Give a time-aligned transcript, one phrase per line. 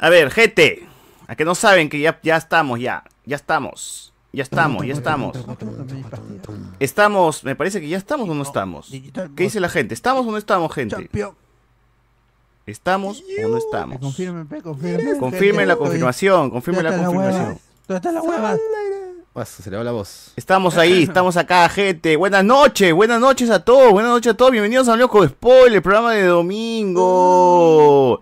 [0.00, 0.84] A ver, gente,
[1.28, 5.36] a que no saben que ya, ya estamos, ya, ya estamos, ya estamos, ya estamos.
[6.80, 8.90] Estamos, me parece que ya estamos o no estamos.
[8.90, 9.94] ¿Qué dice la gente?
[9.94, 11.08] ¿Estamos o no estamos, gente?
[12.66, 13.98] ¿Estamos o no estamos?
[14.00, 14.48] Confirmen,
[15.68, 17.60] la confirmación, confirmen la ¿Dónde está confirmación.
[17.86, 18.56] ¿Dónde está la hueva?
[19.46, 20.32] Se le va la voz.
[20.34, 22.16] Estamos ahí, estamos acá, gente.
[22.16, 24.50] Buenas noches, buenas noches a todos, buenas noches a todos.
[24.50, 28.20] Bienvenidos a Loco Spoiler, programa de domingo.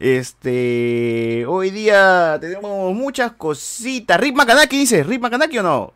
[0.00, 4.18] Este, hoy día tenemos muchas cositas.
[4.18, 5.02] ¿Rip Makanaki dice?
[5.02, 5.92] ¿Rip Makanaki o no?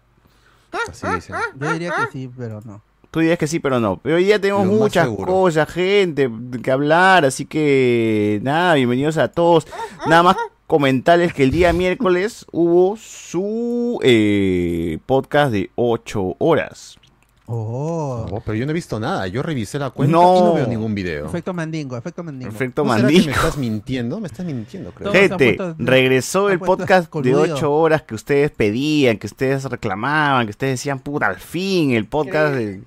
[0.91, 1.33] Así dice.
[1.59, 2.83] Yo diría que sí, pero no.
[3.11, 3.97] Tú dirías que sí, pero no.
[3.97, 5.33] Pero hoy día tenemos Lo muchas seguro.
[5.33, 6.31] cosas, gente,
[6.63, 7.25] que hablar.
[7.25, 9.67] Así que, nada, bienvenidos a todos.
[10.07, 10.37] Nada más
[10.67, 16.99] comentarles que el día miércoles hubo su eh, podcast de 8 horas.
[17.47, 18.41] Oh.
[18.45, 19.27] Pero yo no he visto nada.
[19.27, 20.37] Yo revisé la cuenta No.
[20.37, 21.27] y no veo ningún video.
[21.27, 22.51] Efecto mandingo, efecto mandingo.
[22.51, 23.27] Perfecto, ¿No será que mandingo.
[23.27, 24.21] me estás mintiendo?
[24.21, 25.13] Me estás mintiendo, creo.
[25.13, 27.35] Gente, puesto- regresó el podcast de.
[27.35, 32.07] 8 horas que ustedes pedían, que ustedes reclamaban, que ustedes decían, puta, al fin, el
[32.07, 32.83] podcast de...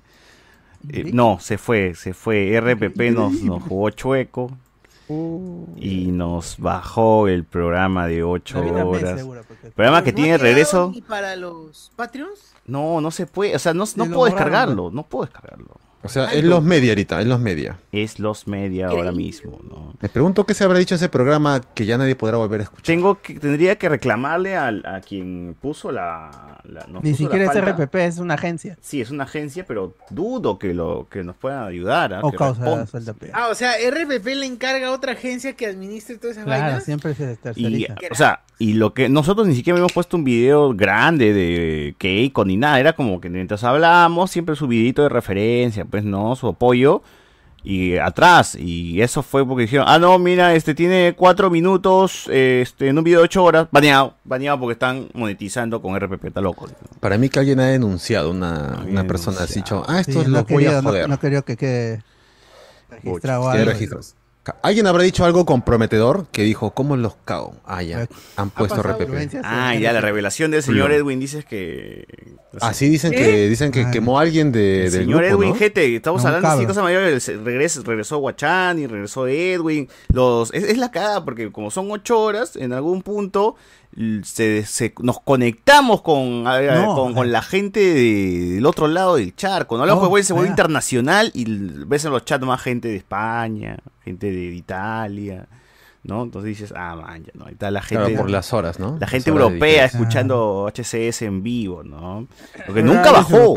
[0.90, 2.58] Eh, no, se fue, se fue.
[2.60, 4.50] RPP nos, nos jugó chueco
[5.08, 9.18] y nos bajó el programa de 8 David también, horas.
[9.20, 9.42] seguro,
[9.74, 10.90] Programa que ¿No tiene regreso.
[10.94, 12.54] ni para los Patreons?
[12.66, 15.76] No, no se puede, o sea, no, no puedo borraron, descargarlo, no puedo descargarlo.
[16.02, 17.78] O sea, es los media ahorita, es los media.
[17.90, 19.94] Es los media ahora mismo, ¿no?
[20.00, 22.84] Me pregunto qué se habrá dicho ese programa que ya nadie podrá volver a escuchar.
[22.86, 26.60] Tengo que, tendría que reclamarle al- a, quien puso la...
[26.64, 27.72] la- nos Ni puso la siquiera es falta.
[27.84, 28.78] RPP, es una agencia.
[28.80, 32.14] Sí, es una agencia, pero dudo que lo que nos puedan ayudar.
[32.14, 32.20] ¿ah?
[32.22, 33.14] O que causa suelta.
[33.32, 36.84] Ah, o sea, RPP le encarga a otra agencia que administre todas esas Claro, vainas.
[36.84, 37.94] siempre se Y, terceriza.
[38.10, 42.44] o sea, y lo que nosotros ni siquiera habíamos puesto un video grande de Keiko
[42.44, 46.48] ni nada, era como que mientras hablábamos, siempre su videito de referencia, pues no, su
[46.48, 47.02] apoyo
[47.64, 52.60] y atrás, y eso fue porque dijeron, ah no, mira, este tiene cuatro minutos, eh,
[52.62, 56.40] este, en un video de ocho horas, baneado, baneado porque están monetizando con RPP, está
[56.40, 56.68] loco.
[57.00, 60.38] Para mí que alguien ha denunciado, una, una persona ha dicho, ah, estos Sí, no
[60.38, 61.08] los voy a quería- no- joder.
[61.08, 62.02] No, quería que quede
[62.90, 63.64] registrado algo.
[63.64, 64.14] registros.
[64.62, 67.54] Alguien habrá dicho algo comprometedor que dijo, ¿cómo los cago?
[67.64, 69.40] Ah, ya, Eh, han Ha puesto RPP.
[69.44, 70.98] Ah, en ya, la revelación del señor Plum.
[71.00, 72.06] Edwin dices que...
[72.52, 72.66] no sé.
[72.66, 73.16] Así dicen ¿Eh?
[73.16, 73.90] que dicen que Ah.
[73.90, 75.56] quemó a alguien de, El del señor grupo, Edwin ¿no?
[75.56, 80.78] Gete, estamos No, hablando de cosas mayores, regres- regresó Guachani, regresó Edwin, los, es, es
[80.78, 83.56] la cagada porque como son ocho horas, en algún punto
[84.22, 87.24] se, se- nos conectamos con, No, con, sea.
[87.24, 89.86] la gente de- del otro lado del charco, ¿no?
[89.86, 90.52] No, pues, se vuelve ah.
[90.52, 91.44] internacional y
[91.86, 95.48] ves en los chats más gente de España, gente de Italia,
[96.04, 96.22] ¿no?
[96.22, 97.46] Entonces dices, ah, man, ya, ¿no?
[97.46, 98.04] Ahí está la gente...
[98.04, 98.96] Claro, por las horas, ¿no?
[99.00, 102.28] La gente horas europea escuchando HCS en vivo, ¿no?
[102.66, 103.54] Porque Ah, nunca bajó.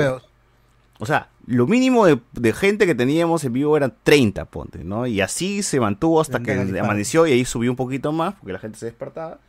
[0.99, 5.07] O sea, lo mínimo de, de gente que teníamos en vivo eran 30, ponte, ¿no?
[5.07, 8.59] Y así se mantuvo hasta que amaneció y ahí subió un poquito más porque la
[8.59, 9.39] gente se despertaba.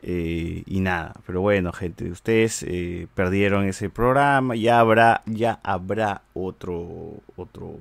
[0.00, 6.22] Eh, y nada, pero bueno, gente, ustedes eh, perdieron ese programa, ya habrá, ya habrá
[6.34, 7.78] otro, otro,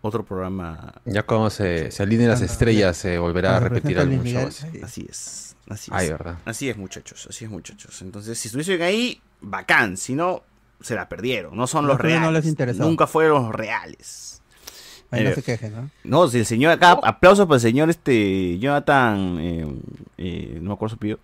[0.00, 0.94] otro programa.
[1.04, 4.48] Ya cuando se, se alineen las estrellas se volverá a repetir algún show
[4.82, 5.06] así.
[5.08, 5.92] es, así es.
[5.92, 6.38] Ay, ¿verdad?
[6.46, 8.00] Así es, muchachos, así es, muchachos.
[8.00, 9.98] Entonces, si estuviesen ahí, bacán.
[9.98, 10.42] Si no,
[10.80, 11.56] se la perdieron.
[11.56, 12.44] No son los no reales.
[12.44, 12.78] les.
[12.78, 14.35] Nunca fueron los reales.
[15.10, 15.90] Ahí no Eh, se quejen, ¿no?
[16.04, 19.66] No, si el señor acá, aplausos para el señor este Jonathan, eh,
[20.18, 21.18] eh, no me acuerdo su apellido,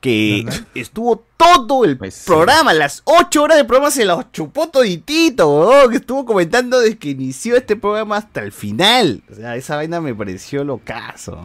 [0.00, 0.60] que ¿Verdad?
[0.74, 2.24] estuvo todo el Pues sí.
[2.26, 6.98] programa, las ocho horas de programa se los chupó toditito, weón, que estuvo comentando desde
[6.98, 9.22] que inició este programa hasta el final.
[9.30, 11.40] O sea, esa vaina me pareció locazo.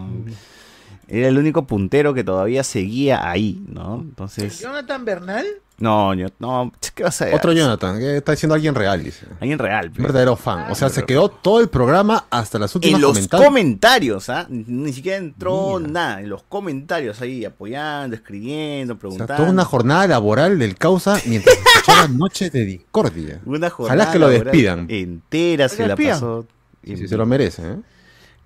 [1.07, 3.95] Era el único puntero que todavía seguía ahí, ¿no?
[4.01, 5.45] Entonces, Jonathan Bernal.
[5.77, 7.35] no, yo- no, ¿qué vas a hacer?
[7.35, 9.25] Otro Jonathan, que está diciendo alguien real, dice.
[9.39, 9.87] Alguien real.
[9.87, 10.01] Un pe.
[10.03, 10.69] verdadero fan.
[10.69, 13.47] O sea, se quedó todo el programa hasta las últimas en los comentarios.
[13.47, 14.47] comentarios, ¿ah?
[14.49, 15.91] Ni siquiera entró Mira.
[15.91, 16.21] nada.
[16.21, 19.35] En los comentarios ahí apoyando, escribiendo, O sea, preguntando.
[19.35, 23.39] toda una jornada laboral del causa mientras escuchaba Noches de Discordia.
[23.45, 24.87] Una Ojalá que lo despidan.
[24.89, 26.45] Entera se la pasó.
[26.83, 27.75] Sí, sí, se lo merece, ¿eh?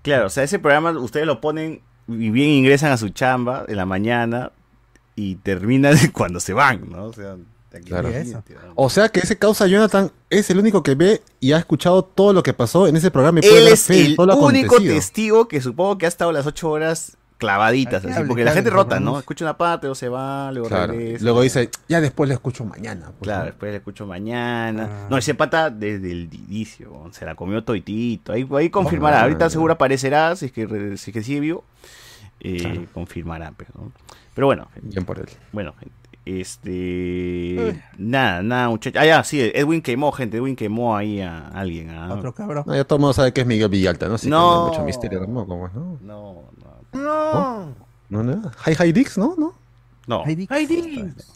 [0.04, 1.82] Claro, o sea, ese programa ustedes lo ponen
[2.20, 4.52] y bien ingresan a su chamba en la mañana
[5.16, 7.06] y terminan cuando se van, ¿no?
[7.06, 7.34] O sea,
[7.74, 8.10] aquí- Claro.
[8.10, 8.44] Eso.
[8.76, 12.34] O sea que ese causa Jonathan es el único que ve y ha escuchado todo
[12.34, 14.76] lo que pasó en ese programa y puede Él es fe el todo lo único
[14.76, 14.96] acontecido.
[14.96, 18.70] testigo que supongo que ha estado las ocho horas clavaditas, así, hable, porque la gente
[18.70, 19.00] rota.
[19.00, 19.18] ¿no?
[19.18, 20.94] Escucha una parte, luego se va, luego Claro.
[20.94, 21.24] regresa.
[21.24, 23.06] Luego dice, ya después le escucho mañana.
[23.08, 23.46] pues, Claro, ¿no?
[23.46, 24.88] después le escucho mañana.
[24.92, 25.08] Ah.
[25.10, 28.34] No, ese pata desde el inicio, se la comió toitito.
[28.34, 29.20] Ahí, ahí confirmará.
[29.20, 31.64] Ah, Ahorita seguro aparecerá, si es que, re- si es que sigue vivo.
[32.42, 32.86] Eh, Claro.
[32.94, 33.92] Confirmará, pero, ¿no?
[34.34, 35.28] pero bueno, gente, Bien por él.
[35.52, 35.74] bueno.
[36.24, 37.82] Este.
[37.98, 39.02] Nada, nada, muchachos.
[39.02, 40.38] Ah, ya, sí, Edwin quemó, gente.
[40.38, 41.90] Edwin quemó ahí a alguien.
[41.90, 42.14] ah.
[42.14, 42.64] Otro cabrón.
[42.68, 44.16] No, ya todo el mundo sabe que es Miguel Villalta, ¿no?
[44.16, 44.66] Así que No.
[44.66, 45.98] no mucho misterio tampoco, pues, ¿no?
[46.02, 46.44] No,
[46.94, 47.02] no.
[47.02, 47.76] No.
[48.10, 48.52] No, no.
[48.68, 49.36] Hi Hi Dix, ¿no?
[49.38, 49.54] ¿No?
[50.08, 50.24] No.
[50.26, 50.52] Hay dicks.
[50.52, 51.32] Hay dicks.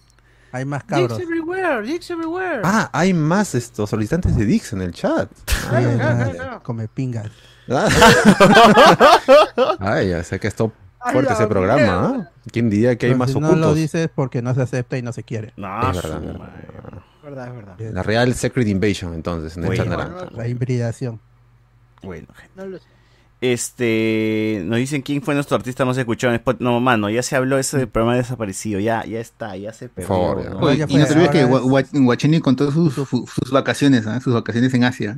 [0.51, 1.19] Hay más Dicks cabros.
[1.19, 1.81] everywhere.
[1.81, 2.61] Dicks everywhere.
[2.63, 5.29] Ah, hay más estos solicitantes de Dix en el chat.
[5.69, 6.63] Claro, Ay, claro, madre, claro.
[6.63, 7.31] Come pingas.
[9.79, 10.71] Ay, ya sé que esto
[11.11, 12.07] fuerte ese programa, mierda.
[12.25, 12.29] ¿ah?
[12.51, 13.69] ¿Quién diría que hay Pero más si no ocultos?
[13.69, 15.53] lo dices porque no se acepta y no se quiere.
[15.57, 16.39] No, Es verdad, verdad.
[17.23, 17.75] verdad, es verdad.
[17.93, 19.83] La Real Secret Invasion, entonces, en el Bueno.
[19.83, 20.27] chat naranja.
[20.35, 21.19] La hibridación.
[22.03, 22.51] Bueno, gente.
[22.55, 22.85] No lo sé.
[23.41, 26.63] Este, nos dicen quién fue nuestro artista más escuchado en Spotify.
[26.63, 28.79] No, mano, ya se habló eso del programa desaparecido.
[28.79, 30.07] Ya, ya está, ya se perdió.
[30.07, 30.49] favor.
[30.51, 30.59] ¿no?
[30.59, 33.51] Oye, ya y no te olvides que ahora Gua- Gua- Guachani contó sus, sus, sus
[33.51, 34.19] vacaciones, ¿ah?
[34.19, 35.17] sus vacaciones en Asia.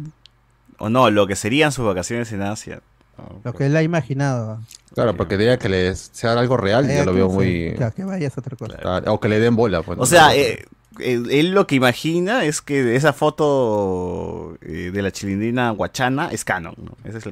[0.79, 2.81] O no, lo que serían sus vacaciones en Asia.
[3.17, 4.59] No, Lo que él ha imaginado.
[4.93, 7.75] Claro, porque diría que le sea algo real, yo lo veo muy...
[7.77, 8.77] ya, que vaya es otra cosa.
[8.83, 9.81] Ah, O que le den bola.
[9.83, 10.03] pues, ¿no?
[10.03, 10.65] O sea, eh,
[10.99, 16.43] eh, él lo que imagina es que esa foto eh, de la chilindrina guachana es
[16.43, 16.75] canon.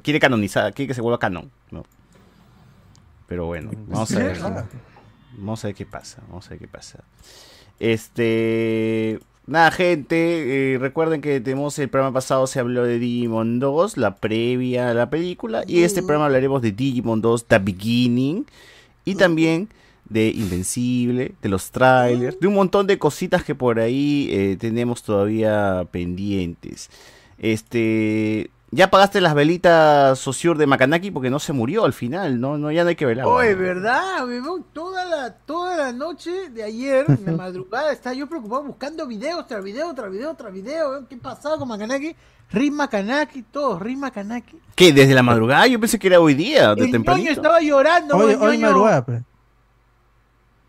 [0.03, 1.51] quiere canonizar, quiere que se vuelva canon.
[1.71, 1.83] ¿no?
[3.27, 4.39] Pero bueno, vamos a ver.
[5.38, 6.21] Vamos a ver qué pasa.
[6.27, 7.03] Vamos a ver qué pasa.
[7.79, 9.19] Este.
[9.47, 10.74] Nada, gente.
[10.74, 12.47] eh, recuerden que tenemos el programa pasado.
[12.47, 15.63] Se habló de Digimon 2, la previa a la película.
[15.68, 18.45] Y este programa hablaremos de Digimon 2, The Beginning.
[19.06, 19.69] Y también
[20.09, 25.03] de Invencible, de los trailers, de un montón de cositas que por ahí eh, tenemos
[25.03, 26.89] todavía pendientes.
[27.38, 28.50] Este.
[28.75, 32.74] Ya pagaste las velitas Sosur de Makanaki porque no se murió al final, no, no
[32.74, 33.25] ya no hay que velar.
[33.25, 34.25] Oye, ¿verdad?
[34.74, 39.63] Toda la, toda la noche de ayer, de madrugada, estaba yo preocupado buscando videos tras
[39.63, 40.89] video, tras video, tras video.
[40.89, 41.06] weón.
[41.06, 42.18] ¿Qué pasaba con Makanaki?
[42.51, 44.60] Riz Makanaki, todo, Riz Makanaki.
[44.75, 44.92] ¿Qué?
[44.92, 45.68] ¿Desde la madrugada?
[45.68, 47.30] Yo pensé que era hoy día, de El tempranito.
[47.30, 49.22] ñoño estaba llorando, Hoy, hoy madrugada, pues.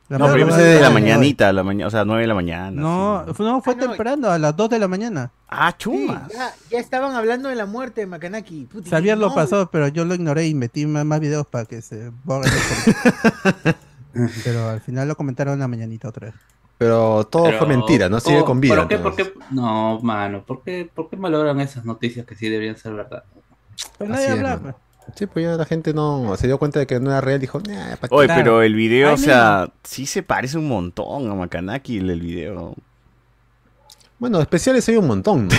[0.08, 0.92] La No, pero yo pensé la de hoy.
[0.94, 2.70] mañanita, la mañana, o sea, 9 de la mañana.
[2.70, 3.42] No, sí.
[3.42, 3.86] no, fue Ah, no.
[3.88, 5.32] temprano, a las 2 de la mañana.
[5.48, 6.30] Ah, Sí, chumas.
[6.32, 8.66] ya, ya estaban hablando de la muerte de Makanaki.
[8.66, 11.46] Puta, y Xavier lo no, pasó, pero yo lo ignoré y metí más, más videos
[11.46, 12.62] para que se borren los
[13.34, 13.76] comentarios.
[14.44, 16.34] Pero al final lo comentaron en la mañanita otra vez.
[16.78, 18.20] Pero todo Pero- fue mentira, ¿no?
[18.20, 18.46] Sigue ¿cómo?
[18.46, 18.76] con vida.
[18.76, 19.32] ¿Por qué, por qué?
[19.50, 23.24] No, mano, ¿por qué, ¿por qué malogran esas noticias que sí deberían ser verdad?
[23.98, 24.74] Pero Así nadie habla, pues.
[25.14, 27.60] Sí, pues ya la gente no se dio cuenta de que no era real, dijo,
[27.60, 28.14] nah, ¿pa' qué?".
[28.14, 32.20] Oye, pero el video, o sea, sí se parece un montón a Makanaki el, el
[32.20, 32.74] video.
[34.18, 35.48] Bueno, especiales hay un montón.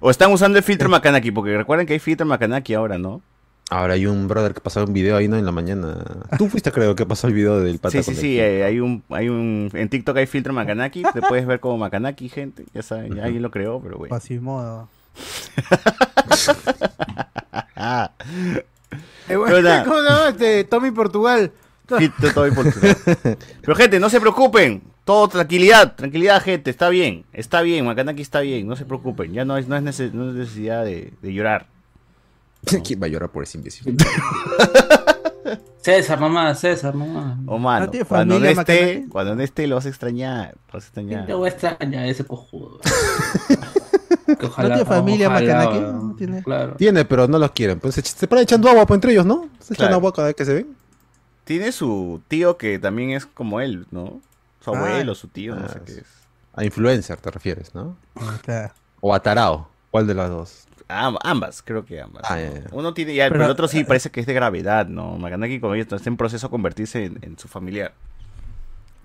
[0.00, 3.22] O están usando el filtro Makanaki, porque recuerden que hay filtro Makanaki ahora, ¿no?
[3.70, 5.36] Ahora hay un brother que pasó un video ahí, ¿no?
[5.36, 5.96] En la mañana.
[6.38, 8.64] Tú fuiste, creo, que pasó el video del pata Sí, sí, con el sí, eh,
[8.64, 12.64] hay un, hay un, en TikTok hay filtro Makanaki, te puedes ver como Makanaki, gente,
[12.72, 14.14] ya saben, ya alguien lo creó, pero bueno.
[14.14, 14.88] Quasimodo.
[19.28, 19.84] Eh, bueno.
[19.84, 20.64] ¿Cómo se llama este?
[20.64, 21.50] Tommy Portugal.
[21.98, 23.36] filtro todo importante.
[23.60, 28.40] Pero gente, no se preocupen, todo tranquilidad, tranquilidad, gente, está bien, está bien, Makanaki está
[28.40, 31.32] bien, no se preocupen, ya no es, no es, nece- no es necesidad de, de
[31.34, 31.66] llorar.
[32.84, 33.96] ¿Quién va a llorar por ese imbécil?
[35.80, 37.38] César, mamá, César, mamá.
[37.46, 40.84] O mano, ¿No cuando no esté, cuando no esté lo vas a extrañar, lo vas
[40.84, 41.26] a extrañar.
[41.26, 42.80] Te voy a extrañar ese cojudo.
[44.26, 44.34] ¿No
[44.66, 45.78] tiene familia Macanaki?
[45.80, 46.42] ¿No tiene?
[46.42, 46.74] Claro.
[46.76, 47.78] Tiene, pero no los quieren.
[47.80, 49.48] Pues se, se paran echando agua pues, entre ellos, ¿no?
[49.60, 49.94] Se echan Claro.
[49.96, 50.76] agua cada vez que se ven.
[51.44, 54.20] Tiene su tío que también es como él, ¿no?
[54.60, 54.78] Su Ah.
[54.78, 55.98] abuelo, su tío, no Ah, sé qué sí.
[56.00, 56.06] es.
[56.54, 57.96] A influencer te refieres, ¿no?
[58.16, 58.72] Ah, claro.
[59.00, 59.68] O a tarao.
[59.90, 60.64] ¿Cuál de las dos?
[60.88, 62.22] Am- ambas, creo que ambas.
[62.28, 62.38] Ah.
[62.72, 65.18] Uno tiene ya, pero, Pero- el otro sí parece que es de gravedad, ¿no?
[65.18, 67.92] Maganaki como ellos está en proceso de convertirse en, en su familiar.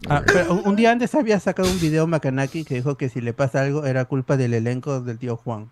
[0.10, 3.34] Ah, pero un- día antes había sacado un video Makanaki que dijo que si le
[3.34, 5.70] pasa algo era culpa del elenco del tío Juan.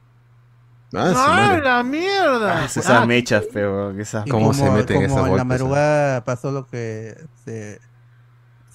[0.94, 2.62] Ah, sí, ¡Ah, la mierda!
[2.62, 4.26] Ah, esas Ah, mechas, pero esas...
[4.30, 7.80] ¿Cómo se como- meten como esas en la madrugada pasó lo que se,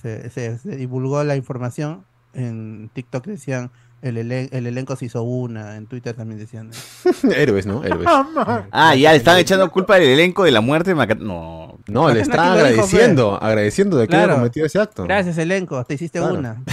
[0.00, 2.04] se, se- se divulgó la información.
[2.34, 3.70] En TikTok decían
[4.02, 6.70] el, elen- el elenco se hizo una, en Twitter también decían.
[7.34, 7.82] Héroes, ¿no?
[7.84, 8.06] Héroes.
[8.08, 8.64] ah.
[8.72, 11.24] Ah, ya le están echando culpa del elenco de la muerte de Macanaki.
[11.26, 11.63] No.
[11.86, 14.38] No, le están lo dijo, agradeciendo, agradeciendo de que haya Claro.
[14.40, 15.04] cometido ese acto.
[15.04, 16.38] Gracias elenco, te hiciste Claro.
[16.38, 16.62] una.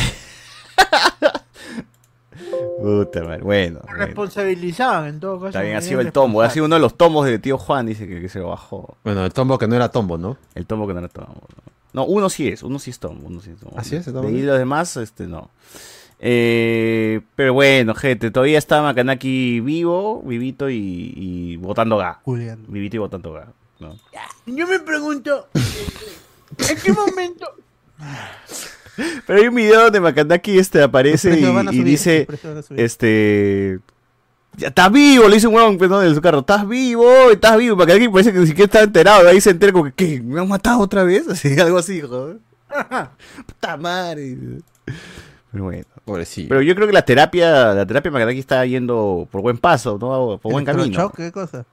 [2.81, 3.43] Puta madre.
[3.43, 3.79] Bueno.
[3.87, 5.49] Responsabilizaban en todo caso.
[5.49, 6.41] Está bien, ha sido el tombo.
[6.41, 8.97] Ha sido uno de los tombos de tío Juan, dice que, que se lo bajó.
[9.03, 10.37] Bueno, el tombo que no era tombo, ¿no?
[10.55, 11.33] El tombo que no era tombo.
[11.93, 13.27] No, No, uno sí es, uno sí es tombo.
[13.27, 13.77] Uno sí es tombo.
[13.77, 14.27] ¿Así es, el tombo?
[14.29, 15.51] ahí los demás, este, no.
[16.19, 22.19] Eh, pero bueno, gente, todavía está Makanaki vivo, vivito y, y botando ga.
[22.23, 22.63] Julián.
[22.67, 23.47] Vivito y botando ga.
[23.81, 23.97] ¿No?
[24.45, 25.47] Yo me pregunto,
[26.69, 27.47] ¿en qué momento?
[29.25, 32.27] Pero hay un video donde Makanaki este, aparece y, dice,
[32.75, 33.79] este...
[34.57, 36.39] Ya estás vivo, le dice un huevón perdón, de su carro.
[36.39, 37.77] Estás vivo, estás vivo.
[37.77, 39.27] Makanaki parece que ni siquiera está enterado.
[39.29, 40.21] Ahí se entera como que, ¿qué?
[40.21, 41.25] ¿Me han matado otra vez?
[41.29, 42.38] Así, algo así, joder.
[43.45, 44.38] Puta madre.
[45.51, 45.85] Pero bueno.
[46.03, 46.50] Pobrecillo.
[46.50, 50.38] Pero yo creo que la terapia, la terapia Makanaki está yendo por buen paso, ¿no?
[50.38, 51.11] Por buen camino.
[51.15, 51.65] ¿Qué cosa?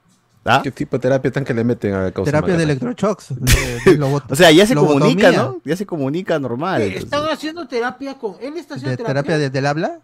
[0.45, 0.61] ¿Ah?
[0.63, 3.35] ¿Qué tipo de terapia tan que le meten a causa Terapia de electroshocks.
[3.35, 5.59] de- de lobo- O sea, ya se comunica, ¿no?
[5.65, 6.81] Ya se comunica normal.
[6.81, 7.03] Entonces.
[7.03, 8.35] Están haciendo terapia con.
[8.41, 9.23] Él está haciendo ¿De terapia.
[9.23, 9.99] terapia desde el habla?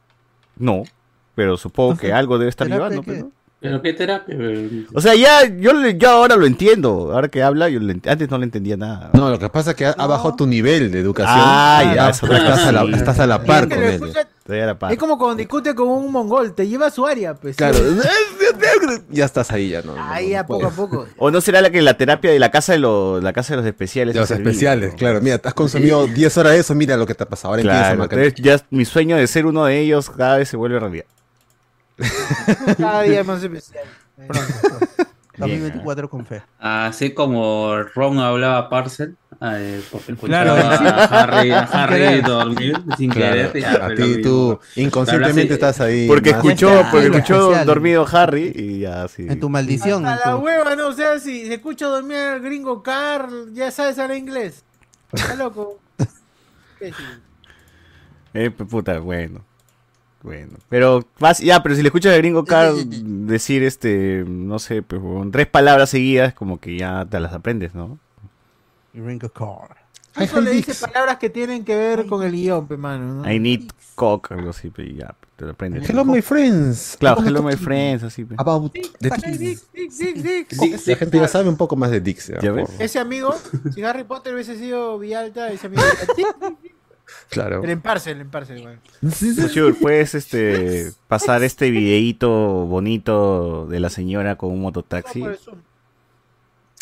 [0.57, 0.83] No,
[1.35, 3.03] pero supongo que algo debe estar ¿Terapia llevando.
[3.03, 3.31] pues, ¿no?
[3.61, 4.35] Pero qué terapia.
[4.93, 7.11] O sea, ya yo, yo ahora lo entiendo.
[7.13, 9.09] Ahora que habla, yo ent- antes no le entendía nada.
[9.13, 11.35] No, lo que pasa es que ha, ha bajado tu nivel de educación.
[11.39, 12.97] Ah, ya, Ah, estás, a la, cosa.
[12.97, 13.93] estás a la Es par que con él.
[13.95, 14.91] escucha- Todavía era par.
[14.91, 17.55] Es como cuando discute con un mongol, te lleva a su área, pues.
[17.55, 17.79] Claro,
[19.09, 19.93] ya estás ahí, ya no.
[19.97, 21.07] Ahí no a poco a poco.
[21.17, 23.57] O no será la que la terapia de la casa de los, la casa de
[23.57, 24.13] los especiales.
[24.13, 24.97] De los servido, especiales, ¿no?
[24.97, 25.21] claro.
[25.21, 27.53] Mira, has consumido 10 horas de eso, mira lo que te ha pasado.
[27.53, 30.79] Ahora Claro, entonces ya mi sueño de ser uno de ellos cada vez se vuelve
[30.79, 31.05] realidad.
[32.77, 33.83] Cada día más especial.
[34.15, 34.53] Pronto.
[34.61, 34.87] pronto.
[35.37, 36.41] 2024 con fe.
[36.59, 40.85] Así como Ron hablaba Parcel, eh, porque Claro, escuchaba sí.
[40.87, 43.61] a Harry, a Harry dormir sin Claro, querer.
[43.61, 46.07] ya, a ti, tú inconscientemente estás ahí.
[46.07, 47.65] Porque más- escuchó, porque escuchó especial.
[47.65, 49.25] dormido Harry y ya así.
[49.27, 50.05] En tu maldición.
[50.07, 53.71] En la tu- hueva, no, o sea, si se escucha dormir al gringo Carl, ya
[53.71, 54.63] sabes hablar inglés.
[55.11, 55.79] Está loco.
[56.79, 57.03] ¿Qué sí?
[58.33, 59.43] Eh, puta, bueno.
[60.25, 60.57] Bueno.
[60.69, 62.75] Pero, vas- ya, pero si le escuchas al gringo Carl
[63.27, 67.75] decir, este, no sé, pues, con tres palabras seguidas, como que ya te las aprendes,
[67.75, 67.99] ¿no?
[68.93, 69.77] Ringo Carr.
[70.17, 70.79] Eso le dice Dix.
[70.81, 73.15] palabras que tienen que ver con el guion, pe mano.
[73.21, 73.31] ¿no?
[73.31, 73.63] I need
[73.95, 75.89] cock, algo así, y ya, te lo aprendes.
[75.89, 76.95] Hello, my friends.
[76.97, 78.39] Claro, a hello, my friends, así, pues.
[78.39, 79.37] About the Dix.
[79.37, 80.47] dick.
[80.49, 80.91] Sí, sí.
[80.91, 82.27] La gente ya sabe un poco más de Dix.
[82.27, 82.69] ya, ¿Ya ves?
[82.79, 83.35] Ese amigo,
[83.73, 85.83] si Harry Potter hubiese sido Villalta, ese amigo.
[87.29, 87.63] Claro.
[87.63, 88.79] El emparse, el emparse, igual.
[89.11, 95.23] Sure, puedes este, pasar este videíto bonito de la señora con un mototaxi.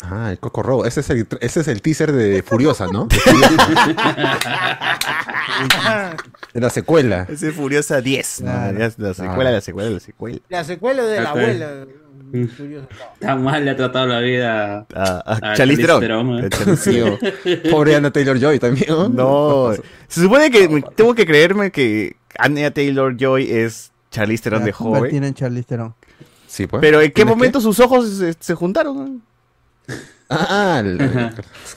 [0.02, 0.84] Ah, el Coco Robo.
[0.84, 3.06] Ese es el, ese es el teaser de Furiosa, ¿no?
[6.52, 7.26] De la secuela.
[7.28, 8.40] Ese es Furiosa 10.
[8.40, 8.50] ¿no?
[8.50, 8.78] Claro.
[8.78, 10.40] Ya es la secuela, la secuela, la secuela.
[10.48, 11.86] La secuela de la abuela.
[12.56, 12.88] Curioso.
[13.20, 14.86] Tan mal le ha tratado la vida.
[14.94, 16.00] A, a Charlize Charlize Theron.
[16.00, 16.46] Theron, eh.
[16.46, 17.18] A Charlize
[17.70, 18.88] Pobre Anna Taylor Joy también.
[18.88, 19.08] ¿no?
[19.08, 19.72] No,
[20.08, 24.72] se supone que tengo que creerme que Anya Taylor Joy es Charlize Theron La de
[24.72, 24.92] joven.
[24.94, 25.94] convertir en Charlize Theron.
[26.46, 26.80] Sí, pues.
[26.80, 29.22] Pero ¿en qué ¿Tienes momento sus ojos se, se juntaron?
[30.30, 30.82] Ah.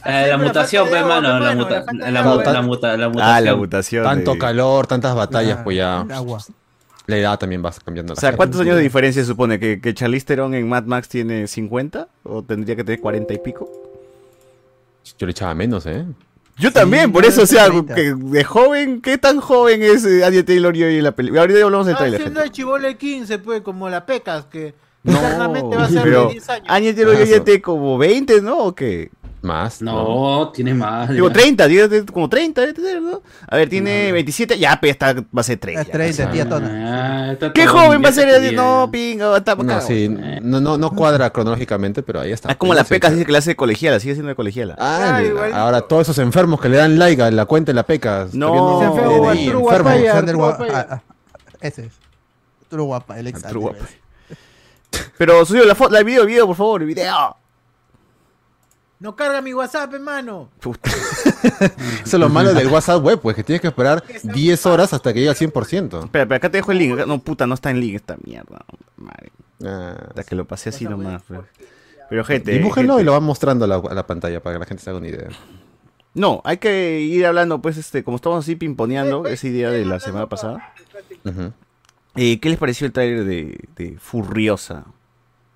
[0.05, 1.39] Eh, la mutación, falta de pe, agua, mano.
[1.67, 1.73] pe,
[2.11, 3.15] La, muta- la mutación.
[3.21, 4.03] Ah, la mutación.
[4.03, 6.39] tanto de- calor, tantas batallas, Ah, pues ya el Agua.
[7.07, 8.13] La edad también va cambiando.
[8.13, 8.35] O sea.
[8.35, 9.59] ¿cuántos años de diferencia se supone?
[9.59, 12.07] ¿Que, que Charlize Theron en Mad Max tiene 50?
[12.23, 13.69] ¿O tendría que tener 40 y pico?
[15.17, 16.05] Yo le echaba menos, ¿eh?
[16.59, 17.95] Yo también, por eso, o sea, 30.
[17.95, 21.41] que de joven, ¿qué tan joven es eh, Anya Taylor Joy en la película?
[21.41, 22.19] Ahorita ya hablamos del trailer.
[22.19, 22.49] siendo gente.
[22.49, 24.73] el chivole 15, pues, como la pecas, que
[25.03, 26.65] No, va a ser pero de 10 años.
[26.67, 27.43] Anya Taylor eso.
[27.43, 28.57] tiene como 20, ¿no?
[28.57, 29.11] ¿O qué?
[29.47, 29.81] Más.
[29.81, 31.09] No, tiene más.
[31.09, 31.33] Digo, ya.
[31.33, 33.21] 30, digo, de- como 30, debe tener, ¿no?
[33.47, 35.79] A ver, tiene 27, ya, pues está, va a ser 3.
[35.79, 37.31] Es 30, tía Tona.
[37.31, 38.41] Ah, ¿Qué joven va a ser?
[38.41, 38.55] bien.
[38.55, 42.51] No, pinga, está No, sí, no, no, no cuadra cronológicamente, pero ahí está.
[42.51, 44.75] Es como la peca, dice que la hace colegiala, sigue siendo de colegiala.
[44.77, 45.57] Ah, igualito.
[45.57, 48.27] ahora todos esos enfermos que le dan like a la cuenta de la peca.
[48.33, 48.81] No.
[48.81, 50.19] No, Guapaya.
[50.19, 51.01] ah, ah,
[51.61, 51.93] Ese es.
[52.63, 53.87] Arturo Guapa, el ex Arturo Guapaya.
[55.17, 57.35] Pero subió la foto, la video, el video, por favor, el video.
[58.99, 60.49] No carga mi WhatsApp, hermano.
[60.59, 60.89] Puta.
[62.03, 65.13] Eso es lo malo del WhatsApp web, pues que tienes que esperar 10 horas hasta
[65.13, 66.05] que llegue al 100%.
[66.05, 66.97] Espera, pero acá te dejo el link.
[67.05, 68.65] No, puta, no está en link esta mierda.
[68.95, 69.31] Madre,
[69.63, 71.21] Ah, hasta que lo pasé así nomás.
[71.27, 71.41] pues.
[72.09, 74.59] Pero gente, Dibújenlo gente, y lo van mostrando a la, a la pantalla para que
[74.61, 75.27] la gente se haga una idea.
[76.13, 79.99] No, hay que ir hablando, pues, este, como estamos así pimponeando esa idea de la
[79.99, 80.73] semana pasada.
[82.15, 84.85] Eh, ¿Qué les pareció el tráiler de, de Furiosa?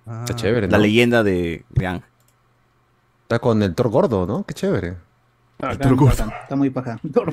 [0.06, 0.82] Ah, Está chévere, La ¿no?
[0.84, 2.02] leyenda de, de Ang.
[3.32, 4.44] Está con el Thor gordo, ¿no?
[4.44, 4.98] Qué chévere.
[5.58, 6.30] Bacán, bacán.
[6.42, 6.98] Está muy paja.
[7.10, 7.26] Pero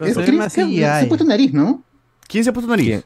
[0.00, 1.82] Es- se ha puesto nariz, ¿no?
[2.28, 2.86] ¿Quién se ha puesto nariz?
[2.86, 3.04] ¿Quién?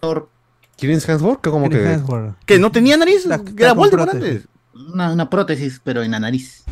[0.00, 0.28] Thor,
[0.76, 1.92] Chris Hemsworth, que como que...
[1.92, 2.34] Hemsworth.
[2.44, 3.22] ¿Que no tenía nariz?
[3.22, 4.48] Está- ¿Que está era Voldemort antes?
[4.74, 6.64] una, una prótesis, pero en la nariz.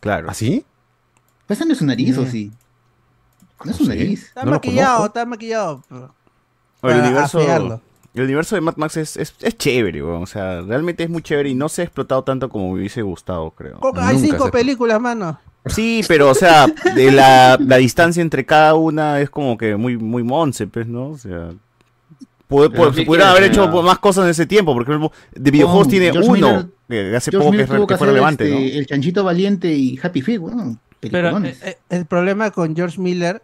[0.00, 0.28] Claro.
[0.28, 0.66] ¿Así?
[1.46, 2.50] ¿Pues esa no es su nariz o Sí.
[3.64, 3.88] No es su Sí.
[3.90, 4.24] nariz.
[4.24, 5.84] Está No maquillado, está maquillado.
[5.88, 6.14] pero-
[6.80, 7.80] O el universo, afearlo.
[8.14, 10.22] El universo de Mad Max es, es, es chévere, weón.
[10.22, 13.02] O sea, realmente es muy chévere y no se ha explotado tanto como me hubiese
[13.02, 13.78] gustado, creo.
[13.80, 15.38] Coca, Hay cinco se- películas, mano.
[15.66, 19.96] Sí, pero, o sea, de la, la distancia entre cada una es como que muy,
[19.96, 21.10] muy monce, pues, ¿no?
[21.10, 21.50] O sea,
[22.48, 24.92] pu- Pero pu- ¿qué se pudieran haber hecho más cosas en ese tiempo, porque
[25.34, 26.48] de videojuegos No, tiene George uno,
[26.88, 28.78] Miller- que hace George poco que, Miller tuvo que que fue relevante, este, ¿no?
[28.80, 33.40] el Chanchito Valiente y Happy Feet, bueno, Pero eh, eh, el problema con George Miller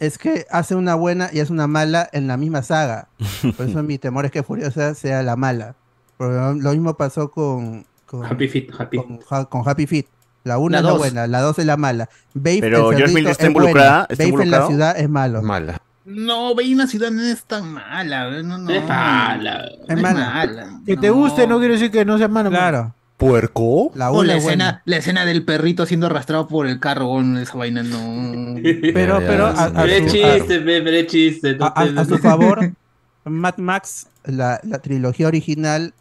[0.00, 3.08] es que hace una buena y hace una mala en la misma saga.
[3.56, 5.76] Por eso mi temor es que Furiosa sea la mala.
[6.16, 8.96] Porque lo mismo pasó con, con, Happy Feet, Happy.
[8.96, 10.06] con, con Happy Feet.
[10.42, 10.98] La una La es la dos.
[10.98, 12.08] buena, la dos es la mala.
[12.34, 14.68] Babe, Pero el Miller está es involucrada, está Babe en la involucrado.
[14.68, 15.42] ciudad es malo.
[15.42, 15.82] Mala.
[16.06, 18.42] No, Bella y una ciudad no es tan mala.
[18.42, 18.70] No, no.
[18.70, 19.68] Es mala.
[19.86, 20.80] Es mala.
[20.86, 22.48] Que te guste no quiere decir que no sea malo.
[22.48, 22.94] Claro.
[23.20, 23.92] ¿Puerco?
[23.94, 24.64] La O la es buena.
[24.64, 28.56] escena, la escena del perrito siendo arrastrado por el carro, weón, esa vaina no.
[28.94, 29.62] Pero, pero a, sí.
[29.62, 31.54] a Pero es su, chiste, pero chiste.
[31.56, 32.72] no a- a- te- a su favor,
[33.24, 35.94] Mad Max, la, la trilogía original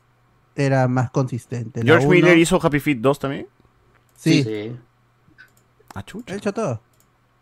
[0.56, 1.82] era más consistente.
[1.84, 3.48] La George uno- Miller hizo Happy Feet 2 también.
[4.16, 4.76] Sí, Sí.
[5.96, 6.34] Ah, chucha.
[6.34, 6.82] ha hecho todo.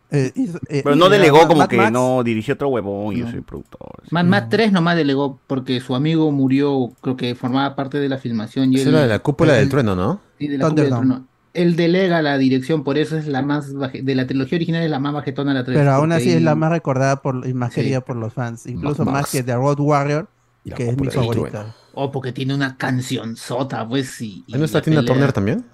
[0.10, 3.14] Eh, hizo- eh, Pero no eh, delegó Mad como que Max- no dirigió otro huevón
[3.14, 3.32] y yo No.
[3.32, 4.04] soy productor.
[4.10, 8.18] Mad Max 3 nomás delegó porque su amigo murió, creo que formaba parte de la
[8.18, 8.72] filmación.
[8.74, 10.22] Y él- era de la cúpula él- del trueno, ¿no?
[10.40, 11.28] sí, de la cúpula del trueno.
[11.54, 14.92] Él delega la dirección, por eso es la más baje- de la trilogía original es
[14.92, 15.76] la más bajetona la 3.
[15.78, 17.82] Pero aún así es la más recordada por, y más Sí.
[17.82, 18.68] querida por los fans.
[18.68, 19.32] Incluso Mad más Max.
[19.32, 20.28] que The Road Warrior,
[20.64, 21.50] Y la que es mi favorita.
[21.50, 21.74] trueno.
[21.96, 24.22] Oh, porque tiene una canción sota, pues.
[24.22, 25.66] ¿Ahí no está la Tina Turner también?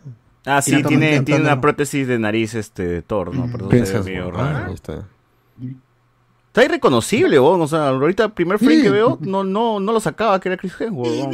[0.46, 3.48] Ah, sí, tiene, tiene una prótesis de nariz este de Thor, ¿no?
[3.48, 3.52] Mm.
[3.52, 4.34] Por eso se ve Princess medio War.
[4.36, 4.58] raro.
[4.58, 5.08] Ah, ahí está.
[6.48, 7.62] Está irreconocible, weón.
[7.62, 8.82] O sea, ahorita el primer frame Sí.
[8.84, 11.10] que veo no, no, no lo sacaba que era Chris Hemsworth.
[11.12, 11.32] weón.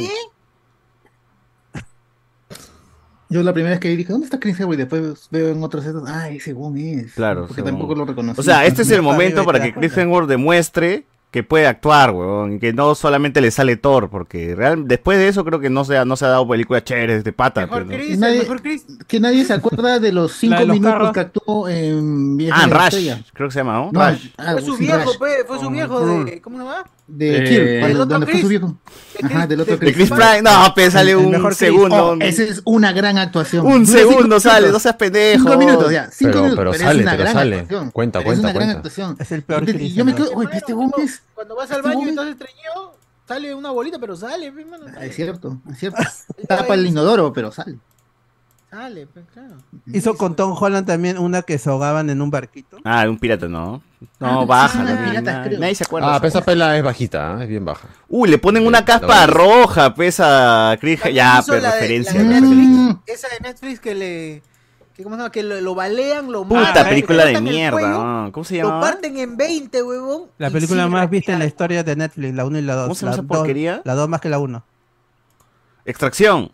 [3.28, 4.74] Yo la primera vez que vi dije, ¿dónde está Chris Hemsworth?
[4.74, 7.12] Y después veo en otros setos, ay, según es.
[7.14, 7.70] Claro, Porque según.
[7.72, 8.40] tampoco lo reconocí.
[8.40, 9.96] O sea, este es el momento para que Chris.
[9.96, 12.54] Hemsworth demuestre que puede actuar, weón.
[12.54, 15.84] Y que no solamente le sale Thor, porque real, después de eso creo que no
[15.84, 17.60] se ha, no se ha dado películas chéveres de pata.
[17.62, 18.84] Mejor pero- Chris, Nadie- el mejor Chris.
[19.06, 21.12] Que nadie se acuerda de los cinco de los minutos carros.
[21.12, 23.22] que actuó en Viaje Ah, la Rush, Estrella.
[23.32, 23.90] creo que se llama, ¿no?
[23.92, 24.26] No, Rush.
[24.38, 25.18] ah, Fue su viejo, Rush.
[25.18, 26.40] pe, fue su Con viejo de.
[26.40, 26.84] ¿Cómo se llama?
[27.12, 28.42] De Eh, Kirk, ¿del cuando, otro donde fue Chris?
[28.42, 28.76] su viejo.
[29.22, 29.94] Ajá, del otro De Chris.
[29.94, 31.58] Chris Pratt, no, pero sale un mejor Chris.
[31.58, 32.06] segundo.
[32.10, 33.66] Oh, esa es una gran actuación.
[33.66, 35.42] Un segundo cinco sale, no seas pendejo.
[35.44, 36.08] Cinco minutos, ya.
[36.10, 36.58] Cinco Pero- minutos.
[36.60, 37.56] pero es sale, una pero gran sale.
[37.60, 37.90] actuación.
[37.90, 38.78] Cuenta, Pero cuenta, Es una gran cuenta.
[38.78, 39.16] actuación.
[39.18, 39.94] Es el peor Yo- Chris.
[39.94, 41.22] Yo me quedo, oye, este es.
[41.34, 42.94] Cuando vas al baño y estás estreñido,
[43.26, 44.52] sale una bolita, pero sale.
[44.96, 45.98] Ah, Es cierto, es cierto.
[46.48, 47.76] Tapa el inodoro, pero sale.
[48.70, 49.56] Sale, pe, claro.
[49.86, 52.76] Hizo con Tom Holland también una que se ahogaban en un barquito.
[52.84, 53.82] Ah, un pirata, ¿no?
[54.20, 54.68] No, Ah, baja.
[54.68, 55.60] sí, una también, pirata, nadie, creo.
[55.60, 56.14] nadie se acuerda.
[56.14, 57.42] Ah, pero esa pela es bajita, ¿ah?
[57.42, 57.88] es bien baja.
[58.08, 61.00] Uy, le ponen una caspa roja, pesa Chris.
[61.00, 62.12] También Ya, hizo pero la de- referencia.
[62.14, 62.66] la de referencia.
[62.86, 64.42] Netflix, Esa de Netflix que le.
[64.94, 65.32] Que, ¿Cómo se llama?
[65.32, 67.72] Que lo, lo balean, lo Puta matan, película le de cortan el mierda.
[67.78, 68.32] cuello, ¿no?
[68.32, 68.80] ¿Cómo se Lo llama?
[68.80, 70.22] parten en 20, huevón.
[70.38, 72.74] La y película sigue más vista en la historia de Netflix, la 1 y la
[72.74, 72.82] 2.
[72.84, 73.82] ¿Cómo se llama la esa dos- porquería?
[73.84, 74.62] La 2 más que la 1.
[75.84, 76.52] Extracción.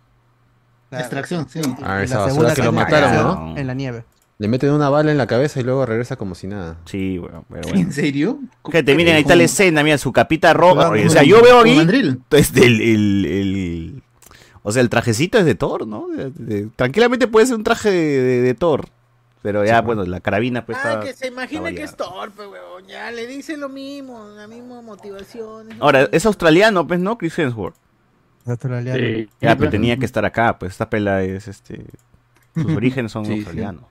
[1.01, 1.61] Extracción, sí.
[1.83, 3.15] Ah, esa la basura segunda que lo mataron,
[3.55, 3.57] ¿no?
[3.59, 4.05] En la nieve.
[4.39, 6.77] Le meten una bala en la cabeza y luego regresa como si nada.
[6.85, 7.81] Sí, bueno, pero bueno.
[7.81, 8.39] ¿En serio?
[8.71, 10.75] Gente, miren, ahí está la escena, mira, su capita roja.
[10.75, 11.77] Claro, Oye, o sea, yo veo ¿Con aquí.
[11.77, 12.21] mandril?
[12.31, 14.03] Este, el, el, el-
[14.63, 16.09] o sea, el trajecito es de Thor, ¿no?
[16.09, 18.89] De- de- tranquilamente puede ser un traje de, de- de Thor.
[19.41, 21.01] Pero ya, bueno, la carabina pues Ah, está.
[21.05, 22.85] que se imagina que es torpe, huevón.
[22.89, 25.69] Ya le dice lo mismo, la misma motivación.
[25.79, 27.17] Ahora, es australiano, pues, ¿no?
[27.17, 27.77] Chris Hemsworth.
[28.47, 28.99] Australiano.
[28.99, 29.29] Sí.
[29.41, 31.85] Ya, pero tenía que estar acá, pues esta pela es este.
[32.55, 33.37] Sus orígenes son Sí, sí.
[33.39, 33.85] australianos.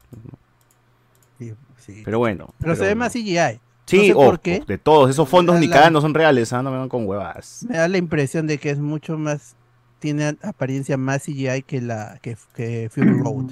[1.39, 2.01] Sí, sí.
[2.05, 2.53] Pero bueno.
[2.59, 3.59] Pero se ve más CGI.
[3.85, 4.63] Sí, no sé oh, por qué.
[4.65, 6.63] de todos, esos fondos La- ni la- cagan no son reales, ¿ah?
[6.63, 7.65] no me van con huevas.
[7.69, 9.55] Me da la impresión de que es mucho más.
[9.99, 13.51] Tiene apariencia más CGI que la que, que Fury Road.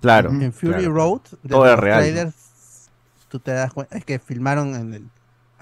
[0.00, 0.30] Claro.
[0.30, 0.92] En Fury claro.
[0.92, 2.90] Road, de Todo era los real, trailers,
[3.28, 3.96] tú te das cuenta.
[3.96, 5.04] Es que filmaron en el,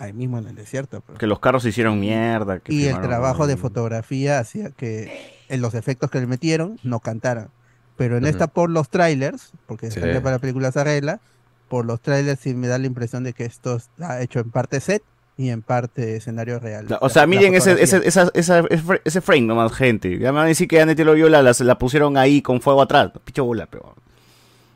[0.03, 1.01] ahí mismo en el desierto.
[1.01, 1.19] pues.
[1.19, 2.59] Que los carros se hicieron mierda.
[2.61, 7.01] que y el trabajo de fotografía hacía que en los efectos que le metieron no
[7.01, 7.49] cantaran.
[7.97, 8.31] Pero en Ujú.
[8.31, 10.01] esta por los trailers, porque Sí.
[10.01, 11.21] salió para la película se arregla,
[11.69, 14.81] por los trailers sí me da la impresión de que esto está hecho en parte
[14.81, 15.03] set
[15.37, 16.87] y en parte escenario real.
[17.01, 18.09] O La- sea, la miren ese, ese, fotografía.
[18.09, 20.19] esa, esa- ese fr- ese frame nomás, gente.
[20.19, 22.43] Ya me van a decir que ya Nettie lo vio, la, la, la pusieron ahí
[22.43, 23.11] con fuego atrás.
[23.25, 23.95] Picho bola, pero.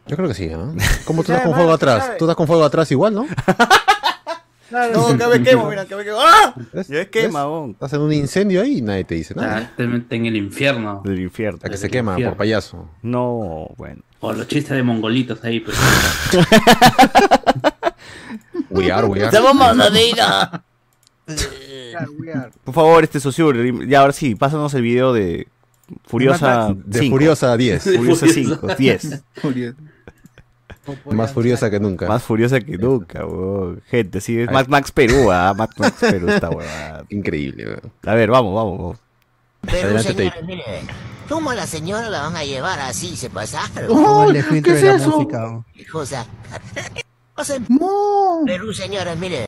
[0.07, 0.73] Yo creo que sí, ¿ah?
[1.05, 2.13] ¿Cómo tú estás con fuego atrás?
[2.19, 3.27] Tú estás con fuego atrás igual, ¿no?
[4.71, 6.19] No, que me quemo, mira, que me quemo.
[6.21, 6.55] ¡Ah!
[6.73, 6.89] ¿Ves?
[6.89, 7.45] Ya es quema.
[7.71, 9.59] Estás en un incendio ahí y nadie te dice nada.
[9.59, 11.03] Ah, te meten en el infierno.
[11.05, 11.59] Del infierno.
[11.63, 12.33] La que se quema infierno.
[12.33, 12.89] por payaso.
[13.03, 14.03] No, bueno.
[14.21, 15.77] O los chistes de mongolitos ahí, pues.
[18.71, 19.31] We are, we are.
[19.31, 19.53] Claro,
[22.19, 22.51] we are.
[22.65, 25.47] Por favor, este Sosur, ya ahora sí, pásanos el video de
[26.05, 27.15] Furiosa De 5.
[27.15, 27.85] Furiosa 10.
[27.97, 29.23] Furiosa 5, 10.
[29.41, 29.77] Curioso.
[31.07, 32.07] Más furiosa que nunca.
[32.07, 33.83] Más furiosa que nunca, weón.
[33.87, 34.51] Gente, sí, es.
[34.51, 37.05] Mad Max Perú, ah, Mad Max Perú esta huevada.
[37.09, 37.93] Increíble, weón.
[38.05, 38.99] A ver, vamos, vamos, vamos.
[39.63, 40.63] Pero Adelante, señores, mire,
[41.29, 43.17] ¿cómo a la señora la van a llevar así?
[43.17, 43.87] Se pasaron.
[43.91, 44.29] ¡Oh!
[44.33, 45.11] ¿Qué es de la eso?
[45.11, 45.39] música.
[45.41, 45.65] ¿no?
[45.95, 46.25] O sea,
[47.35, 48.43] o sea, No.
[48.47, 49.47] Perú, señores, mire.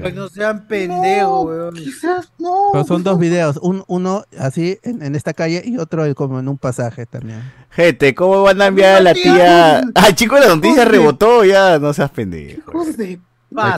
[0.00, 1.74] Pues no sean pendejos, weón.
[1.74, 2.54] Quizás no.
[2.72, 6.48] Pero son dos videos, un, uno así en, en esta calle y otro como en
[6.48, 7.42] un pasaje también.
[7.70, 9.80] Gente, ¿cómo van a enviar a la tía?
[9.94, 12.60] Ah, chico, la noticia rebotó ya, no seas pendejo.
[12.70, 13.20] Hijos de-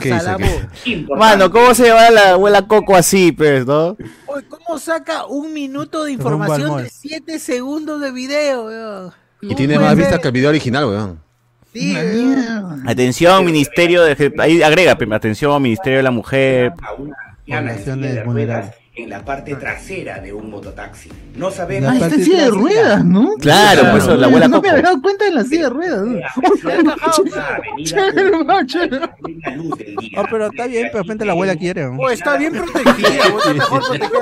[0.01, 1.05] ¿Qué dice Pasa la aquí?
[1.05, 1.17] voz.
[1.17, 3.95] Mano, ¿cómo se lleva la abuela Coco así, pues, no?
[4.27, 9.13] Oye, ¿Cómo saca un minuto de información de 7 segundos de video, weón?
[9.41, 11.19] Y tiene más vistas que el video original, weón.
[12.85, 14.33] Atención, Ministerio de...
[14.39, 16.73] Ahí agrega, atención, Ministerio de la Mujer.
[17.47, 18.80] Poblaciones vulnerables.
[18.93, 21.09] En la parte trasera de un mototaxi.
[21.37, 23.35] No La sabemos Ah, está en silla de ruedas, ¿no?
[23.39, 24.63] Claro, pues, la abuela No Coco.
[24.63, 26.03] me había dado cuenta de la silla de ruedas.
[30.17, 31.85] Oh, pero está bien, pero de repente la abuela quiere.
[31.85, 33.23] Oh, está bien protegida.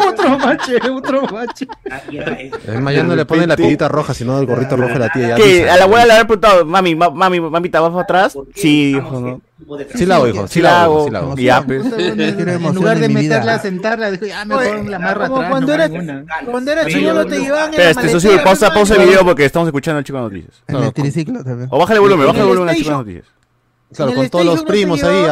[0.08, 1.68] Otro mache, otro mache.
[2.68, 5.10] Es más, ya no le pone la tirita roja, sino el gorrito rojo de la
[5.10, 5.36] tía.
[5.36, 8.38] Que a la abuela le haber preguntado, mami, ma- mami, mamita, ¿vas para atrás?
[8.56, 9.42] Sí, dijo, ¿no?
[9.94, 10.48] Sí la hago, hijo.
[10.48, 11.06] Sí la hago.
[11.06, 11.34] Sí la hago.
[11.34, 11.76] Y.
[12.36, 15.50] Quiero En lugar de meterla a sentarla, dijo, ah, mejor Oye, la amarro atrás.
[15.50, 16.26] cuando no eras-.
[16.50, 19.46] Cuando era Sí, chivolo yo- te llevaban en Espera, sí, pausa, pausa el video porque
[19.46, 20.64] estamos escuchando al chico de noticias.
[20.68, 21.68] En No, el triciclo también.
[21.72, 23.26] O bájale volumen, bájale En el volumen al chico de noticias.
[23.94, 25.26] Claro, con el todos los no primos ahí,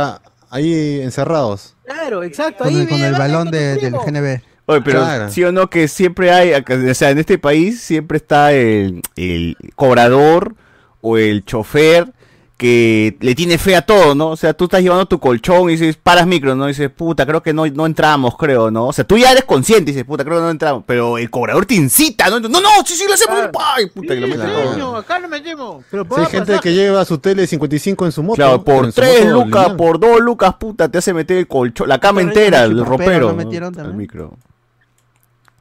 [0.49, 1.75] ahí encerrados.
[1.85, 2.63] Claro, exacto.
[2.65, 3.93] Con ahí el, con el balón de- del.
[3.93, 4.41] GNB.
[4.65, 5.29] Oye, pero Claro.
[5.31, 9.55] sí o no que siempre hay, o sea, en este país siempre está el, el
[9.75, 10.55] cobrador
[10.99, 12.11] o el chofer
[12.57, 14.29] que le tiene fe a todo, ¿no?
[14.29, 16.65] O sea, tú estás llevando tu colchón y dices, paras micro, ¿no?
[16.65, 18.87] Y dices, puta, creo que no, no entramos, creo, ¿no?
[18.87, 21.29] O sea, tú ya eres consciente y dices, puta, creo que no entramos, pero el
[21.29, 22.39] cobrador te incita, ¿no?
[22.39, 23.51] No, no, sí, sí, lo hacemos, Claro.
[23.51, 23.85] ¡pay!
[23.91, 24.53] Puta, que lo mete Claro.
[24.61, 24.71] todo.
[24.73, 25.85] Coño, acá no metemos.
[25.91, 26.69] Pero Sí, paga hay gente pasaje.
[26.69, 28.35] que lleva su tele 55 en su moto.
[28.37, 29.75] Claro, por tres lucas, lineal.
[29.77, 33.19] por dos lucas, puta, te hace meter el colchón, la cama Pero entera, el ropero.
[33.19, 33.35] lo ¿no?
[33.35, 34.35] metieron Al micro.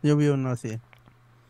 [0.03, 0.79] Yo vi uno así.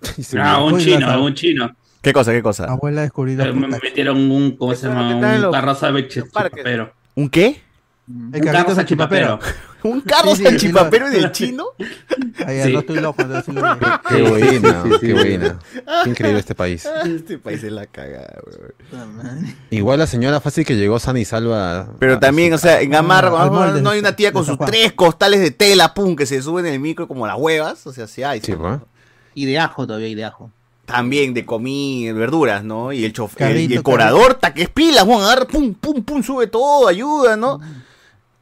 [0.38, 1.70] Ah, un chino, un chino.
[2.06, 2.66] ¿Qué cosa, qué cosa?
[2.66, 5.16] Abuela descubrió Eh, Me metieron un, ¿cómo se llama?
[5.16, 6.58] Un los- carro salvaje los parques.
[6.58, 6.92] chipapero.
[7.16, 7.60] ¿Un qué?
[8.08, 9.26] Un carrito carro salchipapero.
[9.40, 9.66] salchipapero.
[9.82, 11.64] ¿Un carro Sí, sí, sí, salchipapero lo- del chino?
[12.38, 13.78] No estoy loco, no estoy loco.
[14.08, 15.06] Qué buena, Sí, sí, sí.
[15.08, 15.58] qué buena.
[16.04, 16.88] Qué increíble este país.
[17.04, 19.56] Este país es la cagada, weón.
[19.70, 21.88] Igual la señora fácil que llegó sana y salva.
[21.98, 24.50] Pero a- también, o sea, en Gamarra, Ah, al no, hay una tía con de
[24.50, 27.84] sus tres costales de tela, pum, que se suben en el micro como las huevas.
[27.88, 28.38] O sea, sí hay.
[28.38, 28.74] Sí, sí, pues.
[28.78, 28.86] ¿no?
[29.34, 30.52] Y de ajo todavía, y de ajo.
[30.86, 32.92] También de comida, verduras, ¿no?
[32.92, 36.02] Y el chofer, Carrito, y el cobrador, ta que es pila, Juan, agarra, pum, pum,
[36.02, 37.60] pum, sube todo, ayuda, ¿no?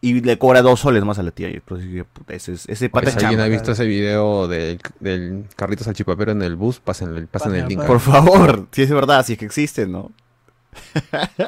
[0.03, 1.49] Y le cobra dos soles más a la tía.
[1.49, 4.79] Y pues, puta, ese, es- ese pata Pues, si alguien ha visto ese video del,
[5.01, 7.83] del carrito salchipapero en el bus, pasen el, pasen el link.
[7.85, 10.13] Por favor, si es verdad, si es que existe, ¿no?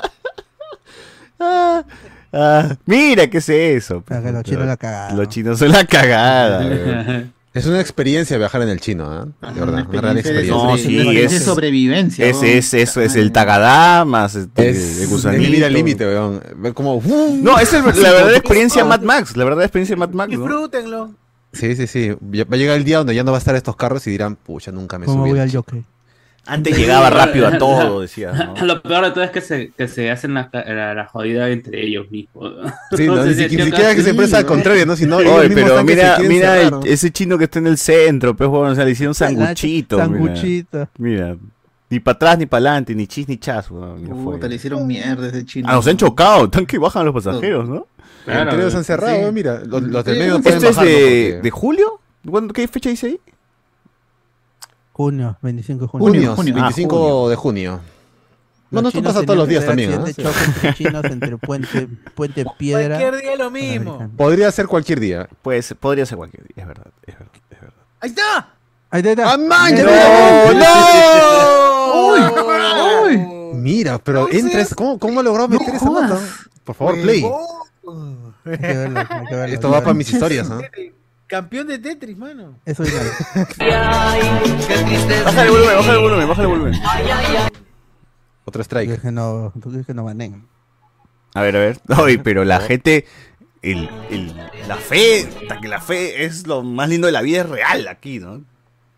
[1.38, 1.84] Ah,
[2.32, 4.00] ah, mira, ¿qué es eso?
[4.00, 5.18] Para que los chinos la cagaron.
[5.18, 7.24] Los chinos son la cagada.
[7.56, 9.26] Es una experiencia viajar en el chino, ¿ah?
[9.52, 10.54] De verdad, una gran experiencia.
[10.54, 12.26] No, sí, una experiencia es- de sobrevivencia.
[12.26, 12.58] Ese weón.
[12.58, 15.42] es, eso es el tagadá más este, Es el gusanito.
[15.42, 16.40] vivir al límite, weón.
[16.56, 17.02] Ver cómo.
[17.42, 19.36] No, esa es la verdadera experiencia Mad Max.
[19.36, 20.32] La verdadera experiencia Mad Max.
[20.32, 20.38] ¿no?
[20.38, 21.10] Disfrútenlo.
[21.52, 22.10] Sí, sí, sí.
[22.10, 24.36] Va a llegar el día donde ya no va a estar estos carros y dirán,
[24.36, 25.30] pucha, nunca me ¿Cómo subí.
[25.30, 25.62] voy al al chino".
[25.62, 25.84] jockey?
[26.46, 28.32] Antes llegaba rápido a todo, decía.
[28.32, 28.54] ¿no?
[28.66, 31.84] Lo peor de todo es que se, que se hacen la, la, la jodida entre
[31.86, 32.52] ellos mismos.
[32.96, 34.96] Sí, no, ni, si si- ni siquiera que se empresa al contrario, ¿no?
[34.96, 38.72] Sino ellos Oye, pero mira, mira ese chino que está en el centro, pues, bueno,
[38.72, 39.98] o sea, le hicieron sanguchito.
[39.98, 40.88] Sanguchito.
[40.98, 41.36] Mira,
[41.90, 44.34] ni para atrás ni para adelante, ni chis ni chas, ya fue.
[44.34, 45.68] Puta, le hicieron mierda ese chino.
[45.70, 47.86] Ah, nos han chocado, están que bajan los pasajeros, ¿no?
[48.24, 49.32] Claro, Entre ellos han cerrado, sí.
[49.32, 49.60] mira.
[49.64, 52.00] Los, los del medio no pueden ¿Esto es de, de julio?
[52.28, 53.20] ¿Cuándo- ¿Qué fecha dice ahí?
[54.96, 56.06] Junio, 25 de junio.
[56.08, 56.54] Junio, Junio.
[56.54, 57.28] 25 Ah, junio.
[57.28, 57.70] de junio.
[57.72, 59.98] Los Bueno, esto pasa todos los días también, que ¿ah?
[60.02, 62.98] hacer accidente, choque entre chinos entre Puente, puente Piedra.
[62.98, 64.10] Cualquier día lo mismo.
[64.16, 65.28] Podría ser cualquier día.
[65.42, 67.74] Pues podría ser cualquier día, es verdad, es verdad, es verdad.
[68.00, 68.48] Ahí está.
[68.90, 69.32] Ahí está.
[69.32, 69.76] ¡Ah, man!
[69.76, 70.54] ¡Ya ¡No!
[71.92, 73.04] ¡No!
[73.04, 73.18] ¡Uy!
[73.54, 76.10] Mira, pero entres, ¿cómo, cómo logró meter esa jodas.
[76.10, 76.22] nota?
[76.64, 77.22] Por favor, play.
[77.24, 79.54] Hay que verlo, hay que verlo.
[79.54, 80.60] Esto va para mis historias, ¿no?
[81.26, 82.58] Campeón de Tetris, mano.
[82.64, 82.92] Eso es.
[85.24, 86.80] Bájale el volumen, bájale el volumen, bájale el volumen.
[88.44, 88.86] Otro Tú strike.
[88.88, 90.46] crees que no, tú que no banen.
[91.34, 91.80] A ver, a ver.
[91.88, 93.06] Ay, pero la gente,
[93.62, 94.34] el, el,
[94.68, 97.88] la fe, hasta que la fe es lo más lindo de la vida, es real
[97.88, 98.42] aquí, ¿no?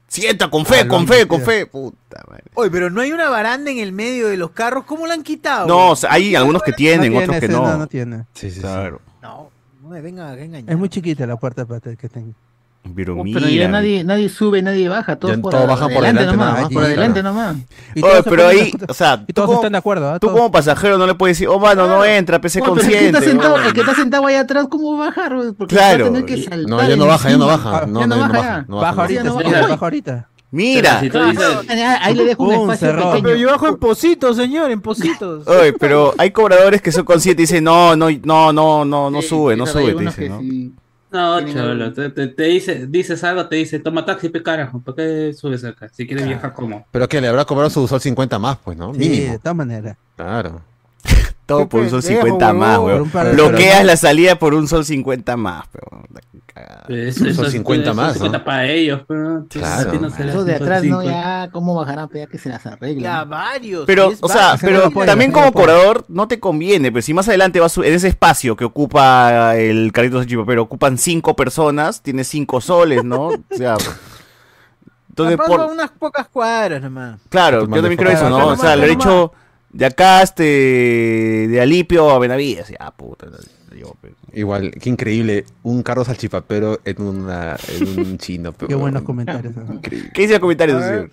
[0.06, 1.66] Sienta, con fe, Ah, con fe, con fe.
[1.66, 2.44] Puta madre.
[2.54, 4.84] Oye, pero no hay una baranda en el medio de los carros.
[4.84, 5.66] ¿Cómo la han quitado?
[5.66, 7.62] No, o sea, hay algunos que tienen, no otros que no.
[7.62, 8.24] no, no tiene.
[8.32, 8.60] Sí, sí, sí.
[8.62, 9.00] Claro.
[9.88, 10.70] No me vengan a engañar.
[10.70, 12.34] Es muy chiquita la puerta para que tenga.
[12.94, 13.40] Pero Oh, mira.
[13.40, 15.16] pero ya nadie, nadie sube, nadie baja.
[15.16, 16.48] Todos Ya por, todos bajan por adelante delante nomás.
[16.54, 16.86] nomás, por claro.
[16.86, 17.56] adelante nomás.
[17.94, 20.10] Y Oye, todos se pero ahí, o sea, y todos como, están de acuerdo.
[20.12, 20.18] ¿ah?
[20.18, 22.80] tú como pasajero no le puedes decir, oh, mano, no entra, pese Oh, pero el
[22.80, 23.18] que consciente.
[23.18, 25.34] está sentado, el que está sentado ahí atrás, ¿cómo bajar?
[25.58, 26.04] Porque Claro.
[26.04, 27.86] va a tener que saltar No, ya no baja, ya no baja.
[27.86, 28.64] No, ya no, baja, ya.
[28.68, 29.02] No Baja baja.
[29.02, 29.66] ahorita, no señor, baja.
[29.68, 30.28] baja ahorita.
[30.50, 31.02] Mira.
[31.14, 33.22] Ah, Ahí le dejo un espacio pequeño.
[33.22, 35.46] Pero yo bajo en Positos, señor, en Positos.
[35.46, 39.22] Oye, pero hay cobradores que son conscientes y dicen, no, no, no, no, no, no
[39.22, 40.40] Sí, sube, no sube, te dicen, ¿no?
[40.40, 40.72] sí.
[41.10, 44.96] no, cholo, te, te, te dice, dices algo, te dice, toma taxi, pe carajo, ¿para
[44.96, 45.88] qué subes acá?
[45.90, 46.86] Si quieres viajar como.
[46.90, 48.94] Pero que le habrá cobrado su sol 50 más, pues, ¿no?
[48.94, 49.38] Sí, de Mínimo.
[49.38, 49.96] todas maneras.
[50.16, 50.62] Claro.
[51.48, 53.10] Todo por un sol pendejo, 50 más, weón.
[53.32, 56.04] Bloqueas la salida por un sol 50 más, pero.
[56.46, 56.84] cagada.
[56.90, 58.44] Eso, Son eso- 50 eso más, 50 ¿no?
[58.44, 59.46] para ellos, pero.
[59.48, 59.92] Claro.
[59.94, 61.00] no Eso de atrás, ¿no?
[61.00, 61.10] 150.
[61.10, 62.08] Ya, ¿cómo bajarán?
[62.08, 63.02] Pero ya que se las arreglen.
[63.02, 63.86] Ya, varios.
[63.86, 67.78] Pero, o sea, pero también como cobrador no te conviene, pero si más adelante vas
[67.78, 73.04] en ese espacio que ocupa el carrito de pero ocupan cinco personas, tienes cinco soles,
[73.04, 73.28] ¿no?
[73.28, 73.76] O sea,
[75.08, 77.18] entonces por, unas pocas cuadras nomás.
[77.30, 78.28] claro, yo también creo eso.
[78.28, 78.48] ¿no?
[78.48, 79.06] O sea, lo he nomás.
[79.06, 79.32] hecho
[79.70, 83.26] de acá este de Alipio a Benavides, ya puta,
[83.76, 83.96] yo.
[84.32, 85.44] Igual, qué increíble.
[85.62, 88.52] Un carro salchipapero en, una, en un chino.
[88.52, 89.54] Qué buenos comentarios.
[89.82, 90.88] ¿Qué dice el comentario, A ver.
[90.88, 91.10] señor?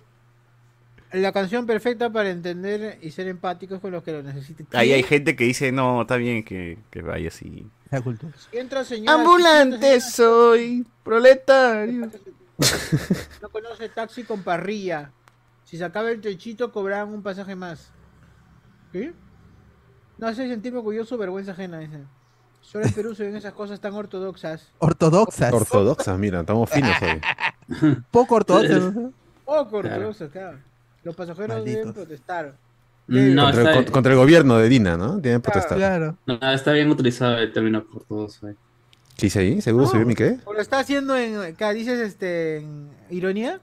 [1.11, 4.67] La canción perfecta para entender y ser empáticos con los que lo necesiten.
[4.73, 7.67] Ahí hay gente que dice, no, está bien que, que vaya así.
[7.89, 8.33] La cultura.
[8.51, 9.13] Entra señora.
[9.13, 12.09] Ambulante soy, proletario.
[13.41, 15.11] No conoce taxi con parrilla.
[15.63, 17.91] Si se acaba el techito, cobrarán un pasaje más.
[18.95, 19.11] ¿Qué?
[20.17, 21.99] No hace sentirme orgulloso, vergüenza ajena, dice.
[22.61, 24.71] Solo en Perú se ven esas cosas tan ortodoxas.
[24.79, 25.51] Ortodoxas.
[25.53, 27.21] Ortodoxa, mira, estamos finos hoy.
[28.11, 28.95] Poco ortodoxas.
[28.95, 29.11] ¿no?
[29.43, 29.95] Poco Claro.
[29.97, 30.59] ortodoxas, claro.
[31.03, 31.79] Los pasajeros Malditos.
[31.81, 32.55] deben protestar.
[33.07, 35.19] No, contra, el, está, con- contra el gobierno de Dina, ¿no?
[35.19, 35.77] Tienen que protestar.
[35.77, 36.17] Claro.
[36.25, 37.85] no, está bien utilizado el término.
[39.17, 39.61] ¿Qué dice ahí?
[39.61, 40.39] ¿Seguro subió mi qué?
[40.45, 41.53] ¿O lo está haciendo en.
[41.57, 42.59] ¿qué dices este.
[42.59, 43.59] en ironía?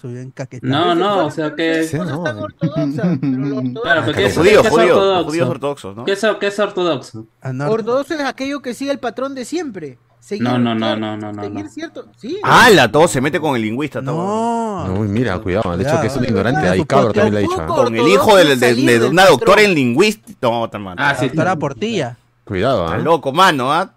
[0.00, 0.32] Subió en.
[0.62, 1.84] No, no, o sea que.
[1.84, 2.22] Sí, no.
[2.22, 3.18] tan ortodoxas.
[3.20, 5.24] Pero lo ortodoxo- Claro, porque Los es, judíos, ¿qué es ortodoxo?
[5.24, 6.04] judíos ortodoxos, ¿no?
[6.04, 7.26] ¿Qué es, qué es ortodoxo?
[7.42, 9.98] Anor- Ortodoxo es aquello que sigue el patrón de siempre.
[10.20, 11.70] Seguir, No, no, no, no, no, no, Seguir no.
[11.70, 12.06] cierto.
[12.18, 12.38] Sí.
[12.42, 12.90] ¡Hala!
[12.90, 14.02] Todo se mete con el lingüista.
[14.02, 14.86] todo.
[14.86, 15.00] No.
[15.00, 15.76] Uy, mira, cuidado.
[15.76, 16.68] De hecho, que es un ignorante.
[16.68, 17.60] Ahí cabro también le ha dicho.
[17.62, 17.66] ¿ah?
[17.66, 20.38] Con el hijo de, de- de- Salir de del una doctora en lingüística.
[20.42, 20.68] No.
[20.98, 21.26] Ah, sí.
[21.28, 22.16] Doctora Portilla.
[22.44, 22.98] Cuidado, Está ¿ah?
[22.98, 23.92] loco, mano, ¿ah?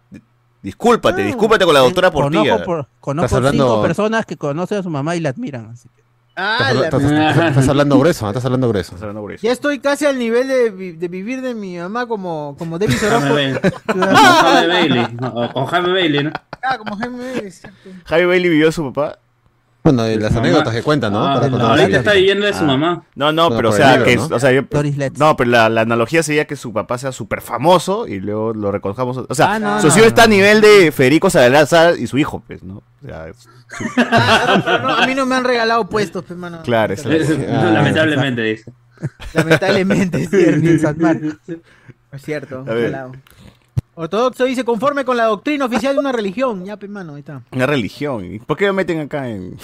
[0.61, 2.41] Discúlpate, discúlpate con la doctora Portilla.
[2.43, 5.69] Conozco, por- conozco Estás hablando- cinco personas que conocen a su mamá y la admiran.
[5.71, 6.01] Así que.
[6.35, 8.29] Ah, Estás, estás- estás- hablando grueso, ¿ah?
[8.29, 8.95] Estás hablando grueso.
[9.41, 13.29] Ya estoy casi al nivel de, de vivir de mi mamá como, como David Jaime.
[13.31, 13.59] Bailey.
[13.85, 15.07] Con Jaime Bailey.
[15.19, 16.31] no, O con Jaime Bailey, ¿no?
[16.63, 17.89] Ah, como Jaime Bailey, exacto.
[18.05, 19.19] Javi Bailey vivió a su papá.
[19.83, 20.45] Bueno, de las Mamá.
[20.47, 21.25] anécdotas que cuentan, ¿no?
[21.25, 22.67] Ah, Para no, contar ahorita está viviendo de su Ah.
[22.67, 23.03] mamá.
[23.15, 24.35] No, no, Bueno, pero o sea, libro, que, ¿no?
[24.35, 25.19] o sea, yo- Doris Letts.
[25.19, 28.71] no, pero la, la analogía sería que su papá sea súper famoso y luego lo
[28.71, 29.17] reconozcamos.
[29.27, 30.35] O sea, Ah, no, su no, señor está a no.
[30.35, 32.75] nivel de Federico Salazar y su hijo, pues, ¿no?
[33.03, 33.49] O sea, es-
[33.97, 36.61] a mí no me han regalado puestos, pues, mano.
[36.63, 38.71] claro, es la- No, lamentablemente, dice.
[39.33, 41.07] Lamentablemente, es cierto.
[42.11, 42.65] Es cierto.
[43.93, 46.63] Ortodoxo dice conforme con la doctrina oficial de una religión.
[46.65, 47.41] Ya, pues, mano, ahí está.
[47.51, 48.25] una religión.
[48.25, 49.57] ¿Y ¿Por qué lo meten acá en...?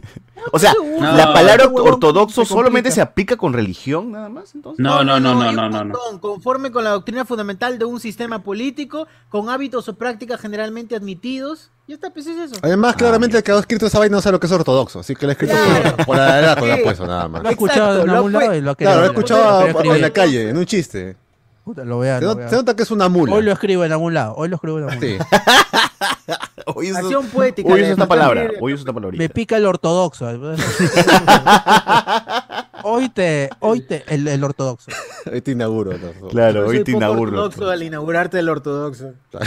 [0.52, 4.82] o sea, No, la palabra ortodoxo se solamente se aplica con religión, nada más, entonces.
[4.82, 6.20] No, no, no, no, no, no, no.
[6.20, 11.70] Conforme con la doctrina fundamental de un sistema político, con hábitos o prácticas generalmente admitidos.
[11.86, 12.56] Y esta pues es eso.
[12.62, 15.14] Además, claramente el que ha escrito esa vaina no sabe lo que es ortodoxo, así
[15.14, 15.96] que lo ha escrito Claro.
[15.98, 16.82] por, por la edad, Sí.
[16.82, 17.42] puesto nada más.
[17.42, 20.10] Lo he escuchado en algún lado y lo ha Claro, lo he escuchado en la
[20.10, 21.16] calle, en un chiste.
[21.64, 23.34] Puta, lo voy a- Se, lo not- voy a- se nota que es una mula.
[23.34, 24.34] Hoy lo escribo en algún lado.
[24.36, 25.18] Hoy lo escribo en algún Sí.
[25.18, 25.28] lado.
[26.76, 27.72] Hoy uso, Acción poética.
[27.72, 28.48] hoy uso esta palabra.
[28.60, 29.16] Hoy uso esta palabra.
[29.18, 30.26] Me pica el ortodoxo.
[32.82, 34.90] hoy te, hoy te, el, el ortodoxo.
[35.30, 35.92] Hoy te inauguro.
[35.98, 36.28] ¿no?
[36.28, 37.30] Claro, Yo soy hoy te poco inauguro.
[37.44, 39.12] ortodoxo al inaugurarte el ortodoxo.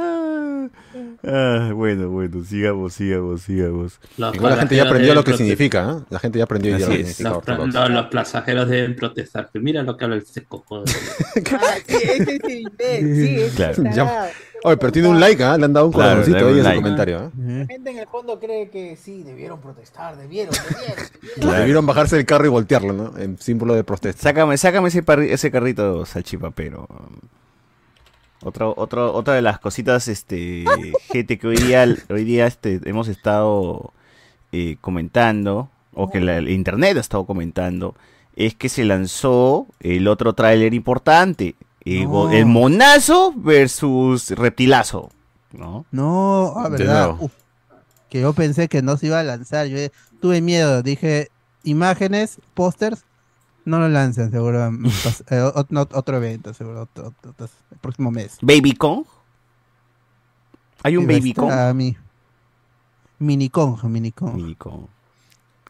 [0.00, 0.68] Ah,
[1.24, 4.00] ah, bueno, bueno, sigamos, sigamos, sigamos.
[4.16, 6.04] Los Igual la gente ya aprendió lo que significa, ¿eh?
[6.10, 9.48] La gente ya aprendió Así ya lo que Los, no, los pasajeros deben protestar.
[9.52, 10.64] Pero mira lo que habla el seco.
[10.66, 10.88] joder.
[11.50, 13.82] Ah, sí, ese es el sí, Claro.
[13.94, 14.30] Ya-.
[14.64, 15.56] Oye, pero tiene un like, ¿ah?
[15.56, 17.30] Le han dado un Claro, corazoncito ahí en su comentario, ¿eh?
[17.36, 20.96] La gente en el fondo cree que sí, debieron protestar, debieron, debieron.
[21.12, 21.40] debieron.
[21.40, 21.58] Claro.
[21.58, 23.16] Debieron bajarse del carro y voltearlo, ¿no?
[23.18, 24.22] En símbolo de protesta.
[24.22, 26.88] Sácame, sácame ese, ese carrito salchipapero.
[28.42, 30.64] Otra, otra, otra de las cositas, este,
[31.10, 33.92] gente que hoy día, hoy día este, hemos estado
[34.52, 37.94] eh, comentando, o que la- el internet ha estado comentando,
[38.36, 42.30] es que se lanzó el otro tráiler importante, eh, No.
[42.30, 45.10] el monazo versus reptilazo,
[45.52, 45.84] ¿no?
[45.90, 47.16] No, ah, De verdad.
[47.18, 47.32] Uf,
[48.08, 49.66] que yo pensé que no se iba a lanzar.
[49.66, 49.78] Yo
[50.20, 50.82] tuve miedo.
[50.82, 51.28] Dije,
[51.64, 53.04] imágenes, pósters,
[53.68, 54.58] no lo lancen, seguro.
[54.70, 55.40] pas- eh,
[55.94, 56.82] otro evento, seguro.
[56.82, 58.38] otro- otro- otro- el próximo mes.
[58.42, 59.04] Baby Kong.
[60.82, 61.50] Hay un Baby Kong.
[61.50, 61.96] a mí.
[63.18, 64.34] Mini Kong, Mini Kong.
[64.34, 64.86] Mini Kong.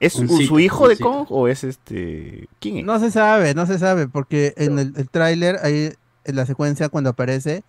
[0.00, 1.10] ¿Es Un su cito, hijo un de cito.
[1.10, 2.48] Kong o es este...
[2.60, 2.84] ¿Quién es?
[2.84, 5.92] No se sabe, no se sabe, porque en el, el tráiler, ahí
[6.24, 7.64] en la secuencia cuando aparece,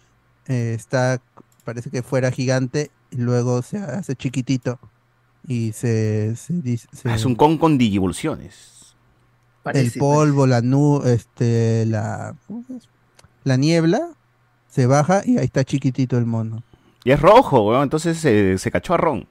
[0.48, 1.22] eh, está,
[1.64, 4.78] parece que fuera gigante y luego se hace chiquitito
[5.48, 6.88] y se, se dice...
[7.06, 8.79] Ah, es un Kong con digivoluciones.
[9.72, 12.36] El Parece, polvo, la nu, este, la,
[13.44, 14.10] la niebla
[14.70, 16.64] se baja y ahí está chiquitito el mono.
[17.04, 19.28] Y es rojo, weón, entonces se, se cachó a Ron.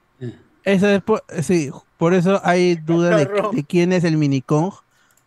[0.65, 4.73] Ese es por- sí, por eso hay duda de, quién es el mini Kong,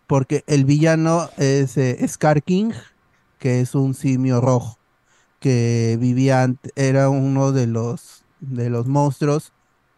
[0.07, 2.71] porque el villano es eh, Scar King,
[3.39, 4.77] que es un simio rojo,
[5.39, 9.53] que vivía, era uno de los, de los monstruos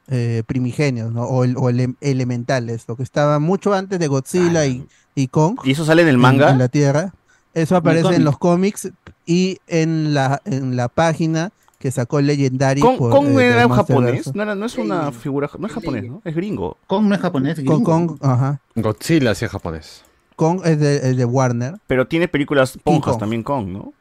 [0.10, 1.24] eh, primigenios, ¿no?
[1.24, 4.86] O, el- o ele- elementales, lo que estaba mucho antes de Godzilla y,
[5.16, 5.58] y Kong.
[5.64, 6.50] ¿Y eso sale en el manga?
[6.52, 7.14] En, la Tierra.
[7.54, 8.90] Eso aparece en los cómics
[9.26, 12.82] y en la, en la página que sacó Legendary.
[12.82, 16.04] Kong, por, Kong eh, era japonés, no, era, no es una figura, no es japonés,
[16.06, 16.22] ¿no?
[16.26, 16.78] Es gringo.
[16.88, 17.84] Kong no es japonés, Kong, gringo.
[17.84, 18.60] Kong, ajá.
[18.76, 20.04] Godzilla sí es japonés.
[20.36, 21.76] Kong es de, es de Warner.
[21.88, 23.20] Pero tiene películas ponjas Kong.
[23.20, 23.94] también Kong, ¿no?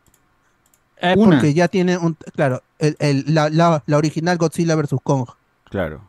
[0.98, 2.16] Eh, porque ya tiene un.
[2.34, 4.94] Claro, el, el- la, la- la original Godzilla vs.
[5.02, 5.26] Kong.
[5.72, 6.00] Claro.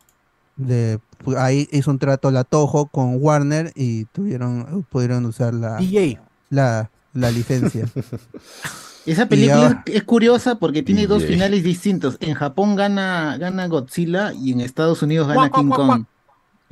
[0.56, 5.78] De, pu- ahí hizo un trato la Toho con Warner y tuvieron pudieron usar la,
[5.78, 6.20] DJ.
[6.50, 7.86] la, la licencia.
[9.06, 12.16] Esa película ahora- es curiosa porque tiene dos finales distintos.
[12.20, 16.04] En Japón gana, gana Godzilla y en Estados Unidos gana King guau, Kong.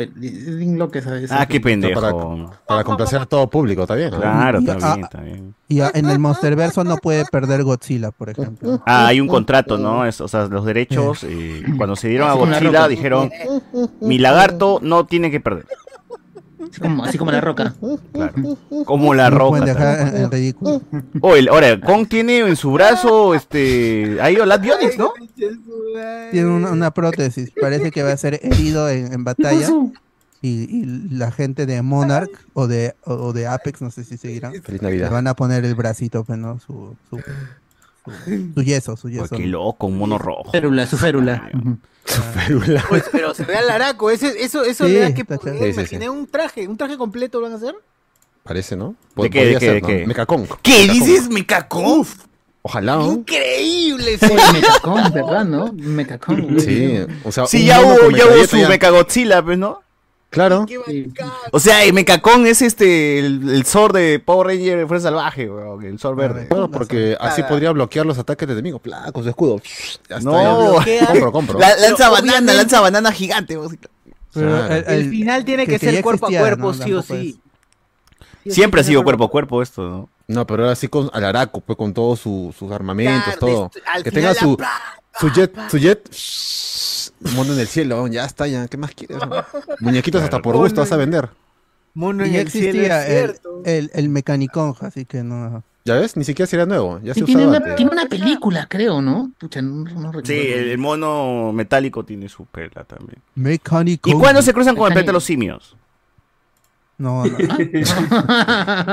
[0.07, 2.01] Pero Es bien loca esa, esa Ah, qué pendejo.
[2.01, 4.11] Para, para complacer a todo público, está bien.
[4.11, 4.19] ¿no?
[4.21, 5.55] Claro, Y- está bien, está bien.
[5.69, 8.83] Y a- en el Monsterverso no puede perder Godzilla, por ejemplo.
[8.87, 10.05] Ah, hay un contrato, ¿no?
[10.07, 13.31] Es- o sea, los derechos, eh, cuando se dieron a Godzilla, dijeron,
[14.01, 15.67] mi lagarto no tiene que perder.
[16.73, 17.75] Así como, así como la roca.
[18.13, 18.57] Claro.
[18.87, 19.61] Como la No roca.
[19.65, 20.81] dejar en, en ridículo.
[21.21, 25.13] Oh, el- ahora, Kong tiene en su brazo, este, ahí las Bionics, ¿no?
[26.31, 27.53] Tiene una, una prótesis.
[27.61, 29.69] Parece que va a ser herido en, en batalla.
[30.41, 34.17] Y, y la gente de Monarch o de, o, o de Apex, no sé si
[34.17, 35.11] seguirán, Feliz le Navidad.
[35.13, 36.59] van a poner el bracito, pues, ¿no?
[36.59, 37.19] Su, su,
[38.25, 39.37] su, su yeso, su yeso.
[39.37, 40.51] qué loco, un mono rojo.
[40.51, 41.49] Férula, su férula.
[41.55, 41.79] Ujú.
[42.05, 42.85] Férula.
[42.89, 44.11] Pues, pero se ve al araco.
[44.11, 45.39] Ese, eso eso Sí, le da que está.
[45.39, 45.71] Sí, sí, sí.
[45.71, 46.67] imaginé un traje.
[46.69, 47.75] ¿Un traje completo lo van a hacer?
[48.43, 48.95] Parece, ¿no?
[49.17, 49.87] ¿De qué, de qué, ser, de ¿no?
[49.87, 50.07] qué?
[50.07, 50.49] Mecacón.
[50.63, 50.95] ¿Qué Mecacón.
[51.01, 52.07] dices, me cacó?
[52.63, 53.13] Ojalá, ¿no?
[53.13, 54.19] Increíble.
[54.21, 55.73] Oye, Mecacón, ¿verdad, no?
[55.73, 56.61] Mecacón.
[56.61, 59.59] Sí, o sea, Sí, un ya mono hubo, ya hubo metralleta su ya- Mechagodzilla, pues,
[59.59, 59.83] ¿no?
[60.33, 60.67] Claro.
[60.89, 61.13] Sí.
[61.53, 65.49] O sea, el Mecacón es este, el, el Zord de Power Ranger de Fuerza Salvaje,
[65.49, 66.49] weón, el Zord verde.
[66.49, 68.81] Claro, porque así podría bloquear los ataques de enemigos.
[68.81, 69.61] Pla, con su escudo.
[70.09, 70.85] Ya está, No.
[70.87, 71.07] ya.
[71.07, 71.59] compro, compro.
[71.59, 73.59] La- lanza Pero banana, obviamente- lanza banana gigante.
[74.35, 74.67] Pero.
[74.67, 76.85] El final tiene que, que ser cuerpo a cuerpo, ¿no?
[76.85, 77.39] sí o sí.
[78.47, 80.09] Siempre ha sido cuerpo a cuerpo esto, ¿no?
[80.29, 83.71] No, pero ahora sí con al araco, pues con todos su- sus armamentos, Claro, todo.
[84.03, 84.81] Que final tenga su, la-
[85.21, 86.09] su jet, su jet,
[87.35, 89.19] mono en el cielo, ya está, ya, ¿qué más quieres?
[89.19, 89.45] no?
[89.81, 91.29] Muñequitos hasta por gusto vas a vender.
[91.95, 95.63] Mono en el cielo, es el, el, el Mecanicón, así que no.
[95.85, 96.17] ¿Ya ves?
[96.17, 97.77] Ni siquiera sería nuevo, ya Sí, se tiene, usaba una, antes.
[97.77, 99.33] tiene una película, creo, ¿no?
[99.39, 100.23] Pucha, no, no recuerdo.
[100.27, 103.19] Sí, el, el mono metálico tiene su pela también.
[103.35, 104.13] Mecanicón.
[104.13, 104.95] ¿Y cuándo se cruzan con el Mecánico.
[104.95, 105.77] planeta de los simios?
[106.99, 107.37] No, no.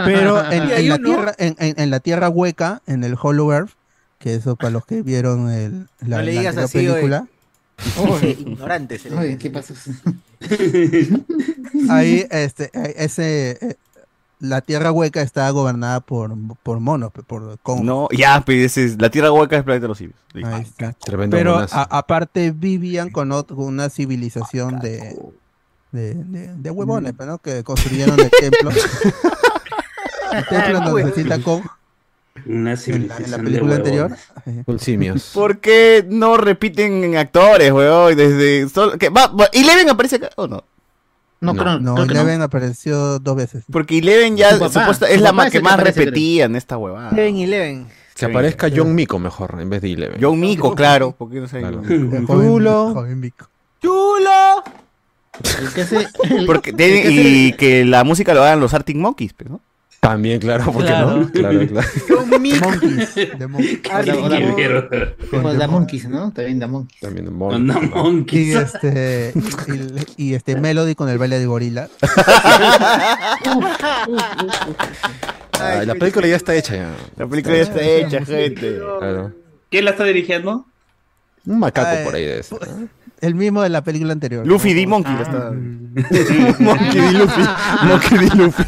[0.06, 3.72] Pero en, en la tierra, en, en- en la tierra hueca, en el Hollow Earth,
[4.18, 7.28] que eso para los que vieron el, la, No le digas así, película.
[7.98, 8.36] Oye,
[8.88, 9.38] dice.
[9.38, 9.74] ¿qué pasó?
[11.90, 13.76] ahí este, eh, ese, eh,
[14.40, 17.82] la tierra hueca está gobernada por, por monos, por Kong.
[17.84, 20.18] No, ya, pues es- la Tierra Hueca es el planeta de los simios.
[20.34, 20.50] Listo.
[20.56, 20.94] Ahí está.
[20.94, 25.18] Tremendo Pero a- aparte vivían con, ot- con una civilización de,
[25.92, 27.38] de, de, de huevones, pues, ¿no?
[27.40, 28.70] Que construyeron el templo.
[30.32, 31.40] el templo donde se cita
[32.46, 34.12] Una en la, en la civilización de película anterior.
[34.66, 35.32] Con simios.
[35.34, 38.16] ¿Por qué no repiten actores, weón?
[38.16, 38.68] Desde.
[38.70, 40.64] solo- que va- va- ¿Eleven aparece acá o no?
[41.42, 41.62] No, No.
[41.62, 42.22] creo, No, creo que no.
[42.22, 43.64] Eleven apareció dos veces.
[43.72, 47.12] Porque Eleven ya papá, es la más que que más aparece, repetía en esta huevada.
[47.12, 47.88] Eleven Eleven.
[48.16, 50.18] Que aparezca John Mico mejor en vez de Eleven.
[50.22, 51.14] John Mico, claro.
[51.14, 51.60] ¿Por qué no sé?
[51.60, 51.82] Claro.
[51.88, 52.94] El Chulo.
[52.94, 53.34] joven.
[53.82, 54.64] ¡Chulo!
[55.62, 58.98] El que hace, el- Porque el que y que la música lo hagan los Arctic
[58.98, 59.62] Monkeys, pues, ¿no?
[60.00, 61.18] También, claro, ¿por qué Claro.
[61.18, 61.30] no?
[61.32, 61.88] Claro, claro.
[62.30, 63.16] Monkeys.
[63.16, 64.88] de Mon- o la- o la- Qué mierda.
[65.44, 66.32] o la Monkeys, ¿no?
[66.32, 67.02] También la Monkeys.
[67.02, 67.82] También de Onda mono.
[67.84, 68.56] Y monkeys.
[68.56, 69.34] este,
[70.18, 71.90] y, y este Melody con el baile de gorila.
[75.60, 76.90] Ay, la película ya está hecha ya.
[77.18, 78.80] La película ya está hecha, gente.
[79.00, 79.34] Claro.
[79.70, 80.66] ¿Quién la está dirigiendo?
[81.46, 82.58] Un macaco Ay, por ahí de eso.
[83.22, 84.48] El mismo de la película anterior.
[84.48, 84.88] Luffy D.
[84.88, 85.52] Monkey la está.
[86.64, 87.12] Monkey D.
[87.12, 87.42] Luffy.
[87.84, 88.30] Monkey D.
[88.36, 88.64] Luffy.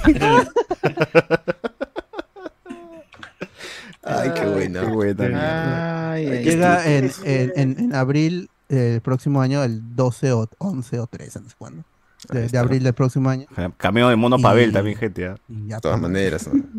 [4.04, 4.82] Ay, qué buena.
[4.82, 6.12] Qué buena.
[6.14, 10.50] Ay, ay, Llega en, en, en, en abril eh, el próximo año, el 12 o
[10.58, 11.84] 11 o 13, no sé cuándo.
[12.30, 13.48] De, de abril del próximo año.
[13.78, 15.22] Cameo de Mono Y- Pavel también, gente.
[15.22, 15.36] ya,
[15.76, 16.48] De todas maneras.
[16.52, 16.64] ¿no?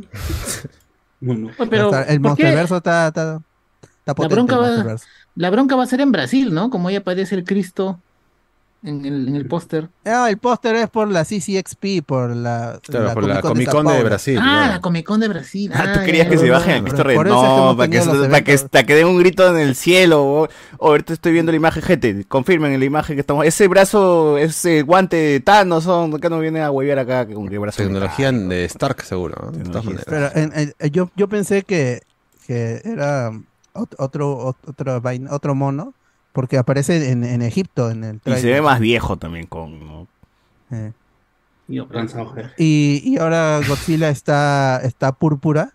[1.24, 2.18] Bueno, pero, el.
[2.18, 3.40] Monsterverso está, está,
[4.00, 4.34] está potente.
[4.34, 5.06] bronca el va- Monsterverso.
[5.37, 6.68] La bronca va a ser en Brasil, ¿no?
[6.68, 8.00] Como ahí aparece el Cristo.
[8.85, 9.88] En el, en el póster.
[10.04, 13.85] Ah, el póster es por la CCXP, por la, Claro, por la Comic-Con Comic Sao
[13.85, 14.02] Con de.
[14.02, 14.38] Brasil.
[14.42, 15.70] ah, la Comic Con de Brasil.
[15.74, 16.76] Ah, tú querías que se bajen ya.
[16.78, 19.76] al Cristo por No, para que, para que, para que den un grito en el
[19.76, 20.24] cielo.
[20.24, 22.24] O, o ahorita estoy viendo la imagen, gente.
[22.26, 23.46] Confirmen la imagen que estamos.
[23.46, 26.14] Ese brazo, ese guante de Thanos, son.
[26.14, 27.83] Acá nos vienen a huevear acá con qué brazo.
[27.83, 29.37] Tecnología de Stark, seguro.
[29.44, 29.52] ¿no?
[29.52, 30.33] De todas Tecnología maneras.
[30.35, 32.02] Pero en- en- yo, yo pensé que,
[32.48, 33.30] que era
[33.74, 35.94] ot- otro, ot- otro, vaina- otro mono,
[36.33, 40.06] porque aparece en, en Egipto en el Y se ve más viejo también con.
[40.70, 40.92] Eh.
[42.58, 45.72] Y, y ahora Godzilla está, está púrpura,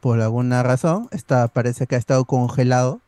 [0.00, 1.08] por alguna razón.
[1.12, 3.00] Está, parece que ha estado congelado.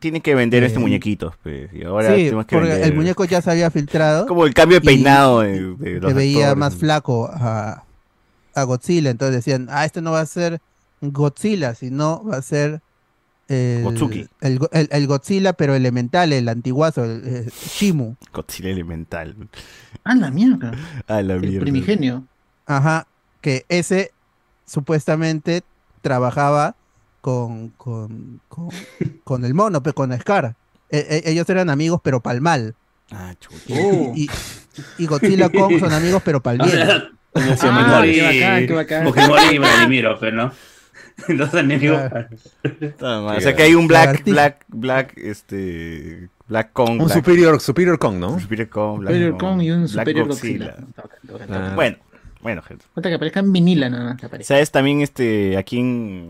[0.00, 1.34] Tienen que vender Eh, este muñequito.
[1.42, 4.26] pues, y ahora sí, tenemos que porque vender- el muñeco ya se había filtrado.
[4.26, 6.58] Como el cambio de peinado de, de los se veía actores.
[6.58, 7.84] más flaco a,
[8.54, 9.10] a Godzilla.
[9.10, 10.60] Entonces decían, ah, este no va a ser
[11.00, 12.80] Godzilla, sino va a ser
[13.48, 14.26] el, Gotsuki.
[14.40, 18.16] el, el- el Godzilla, pero elemental, el antiguazo, el, Shimu.
[18.32, 19.36] Godzilla elemental.
[20.04, 20.72] Ah, la mierda.
[21.06, 22.24] A la El primigenio.
[22.66, 23.06] Ajá,
[23.40, 24.12] que ese
[24.66, 25.62] supuestamente
[26.02, 26.76] trabajaba
[27.20, 28.68] con, con, con,
[29.24, 30.56] con el mono, pero con Scar.
[30.90, 32.74] E- e- ellos eran amigos, pero pa'l mal.
[33.10, 33.34] Ah.
[33.70, 34.12] Oh.
[34.14, 34.28] Y,
[34.98, 36.78] y Godzilla Kong son amigos, pero pa'l bien.
[36.86, 39.04] Ah, qué bacán, qué bacán.
[39.04, 40.52] Fujimori y Vladimiro, pero no.
[41.28, 42.00] Los enemigos.
[43.00, 43.36] Mal.
[43.36, 46.28] O sea que hay un Black, Black, Black, este.
[46.48, 46.90] Black Kong.
[46.92, 48.38] Un Black, Superior, Superior Kong, ¿no?
[48.40, 50.66] Superior Kong, Black Superior Kong, Kong y un Black Superior Godzilla.
[50.66, 50.86] Godzilla.
[50.94, 51.72] Toca, toca, Ah.
[51.74, 51.96] Bueno,
[52.42, 52.84] bueno, gente.
[52.94, 54.54] Falta que aparezcan vinila nada más que aparezca.
[54.54, 56.28] ¿Sabes también este a quién?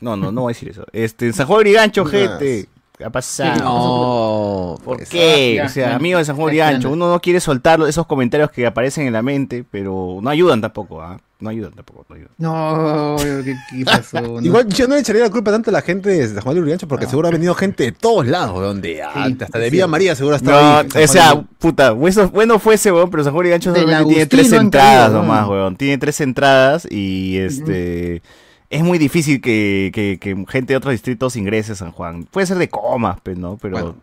[0.00, 0.86] No, no, no voy a decir eso.
[0.92, 2.68] Este, en San Juan de Brigancho, gente.
[2.96, 3.64] ¿Qué ha pasado?
[3.64, 5.58] No, ¿Por pues, qué?
[5.60, 5.96] ah, ya, o sea, ya.
[5.96, 6.78] amigo de San Juan ya.
[6.84, 11.00] uno no quiere soltar esos comentarios que aparecen en la mente, pero no ayudan tampoco,
[11.00, 11.18] ¿ah?
[11.40, 12.30] No ayudan tampoco, no ayudan.
[12.38, 14.20] No, ¿qué, qué pasó?
[14.22, 14.40] No.
[14.40, 16.60] Igual yo no le echaría la culpa tanto a la gente de San Juan de
[16.60, 19.70] Urigancho porque seguro ha venido gente de todos lados, donde hasta de sí.
[19.72, 21.04] Vía María seguro No, estaba ahí.
[21.04, 25.06] o sea, puta, bueno, bueno fuese, weón, pero San Juan solamente tiene tres no entradas
[25.06, 25.52] caído, nomás, ¿no?
[25.52, 25.76] weón.
[25.76, 28.22] Tiene tres entradas y este...
[28.72, 32.24] Es muy difícil que, que, que gente de otros distritos ingrese a San Juan.
[32.24, 33.58] Puede ser de comas, pues, ¿no?
[33.60, 33.72] Pero...
[33.74, 33.96] Bueno,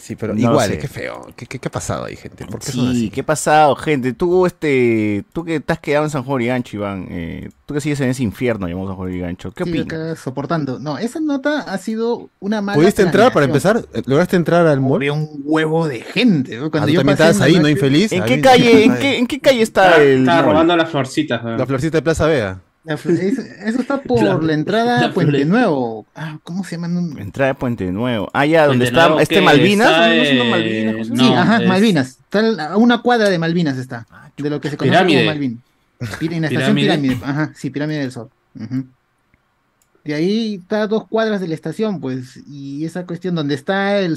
[0.00, 0.74] sí, pero no igual, sé.
[0.74, 1.28] es que feo.
[1.36, 2.44] ¿Qué, qué, qué ha pasado ahí, gente?
[2.44, 3.10] ¿Por qué Sí, así?
[3.10, 4.12] ¿qué ha pasado, gente?
[4.14, 7.74] Tú, este, tú que te has quedado en San Juan de Gancho, Iván, eh, tú
[7.74, 9.86] que sigues en ese infierno, llamamos San Juan de Gancho, ¿qué Sí, opinas?
[9.86, 10.80] acá soportando.
[10.80, 12.74] No, esa nota ha sido una mala.
[12.78, 13.86] ¿Pudiste entrar para empezar?
[14.06, 14.96] ¿Lograste entrar al mall?
[14.96, 16.56] Había un huevo de gente.
[16.56, 16.64] ¿no?
[16.66, 17.68] Ah, Cuando tú yo también estabas ahí, ¿no?
[17.68, 18.10] Infeliz.
[18.10, 21.44] ¿En qué calle, en qué, en qué calle está Estaba, el estaba robando las florcitas.
[21.44, 21.58] weón.
[21.58, 22.60] La florcita de Plaza Vega.
[22.86, 26.06] La fl- es- Eso está por La- la, entrada a Puente Nuevo.
[26.14, 26.86] Ah, ¿Cómo se llama?
[27.20, 28.30] Entrada de Puente Nuevo.
[28.32, 29.88] Ah, ya, donde Puente está Nuevo, este Malvinas.
[29.90, 30.14] está, ¿no?
[30.14, 31.06] ¿No es una eh, Malvinas?
[31.18, 32.08] Sí, ajá, es- Malvinas.
[32.08, 34.06] Está a una cuadra de Malvinas está.
[34.38, 35.18] De lo que se conoce Pirámide.
[35.20, 35.62] como Malvin.
[36.20, 37.16] Pir- En la estación Pirámide.
[37.16, 37.26] Pirámide.
[37.26, 38.30] Ajá, sí, Pirámide del Sol.
[40.04, 42.40] De ahí está a dos cuadras de la estación, pues.
[42.48, 44.16] Y esa cuestión donde está el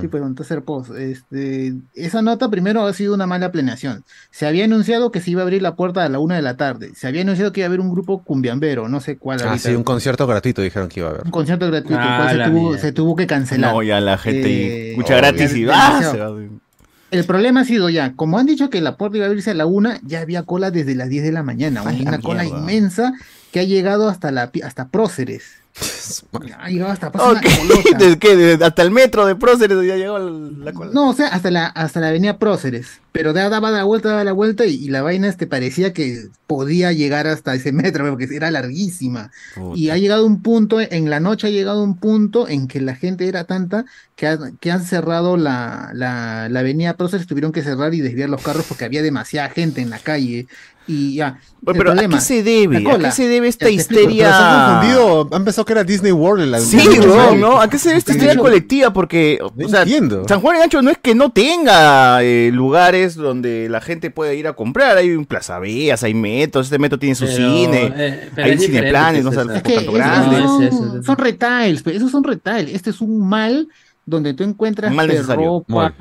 [0.00, 0.88] Sí, pues donde está Serpos.
[0.90, 4.04] Este, esa nota primero ha sido una mala planeación.
[4.30, 6.56] Se había anunciado que se iba a abrir la puerta a la una de la
[6.56, 6.92] tarde.
[6.94, 9.40] Se había anunciado que iba a haber un grupo cumbiambero, no sé cuál.
[9.42, 9.68] Ah, ahorita.
[9.68, 11.24] sí, un concierto gratuito dijeron que iba a haber.
[11.26, 13.74] Un concierto gratuito, el Ah, cual se tuvo, se tuvo que cancelar.
[13.74, 16.00] No, ya la gente Eh, escucha oh, gratis y ¡ah!
[16.18, 16.40] va.
[17.10, 19.54] El problema ha sido ya, como han dicho que la puerta iba a abrirse a
[19.54, 21.82] la una, ya había cola desde las 10 de la mañana.
[21.84, 22.58] Ay, la una cola mierda.
[22.60, 23.12] inmensa
[23.52, 25.44] que ha llegado hasta la hasta Próceres.
[26.58, 27.48] Ha llegado hasta una ¿qué?
[27.56, 27.98] colota.
[27.98, 28.36] ¿De qué?
[28.36, 30.90] ¿De- hasta el metro de Próceres ya llegó la cola.
[30.94, 32.86] No, o sea, hasta la, hasta la avenida Próceres.
[33.12, 36.28] Pero da- daba la vuelta, daba la vuelta y, y la vaina este parecía que
[36.46, 39.30] podía llegar hasta ese metro, porque era larguísima.
[39.54, 39.78] Puta.
[39.78, 42.94] Y ha llegado un punto, en la noche ha llegado un punto en que la
[42.94, 47.62] gente era tanta que, ha- que han cerrado la, la, la avenida Próceres, tuvieron que
[47.62, 50.46] cerrar y desviar los carros porque había demasiada gente en la calle.
[50.88, 52.78] Y ya, ¿a qué se debe?
[52.78, 53.08] la ¿A cola.
[53.08, 54.66] qué se debe esta te explico, Pero se han histeria?
[54.68, 55.28] confundido.
[55.36, 57.60] Han pensado que era Disney World en la Sí, weón, ¿no?
[57.60, 58.92] ¿A qué se debe esta hecho- colectiva?
[58.94, 60.24] Porque, No o sea, entiendo.
[60.26, 64.36] San Juan de Gancho no es que no tenga eh, lugares donde la gente puede
[64.36, 64.96] ir a comprar.
[64.96, 67.92] Hay un Plaza Veas, hay metros, este metro tiene su Pero, cine.
[67.94, 69.56] eh, pero hay es cineplanes, no sé, César.
[69.56, 69.92] Es que tanto.
[69.92, 71.02] No, son, es eso, es eso.
[71.02, 72.68] son retails, esos son retail.
[72.70, 73.68] Este es un mall
[74.06, 75.92] donde tú encuentras mal ropa,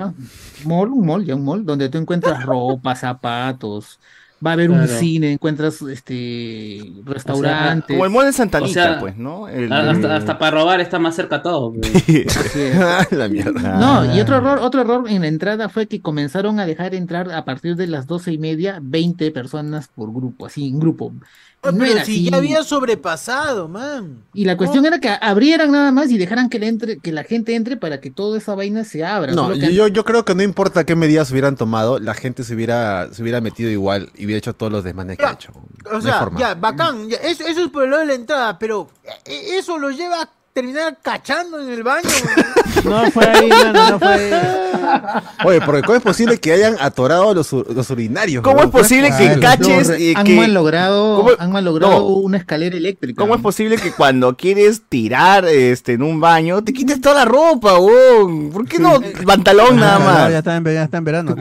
[0.63, 3.99] mall, un mall, ya un mall, donde tú encuentras ropa, zapatos,
[4.43, 7.95] va a haber un cine, encuentras este restaurantes.
[7.95, 9.47] Como el mall de Santa Anita, O sea, pues, ¿no?
[9.47, 11.73] El Hasta, hasta para robar está más cerca todo.
[13.11, 13.77] la mierda.
[13.77, 17.31] No, y otro error, otro error en la entrada fue que comenzaron a dejar entrar
[17.31, 21.13] a partir de las doce y media 20 personas por grupo, así en grupo.
[21.71, 22.29] Pero era si así.
[22.29, 24.23] ya había sobrepasado, man.
[24.33, 27.23] Y la cuestión era que abrieran nada más y dejaran que, le entre, que la
[27.23, 29.31] gente entre para que toda esa vaina se abra.
[29.33, 32.55] No, que yo, yo creo que no importa qué medidas hubieran tomado, la gente se
[32.55, 35.51] hubiera, se hubiera metido igual y hubiera hecho todos los desmanes que ha hecho.
[35.85, 37.09] O No sea, ya, bacán.
[37.09, 38.89] ya, eso, eso es por el lado de la entrada, pero
[39.25, 42.09] eh, eso lo lleva terminar cachando en el baño.
[42.83, 45.23] No fue ahí, mano, no fue ahí.
[45.45, 48.43] Oye, porque ¿cómo es posible que hayan atorado los, los urinarios?
[48.43, 50.35] ¿Cómo es posible que caches No, y han que...
[50.35, 52.05] malogrado, ¿Cómo- han malogrado no.
[52.05, 53.19] una escalera eléctrica.
[53.19, 57.25] ¿Cómo es posible que cuando quieres tirar este, en un baño te quites toda la
[57.25, 58.51] ropa, weón?
[58.51, 60.31] ¿Por qué no pantalón nada Ah, no, más?
[60.31, 61.35] Ya está en, ya está en verano.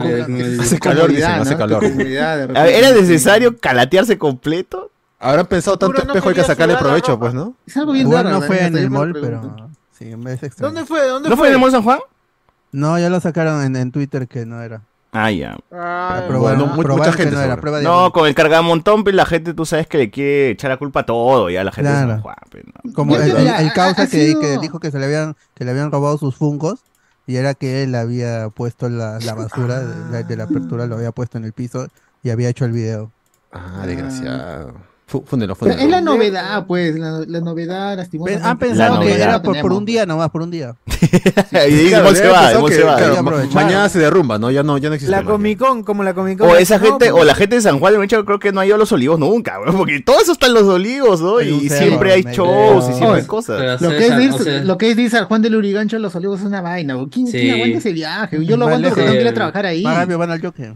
[0.61, 1.57] Hace calor, dicen, hace ¿no?
[1.59, 1.83] calor.
[1.85, 4.89] ¿Era necesario calatearse completo?
[5.25, 7.19] Habrán pensado tanto no espejo hay que sacarle provecho, ropa.
[7.21, 7.55] pues, ¿no?
[7.65, 8.29] Es algo bien raro.
[8.29, 10.73] no fue en el mall, pero sí, es extraño.
[10.73, 11.07] ¿Dónde fue?
[11.07, 11.99] ¿Dónde ¿No fue en el Mall San Juan?
[12.71, 14.81] No, ya lo sacaron en, en Twitter que no era.
[15.17, 15.55] Ah, ya.
[15.71, 19.25] Ah, Probaron, bueno, mucha gente no era prueba de No, con el cargamontón, pues la
[19.25, 21.95] gente, tú sabes que le quiere echar la culpa a todo, ya la gente de
[21.95, 22.11] Claro.
[22.11, 22.93] San Juan, pues, ¿no?
[22.93, 26.17] Como el, causa que, sido- que dijo que se le habían que le habían robado
[26.17, 26.81] sus fungos
[27.25, 30.95] y era que él había puesto la, la basura de, la- de la apertura, lo
[30.95, 31.87] había puesto en el piso
[32.21, 33.09] y había hecho el video.
[33.53, 34.73] Ah, desgraciado.
[35.07, 35.81] Fúndelo, fúndelo.
[35.81, 38.47] es la novedad, pues, la, la novedad, lastimosamente.
[38.47, 40.75] Han pensado que era por, un día nomás, por un día.
[41.69, 42.95] y Claro, Mol ya se va, que, se va.
[42.97, 44.49] claro, mañana se derrumba, ¿no?
[44.49, 45.23] Ya no, ya no existe La.
[45.23, 46.49] Comic Con, como la Comic Con.
[46.49, 48.51] O esa No, gente, pues, o la gente de San Juan de Mecho creo que
[48.51, 51.21] no ha ido a los olivos nunca, weón, porque todo eso está en los olivos,
[51.21, 51.37] ¿no?
[51.37, 53.81] Hay Y cerro siempre hay shows y siempre hay cosas.
[53.81, 55.97] Lo César, que, es ir, o sea, lo que es ir San Juan del Urigancho
[55.97, 56.95] a los olivos es una vaina.
[57.11, 57.33] ¿Quién, Sí.
[57.41, 58.43] quién aguanta ese viaje?
[58.43, 59.17] Yo lo aguanto porque sí.
[59.17, 59.83] ir a trabajar ahí.
[59.83, 60.73] Más rápido van al Joker.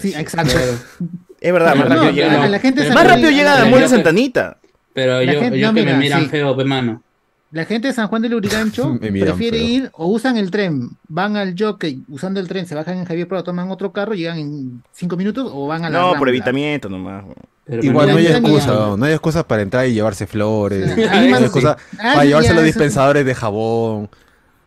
[0.00, 0.54] Sí, exacto.
[1.44, 2.50] Es verdad, más rápido a llegan.
[2.50, 4.56] la gente de San Más rápido llegan a de gente- Santanita.
[4.94, 6.28] Pero La yo, gente- yo no, que mira, me miran sí.
[6.28, 7.02] feo, pe mano.
[7.50, 9.66] La gente de San Juan del Urigancho Me miran prefiere feo.
[9.68, 13.28] ir o usan el tren, van al jockey usando el tren, se bajan en Javier
[13.28, 16.88] Prado, toman otro carro, llegan en cinco minutos o van a la No, por evitamiento
[16.88, 17.24] nomás.
[17.66, 20.92] Pero Igual no hay excusa, no, no hay excusa para entrar y llevarse flores.
[20.94, 21.96] Sí, no hay excusa sí.
[21.98, 24.08] para Ah, llevarse los dispensadores de jabón.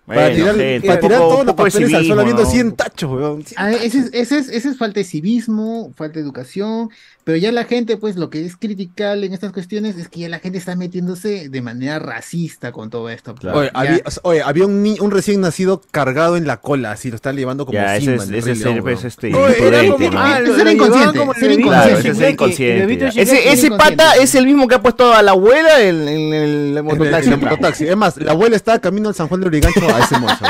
[0.08, 2.50] Bueno, para tirar, gente, para un tirar poco- todos los papeles al sol habiendo ¿no?
[2.50, 3.44] 100 tachos, weón.
[3.58, 6.90] Ah, ese, es, ese, es, ese es falta de civismo, falta de educación,
[7.28, 10.30] pero ya la gente, pues lo que es criticable en estas cuestiones es que ya
[10.30, 13.36] la gente está metiéndose de manera racista con todo esto.
[13.36, 13.60] Claro.
[13.60, 17.10] Oye, Ya- había, oye, había un, ni- un recién nacido cargado en la cola, así
[17.10, 20.10] lo están llevando como Ya, ese Simba es, ese el pues, este, Oye, era como-
[20.10, 20.20] ¿no?
[20.20, 22.22] ah, Ser lo- lo inconsciente, como ser bebito Claro, inconsciente.
[22.24, 22.94] ese inconsciente.
[23.08, 23.78] Ese, ese inconsciente.
[23.78, 26.84] pata es el mismo que ha puesto a la abuela en, en el En el,
[26.84, 27.28] mototaxi.
[27.28, 27.88] en el mototaxi.
[27.90, 30.46] Es más, la abuela estaba camino al San Juan de Urigancho a ese mozo.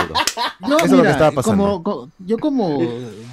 [0.60, 1.64] No, Eso es lo que mira, estaba pasando.
[1.64, 2.80] Como, co- yo como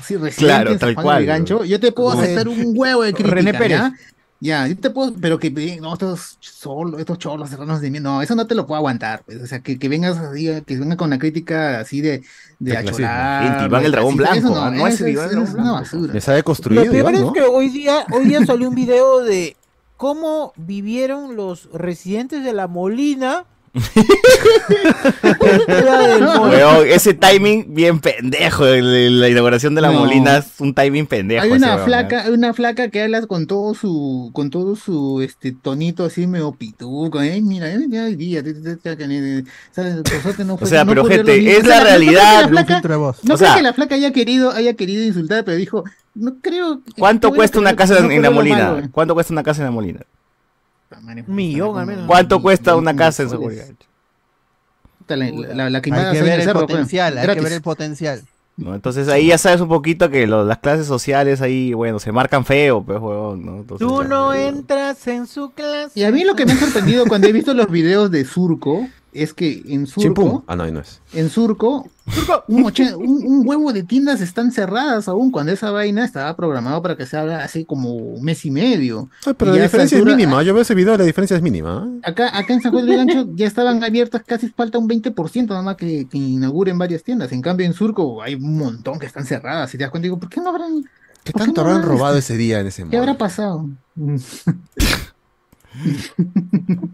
[0.06, 2.48] si residente Claro, en San tal Juan cual, del Gancho, yo te puedo Como aceptar
[2.48, 3.78] un huevo de crítica, René Pérez.
[3.78, 3.92] ¿ya?
[4.40, 7.98] Ya, yo te puedo, pero que eh, no, estos solos, estos cholos serranos de mí,
[7.98, 10.76] no, eso no te lo puedo aguantar, pues, o sea, que, que vengas así, que
[10.76, 12.22] venga con una crítica así de,
[12.58, 15.48] de achorar, Iván el dragón blanco, eso ah, no es el Iván el eso dragón
[15.48, 15.80] es una blanco.
[15.80, 16.12] basura.
[16.12, 17.32] Les ha deconstruido, Lo peor es ¿no?
[17.32, 19.56] que hoy día, hoy día salió un video de
[19.96, 23.46] cómo vivieron los residentes de la Molina.
[26.40, 28.66] Weón, ese timing bien pendejo.
[28.66, 30.00] el- el- la inauguración de la No.
[30.00, 31.42] Molina es un timing pendejo.
[31.42, 32.22] Hay una weón, flaca, ¿eh?
[32.26, 36.52] hay una flaca que habla con todo su, con todo su este tonito así medio
[36.52, 38.42] pituco, eh, mira, eh, ya hoy día,
[40.62, 42.40] fue- sea, no pero gente, es O la no creo que realidad.
[42.42, 42.80] la flaca-.
[43.22, 46.80] No O sea- que la flaca haya querido, haya querido insultar, pero dijo, no creo.
[46.98, 48.78] ¿Cuánto cuesta una casa en, la Molina?
[48.84, 48.88] eh.
[48.92, 50.00] ¿Cuánto cuesta una casa en la Molina?
[51.26, 52.06] Un millón, al menos.
[52.06, 53.66] ¿Cuánto cuesta una casa en seguridad?
[55.06, 57.52] La, la, la, la quemada Hay que ver el cerro, pues, potencial, hay que ver
[57.52, 58.22] el potencial.
[58.56, 58.74] ¿no?
[58.74, 62.44] Entonces ahí ya sabes un poquito que lo- las clases sociales ahí, bueno, se marcan
[62.44, 63.56] feo, pues, huevón, ¿no?
[63.56, 65.98] Entonces, Tú ya, no entras en su clase.
[65.98, 68.88] Y a mí lo que me ha sorprendido cuando he visto los videos de Surco
[69.14, 70.42] es que en Surco, Chimpum.
[70.46, 71.00] Ah, no, ahí no es.
[71.12, 71.88] en Surco,
[72.48, 76.82] un, ochen- un- un huevo de tiendas están cerradas aún cuando esa vaina estaba programado
[76.82, 79.08] para que se haga hace como un mes y medio.
[79.24, 80.42] Ay, pero Y la diferencia altura- es mínima.
[80.42, 81.88] Yo veo ese video, la diferencia es mínima.
[82.02, 85.62] Acá, acá en San Juan del Gancho ya estaban abiertas, casi falta un 20% nada
[85.62, 87.32] más que, que inauguren varias tiendas.
[87.32, 89.72] En cambio, en Surco hay un montón que están cerradas.
[89.74, 90.82] Y te das cuenta, digo, ¿por qué no habrán,
[91.22, 93.68] ¿Qué ¿Por qué tanto no habrán robado este- ese día en ese qué habrá pasado?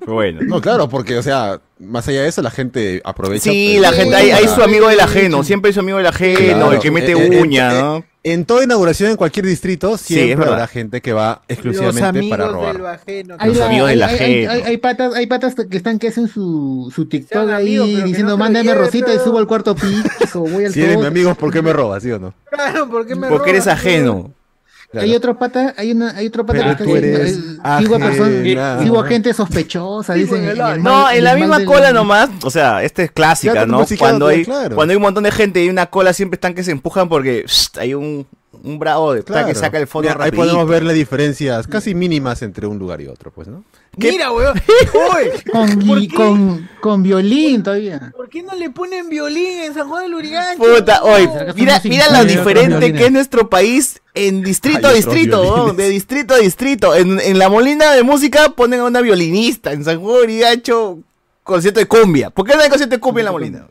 [0.01, 0.41] Pero bueno.
[0.43, 3.51] No, claro, porque, o sea, más allá de eso, la gente aprovecha.
[3.51, 6.07] Sí, pues, la gente, hay, hay su amigo del ajeno, siempre hay su amigo del
[6.07, 6.73] ajeno, Claro.
[6.73, 8.05] el que mete Eh, eh, uña, eh, ¿no?
[8.23, 10.53] En toda inauguración en cualquier distrito, es siempre verdad.
[10.53, 12.75] habrá gente que va Los exclusivamente amigos para del robar.
[13.47, 14.49] Los la- amigos de la hay- hay- gente.
[14.49, 18.05] hay- hay patas, hay patas que están que hacen su, su TikTok Sean ahí amigos,
[18.05, 21.07] diciendo no mándame Rosita y subo al cuarto piso, voy al Si eres mi todo".
[21.09, 22.35] amigo, ¿por qué me robas, sí o no?
[22.51, 24.33] Claro, ¿por qué me Porque eres ajeno.
[24.91, 25.07] Claro.
[25.07, 27.79] Hay otro pata, hay una, hay otro pata Pero que tú está eres diciendo, eh,
[27.79, 28.83] sigo a personas, ajena.
[28.83, 30.43] sigo a gente sospechosa, dicen.
[30.43, 30.65] en el No,
[31.05, 33.87] mal- en la misma del- cola nomás, o sea, esta es clásica, Claro, ¿no?
[33.99, 34.75] Cuando hay, claro.
[34.75, 37.45] cuando hay un montón de gente y una cola siempre están que se empujan porque
[37.47, 38.27] pst, hay un,
[38.63, 39.47] un bravo de Claro.
[39.47, 43.01] que saca el fondo Mira, ahí podemos ver las diferencias casi mínimas entre un lugar
[43.01, 43.65] y otro, pues, ¿no?
[43.97, 44.61] Mira, weón.
[45.53, 48.13] Con, con, con violín todavía.
[48.17, 50.63] ¿por qué no le ponen violín en San Juan del Urigancho?
[50.63, 54.93] Puta, oye, ¿Será que mira, mira lo diferente que es nuestro país en distrito a
[54.93, 56.95] distrito, de distrito a distrito.
[56.95, 60.99] En, en la molina de música ponen a una violinista, en San Juan de Urigancho,
[61.43, 62.31] concierto de cumbia.
[62.31, 63.67] ¿Por qué no hay concierto de cumbia en la Molina?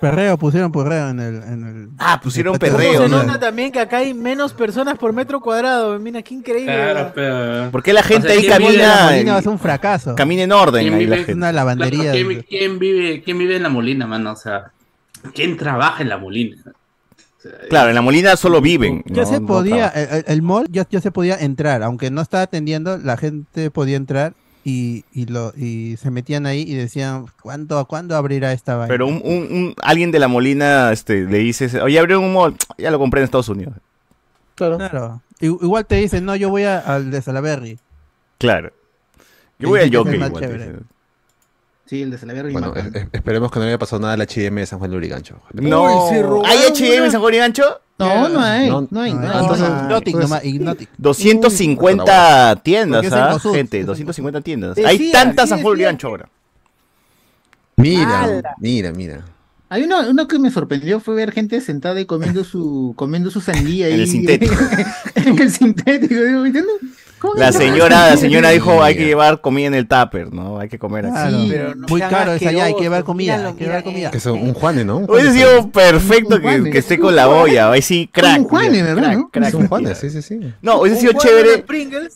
[0.00, 1.34] Perreo, pusieron perreo en el.
[1.42, 3.22] En el Ah, pusieron en el perreo, Se ¿no?
[3.24, 5.98] nota también que acá hay menos personas por metro cuadrado.
[5.98, 6.72] Mira, qué increíble.
[6.72, 7.70] Claro, pero.
[7.70, 9.04] ¿Por qué la gente O sea, ahí ¿quién vive en camina?
[9.10, 10.14] Molina va a ser un fracaso.
[10.14, 11.34] Camina en orden ¿Quién ahí la gente.
[11.34, 12.12] Una lavandería.
[12.12, 14.32] Claro, ¿quién, quién vive, ¿Quién vive en la Molina, mano?
[14.32, 14.70] O sea,
[15.34, 16.56] ¿quién trabaja en la Molina?
[17.70, 19.02] Claro, en la Molina solo viven.
[19.06, 22.42] Ya no- se podía, el, el mall ya, ya se podía entrar, aunque no estaba
[22.42, 24.34] atendiendo, la gente podía entrar
[24.64, 28.88] y, y lo y se metían ahí y decían, ¿cuándo, ¿cuándo abrirá esta vaina?
[28.92, 32.54] Pero un, un- un- alguien de la Molina este, le dice, oye, abrieron un mall,
[32.76, 33.74] ya lo compré en Estados Unidos.
[34.54, 35.22] Claro.
[35.40, 37.78] I- Igual te dicen, no, yo voy a- al de Salaberry.
[38.38, 38.72] Claro.
[39.58, 40.18] Yo voy al Jockey.
[41.86, 42.52] Sí, el de Salaberry.
[42.52, 44.90] Bueno, es- es- esperemos que no le haya pasado nada al HM de San Juan
[44.90, 45.40] de Urigancho.
[45.54, 46.08] No.
[46.44, 47.80] ¿Hay H&M en San Juan de Gancho?
[47.98, 48.68] No, no hay.
[48.68, 49.12] No, No, hay.
[49.14, 49.40] No, no no, hay.
[49.40, 50.88] entonces- no, Hypnotic entonces- nomás, Hypnotic.
[50.98, 53.32] 250 tiendas, Porque es el ¿ah?
[53.54, 54.74] Gente, es el 250 tiendas.
[54.76, 56.28] Decía, Hay tantas de decía Gancho ahora.
[57.76, 59.24] Mira, mira, mira.
[59.70, 63.40] Hay uno, uno que me sorprendió fue ver gente sentada y comiendo su comiendo su
[63.40, 63.94] sandía ahí.
[63.94, 64.54] En el sintético.
[65.14, 66.74] en el sintético, digo, ¿entiendes?
[67.18, 70.60] ¿Cómo La señora, la señora dijo, hay que llevar comida en el tupper, ¿no?
[70.60, 71.14] Hay que comer así.
[71.14, 73.64] Claro, Sí, pero no muy caro es allá, hay que llevar comida, míralo, hay que
[73.64, 74.10] llevar comida.
[74.12, 74.98] Que es un Juane, ¿no?
[74.98, 78.38] Hubiese Juane, sido perfecto Un que, esté es con la olla, ahí sí, crack.
[78.38, 79.30] un Juanes, mira, ¿verdad, crack, no?
[79.30, 80.38] crack, Es un Juane, sí, sí, sí.
[80.62, 81.64] No, hubiese sido chévere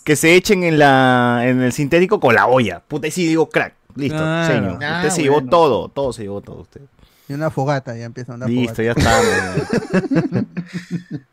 [0.04, 2.80] que se echen en la en el sintético con la olla.
[2.86, 3.74] Puta, ahí sí digo crack.
[3.96, 4.54] Listo, Claro.
[4.54, 4.78] señor.
[4.84, 5.50] Ah, usted se llevó bueno.
[5.50, 6.80] todo, todo se llevó todo usted.
[7.28, 9.00] Y una fogata, ya empieza una Listo, fogata.
[9.00, 9.54] ya
[9.92, 10.42] está.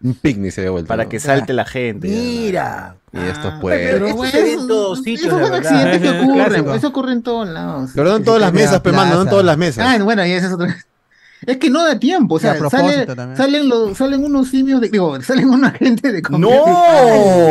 [0.04, 0.88] Un picnic se había vuelto.
[0.88, 1.10] para ¿no?
[1.10, 2.08] que salte la gente.
[2.08, 2.96] Mira.
[3.12, 3.80] Y esto Ah, pues.
[3.92, 7.92] pero- Estos bueno, eventos, sitios, esos son accidentes que ocurren, eso ocurre en todos lados.
[7.96, 9.86] Pero no en todas las mesas, pe mano, no en todas las mesas.
[9.88, 10.78] Ah, bueno, ya esa es otra.
[11.46, 13.38] Es que no da tiempo, o sea, sale- también.
[13.38, 16.50] salen, los, salen unos simios, de, digo, salen una gente de No,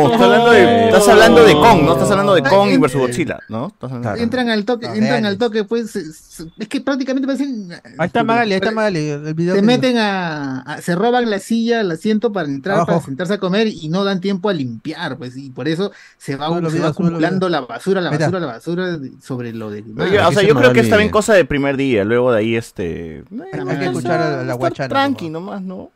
[0.05, 1.93] estás hablando de, estás hablando de Kong, ¿no?
[1.93, 3.73] Estás hablando de Kong y versus Godzilla, ¿no?
[3.79, 4.15] Claro.
[4.17, 7.71] Entran al toque, Los entran al toque, pues, es que prácticamente parecen...
[7.97, 9.55] Ahí está Magali, ahí está Magali, el video.
[9.55, 12.91] Se meten a, a- se roban la silla, el asiento para entrar, Abajo.
[12.93, 16.35] para sentarse a comer y no dan tiempo a limpiar, pues, y por eso se
[16.35, 19.83] va, se va videos, acumulando la basura, la basura, la basura sobre lo de...
[19.97, 22.31] Oye, o aquí sea, se yo creo que es también cosa de primer día, luego
[22.31, 23.23] de ahí este...
[23.79, 24.89] que escuchar a la guachana.
[24.89, 25.89] Tranqui nomás, ¿no?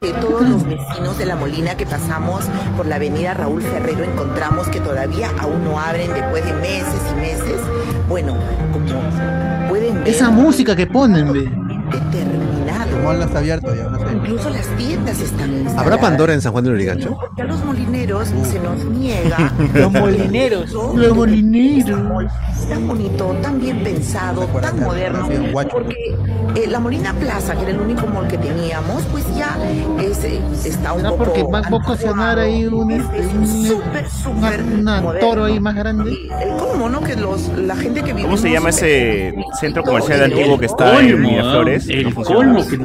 [0.00, 2.44] De todos los vecinos de La Molina que pasamos
[2.76, 7.14] por la avenida Raúl Ferrero encontramos que todavía aún no abren después de meses y
[7.16, 7.60] meses.
[8.08, 8.36] Bueno,
[8.72, 11.50] como pueden ver, Esa música que ponen, ve.
[12.98, 14.04] El mall no está abierto ya, no sé.
[14.14, 15.98] Incluso las tiendas están ¿Habrá instaladas.
[16.00, 17.16] Pandora en San Juan de Urigancho?
[17.20, 19.52] Porque a los molineros se nos niega.
[19.74, 20.72] Los molineros.
[20.72, 22.32] Los molineros.
[22.68, 25.28] Tan bonito, tan bien pensado, tan moderno.
[25.70, 25.94] Porque
[26.54, 29.56] eh, la Molina Plaza, que era el único mall que teníamos, pues ya
[30.02, 31.24] es, eh, está un ¿Será poco.
[31.24, 32.90] porque va a ocasionar ahí un,
[33.66, 36.28] súper, una, súper una toro ahí más grande?
[36.58, 37.00] Colmo, ¿no?
[37.00, 40.66] Que los, la gente que ¿Cómo se llama ese en- centro en- comercial antiguo que
[40.66, 41.88] está en Miraflores?
[41.88, 42.76] El colmo que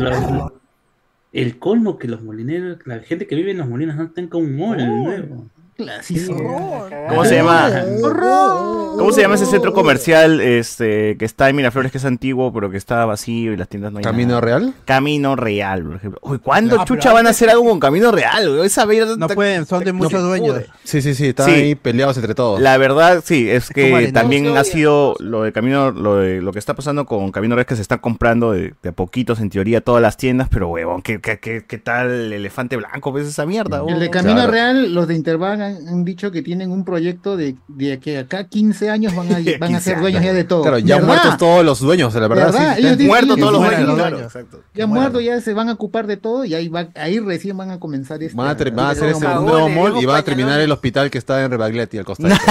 [1.31, 4.55] el colmo que los molineros, la gente que vive en los molinos no tenga un
[4.55, 5.49] mall nuevo.
[5.77, 7.71] ¿Cómo se llama?
[8.03, 8.97] ¡Horror!
[8.97, 12.69] ¿Cómo se llama ese centro comercial este que está en Miraflores que es antiguo pero
[12.69, 14.41] que está vacío y las tiendas no hay ¿Camino nada?
[14.41, 14.73] Real?
[14.85, 16.19] Camino Real, por ejemplo.
[16.21, 18.49] Uy, ¿cuándo No, chucha pero- van a hacer algo con Camino Real?
[18.55, 18.65] güey?
[18.67, 20.61] Esa mierda No está- pueden, son de muchos dueños.
[20.83, 21.51] Sí, sí, sí, están Sí.
[21.55, 22.61] ahí peleados entre todos.
[22.61, 24.13] La verdad, sí, es como que arenoso.
[24.13, 27.65] también ha sido lo de Camino, lo de lo que está pasando con Camino Real
[27.65, 31.01] que se está comprando de, de a poquitos en teoría todas las tiendas, pero huevón,
[31.01, 33.11] ¿qué, qué, qué, qué tal el elefante blanco?
[33.11, 33.77] ¿Ves esa mierda?
[33.77, 33.99] El huevón?
[33.99, 34.51] de Camino Claro.
[34.51, 38.43] Real, los de Interbank han, han dicho que tienen un proyecto de, de que acá
[38.47, 40.31] 15 años van a, van a 15 ser dueños años.
[40.31, 40.61] ya de todo.
[40.61, 41.07] Claro, ya ¿Verdad?
[41.07, 42.45] muertos todos los dueños, la verdad.
[42.53, 42.75] ¿Verdad?
[42.77, 44.61] sí, dicen- Muertos ellos todos los dueños, claro, exacto.
[44.73, 45.01] Ya Bueno.
[45.01, 47.79] muertos, ya se van a ocupar de todo y ahí va, ahí recién van a
[47.79, 48.35] comenzar este.
[48.37, 51.09] Van a, van a hacer ese nuevo luego mall y van a terminar el hospital
[51.09, 52.33] que está en Rebagliati al costado.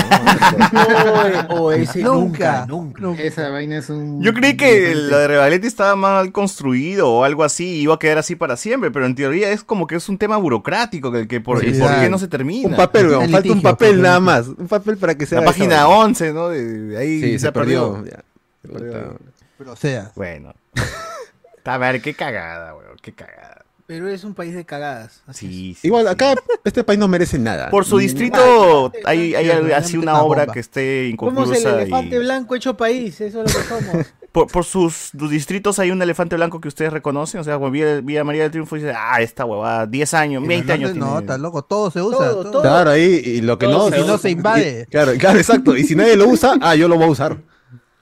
[1.51, 3.23] O ese Nunca, nunca.
[3.23, 4.23] Esa vaina es un.
[4.23, 7.99] Yo creí que la de Revaletti estaba mal construido o algo así, y iba a
[7.99, 11.29] quedar así para siempre, pero en teoría es como que es un tema burocrático que,
[11.29, 12.69] que por, Sí, ¿y sí, por qué no se termina.
[12.69, 14.49] un papel, weón, falta un papel nada más.
[14.49, 15.41] Un papel para que sea.
[15.41, 16.49] La página 11, ¿no?
[16.49, 18.05] De, de ahí Sí, se, ha perdió.
[18.05, 18.23] ya.
[18.63, 19.19] Se perdió.
[19.59, 20.55] Pero o sea, Bueno.
[21.65, 23.52] A ver, qué cagada, weón, qué cagada.
[23.87, 25.23] Pero es un país de cagadas.
[25.27, 26.13] así Sí, sí, Igual, sí.
[26.13, 27.69] acá este país no merece nada.
[27.71, 31.17] Por su distrito hay, hay así una una obra que esté es.
[31.17, 32.19] ¿Cómo es el inconclusa elefante y...
[32.21, 33.21] blanco hecho país?
[33.21, 34.07] Eso es lo que somos.
[34.33, 38.01] Por, por sus, sus distritos hay un elefante blanco que ustedes reconocen, o sea, Villa,
[38.01, 41.21] Villa María del Triunfo dice, ah, esta huevada, 10 años, 20 años No, tiene.
[41.21, 42.17] está loco, todo se usa.
[42.31, 42.51] Todo, todo.
[42.51, 42.63] todo.
[42.63, 43.95] Claro, ahí, y lo que Todo no.
[43.95, 44.87] se Si no se invade.
[44.89, 45.77] y- claro, claro, exacto.
[45.77, 47.37] Y si nadie lo usa, ah, yo lo voy a usar.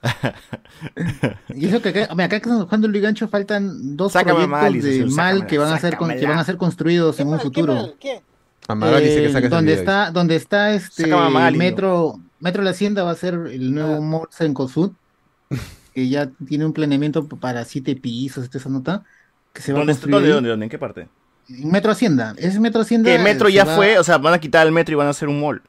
[1.55, 4.61] Y eso que acá, hombre, acá en San Juan del Lugancho faltan dos Sácame proyectos
[4.61, 7.27] mal, de mal sácamela, que van a ser con- que van a ser construidos en
[7.27, 7.73] un mal, qué futuro.
[7.75, 8.21] mal, qué?
[8.67, 13.03] A Magali dice que Eh, donde está, donde está este a metro, metro La Hacienda
[13.03, 14.01] va a ser el nuevo Ah.
[14.01, 14.91] mall Cencosud.
[15.93, 19.03] que ya tiene un planeamiento para siete pisos, esta esa nota,
[19.51, 20.65] que se va a ¿Dónde, construir dónde, dónde, dónde?
[20.65, 21.09] ¿En qué parte?
[21.49, 22.33] En Metro Hacienda.
[22.37, 23.09] Ese Metro Hacienda.
[23.09, 25.07] Que el metro ya va- fue, o sea, van a quitar el metro y van
[25.07, 25.61] a hacer un mall.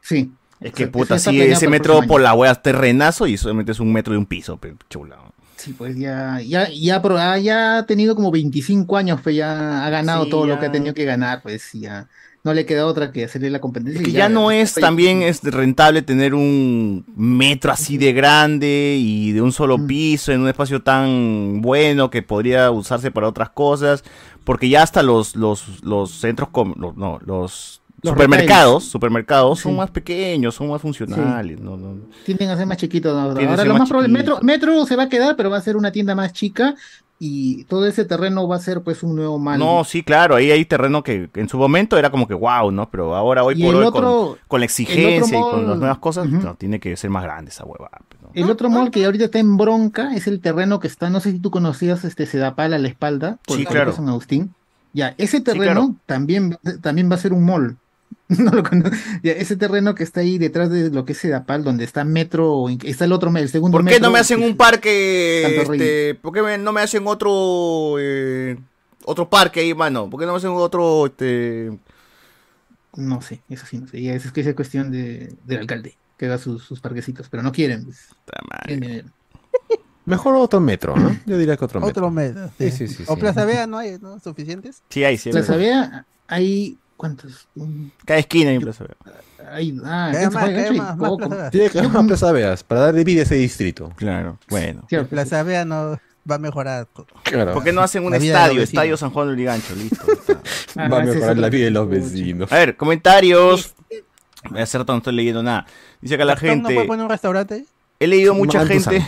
[0.00, 0.32] Sí.
[0.64, 3.72] Es que O sea, puta, sí, ese metro por la wea es terrenazo y solamente
[3.72, 5.18] es un metro de un piso, pe, chula.
[5.56, 9.90] Sí, pues ya, ya, ya, ah, ya ha tenido como 25 años, pues ya ha
[9.90, 12.08] ganado Sí, todo lo que ha tenido que ganar, pues ya.
[12.44, 14.02] No le queda otra que hacerle la competencia.
[14.02, 19.32] Que y ya no es también es rentable tener un metro así de grande y
[19.32, 24.04] de un solo piso en un espacio tan bueno que podría usarse para otras cosas,
[24.44, 29.72] porque ya hasta los los los centros com- los, no, los, Los supermercados, supermercados son
[29.72, 29.78] Sí.
[29.78, 31.96] más pequeños, son más funcionales, no, no.
[32.24, 33.40] Tienden a ser más chiquitos ahora.
[33.64, 34.38] Lo más más probable, Metro.
[34.42, 36.74] Metro se va a quedar, pero va a ser una tienda más chica
[37.18, 39.58] y todo ese terreno va a ser pues un nuevo mal.
[39.58, 42.90] No, sí, claro, ahí hay terreno que en su momento era como que wow, ¿no?
[42.90, 45.98] Pero ahora hoy Y por hoy otro- con, con la exigencia y con las nuevas
[45.98, 47.90] cosas, no, tiene que ser más grande esa hueva.
[48.34, 51.30] El otro mall que ahorita está en bronca es el terreno que está, no sé
[51.30, 53.92] si tú conocías este Sedapal a la espalda, por Sí, el claro.
[53.92, 54.52] San Agustín.
[54.92, 55.94] Ya, ese terreno claro.
[56.06, 57.76] también, también va a ser un mall.
[58.28, 58.90] No lo cono-
[59.22, 62.66] ya, ese terreno que está ahí detrás de lo que es Sedapal, donde está Metro,
[62.82, 66.32] está el otro, el segundo ¿Por qué metro, no me hacen un parque, este, por
[66.32, 68.56] qué me- no me hacen otro, eh,
[69.04, 70.08] otro parque ahí, mano?
[70.08, 71.78] ¿Por qué no me hacen otro, este,
[72.96, 74.00] No sé, eso sí, no sé.
[74.00, 77.52] Ya es que es cuestión de, del alcalde, que haga sus, sus parquecitos, pero no
[77.52, 77.84] quieren.
[77.84, 78.08] pues.
[80.06, 81.16] Mejor otro metro, ¿no?
[81.24, 81.90] Yo diría que otro metro.
[81.90, 82.50] Otro metro.
[82.58, 82.88] Sí, sí.
[82.88, 83.04] sí, sí.
[83.06, 83.20] O sí.
[83.20, 84.18] Plaza Vea no hay, ¿no?
[84.20, 84.82] ¿Suficientes?
[84.90, 85.30] Sí, hay, sí.
[85.30, 85.32] hay.
[85.32, 87.48] Plaza Vea, hay, ¿cuántos?
[87.54, 89.52] Un- Cada esquina hay Plaza Vea.
[89.52, 91.10] Hay, ah, más, hay más, más.
[91.16, 91.50] Plaza.
[91.50, 93.92] Tiene que haber más Plaza Veas para dar vida a ese distrito.
[93.96, 94.86] Claro, bueno.
[95.10, 95.98] Plaza Vea no
[96.30, 96.88] va a mejorar.
[97.22, 97.52] Claro.
[97.52, 99.74] ¿Por qué no hacen un de estadio, estadio San Juan del Ligancho?
[99.74, 100.02] Listo.
[100.76, 102.52] Ah, Va a ese es mejorar la vida de los vecinos.
[102.52, 103.74] A ver, comentarios.
[104.56, 105.66] Hace rato no estoy leyendo nada.
[106.00, 106.74] Dice acá la ¿Gastón ¿No gente.
[106.74, 107.66] puede poner un restaurante?
[108.00, 109.06] He leído mucha gente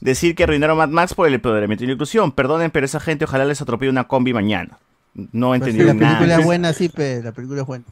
[0.00, 2.32] decir que arruinaron Mad Max por el empoderamiento y la inclusión.
[2.32, 4.78] Perdonen, pero esa gente ojalá les atropelle una combi mañana.
[5.14, 6.36] No he Pues sí, entendido la película nada.
[6.36, 7.84] es buena, sí, pero la película es buena.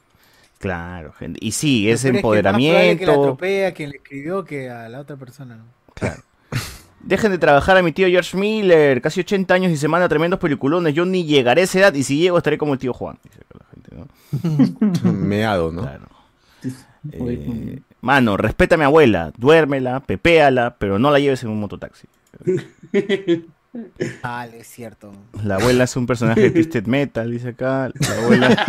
[0.58, 1.38] Claro, gente.
[1.42, 3.10] Y sí, es Pero que más que la empoderamiento.
[3.12, 5.64] atropelle a quien le escribió que a la otra persona, ¿no?
[7.00, 10.38] Dejen de trabajar a mi tío George Miller, casi 80 años y se manda tremendos
[10.38, 10.94] peliculones.
[10.94, 13.18] Yo ni llegaré a esa edad y si llego estaré como el tío Juan.
[13.24, 15.12] Dice la gente, ¿no?
[15.12, 15.82] Meado, ¿no?
[15.82, 16.08] Claro.
[17.10, 22.06] Eh, mano, respeta a mi abuela, duérmela, pepéala, pero no la lleves en un mototaxi.
[24.22, 25.12] Vale, es cierto.
[25.44, 27.88] La abuela es un personaje de Twisted Metal, dice acá.
[27.94, 28.66] La abuela.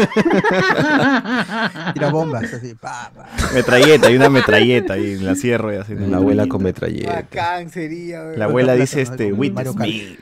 [1.93, 2.75] Tira bombas, así.
[2.75, 3.27] Pa, pa.
[3.53, 5.95] Metralleta, hay una metralleta ahí en la cierro y así.
[5.95, 7.13] La abuela con metralleta.
[7.13, 8.37] Bacán sería, weón.
[8.39, 10.17] La abuela dice este, witness me.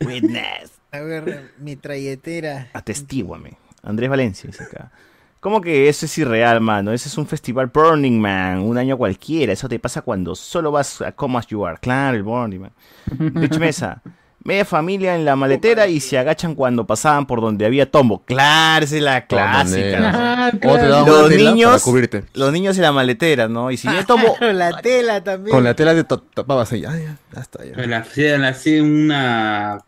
[0.00, 0.70] Witness.
[0.92, 2.68] A ver, mi trayetera.
[2.72, 3.58] Atestíguame.
[3.82, 4.92] Andrés Valencia dice acá.
[5.40, 6.92] ¿Cómo que eso es irreal, mano?
[6.92, 9.52] Ese es un festival Burning Man, un año cualquiera.
[9.52, 11.78] Eso te pasa cuando solo vas a Come As You Are.
[11.80, 12.72] Claro, el Burning Man.
[13.34, 14.02] Rich Mesa.
[14.42, 18.22] Media familia en la maletera y se agachan cuando pasaban por donde había tombo.
[18.24, 19.98] Claro, esa es la clásica.
[19.98, 20.10] ¿no?
[20.14, 20.88] Ah, O te claro.
[20.88, 22.24] daban Los niños- para cubrirte.
[22.34, 23.72] Los niños en la maletera, ¿no?
[23.72, 25.52] Y si viene tombo, la tela también.
[25.54, 26.84] Con la tela de to- tapabas ahí.
[26.84, 27.64] Ah, ya, ya está.
[27.64, 27.76] Ya.
[27.86, 29.80] La hacían así una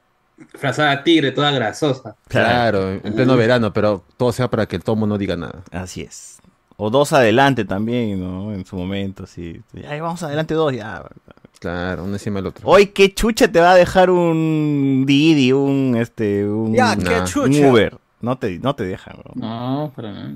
[0.55, 2.17] frazada tigre toda grasosa.
[2.29, 5.63] Claro, en pleno verano, pero todo sea para que el tomo no diga nada.
[5.71, 6.39] Así es.
[6.77, 8.53] O dos adelante también, ¿no?
[8.53, 9.61] En su momento, sí.
[9.89, 11.03] Ay, vamos adelante dos, ya.
[11.59, 12.69] Claro, uno encima del otro.
[12.69, 17.25] Hoy, ¿qué chucha te va a dejar un Didi, un, este, un, Ya, qué un
[17.25, 17.69] chucha.
[17.69, 17.99] Uber?
[18.21, 19.33] No te, no te dejan, bro.
[19.35, 20.31] No, para nada.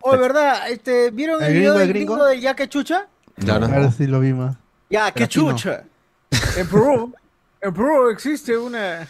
[0.00, 0.68] Oh, ¿verdad?
[0.70, 2.28] Este, ¿Vieron el, ¿El video del el gringo, gringo?
[2.28, 3.06] del ya que chucha?
[3.36, 3.66] Claro.
[3.66, 4.56] Ahora sí lo vimos.
[4.90, 5.50] Ya, Pero que aquí no.
[5.52, 5.84] chucha.
[6.56, 7.14] En Perú,
[7.60, 9.06] en Perú existe una...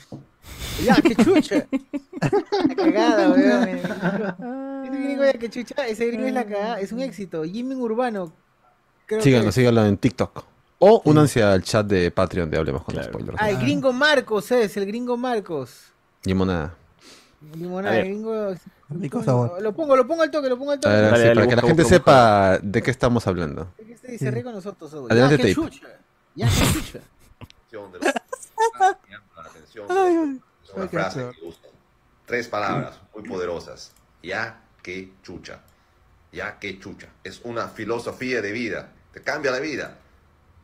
[0.85, 1.67] Ya, que chucha.
[2.69, 3.69] La cagada, weón.
[3.69, 7.45] Este gringo ya que chucha, ese gringo es la cagada, es un éxito.
[7.45, 8.33] Jimmy Urbano.
[9.07, 9.53] Creo Síganlo, que...
[9.53, 10.45] síganlo en TikTok.
[10.79, 13.11] O únanse al chat de Patreon de Hablemos con Claro.
[13.11, 13.39] Spoilers.
[13.41, 15.93] Ah, el gringo Marcos es, el gringo Marcos.
[16.25, 16.75] Limonada.
[17.57, 18.55] Limonada, el gringo...
[19.25, 19.63] Sabor.
[19.63, 20.95] Lo pongo, lo pongo al toque, lo pongo al toque.
[20.95, 23.69] ver, Dale, así, dale, para que la gente busca, sepa de qué estamos hablando.
[23.79, 24.93] Es que este se ríe con nosotros.
[25.11, 25.89] Adelante, ya, que chucha.
[26.35, 26.99] Ya, que chucha.
[27.75, 28.15] de
[29.89, 31.55] Ay, Es una frase que.
[32.27, 33.93] Tres palabras muy poderosas.
[34.23, 35.61] Ya que chucha.
[36.33, 37.09] Ya que chucha.
[37.23, 38.93] Es una filosofía de vida.
[39.13, 39.99] Te cambia la vida.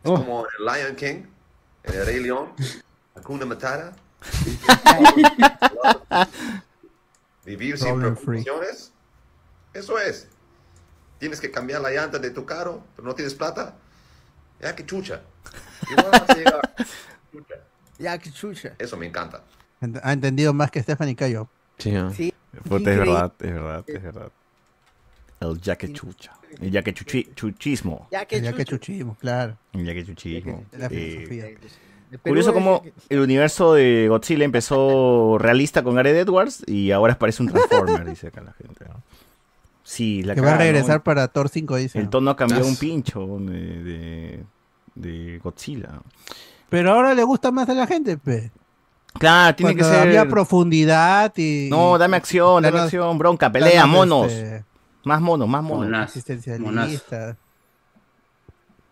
[0.03, 0.15] Es Oh.
[0.15, 1.25] como el Lion King,
[1.83, 2.53] el Rey León,
[3.15, 3.93] Hakuna Matata.
[7.45, 8.93] Vivir sin preocupaciones.
[9.73, 10.29] Eso es.
[11.19, 13.77] Tienes que cambiar la llanta de tu carro, pero no tienes plata.
[14.61, 15.21] Ya que chucha.
[15.91, 16.75] Igual vas a llegar.
[17.33, 17.55] Chucha.
[18.01, 18.75] Ya, que chucha.
[18.79, 19.43] Eso me encanta.
[19.81, 21.49] Ent- Ha entendido más que Stephanie Cayo.
[21.79, 22.13] Sí, ¿no?
[22.13, 22.33] Sí.
[22.69, 24.33] Puta, es verdad, es verdad, es verdad.
[25.41, 26.33] El yaque chucha.
[26.61, 28.09] El yaque chuchi- chuchismo.
[28.11, 28.77] Ya que Ya que chucho.
[28.79, 29.57] chuchismo, claro.
[29.73, 30.65] El yaque chuchismo.
[30.73, 31.45] La Eh, filosofía.
[32.25, 37.51] Curioso cómo el universo de Godzilla empezó realista con Gareth Edwards y ahora parece un
[37.51, 38.85] Transformer, dice acá la gente.
[38.87, 39.01] ¿no?
[39.85, 41.99] Sí, la Que va a regresar para Thor 5, dice.
[42.01, 44.45] El tono ha cambiado un pincho de, de,
[44.97, 46.01] de Godzilla.
[46.71, 48.51] Pero ahora le gusta más a la gente, pe.
[49.19, 50.07] Claro, tiene Cuando que ser.
[50.09, 51.69] había profundidad y...
[51.69, 54.33] No, dame acción, dame acción, bronca, pelea, planos, monos.
[54.33, 54.65] este,
[55.05, 55.87] Más monos, más monos.
[56.61, 57.37] Monas.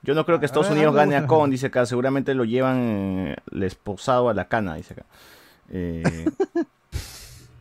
[0.03, 1.27] Yo no creo que Estados Ah, Unidos gane a.
[1.27, 1.87] Kong, dice acá.
[1.87, 2.79] Seguramente lo llevan
[3.29, 5.07] eh, el esposado a la cana, dice acá.
[5.71, 6.25] Eh,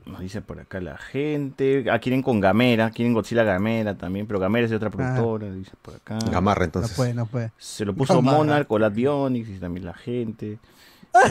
[0.08, 1.86] nos dice por acá la gente.
[1.92, 5.72] Ah, quieren con Gamera, quieren Godzilla Gamera también, pero Gamera es de otra productora, dice
[5.82, 6.18] por acá.
[6.32, 6.96] Gamarra, No entonces.
[6.96, 7.52] puede, no puede.
[7.58, 8.38] Se lo puso Gamarra.
[8.38, 10.60] Monarch o Bionics, dice también la gente.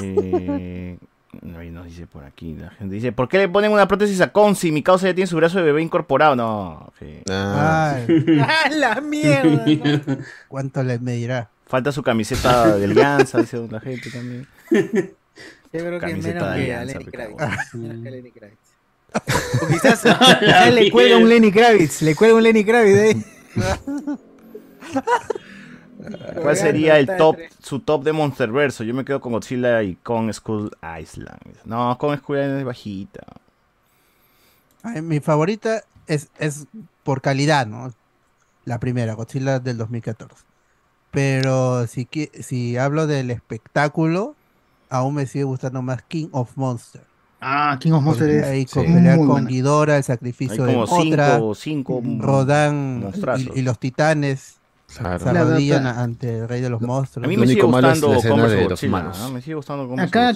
[0.02, 0.98] Eh,
[1.58, 2.94] ahí nos dice por aquí la gente.
[2.94, 5.36] Dice, ¿por qué le ponen una prótesis a Kong si mi causa ya tiene su
[5.36, 6.36] brazo de bebé incorporado?
[6.36, 7.20] No, sí.
[7.30, 9.64] Ah, Ay, ¡Ah, la mierda!
[9.66, 10.16] ¿no?
[10.48, 11.50] ¿Cuánto le medirá?
[11.66, 14.46] Falta su camiseta de alianza, dice la gente también.
[15.76, 17.74] Yo creo que Camiseta menos de que a Alianza, Lenny Kravitz.
[17.74, 18.58] Menos que a Lenny Kravitz.
[19.62, 22.02] O quizás, quizás le cuelga un Lenny Kravitz.
[22.02, 23.24] Le cuelga un Lenny Kravitz ahí.
[26.40, 28.84] ¿Cuál sería el top, su top de Monsterverso?
[28.84, 30.70] Yo me quedo con Godzilla y con Skull
[31.00, 31.56] Island.
[31.64, 33.24] No, con Skull Island es bajita.
[34.82, 36.66] Ay, mi favorita es, es
[37.02, 37.92] por calidad, ¿no?
[38.64, 40.34] La primera, Godzilla del 2014.
[41.10, 42.08] Pero si,
[42.40, 44.34] si hablo del espectáculo,
[44.88, 47.04] aún me sigue gustando más King of Monsters.
[47.40, 48.92] Ah, King of Monsters es Ahí con sí.
[48.92, 49.48] pelea muy con buena.
[49.48, 53.50] Ghidorah, el Hay sacrificio de otra, cinco, cinco Rodan monstrazos.
[53.54, 54.56] y, y los titanes
[54.96, 55.18] claro.
[55.18, 57.24] se arrodillan ante el rey de los monstruos.
[57.26, 58.88] A mí Lo me sigue gustando de los Godzilla.
[58.88, 59.18] humanos.
[59.20, 59.30] ¿no?
[59.32, 60.32] Me sigue gustando Acá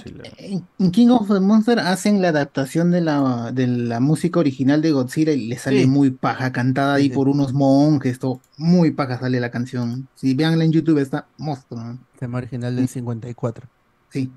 [0.79, 4.93] en King of the Monster hacen la adaptación de la, de la música original de
[4.93, 5.87] Godzilla y le sale Sí.
[5.87, 7.15] muy paja, cantada ahí sí.
[7.15, 10.07] por unos monjes, todo muy paja sale la canción.
[10.15, 11.83] Si veanla en YouTube está monstruo.
[11.83, 11.99] ¿no?
[12.19, 13.67] Tema original del 54.
[14.11, 14.31] Sí.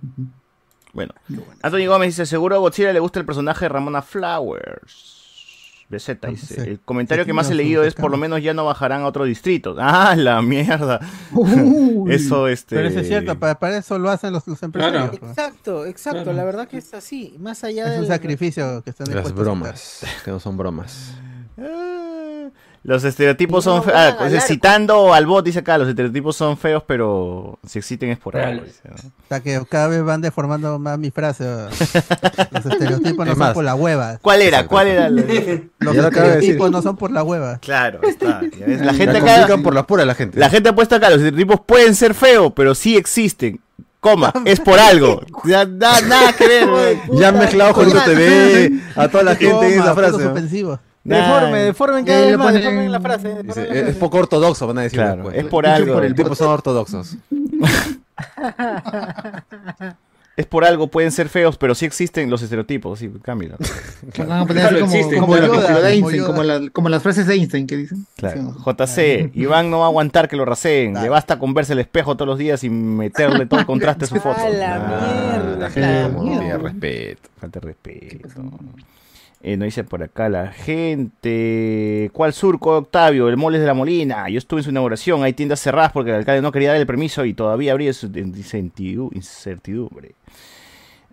[0.94, 1.14] Bueno,
[1.62, 5.24] Anthony Gómez dice, seguro a Godzilla le gusta el personaje de Ramona Flowers.
[5.90, 8.66] BZ No dice, el comentario que más he leído es por lo menos ya no
[8.66, 9.76] bajarán a otro distrito.
[9.86, 11.00] Ah, la mierda.
[11.32, 12.14] Uy.
[12.14, 12.76] Eso, este...
[12.76, 15.04] Pero eso es cierto, para, para eso lo hacen los, los empresarios.
[15.04, 15.20] Claro.
[15.20, 15.32] pues.
[15.32, 16.24] Exacto, exacto.
[16.24, 16.38] Claro.
[16.38, 17.36] La verdad que es así.
[17.40, 21.16] Más allá Es un del sacrificio que están Las bromas, que no son bromas.
[22.86, 23.98] Los estereotipos no son feos.
[23.98, 28.18] Ah, pues, citando al bot, dice acá, los estereotipos son feos, pero si existen es
[28.20, 28.66] por algo.
[28.66, 28.96] Dice, ¿no?
[28.96, 31.46] O sea que cada vez van deformando más mi frase.
[32.52, 34.18] Los estereotipos no son por la hueva.
[34.22, 34.68] ¿Cuál era?
[34.68, 35.10] ¿Cuál era?
[35.10, 37.58] Los de estereotipos no son por la hueva.
[37.60, 38.42] Claro, está.
[38.42, 40.38] La La gente complican acá, por la pura la gente.
[40.38, 43.62] la gente ha puesto acá, los estereotipos pueden ser feos, pero sí existen.
[44.02, 45.22] Coma, es por algo.
[45.46, 46.68] Ya, na- nada que ver.
[46.70, 47.00] güey.
[47.18, 50.30] Ya han mezclado Jorito TV, a toda la gente en esa frase.
[51.04, 53.28] Deforme, deformen cada vez más, deformen la frase.
[53.44, 55.38] deformen es poco ortodoxo, van a decir Claro, después.
[55.38, 55.94] es por Dicho algo.
[55.96, 57.18] Por el tipo son ortodoxos.
[60.36, 62.98] Es por algo, pueden ser feos, pero sí existen los estereotipos.
[62.98, 63.08] Sí,
[64.48, 65.16] poner Claro, así como, existe.
[65.20, 66.28] como, Como la- Yoda, como lo de como Einstein, Yoda.
[66.28, 68.08] como, la- como las frases de Einstein que dicen.
[68.18, 68.56] Claro.
[68.56, 68.60] Sí.
[68.66, 70.96] JC, Iván no va a aguantar que lo raseen.
[70.96, 74.08] Le basta con verse el espejo todos los días y meterle todo el contraste a
[74.08, 74.40] su foto.
[74.42, 76.40] A la Ah, mierda, la mierda.
[76.40, 77.30] tiene respeto.
[77.40, 78.28] Falta respeto.
[79.46, 82.10] Eh, nos dice por acá la gente.
[82.14, 83.28] ¿Cuál surco, Octavio?
[83.28, 84.30] El Moles de la Molina.
[84.30, 85.22] Yo estuve en su inauguración.
[85.22, 87.92] Hay tiendas cerradas porque el alcalde no quería dar el permiso y todavía habría
[89.12, 90.16] incertidumbre.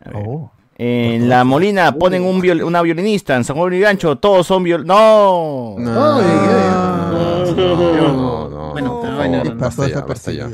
[0.05, 0.23] A ver.
[0.25, 0.53] Oh.
[0.79, 3.35] En la Molina ponen un viol- una violinista.
[3.37, 4.87] En San Juan y Gancho todos son viol...
[4.87, 5.75] ¡No!
[5.77, 10.49] No, no, no, no, Bueno, no, está no, basta ya, basta ya.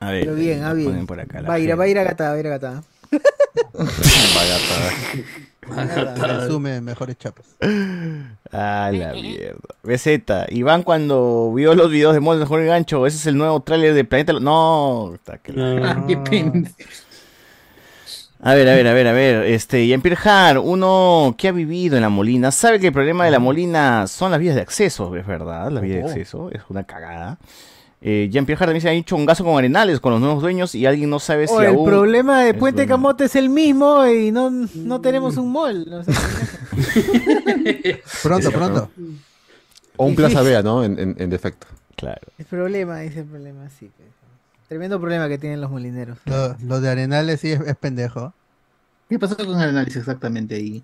[0.00, 0.24] A ver.
[0.24, 0.90] Pero bien, ah, bien.
[0.90, 2.46] ponen por acá la Va a ir, va a ir a Gata, va a ir
[2.46, 2.82] a Gata.
[5.70, 7.46] Resume mejores chapas.
[8.52, 9.60] Ah, la mierda.
[9.84, 13.60] BZ, Iván cuando vio los videos de Moles de Jorge Gancho, ese es el nuevo
[13.60, 14.32] tráiler de Planeta...
[14.32, 16.04] Lo- No, está que Ah.
[18.42, 19.44] A ver, a ver, a ver, a ver.
[19.44, 23.30] Este, Jean-Pierre Har, uno que ha vivido en la Molina, sabe que el problema de
[23.30, 26.08] la Molina son las vías de acceso, es verdad, las vías de Oh.
[26.08, 27.38] acceso, es una cagada.
[28.02, 30.74] Eh, Jean-Pierre Har también se ha hecho un gasto con Arenales, con los nuevos dueños,
[30.74, 32.86] y alguien no sabe si Oh, el problema de es Puente.
[32.86, 35.86] Camote es el mismo y no, no tenemos un mall.
[35.88, 36.12] no sé.
[38.22, 38.90] Pronto, pronto.
[39.96, 40.82] O un Plaza Vea, ¿no?
[40.82, 41.66] En, en, en defecto.
[41.96, 42.20] Claro.
[42.38, 43.90] el problema, ese problema, sí.
[43.94, 44.08] pues.
[44.68, 46.16] Tremendo problema que tienen los molineros.
[46.24, 48.32] Lo, lo de Arenales sí es, es pendejo.
[49.10, 50.82] ¿Qué pasó con el análisis exactamente ahí?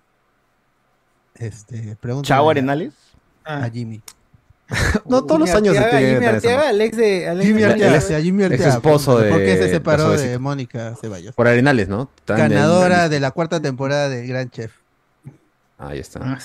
[1.36, 2.92] Este, pregunta Chao Arenales.
[3.44, 4.02] a Jimmy.
[5.08, 7.28] No, todos los años se Arteaga, tiene que Jimmy Arteaga, el ex de...
[7.28, 8.74] al ex Jimmy de- Arteaga, ex- a Jimmy ex Arteaga.
[8.74, 10.38] esposo ¿Por, de- ¿Por qué se separó de.
[10.38, 11.34] Mónica Ceballos?
[11.34, 12.10] Por Arenales, ¿no?
[12.24, 14.72] Tan Ganadora de la cuarta temporada de Gran Chef.
[15.78, 16.20] Ahí está.
[16.22, 16.38] Ah,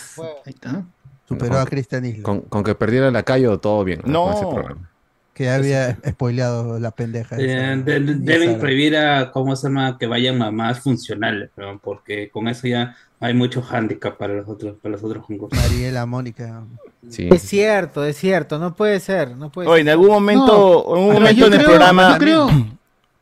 [0.46, 0.84] ahí está.
[1.28, 4.02] Superó a Christian Isla, Con, con que perdiera la calle todo bien.
[4.06, 4.26] No.
[4.26, 4.90] Con ese programa.
[5.34, 7.38] que había spoileado la pendeja.
[7.40, 7.82] Eh, esa.
[7.84, 9.98] de- deben prohibir a, ¿cómo se llama?
[9.98, 14.48] Que vayan a más funcionales, weón, porque con eso ya hay mucho handicap para los
[14.50, 15.58] otros, para los otros concursos.
[15.58, 16.64] Mariela, Mónica.
[17.10, 17.28] Sí.
[17.32, 21.06] Es cierto, es cierto, no puede ser, no puede Oye, en algún momento, en un
[21.08, 22.12] Ahora, momento yo en el creo- programa.
[22.14, 22.50] Yo creo,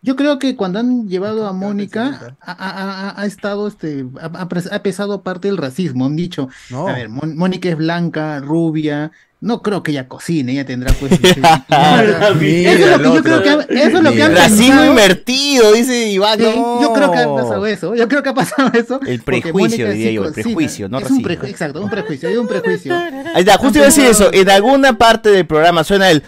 [0.02, 4.48] yo creo que cuando han llevado a Mónica, ha, ha- ha- ha estado, este, ha,
[4.72, 6.06] ha pesado parte del racismo.
[6.06, 6.88] Han dicho, No.
[6.88, 9.12] a ver, Mon- Mónica es blanca, rubia.
[9.42, 11.14] No creo que ella cocine, ella tendrá pues.
[11.14, 14.66] este, eso es lo que yo creo que, ha- eso es lo que han Racismo
[14.68, 14.86] pensado.
[14.90, 16.38] invertido, dice Iván.
[16.40, 16.82] Sí, no.
[16.82, 17.96] Yo creo que ha pasado eso.
[17.96, 19.00] Yo creo que ha pasado eso.
[19.08, 21.46] El prejuicio, diría sí yo, el prejuicio, no es un racismo.
[21.48, 22.94] preju- Exacto, un prejuicio, hay un prejuicio.
[22.96, 24.30] Ahí está, justo iba a decir eso.
[24.34, 26.22] En alguna parte del programa suena el.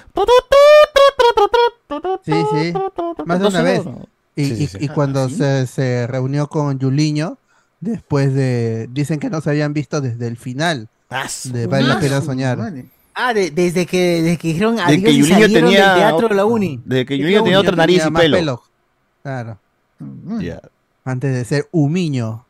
[2.25, 2.73] Sí, sí.
[3.25, 3.81] Más de una vez.
[4.35, 4.77] Y, Sí, sí, y- sí.
[4.79, 7.37] y cuando se, se reunió con Yuliño,
[7.81, 8.87] después de.
[8.91, 12.21] Dicen que no se habían visto desde el final Ah, de Vale la Ah, pena
[12.21, 12.57] soñar.
[13.13, 15.89] Ah, de- desde que desde que dijeron De adiós que y salieron tenía.
[15.93, 16.79] del teatro de la uni.
[16.85, 18.63] De que Yuliño tenía otra nariz tenía y pelo.
[19.23, 19.57] Claro.
[20.39, 20.61] Ya.
[21.03, 22.45] Antes de ser Humiño.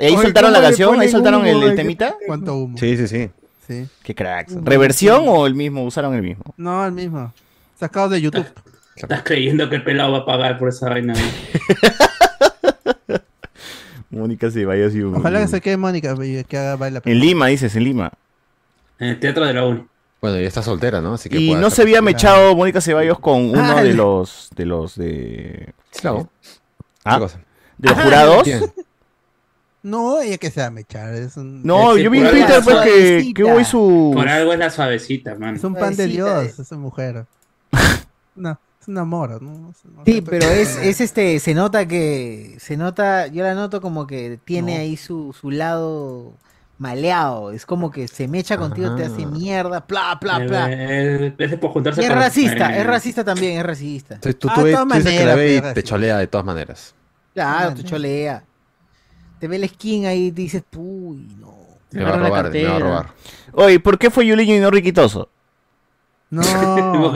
[0.00, 1.00] ¿Y ahí soltaron la ¿cómo le canción?
[1.00, 2.16] ¿Ahí soltaron el, temita?
[2.26, 2.76] ¿Cuánto humo?
[2.78, 3.30] Sí, sí, sí.
[3.68, 3.86] Sí.
[4.02, 4.56] Qué cracks.
[4.64, 5.84] ¿Reversión o el mismo?
[5.84, 6.42] ¿Usaron el mismo?
[6.56, 7.32] No, el mismo.
[7.78, 8.46] Sacado de YouTube.
[8.96, 11.14] Estás creyendo que el pelado va a pagar por esa vaina.
[14.12, 17.14] Mónica Ceballos y un- Ojalá que se quede Mónica y que haga Vale la pena.
[17.14, 18.12] En Lima, dices, en Lima.
[18.98, 19.84] En el teatro de la uni.
[20.20, 21.14] Bueno, y está soltera, ¿no?
[21.14, 24.50] Así que Y no se había mechado Mónica Ceballos con uno Ah, de el- los
[24.54, 25.72] de los de,
[26.04, 26.28] hago.
[27.04, 27.40] Ah, ¿Qué cosa?
[27.78, 28.42] de los jurados.
[28.44, 28.72] ¿Quién?
[29.82, 31.12] No, ella que se va a mechar.
[31.14, 32.76] Es un, No, yo vi en Twitter pues
[33.34, 35.56] que, hubo su Por algo es la suavecita, man.
[35.56, 37.26] es un pan de Dios, esa mujer.
[38.36, 39.40] No, es un amor.
[39.40, 39.72] ¿no?
[40.04, 44.38] Sí, pero es, es este, se nota que, se nota, yo la noto como que
[44.44, 44.80] tiene No.
[44.80, 46.32] ahí su, su lado
[46.78, 50.68] maleado, es como que se mecha contigo, te hace mierda, bla, bla, bla.
[50.72, 54.14] Eh, Es por juntarse racista, eh, es racista también, es racista.
[54.16, 55.82] Entonces, tú, Ah, tú, de ves- todas tú dices que la maneras, ve y te
[55.84, 56.94] cholea de todas maneras.
[57.34, 58.42] Claro, Ah, te cholea.
[59.38, 61.54] Te ve el skin ahí y dices, uy, no.
[61.92, 63.06] Me va a la robar, me va a robar.
[63.52, 65.28] Oye, ¿por qué fue Yuliño y no Riquitoso?
[66.30, 66.42] No,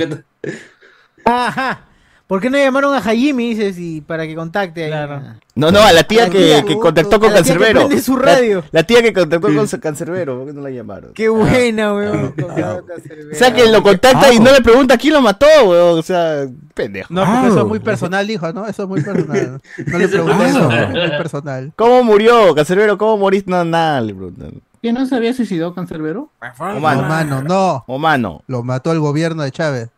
[1.27, 1.81] Ajá.
[2.27, 4.91] ¿Por qué no llamaron a Jaime, dices, y para que contacte ahí?
[4.91, 5.23] Claro.
[5.55, 8.03] No, no, a la tía que, tía, que contactó con la tía que Cancerbero.
[8.03, 8.65] su La- radio.
[8.73, 11.13] La, tía que contactó con Cancerbero, ¿por qué no la llamaron?
[11.15, 12.35] Qué buena, weón.
[13.31, 16.01] O sea, que lo contacta y no le pregunta quién lo mató, weón.
[16.01, 17.07] O sea, pendejo.
[17.15, 17.63] no, porque eso Ah.
[17.63, 18.67] es muy personal, dijo, ¿no?
[18.67, 19.61] Eso es muy personal.
[19.87, 20.49] No le pregunté Ah.
[20.49, 21.73] eso, es muy personal.
[21.77, 22.99] ¿Cómo murió, Cancerbero?
[22.99, 23.49] ¿Cómo moriste?
[23.53, 24.51] No, nada, le preguntan.
[24.83, 26.31] ¿Que no se había suicidado Cancerbero?
[26.59, 27.03] O No, mano.
[27.03, 27.85] mano, no.
[27.87, 28.43] O mano.
[28.49, 29.91] Lo mató el gobierno de Chávez.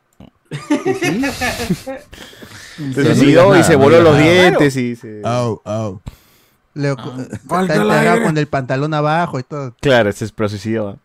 [2.79, 4.25] Se no suicidó y se voló los nada.
[4.25, 5.21] dientes y se...
[5.25, 6.01] Au, au.
[6.75, 6.91] Le,
[7.51, 9.75] Ah, con el pantalón abajo y todo.
[9.81, 10.99] Claro, se pero suicidó.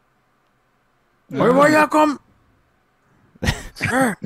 [1.31, 2.17] Hoy voy a com...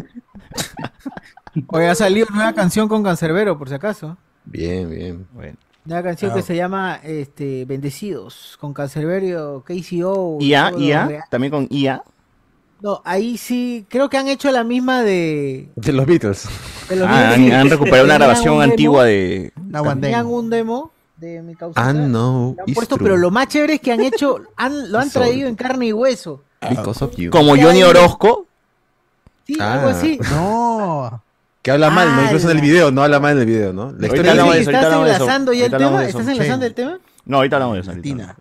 [1.68, 4.18] Hoy ha salido nueva canción con Cancerbero, por si acaso.
[4.46, 5.28] Bien, bien.
[5.32, 5.58] Bueno.
[5.86, 10.38] Una canción que se llama este, Bendecidos, con Cancerbero, KCO.
[10.42, 12.04] IA, IA, también con IA.
[12.82, 15.68] No, ahí sí, creo que han hecho la misma de...
[15.76, 16.48] De los Beatles.
[16.90, 17.54] de los Ah, han, Beatles.
[17.54, 19.52] han recuperado una grabación un antigua de...
[20.00, 21.82] Tenían un demo de mi causa.
[21.90, 22.56] Ah, no.
[22.68, 25.56] Han puesto, pero lo más chévere es que han hecho, han, lo han traído en
[25.56, 26.44] carne y hueso.
[26.70, 27.32] Because of you.
[27.32, 28.46] Como Johnny Orozco.
[29.48, 29.74] Sí, Ah.
[29.74, 30.20] algo así.
[30.32, 31.22] No.
[31.64, 32.22] Que habla mal, ¿no?
[32.22, 33.92] Ah, Incluso en el la- video, no habla mal en el video, ¿no?
[33.94, 35.06] La historia de ¿Estás eso.
[35.06, 36.06] enlazando ya el tema?
[36.06, 37.00] ¿Estás enlazando el tema?
[37.26, 37.92] No, ahorita hablamos de eso.
[37.92, 38.36] ahorita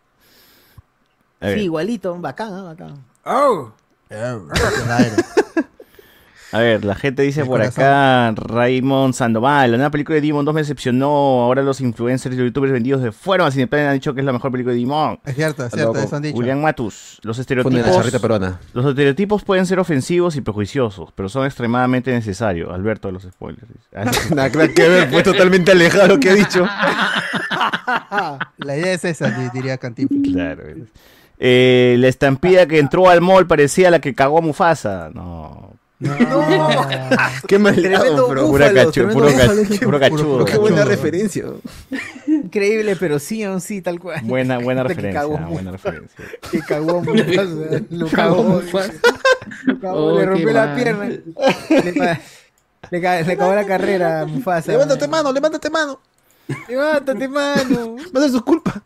[1.43, 2.63] Sí, igualito, bacán, ¿ah?
[2.63, 3.05] bacán.
[3.25, 3.71] Aire.
[6.53, 7.85] a ver, la gente dice por corazón.
[7.85, 11.09] acá, Raymond Sandoval, la nueva película de Digimon 2 me decepcionó,
[11.43, 14.27] ahora los influencers y los youtubers vendidos de fuera a Cineplanet han dicho que es
[14.27, 15.19] la mejor película de Digimon.
[15.25, 16.37] Es cierto, es cierto, eso han dicho.
[16.37, 17.85] Julián Matus, los estereotipos...
[18.73, 22.73] Los estereotipos pueden ser ofensivos y prejuiciosos, pero son extremadamente necesarios.
[22.73, 23.67] Alberto de los spoilers.
[23.95, 24.05] Ah,
[24.35, 26.67] Nada que ver, fue totalmente alejado lo que he dicho.
[28.59, 30.33] La idea es esa, di- diría Cantinflas.
[30.33, 30.63] claro.
[31.39, 35.11] Eh, la estampida que entró al mall parecía la que cagó a Mufasa.
[35.13, 35.75] No.
[35.99, 36.11] No.
[37.49, 38.53] Qué mal Tremendo bro.
[38.59, 39.81] Cachu- puro, búfalo.
[39.83, 40.45] puro cachudo.
[40.45, 41.45] Qué buena referencia.
[42.27, 44.21] Increíble, pero sí, aún sí, tal cual.
[44.25, 45.21] Buena, buena referencia.
[45.21, 46.25] cagó buena referencia.
[46.51, 47.81] Que cagó Mufasa.
[47.91, 48.93] Lo cagó Mufasa.
[49.65, 50.75] Lo cagó, Oh, le qué rompió la mal.
[50.77, 51.05] pierna.
[51.07, 51.23] Le,
[52.91, 54.73] le ca- le acabó la carrera a Mufasa.
[54.73, 55.99] Levántate mano, levántate mano.
[56.69, 57.97] Levántate, mano.
[58.13, 58.83] No es su culpa.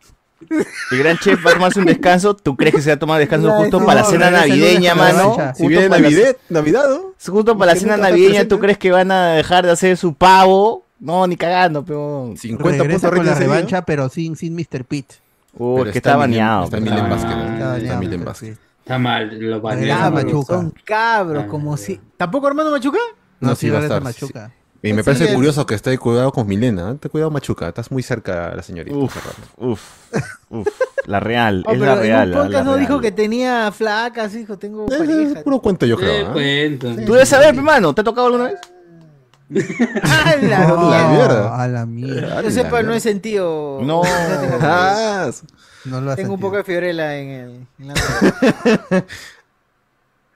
[0.90, 2.34] El gran chef va a tomarse un descanso.
[2.34, 5.36] ¿Tú crees que se va a tomar descanso justo para la cena navideña, mano?
[5.54, 7.14] Si viene Navidad, Navidad, ¿no?
[7.32, 10.84] Justo para la cena navideña, ¿tú crees que van a dejar de hacer su pavo?
[10.98, 12.34] No, ni cagando, pero...
[12.36, 14.84] 50 Regresa puntos con la revancha, pero sin, sin Mr.
[14.84, 15.12] Pitt.
[15.54, 16.64] Uh, Pero que está está baneado.
[16.64, 17.82] está Ah, Vázquez.
[17.82, 18.54] está Vázquez.
[18.54, 18.60] sí.
[18.80, 20.44] Está mal, lo banearon.
[20.44, 22.00] Son cabros, como si.
[22.16, 22.98] ¿Tampoco Armando Machuca?
[23.40, 24.02] No, sí, va a estar.
[24.02, 24.52] Machuca.
[24.82, 26.92] Y me Sí, parece curioso que esté cuidado con Milena.
[26.92, 26.94] ¿eh?
[26.98, 28.96] Te cuidado Machuca, estás muy cerca a la señorita.
[28.96, 29.14] Uf,
[29.58, 29.80] uf,
[30.48, 30.68] uf.
[31.06, 32.28] La real, Oh, es pero la real.
[32.32, 32.86] en un podcast la no real.
[32.88, 35.38] dijo que tenía flacas, hijo, tengo Es, pareja.
[35.38, 36.32] es puro cuento, yo creo.
[36.38, 37.04] Eh, cuento.
[37.04, 37.94] Tú debes saber, hermano.
[37.94, 38.56] ¿Te ha tocado alguna vez?
[40.02, 41.62] ¡A la No, la mierda!
[41.62, 42.42] A la mierda.
[42.42, 43.80] Yo sepa, no he sentido.
[43.82, 44.02] No.
[44.62, 45.30] Ah,
[45.84, 47.66] No lo has Tengo un poco de fibrela en el.
[47.80, 49.04] en la-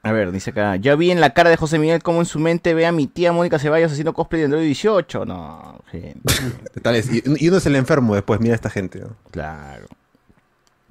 [0.04, 0.76] A ver, dice acá.
[0.76, 3.06] Ya vi en la cara de José Miguel cómo en su mente ve a mi
[3.06, 5.24] tía Mónica Ceballos haciendo cosplay de Android 18.
[5.24, 6.20] No, gente.
[6.82, 7.08] tal es.
[7.10, 9.00] Y, uno es el enfermo después, mira a esta gente.
[9.00, 9.16] ¿no?
[9.30, 9.86] Claro.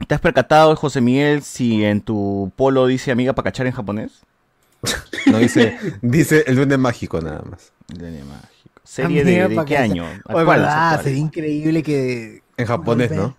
[0.08, 4.22] ¿Te has percatado, José Miguel, si en tu polo dice amiga para cachar en japonés?
[5.28, 7.72] No dice, dice el duende mágico nada más.
[7.88, 8.82] Duende mágico.
[8.84, 10.04] ¿Serie de, Amiga de pa' qué año?
[10.04, 10.46] Oye, ¿Cuál?
[10.46, 11.04] verdad, ¿Las actuales?
[11.06, 12.44] sería increíble que.
[12.58, 13.38] En japonés, ¿no?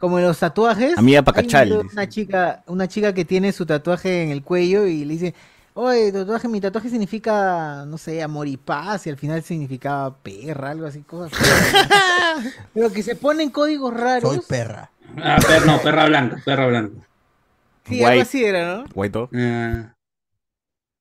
[0.00, 0.98] Como en los tatuajes.
[0.98, 1.92] Amiga pa' hay cachar, un- dice.
[1.94, 5.34] Una chica, una chica que tiene su tatuaje en el cuello y le dice.
[5.72, 10.70] Oye, tatuaje, mi tatuaje significa, no sé, amor y paz, y al final significaba perra,
[10.70, 11.38] algo así, cosas.
[12.74, 14.34] Pero que se ponen códigos raros.
[14.34, 14.90] Soy perra.
[15.16, 17.06] Ah, per- no, perra blanca, perra blanca.
[17.86, 18.06] Sí, White.
[18.06, 18.84] algo así era, ¿no?
[18.94, 19.30] Guaito.
[19.34, 19.92] Ah,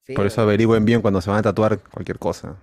[0.05, 2.55] Sí, Por eso averigüen bien cuando se van a tatuar cualquier cosa.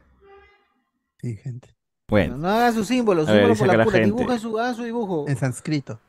[1.21, 1.75] Sí, gente.
[2.09, 4.17] Bueno, No hagan sus símbolos, A ver, símbolo dice por la la pura, gente.
[4.17, 5.25] dibujen su, su dibujo.
[5.29, 6.01] En sánscrito.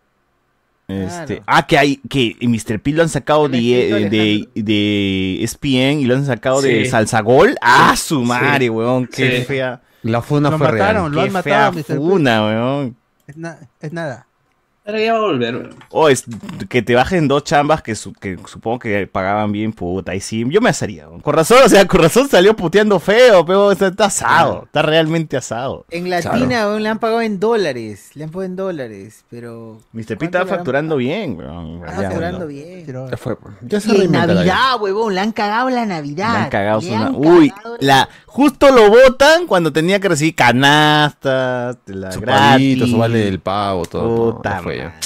[0.87, 1.25] Este.
[1.37, 1.43] Claro.
[1.47, 1.97] Ah, que hay.
[2.09, 2.79] Que Mr.
[2.79, 6.89] P lo han sacado de, El de, de ESPN y lo han sacado de Sí.
[6.91, 7.57] Salsagol.
[7.61, 8.69] ¡Ah, su madre, Sí.
[8.69, 9.07] weón!
[9.07, 9.43] ¡Qué Sí.
[9.45, 9.81] fea!
[10.03, 11.11] La funa Lo fue mataron, real.
[11.13, 11.97] lo han ¡Qué matado, fea Mr.
[11.97, 12.95] Funa, weón!
[13.27, 14.26] Es, na- es nada.
[14.87, 15.69] Ahora ya va a volver.
[15.89, 16.23] O es
[16.69, 20.15] que te bajen dos chambas que, su- que supongo que pagaban bien, puta.
[20.15, 21.09] Y sí, yo me asaría.
[21.09, 21.19] weón.
[21.19, 24.63] Con razón, o sea, con razón salió puteando feo, pero está, está asado.
[24.63, 25.85] Está realmente asado.
[25.89, 30.05] En Latina weón, le han pagado en dólares, le han pagado en dólares, pero Mr.
[30.05, 31.83] P ¿Cuánto estaba le habrán facturando bien, weón.
[31.85, 32.85] está Ya, facturando bien.
[33.11, 33.35] Ya fue.
[33.63, 34.11] Ya se Y en.
[34.13, 36.31] Navidad, huevón, le han cagado la Navidad.
[36.31, 39.99] Le han cagado Le su han na- Uy, cagado la, justo lo votan cuando tenía
[39.99, 42.51] que recibir canastas, la Su gratis.
[42.51, 44.35] palito, su vale del pago, todo.
[44.35, 44.99] Puta fue ya.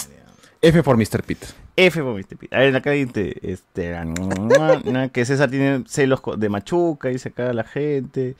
[0.61, 1.23] F por Mr.
[1.23, 1.43] Pitt.
[1.75, 2.37] F por Mr.
[2.37, 2.47] P.
[2.51, 3.95] A ver, acá dice, este,
[5.13, 8.35] que César tiene celos co- de machuca, dice acá la gente.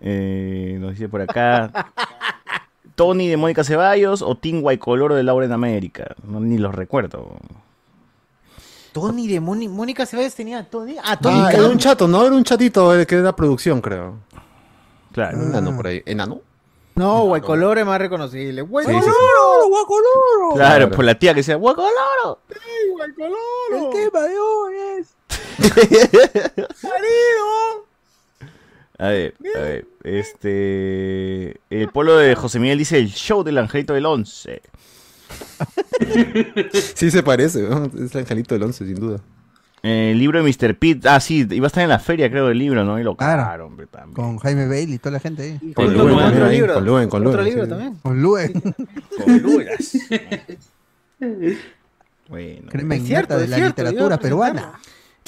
[0.00, 1.92] Eh, nos dice por acá.
[2.96, 6.14] Tony de Mónica Ceballos o Tim Coloro de Laura en América.
[6.24, 7.38] No, ni los recuerdo.
[8.92, 10.96] Tony de Móni- Mónica Ceballos tenía a Tony.
[11.02, 12.26] Ah, Tony Ah, era un chato, ¿no?
[12.26, 14.16] Era un chatito que era producción, creo.
[15.12, 15.38] Claro.
[15.38, 16.02] Un enano por ahí.
[16.06, 16.40] ¿Enano?
[17.00, 18.60] No, Guaycolor es más reconocible.
[18.60, 18.94] Sí, sí, Guaycolor,
[19.64, 19.70] sí.
[20.54, 20.90] Claro, Claro.
[20.90, 22.40] por la tía que decía, Guacoloro.
[23.00, 25.14] El que mayores.
[28.98, 29.86] A ver, a ver.
[30.04, 31.58] Este.
[31.70, 34.60] El polo de José Miguel dice el show del angelito del 11.
[36.96, 37.84] Sí se parece, ¿no?
[38.04, 39.20] Es el angelito del 11, sin duda.
[39.82, 40.74] El libro de Mr.
[40.76, 41.06] Pitt.
[41.06, 42.98] Ah, sí, iba a estar en la feria, creo, del libro, ¿no?
[43.00, 43.42] Y lo Claro.
[43.42, 44.14] cagaron, hombre, también.
[44.14, 45.72] Con Jaime Bailey y toda la gente ahí.
[45.72, 46.74] Con Luen, con otro ahí, libro.
[46.74, 47.70] con Luen, con Otro Luen, libro sí.
[47.70, 47.94] también.
[48.02, 48.52] Con Luen.
[49.24, 49.96] Con Lugas.
[52.28, 52.68] bueno.
[52.70, 54.72] Crema Es cierto, de es la cierto, literatura yo- peruana.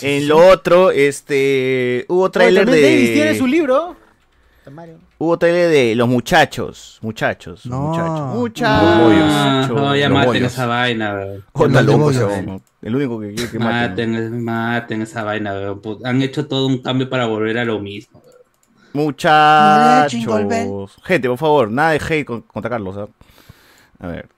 [0.01, 2.07] En lo otro, este.
[2.09, 3.39] Hubo tráiler También Davis tiene de.
[3.39, 3.97] su libro.
[4.71, 4.99] Mario.
[5.19, 6.99] Hubo tráiler de los muchachos.
[7.03, 7.67] Muchachos.
[7.67, 7.81] No.
[7.89, 8.35] Muchachos.
[8.37, 8.99] Muchachos.
[9.01, 9.69] bollos.
[9.83, 10.53] no, ya Los maten bollos.
[10.53, 11.15] esa vaina.
[11.15, 12.63] weón.
[12.83, 14.13] El único que quiere que maten.
[14.13, 15.53] Maten, maten esa vaina.
[15.53, 15.81] weón.
[16.05, 18.21] Han hecho todo un cambio para volver a lo mismo.
[18.25, 18.37] weón.
[18.93, 20.97] Muchachos.
[21.05, 22.97] Gente, por favor, nada de hate con- contra Carlos.
[22.99, 23.09] ¿ah?
[24.01, 24.29] A ver.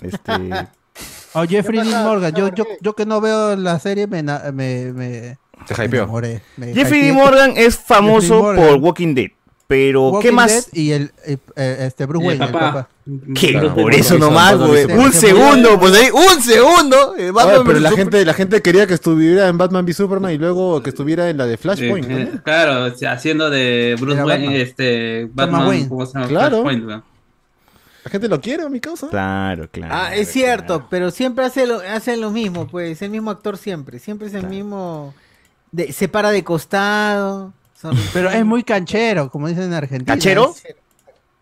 [0.00, 0.32] Este.
[1.36, 2.04] Oh, Jeffrey ¿Qué Dean?
[2.04, 2.32] Morgan.
[2.80, 6.02] Yo, que no veo la serie me, na- me, me, Se me hypeó.
[6.04, 6.42] enamoré.
[6.56, 7.12] Me Jeffrey hypeé.
[7.12, 7.12] D.
[7.12, 8.64] Morgan es famoso Morgan.
[8.68, 9.30] por Walking Dead.
[9.66, 10.52] Pero, Walking ¿qué más?
[10.52, 12.72] Dead Y el, eh, eh, este Bruce Wayne, el papá.
[12.72, 12.88] papá.
[13.34, 13.52] ¿Qué?
[13.52, 14.84] Claro, por eso nomás, güey.
[14.84, 17.16] Un Se segundo, pues ahí, un segundo.
[17.16, 20.32] Eh, Batman Oye, pero la gente, la gente quería que estuviera en Batman v Superman
[20.32, 22.10] y luego que estuviera en la de Flashpoint.
[22.10, 22.42] eh, ¿no?
[22.42, 24.60] claro, haciendo de Bruce Era Wayne, Batman.
[24.60, 25.88] este, Batman, Wayne.
[25.88, 26.28] ¿cómo se llama?
[26.28, 26.62] Claro.
[26.62, 27.04] Flashpoint.
[28.04, 29.08] La gente lo quiere, a mi causa.
[29.08, 29.94] Claro, claro.
[29.96, 30.86] Ah, es cierto, claro.
[30.90, 34.34] pero siempre hace lo, hace lo mismo, pues, es el mismo actor siempre, siempre es
[34.34, 34.54] el Claro.
[34.54, 35.14] mismo,
[35.72, 37.54] de- se para de costado.
[38.12, 40.12] Pero es muy canchero, como dicen en Argentina.
[40.12, 40.50] ¿Canchero?
[40.54, 40.76] Es-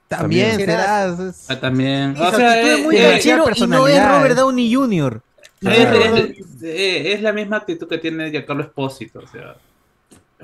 [0.09, 0.69] También También.
[0.70, 1.06] será.
[1.06, 2.14] es- Ah, también.
[2.19, 4.09] O sea, actitud es eh, muy eh, canchero y no es.
[4.09, 5.20] Robert Downey Jr.
[5.62, 9.56] Es, es- eh, es la misma actitud que tiene Giancarlo Espósito, o sea.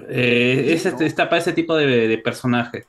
[0.09, 2.85] eh, es este- está para ese tipo de, de personaje.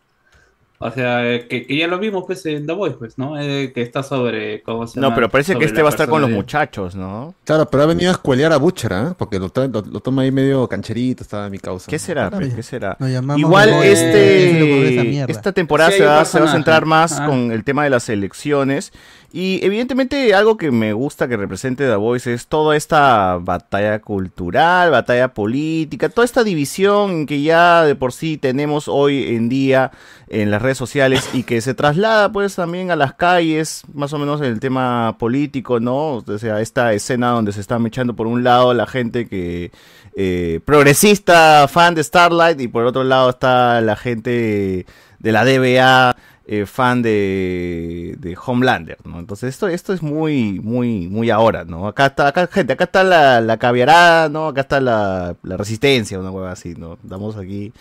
[0.82, 3.38] O sea, eh, que, que ya lo vimos pues en The Voice, pues, ¿no?
[3.38, 5.16] Eh, que está sobre, ¿cómo se No, llama?
[5.16, 7.36] pero parece que este va a estar con los muchachos, ¿no?
[7.44, 9.14] Claro, pero ha venido a escuelear a Butcher, ¿ah?
[9.18, 11.90] Porque lo, lo, lo toma ahí medio cancherito, está mi causa.
[11.90, 12.30] ¿Qué será?
[12.30, 12.50] pe?
[12.56, 12.96] ¿Qué será?
[12.98, 16.24] Nos llamamos Igual de- ¿qué se le ocurrió esa este esta temporada Sí, se, va,
[16.24, 17.26] se va a centrar más Ah.
[17.26, 18.94] con el tema de las elecciones
[19.34, 24.92] y evidentemente algo que me gusta que represente The Voice es toda esta batalla cultural,
[24.92, 29.92] batalla política, toda esta división que ya de por sí tenemos hoy en día
[30.30, 34.18] en las redes sociales y que se traslada pues también a las calles, más o
[34.18, 36.16] menos en el tema político, ¿no?
[36.16, 39.72] O sea, esta escena donde se está echando por un lado la gente que
[40.16, 44.86] eh, progresista, fan de Starlight, y por otro lado está la gente
[45.20, 46.16] de la DBA,
[46.52, 49.20] eh, fan de, de Homelander, ¿no?
[49.20, 51.88] Entonces esto, esto es muy, muy, muy ahora, ¿no?
[51.88, 54.48] Acá está, acá, gente, acá está la, la caviarada, ¿no?
[54.48, 56.98] Acá está la, la resistencia, una hueva así, ¿no?
[57.04, 57.72] Estamos aquí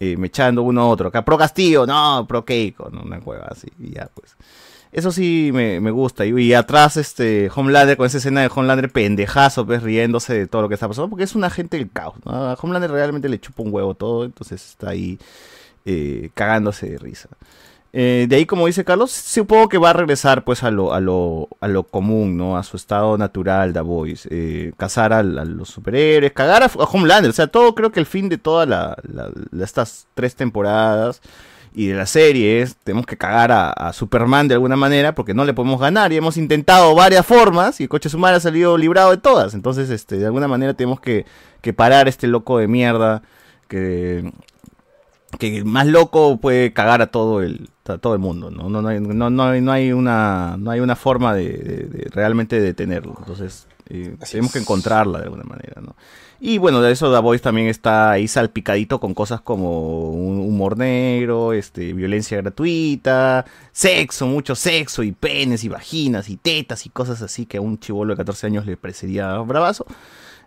[0.00, 1.08] eh, mechando uno a otro.
[1.08, 2.90] Acá pro Castillo, no, pro Keiko.
[2.90, 4.36] Una hueva así, y ya, pues.
[4.92, 6.24] Eso sí me, me gusta.
[6.24, 10.62] Y, y atrás, este, Homelander, con esa escena de Homelander pendejazo, pues, riéndose de todo
[10.62, 12.32] lo que está pasando, porque es un agente del caos, ¿no?
[12.32, 15.18] A Homelander realmente le chupa un huevo todo, entonces está ahí
[15.84, 17.28] eh, cagándose de risa.
[17.98, 21.00] Eh, de ahí, como dice Carlos, supongo que va a regresar pues a lo, a
[21.00, 22.58] lo, a lo común, ¿no?
[22.58, 24.28] A su estado natural, The Voice.
[24.30, 27.30] Eh, cazar a, los superhéroes, cagar a, Homelander.
[27.30, 28.98] O sea, todo creo que el fin de todas la,
[29.62, 31.22] estas tres temporadas
[31.72, 35.46] y de la serie es, tenemos que cagar a, Superman de alguna manera porque no
[35.46, 39.16] le podemos ganar y hemos intentado varias formas y coche Sumar ha salido librado de
[39.16, 39.54] todas.
[39.54, 41.24] Entonces, este, de alguna manera tenemos que,
[41.62, 43.22] que parar este loco de mierda
[43.68, 44.32] que
[45.38, 48.88] que más loco puede cagar a todo el a todo el mundo no no no
[48.88, 52.60] hay, no, no hay, no hay una no hay una forma de, de- de realmente
[52.60, 53.14] detenerlo.
[53.18, 55.94] Entonces eh, tenemos que encontrarla de alguna manera no
[56.40, 60.76] y bueno de eso The Voice también está ahí salpicadito con cosas como un humor
[60.76, 67.22] negro este violencia gratuita sexo mucho sexo y penes y vaginas y tetas y cosas
[67.22, 69.86] así que a un chivolo de 14 años le parecería bravazo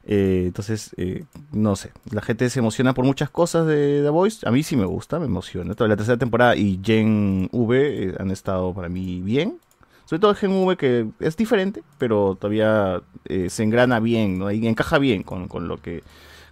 [0.06, 4.48] eh, entonces, eh, no sé, la gente se emociona por muchas cosas de The Voice.
[4.48, 5.76] A mí sí me gusta, me emociona.
[5.76, 9.60] Toda la tercera temporada y Gen V eh, han estado para mí bien.
[10.06, 14.50] Sobre todo Gen V que es diferente, pero todavía eh, se engrana bien, ¿no?
[14.52, 16.04] Y encaja bien con, con lo que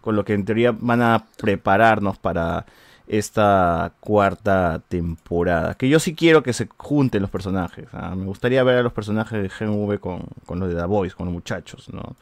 [0.01, 2.65] con lo que en teoría van a prepararnos para
[3.07, 5.73] esta cuarta temporada.
[5.75, 7.87] Que yo sí quiero que se junten los personajes.
[7.93, 8.15] ¿ah?
[8.15, 11.15] Me gustaría ver a los personajes de Gen V con, con los de The Voice,
[11.15, 12.15] con los muchachos, ¿no?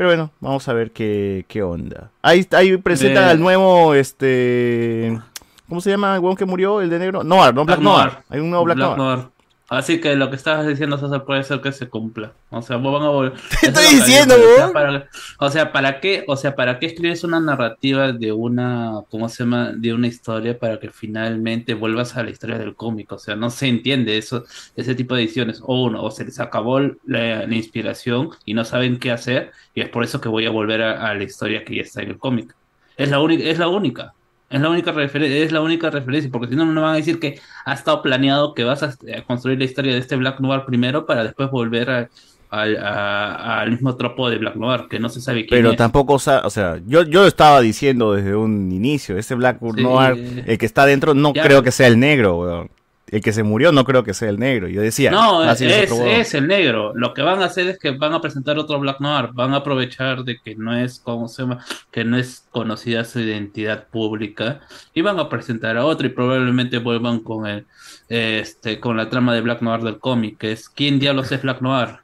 [0.00, 2.10] Pero bueno, vamos a ver qué, qué onda.
[2.22, 5.20] Ahí, ahí presentan De- al nuevo, este...
[5.68, 6.80] ¿Cómo se llama el huevón que murió?
[6.80, 7.22] ¿El de negro?
[7.22, 8.12] Noir, no, Black, Noir.
[8.30, 9.24] Hay un nuevo Black, Noir.
[9.70, 12.32] Así que lo que estabas diciendo, César, puede ser que se cumpla.
[12.50, 13.34] O sea, vos van a volver.
[13.60, 16.24] Te estoy es diciendo, digo, o sea, para- O sea, ¿para qué?
[16.26, 19.70] O sea, ¿para qué escribes una narrativa de una, ¿cómo se llama?
[19.72, 23.12] De una historia para que finalmente vuelvas a la historia del cómic?
[23.12, 24.44] O sea, no se entiende eso,
[24.74, 25.60] ese tipo de ediciones.
[25.64, 29.82] O uno, o se les acabó la, la inspiración y no saben qué hacer, y
[29.82, 32.10] es por eso que voy a volver a, a la historia que ya está en
[32.10, 32.56] el cómic.
[32.96, 34.14] Es la única, es la única.
[34.50, 37.20] Es la única referencia, es la única referencia, porque si no, no van a decir
[37.20, 38.86] que ha estado planeado que vas a,
[39.16, 42.08] a construir la historia de este Black Noir primero para después volver a-
[42.50, 45.76] al- a- al mismo tropo de Black Noir, que no se sabe quién Pero es.
[45.76, 49.82] tampoco, o sea, yo, yo estaba diciendo desde un inicio, ese Black Sí.
[49.84, 51.44] Noir, el que está dentro, no Ya.
[51.44, 52.70] creo que sea el negro, weón.
[53.10, 54.68] El que se murió no creo que sea el negro.
[54.68, 56.92] Yo decía, No, ah, es, el negro.
[56.94, 59.30] Lo que van a hacer es que van a presentar otro Black Noir.
[59.32, 61.64] Van a aprovechar de que no es, ¿cómo se llama?
[61.90, 64.60] Que no es conocida su identidad pública.
[64.94, 67.66] Y van a presentar a otro y probablemente vuelvan con el,
[68.08, 71.60] este, con la trama de Black Noir del cómic, que es ¿quién diablos es Black
[71.60, 71.98] Noir?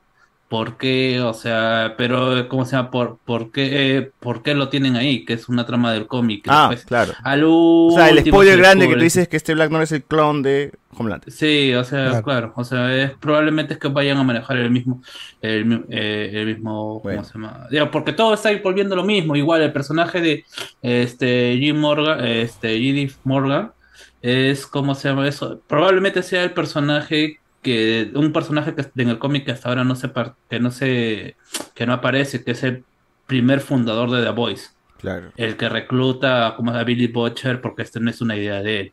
[0.49, 1.21] ¿Por qué?
[1.21, 2.93] O sea, pero, ¿cómo se llama?
[2.93, 5.25] ¿Por, por qué, eh, por qué lo tienen ahí?
[5.25, 6.45] Que es una trama del cómic.
[6.47, 7.15] Ah, después, claro.
[7.25, 9.83] al O sea, el último spoiler grande que tú dices es que este Black Noir
[9.83, 11.33] es el clon de Homelander.
[11.33, 12.23] Sí, o sea, Claro.
[12.23, 15.03] claro, o sea, es, probablemente es que vayan a manejar el mismo,
[15.43, 17.67] el, eh, el mismo, ¿cómo se llama?
[17.69, 20.45] Digo, porque todo está volviendo lo mismo, igual el personaje de
[20.81, 23.73] este Jim Morgan, este Edith Morgan,
[24.23, 29.19] es como se llama eso, probablemente sea el personaje que, un personaje que en el
[29.19, 31.37] cómic que hasta ahora no se, par- que no se,
[31.75, 32.85] que no aparece, que es el
[33.27, 34.67] primer fundador de The Voice.
[35.03, 35.33] Claro.
[35.37, 38.93] El que recluta como a Billy Butcher porque esta no es una idea de él.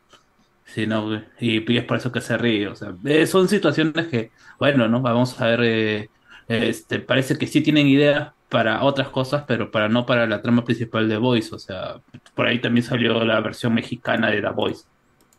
[0.64, 2.68] sino y, y es por eso que se ríe.
[2.68, 5.00] O sea, eh, son situaciones que, bueno, ¿no?
[5.00, 6.08] Vamos a ver, eh,
[6.48, 10.64] este, parece que sí tienen ideas para otras cosas, pero para no para la trama
[10.64, 11.54] principal de Voice.
[11.54, 11.96] O sea,
[12.34, 14.84] por ahí también salió la versión mexicana de The Voice.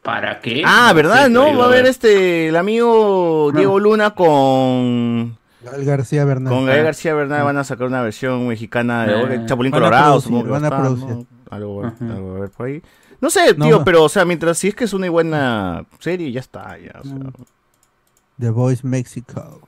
[0.06, 0.62] ¿Para qué?
[0.64, 1.30] Ah, ¿verdad?
[1.30, 1.58] ¿No?
[1.58, 5.36] Va a haber este, el amigo Diego Luna con...
[5.64, 6.54] Gael García Bernal.
[6.54, 9.46] Con Gael García Bernal van a sacar una versión mexicana de Ah.
[9.48, 11.10] Chapulín Van Colorado, producir, supongo que van va a producir.
[11.10, 11.26] ¿no?
[11.50, 12.84] algo, algo a ver por ahí.
[13.20, 13.84] No sé, tío, no.
[13.84, 17.04] pero, o sea, mientras si es que es una buena serie, ya está, ya, o
[17.04, 17.18] sea.
[18.38, 19.68] The Voice Mexico.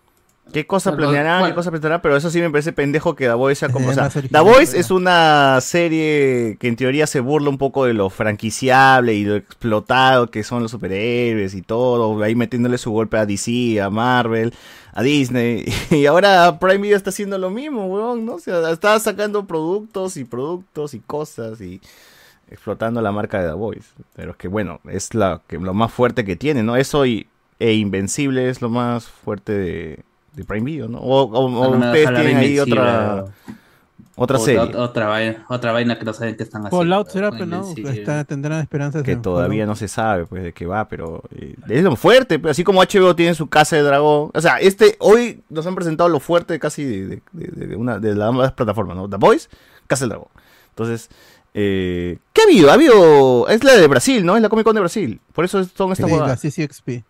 [0.52, 1.46] ¿Qué cosa Bueno, planearán?
[1.46, 2.02] ¿Qué cosa pensarán?
[2.02, 3.90] Pero eso sí me parece pendejo que The Voice sea como.
[3.90, 7.94] O sea, The Voice es una serie que en teoría se burla un poco de
[7.94, 12.22] lo franquiciable y lo explotado que son los superhéroes y todo.
[12.24, 14.54] Ahí metiéndole su golpe a DC, a Marvel,
[14.94, 15.66] a Disney.
[15.92, 18.36] Y ahora Prime Video está haciendo lo mismo, weón, ¿no?
[18.36, 21.82] O sea, está sacando productos y productos y cosas y
[22.50, 23.90] explotando la marca de The Voice.
[24.16, 26.76] Pero es que bueno, es la, que, lo más fuerte que tiene, ¿no?
[26.76, 27.28] Eso y,
[27.60, 30.04] e Invencible es lo más fuerte de,
[30.38, 31.00] de Prime Video, ¿no?
[31.00, 33.26] O, o- o Ojalá- ustedes tienen ahí Invencible, otra,
[34.16, 36.78] otra o- serie ot- Otra vaina, otra vaina que no saben qué están haciendo.
[36.78, 37.34] Fallout será, ¿no?
[37.34, 37.92] pero no, Invencible.
[38.00, 39.68] está- tendrán esperanzas que todavía Fallout.
[39.70, 42.82] no se sabe pues de qué va, pero eh, es lo fuerte, pues, así como
[42.82, 46.58] HBO tiene su casa de dragón, o sea, este hoy nos han presentado lo fuerte
[46.60, 49.10] casi de, de, de- de una de las ambas plataformas, ¿no?
[49.10, 49.50] The Voice,
[49.88, 50.30] Casa del Dragón.
[50.70, 51.10] Entonces,
[51.56, 52.70] eh, ¿qué ha habido?
[52.70, 54.36] Ha habido es la de Brasil, ¿no?
[54.36, 55.20] Es la Comic Con de Brasil.
[55.34, 56.36] Por eso son estas Sí, la.
[56.38, 57.04] CCXP.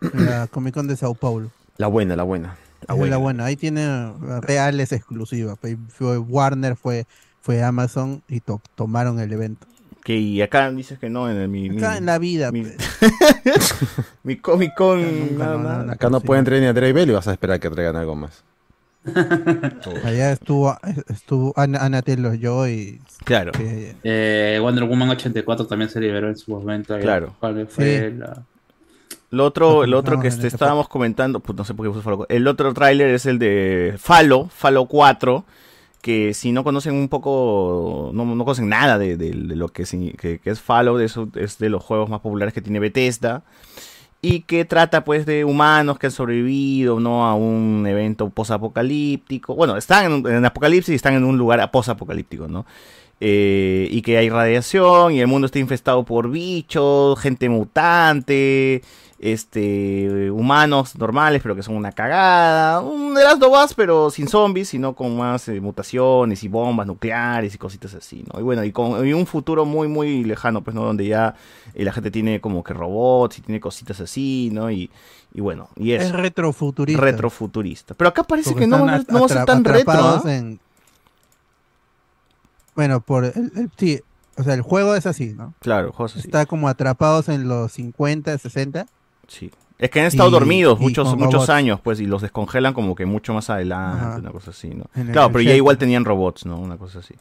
[0.00, 1.50] La Comic Con de Sao Paulo.
[1.76, 2.56] La buena, la buena.
[2.82, 3.46] Esa es la buena.
[3.46, 5.58] Ahí tiene reales exclusivas.
[5.88, 7.06] Fue Warner, fue,
[7.40, 9.66] fue Amazon y to- tomaron el evento.
[10.04, 12.52] Que y acá dices que no en el, mi, mi- Acá en la vida.
[12.52, 12.76] mi- pues.
[14.22, 15.82] mi Comic Con nunca, nada, no, nada.
[15.84, 17.96] no, Acá no pueden traer ni a Dre Bell y vas a esperar que traigan
[17.96, 18.44] algo más.
[20.04, 20.76] Allá estuvo,
[21.08, 23.00] estuvo Ana, Ana Taylor Joy.
[23.24, 23.52] Claro.
[23.52, 26.98] que- Eh, Wonder Woman 84 también se liberó en su momento.
[26.98, 27.34] Claro.
[27.40, 28.16] ¿Cuál fue Sí.
[28.18, 28.42] la-
[29.34, 32.02] Lo otro, Lo lo otro que este, estábamos comentando, pues no sé por qué puse
[32.02, 32.26] Falo.
[32.28, 35.44] El otro tráiler es el de Falo, Falo 4,
[36.00, 39.84] que si no conocen un poco, no, no conocen nada de, de- de lo que,
[40.18, 43.42] que, que es Falo, de eso, es de los juegos más populares que tiene Bethesda,
[44.22, 47.26] y que trata pues de humanos que han sobrevivido, ¿no?
[47.26, 49.54] A un evento posapocalíptico.
[49.54, 52.64] Bueno, están en, en apocalipsis y están en un lugar posapocalíptico, ¿no?
[53.20, 58.82] Eh, y que hay radiación y el mundo está infestado por bichos, gente mutante,
[59.20, 64.68] este, humanos normales pero que son una cagada, un de las dos pero sin zombies,
[64.68, 68.40] sino con más eh, mutaciones y bombas nucleares y cositas así, ¿no?
[68.40, 70.84] Y bueno, y con y un futuro muy muy lejano, pues, ¿no?
[70.84, 71.34] Donde ya
[71.74, 74.70] eh, la gente tiene como que robots y tiene cositas así, ¿no?
[74.70, 74.90] Y,
[75.32, 77.00] y bueno, y Es retrofuturista.
[77.00, 77.94] Retrofuturista.
[77.94, 80.22] Pero acá parece Porque que no, no va a ser tan retro, ¿ah?
[80.26, 80.58] en-
[82.74, 84.00] Bueno, por el, el- sí,
[84.36, 85.54] o sea, el juego es así, ¿no?
[85.60, 86.26] Claro, juegos así.
[86.26, 88.86] Está como atrapados en los 50, 60.
[89.28, 89.50] Sí.
[89.78, 91.50] Es que han estado Y- dormidos y muchos, muchos robots.
[91.50, 94.16] años, pues, y los descongelan como que mucho más adelante, Ajá.
[94.18, 94.84] una cosa así, ¿no?
[94.94, 96.58] En el- Claro, el pero ya igual tenían robots, ¿no?
[96.58, 97.14] Una cosa así.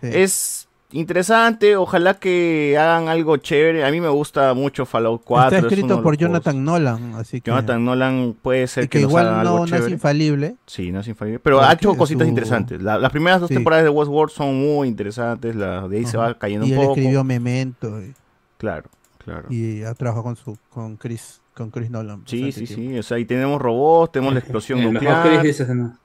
[0.00, 0.08] Sí.
[0.12, 0.61] Es
[0.92, 3.84] interesante, ojalá que hagan algo chévere.
[3.84, 5.56] A mí me gusta mucho Fallout 4.
[5.56, 8.98] Está es escrito por juegos- Jonathan Nolan, así que, Jonathan Nolan puede ser y que,
[8.98, 10.56] que nos igual haga no, algo no es infalible.
[10.66, 11.38] Sí, no es infalible.
[11.40, 12.80] Pero ha hecho cositas su- interesantes.
[12.82, 13.54] La- las primeras dos Sí.
[13.54, 15.56] temporadas de Westworld son muy interesantes.
[15.56, 16.96] La, de ahí se va cayendo y un él poco.
[16.98, 18.14] escribió Memento y,
[18.58, 18.88] Claro,
[19.18, 19.46] claro.
[19.50, 22.22] y ha trabajado con su con Chris con Chris Nolan.
[22.26, 22.92] Sí, sí, tiempo.
[22.94, 22.98] sí.
[22.98, 25.40] O sea, ahí tenemos robots, tenemos la explosión nuclear.
[25.40, 25.98] Chris ¿no?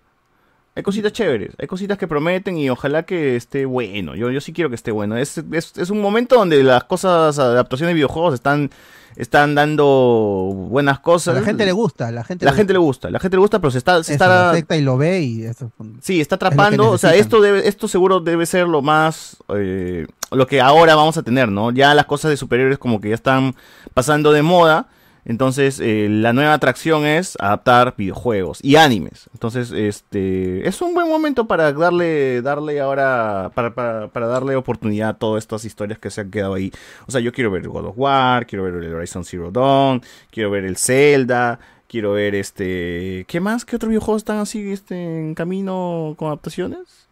[0.78, 4.14] Hay cositas chéveres, hay cositas que prometen y ojalá que esté bueno.
[4.16, 5.18] Yo, yo sí quiero que esté bueno.
[5.18, 8.70] Es, es, es un momento donde las cosas, adaptaciones de videojuegos están,
[9.16, 11.34] están dando buenas A cosas.
[11.34, 13.58] la gente le gusta, la gente La le gente le gusta, la gente le gusta,
[13.58, 15.72] pero se está, se Eso, está, y lo ve y eso.
[16.00, 16.92] sí, está es atrapando.
[16.92, 21.18] O sea, esto debe, esto seguro debe ser lo más, eh, lo que ahora vamos
[21.18, 21.72] a tener, ¿no?
[21.72, 23.56] Ya las cosas de superiores como que ya están
[23.96, 24.90] pasando de moda.
[25.28, 29.30] Entonces, eh, la nueva atracción es adaptar videojuegos y animes.
[29.34, 35.14] Entonces, este es un buen momento para darle, darle ahora, para, para, darle oportunidad a
[35.16, 36.72] todas estas historias que se han quedado ahí.
[37.08, 40.02] O sea, yo quiero ver God of War, quiero ver el Horizon Zero Dawn,
[40.32, 41.60] quiero ver el Zelda,
[41.90, 43.66] quiero ver este, ¿qué más?
[43.66, 47.10] ¿Qué otros videojuegos están así, este, en camino con adaptaciones?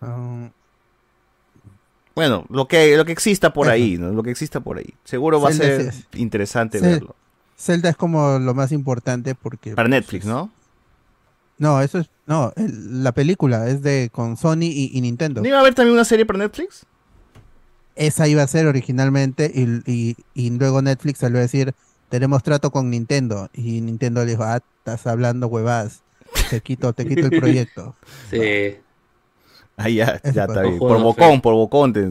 [0.00, 0.50] Ah,
[2.16, 4.10] Bueno, lo que, lo que exista por ahí, ¿no?
[4.10, 4.94] Lo que exista por ahí.
[5.04, 7.14] Seguro va a ser interesante verlo.
[7.58, 10.50] Zelda es como lo más importante porque Para Netflix, ¿no?
[11.58, 15.40] no, eso es no, el- la película es de con Sony y, y Nintendo.
[15.42, 16.84] ¿No iba a haber también una serie para Netflix?
[17.94, 21.74] Esa iba a ser originalmente y, y- y luego Netflix salió a decir,
[22.08, 26.02] tenemos trato con Nintendo y Nintendo le dijo, "Ah, estás hablando huevadas.
[26.50, 27.94] Te quito, te quito el proyecto."
[28.30, 28.76] Sí.
[29.76, 30.78] Ah, ya, ya está bien.
[30.78, 32.10] Por bocón, por bocón te.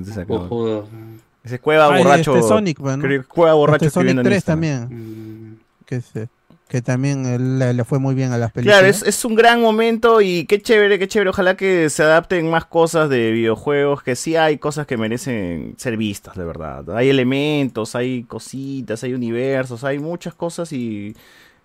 [1.44, 2.36] Ese cueva borracho.
[2.36, 3.04] este Sonic, bueno.
[3.04, 4.62] cre- Cueva borracho Este Sonic escribiendo en 3 Instagram.
[4.90, 6.28] también, Mm, que se-
[6.68, 8.80] que también le, le fue muy bien a las películas.
[8.80, 11.30] Claro, es, es un gran momento y qué chévere, qué chévere.
[11.30, 15.96] Ojalá que se adapten más cosas de videojuegos, que sí hay cosas que merecen ser
[15.96, 16.90] vistas, de verdad.
[16.98, 21.16] Hay elementos, hay cositas, hay universos, hay muchas cosas y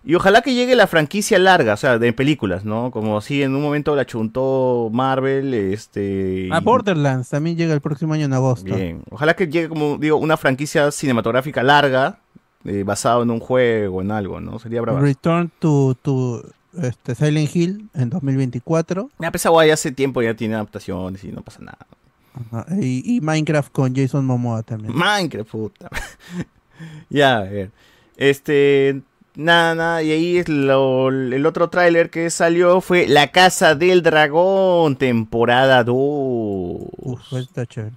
[0.03, 2.89] Y ojalá que llegue la franquicia larga, o sea, de películas, ¿no?
[2.89, 6.47] Como así en un momento la chuntó Marvel, este...
[6.51, 8.75] Y- Borderlands también llega el próximo año en agosto.
[8.75, 9.03] Bien.
[9.11, 12.17] Ojalá que llegue, como digo, una franquicia cinematográfica larga,
[12.65, 14.57] eh, basado en un juego, en algo, ¿no?
[14.57, 14.99] Sería bravo.
[14.99, 16.43] Return to, to
[16.81, 19.11] este, Silent Hill en 2024.
[19.19, 21.77] Ya, pues, esa guay hace tiempo ya tiene adaptaciones y no pasa nada.
[22.33, 24.95] Ajá, Y, y Minecraft con Jason Momoa también.
[24.95, 25.89] Minecraft, puta.
[27.09, 27.71] ya, a ver.
[28.17, 29.01] Este.
[29.35, 30.03] Nada, nada.
[30.03, 35.83] Y ahí es lo- el otro tráiler que salió fue La Casa del Dragón, temporada
[35.83, 35.95] 2.
[35.95, 37.95] Uf, está chévere.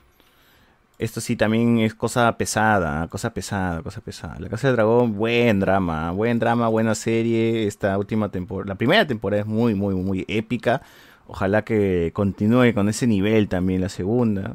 [0.97, 4.37] Esto sí también es cosa pesada, cosa pesada, cosa pesada.
[4.39, 7.67] La Casa del Dragón, buen drama, buen drama, buena serie.
[7.67, 10.83] Esta última temporada, la primera temporada es muy, muy, muy épica.
[11.27, 14.55] Ojalá que continúe con ese nivel también la segunda.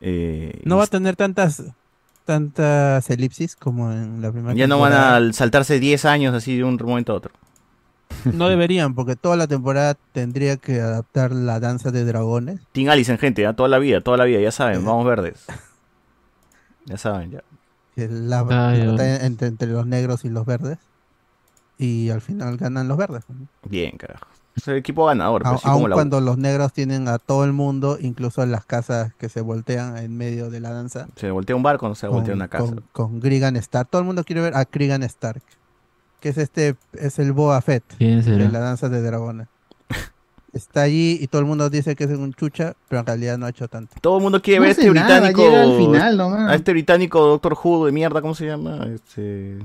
[0.00, 1.62] Eh, No va a tener tantas
[2.24, 6.64] tantas elipsis como en la primera ya no van a saltarse 10 años así de
[6.64, 7.32] un momento a otro.
[8.32, 12.60] No deberían, porque toda la temporada tendría que adaptar la danza de dragones.
[12.72, 15.46] Team Allison, gente, ya toda la vida, toda la vida, ya saben, vamos verdes.
[16.86, 17.42] Ya saben, ya.
[17.96, 20.78] la batalla entre, entre los negros y los verdes.
[21.78, 23.24] Y al final ganan los verdes.
[23.28, 23.46] ¿no?
[23.64, 24.26] Bien, carajo.
[24.60, 27.96] Es el equipo ganador, como Aun la cuando los negros tienen a todo el mundo,
[28.00, 31.08] incluso en las casas que se voltean en medio de la danza.
[31.16, 32.66] Se voltea un barco, no se voltea una casa.
[32.66, 33.88] Con, con Grigan Stark.
[33.88, 35.42] Todo el mundo quiere ver a Grigan Stark.
[36.20, 38.36] Que es este, es el Boa Fett ¿Quién será?
[38.44, 39.48] de la danza de dragones.
[40.52, 43.46] Está allí y todo el mundo dice que es un chucha, pero en realidad no
[43.46, 43.94] ha hecho tanto.
[44.02, 45.40] Todo el mundo quiere No ver hace este nada, británico.
[45.42, 46.50] llega al final nomás.
[46.50, 48.86] a este británico Doctor Who de mierda, ¿cómo se llama?
[48.94, 49.58] Este.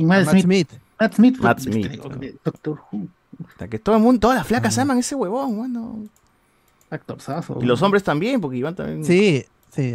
[0.00, 0.68] Matt Matt Smith.
[0.98, 1.38] Matt Smith.
[1.38, 2.34] Matt Smith.
[2.44, 3.06] Doctor Who.
[3.36, 6.04] Puta, Que todo el mundo, todas las flacas aman ese huevón, bueno.
[6.90, 7.58] Actorzazo.
[7.60, 9.04] Y los hombres también, porque Iván también.
[9.04, 9.44] Sí,
[9.74, 9.94] sí.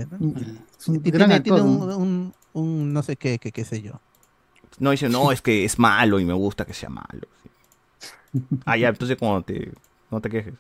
[0.80, 1.98] Es un Y gran tiene, tiene un, ¿no?
[1.98, 4.00] un- un no sé qué, qué sé yo.
[4.80, 7.28] No dice, no, es que es malo y me gusta que sea malo.
[8.32, 8.40] sí.
[8.66, 9.72] Ah, ya, entonces cuando te.
[10.12, 10.54] No te quejes.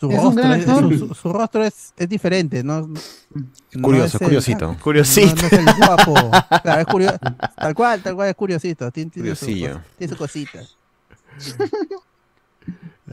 [0.00, 0.98] Su Es rostro, es, actor.
[0.98, 2.88] su, su- su rostro es, es diferente, ¿no?
[2.88, 4.76] No Curioso, es el- curiosito.
[4.82, 5.34] Curiosito.
[5.36, 6.14] No, no es el guapo.
[6.62, 7.18] Claro, es curio-
[7.56, 8.90] tal cual, tal cual es curiosito.
[8.90, 9.78] Tiene, tiene su, tiene
[10.08, 10.60] su cosita.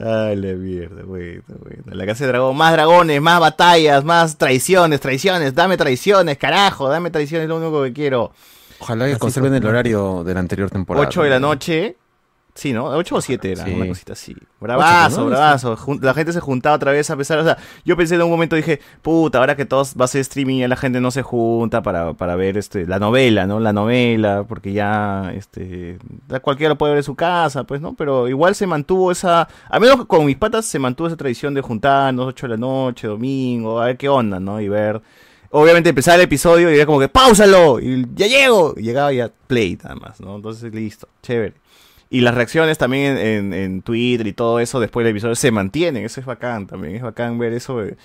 [0.02, 1.82] Ay, la mierda, bueno, bueno.
[1.86, 7.10] La casa de dragón, más dragones, más batallas, más traiciones, traiciones, dame traiciones, carajo, dame
[7.10, 8.32] traiciones, es lo único que quiero.
[8.78, 11.06] Ojalá que Así conserven el horario de la anterior temporada.
[11.06, 11.96] 8 de la noche.
[12.54, 12.86] Sí, ¿no?
[12.86, 13.72] 8 o 7 era, Sí.
[13.72, 14.36] una cosita así.
[14.60, 15.26] Bravazo, ¿no?
[15.28, 15.76] bravazo.
[15.76, 18.30] Jun- La gente se juntaba otra vez a pesar, o sea, yo pensé en un
[18.30, 21.22] momento, dije, puta, ahora que todos va a ser streaming, ya la gente no se
[21.22, 23.60] junta para, para ver este la novela, ¿no?
[23.60, 25.98] La novela, porque ya, este,
[26.28, 27.94] ya cualquiera lo puede ver en su casa, pues, ¿no?
[27.94, 31.60] Pero igual se mantuvo esa, a menos con mis patas se mantuvo esa tradición de
[31.60, 34.60] juntarnos 8 de la noche, domingo, a ver qué onda, ¿no?
[34.60, 35.00] Y ver...
[35.52, 37.80] Obviamente empezaba el episodio y era como que ¡Páusalo!
[37.80, 38.72] Y ya llego.
[38.76, 40.36] Y llegaba ya play nada más, ¿no?
[40.36, 41.54] Entonces listo, chévere.
[42.12, 45.50] Y las reacciones también en, en- en Twitter y todo eso después del episodio se
[45.52, 46.04] mantienen.
[46.04, 46.96] Eso es bacán también.
[46.96, 47.96] Es bacán ver eso de,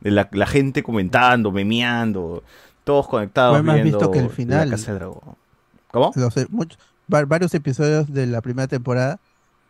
[0.00, 2.42] de la, la gente comentando, memeando,
[2.84, 4.70] todos conectados más viendo visto que el La final.
[4.70, 5.36] Casa del Dragón.
[5.92, 6.10] ¿Cómo?
[6.16, 6.76] Los, eh, much-
[7.12, 9.20] va- varios episodios de la primera temporada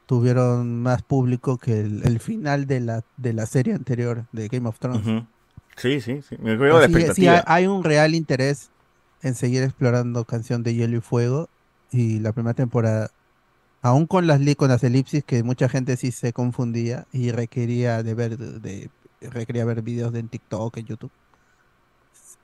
[0.07, 4.69] tuvieron más público que el, el final de la, de la serie anterior de Game
[4.69, 5.25] of Thrones.
[5.77, 6.37] Sí, sí, sí.
[6.39, 7.33] Me Así- sí, expectativa.
[7.47, 8.71] hay, hay un real interés
[9.23, 11.49] en seguir explorando Canción de Hielo y Fuego
[11.91, 13.11] y la primera temporada,
[13.83, 18.15] aún con las con las elipsis que mucha gente sí se confundía y requería de
[18.15, 18.89] ver de,
[19.21, 21.11] requería ver videos de en TikTok, en YouTube.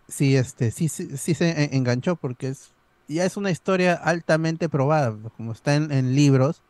[0.08, 2.70] Sí, este, sí, sí, sí se en- enganchó porque es
[3.08, 6.60] ya es una historia altamente probada, como está en, en libros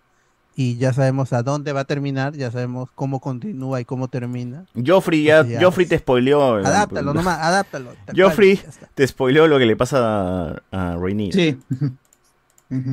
[0.55, 4.67] y ya sabemos a dónde va a terminar, ya sabemos cómo continúa y cómo termina.
[4.87, 6.57] Joffrey ya, Ya, Joffrey te spoileó.
[6.57, 7.93] Adáptalo nomás, adáptalo.
[8.17, 8.61] Joffrey
[8.95, 10.99] te spoileó lo que le pasa a, a.
[11.31, 11.57] Sí.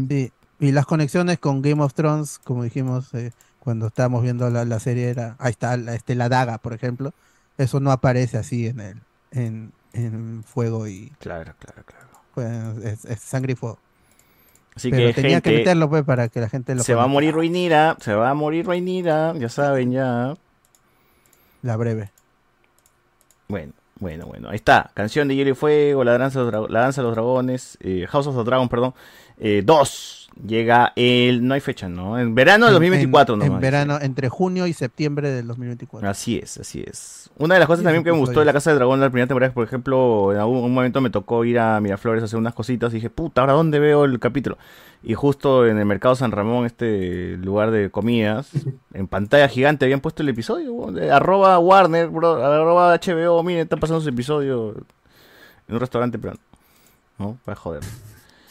[0.07, 4.63] Sí, y las conexiones con Game of Thrones, como dijimos eh, cuando estábamos viendo la,
[4.65, 7.13] la serie, era, ahí está la, este, la daga, por ejemplo.
[7.57, 8.97] Eso no aparece así en el
[9.31, 12.05] en, en fuego y Claro, claro, claro.
[12.33, 13.79] pues, es, es sangre y fuego.
[14.75, 17.07] Así Pero que, tenía que meterlo pues para que la gente lo se va a
[17.07, 20.35] morir Rhaenyra, se va a morir Rhaenyra, ya saben, ya.
[21.61, 22.11] la breve.
[23.47, 24.49] Bueno, bueno, bueno.
[24.49, 24.91] Ahí está.
[24.93, 27.77] Canción de Hielo y Fuego, La Danza de los, Dra- la danza de los Dragones,
[27.81, 28.93] eh, House of the Dragon, perdón.
[29.37, 30.24] Eh, dos.
[30.45, 31.47] Llega el...
[31.47, 32.19] No hay fecha, ¿no?
[32.19, 33.55] En verano En- 2024, en, nomás.
[33.55, 36.09] en verano, entre junio y septiembre del 2024.
[36.09, 37.29] Así es, así es.
[37.37, 39.05] Una de las cosas Sí, también que me gustó de la Casa del Dragón de
[39.05, 42.25] la primera temporada por ejemplo, en algún un momento me tocó ir a Miraflores a
[42.25, 44.57] hacer unas cositas y dije, puta, ¿ahora dónde veo el capítulo?
[45.03, 48.49] Y justo en el Mercado San Ramón, este lugar de comidas,
[48.93, 53.79] en pantalla gigante habían puesto el episodio, de arroba Warner, bro, arroba HBO, miren, están
[53.79, 54.75] pasando su episodio
[55.67, 56.33] en un restaurante, pero
[57.17, 57.81] no, para joder.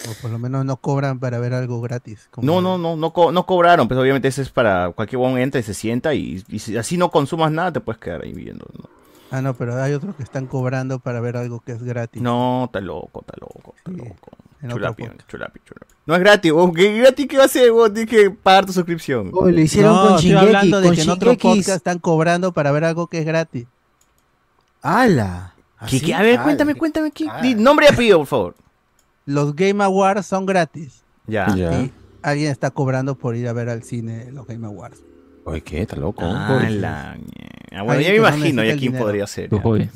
[0.09, 2.29] O por lo menos no cobran para ver algo gratis.
[2.31, 5.39] como- No, no, no, no, co- no cobraron, pues obviamente eso es para cualquier buen
[5.39, 8.33] entra y se sienta y, y si así no consumas nada te puedes quedar ahí
[8.33, 8.67] viendo.
[8.79, 8.89] No,
[9.31, 12.23] Ah, no, pero hay otros que están cobrando para ver algo que es gratis.
[12.23, 14.15] no está loco, está loco, está loco.
[14.67, 15.95] Chulapi, chulapi, chulapi.
[16.07, 17.71] No es gratis, weón, ¿qué gratis qué va a ser?
[17.93, 19.31] Tienes que pagar tu suscripción.
[19.35, 22.53] Oh, lo hicieron no, con estoy Shingeki, hablando de con que en otros están cobrando
[22.53, 23.67] para ver algo que es gratis.
[24.83, 25.55] ¡Hala!
[25.89, 26.15] ¿Qué.
[26.15, 26.43] A ver, Ala.
[26.45, 27.27] cuéntame, cuéntame, ¿qué?
[27.57, 28.55] Nombre y apellido, por favor.
[29.27, 31.03] Los Game Awards son gratis.
[31.27, 31.47] Ya.
[31.57, 31.93] Y
[32.23, 35.01] alguien está cobrando por ir a ver al cine los Game Awards.
[35.45, 35.83] Oye, ¿qué?
[35.83, 36.23] ¿Está loco?
[36.25, 37.17] Ah, la
[37.73, 39.05] Ah, bueno, ya me no imagino ya quién dinero.
[39.05, 39.51] podría ser.
[39.51, 39.91] Ya.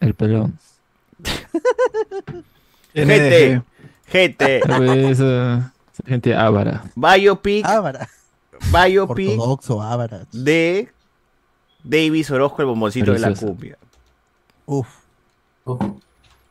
[0.00, 0.58] El pelón.
[2.94, 3.62] Gente,
[4.06, 5.60] gente, Pues, eh,
[6.06, 6.84] gente ávara.
[6.96, 8.08] biopic, Ávara.
[8.72, 10.26] biopic Ortodoxo, Ávara.
[10.32, 10.88] de
[11.84, 13.76] Davis Orozco, el bomboncito de la cumbia.
[14.66, 14.88] Uf.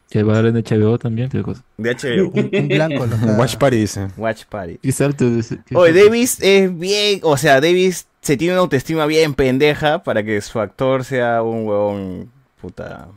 [0.10, 1.64] Que va a haber en HBO también, qué cosa.
[1.78, 2.30] De HBO.
[2.34, 3.06] Un, un blanco.
[3.38, 4.08] Watch Party dice.
[4.18, 4.80] Watch Party.
[4.82, 5.92] Y salto de ese- ¿qué Oye?
[5.94, 10.60] Davis es bien, o sea, Davis se tiene una autoestima bien pendeja para que su
[10.60, 12.32] actor sea un huevón
[12.62, 13.08] puta.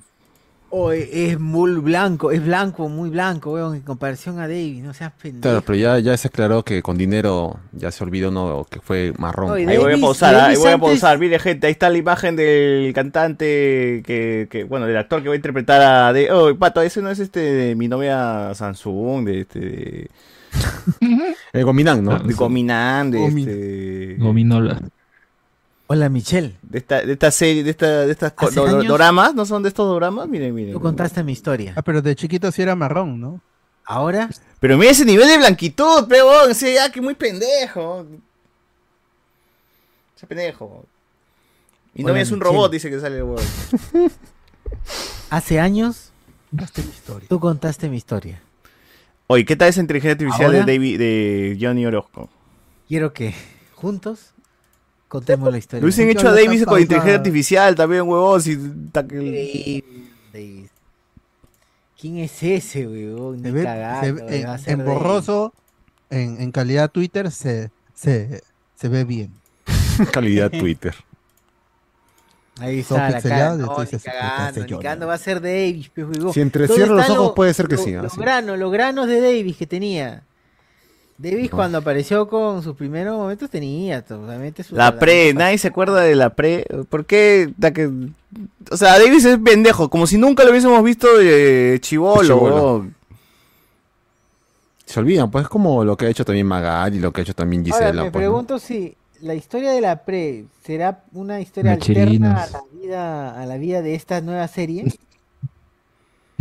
[0.73, 5.13] Oye, es muy blanco, es blanco, muy blanco, weón, en comparación a David, no seas
[5.21, 5.43] pendejo.
[5.43, 9.13] Claro, pero ya, ya se aclaró que con dinero ya se olvidó no que fue
[9.19, 9.51] marrón.
[9.51, 11.19] Oye, Ahí voy a pausar, ah, ahí voy a antes- pausar.
[11.19, 15.35] Mire, gente, ahí está la imagen del cantante que, que bueno, del actor que va
[15.35, 19.41] a interpretar a de, oh, pato, ese no es este de mi novia Samsung, de
[19.41, 20.11] este de,
[21.53, 22.17] El Gominán, ¿no?
[22.21, 24.81] de Cominán, de este Gominola.
[25.93, 26.57] Hola, Michelle.
[26.63, 29.71] de esta, de esta serie, de esta, de estas do- años- doramas, ¿no son de
[29.71, 30.29] estos doramas?
[30.29, 30.73] Miren, miren.
[30.73, 31.73] Tú contaste mi historia.
[31.77, 33.41] Ah, pero de chiquito sí era marrón, ¿no?
[33.85, 34.31] Ahora,
[34.61, 38.07] Pero mira ese nivel de blanquitud, pero ese ya que muy pendejo.
[40.17, 40.85] Ese pendejo.
[41.95, 42.55] Mi Hola, novia es un Michelle.
[42.57, 43.45] robot, dice que sale el huevón.
[45.31, 46.13] hace años,
[46.51, 47.29] Contaste mi historia.
[47.29, 48.41] tú contaste mi historia.
[49.27, 50.65] Oye, ¿qué tal esa inteligencia artificial ¿Ahora?
[50.65, 52.29] de David, de Johnny Orozco?
[52.87, 53.35] Quiero que
[53.75, 54.35] juntos
[55.11, 55.81] contemos la historia.
[55.81, 58.41] Lo hubiesen ¿Por qué hecho a Davis con inteligencia artificial también, huevón.
[58.41, 58.57] Si,
[58.93, 59.85] ta- que- Increíble,
[60.33, 60.71] Davis.
[62.01, 62.63] ¿Quién es ese?
[62.71, 64.95] Se Ni ve, cagando, se ve- va a en, ser en Davis.
[64.95, 65.53] borroso,
[66.09, 68.43] en, en calidad Twitter, se, se,
[68.77, 69.33] se ve bien.
[70.13, 70.95] Calidad Twitter.
[72.59, 73.57] Ahí está la cara.
[73.57, 76.33] No, ni cagando, ni cagando va a ser Davis, pues, huevón.
[76.33, 79.07] Si entre ¿Dónde cierro los ojos puede ser que lo- sí, Los granos, los granos
[79.07, 80.23] de Davis que tenía.
[81.23, 81.57] Davis No.
[81.57, 84.75] cuando apareció con sus primeros momentos tenía totalmente su...
[84.75, 86.65] La pre, nadie se acuerda de la pre.
[86.89, 87.53] ¿Por qué?
[87.75, 87.91] que-
[88.71, 92.95] O sea, Davis es pendejo, como si nunca lo hubiésemos visto de chivolo, huevón.
[94.87, 97.35] Se olvidan, pues es como lo que ha hecho también Magali, lo que ha hecho
[97.35, 98.05] también Ahora, Gisela.
[98.05, 98.31] me pues, ¿no?
[98.31, 102.31] pregunto si la historia de la pre será una historia Mecherinos.
[102.31, 104.99] alterna a la vida a la vida de esta nueva serie Sí.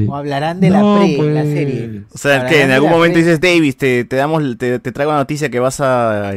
[0.07, 1.53] o hablarán de la pre la pues.
[1.53, 2.01] serie.
[2.13, 3.23] O sea, que en algún momento pre.
[3.23, 6.33] dices, Davis, te, te damos, te, te traigo la noticia que vas a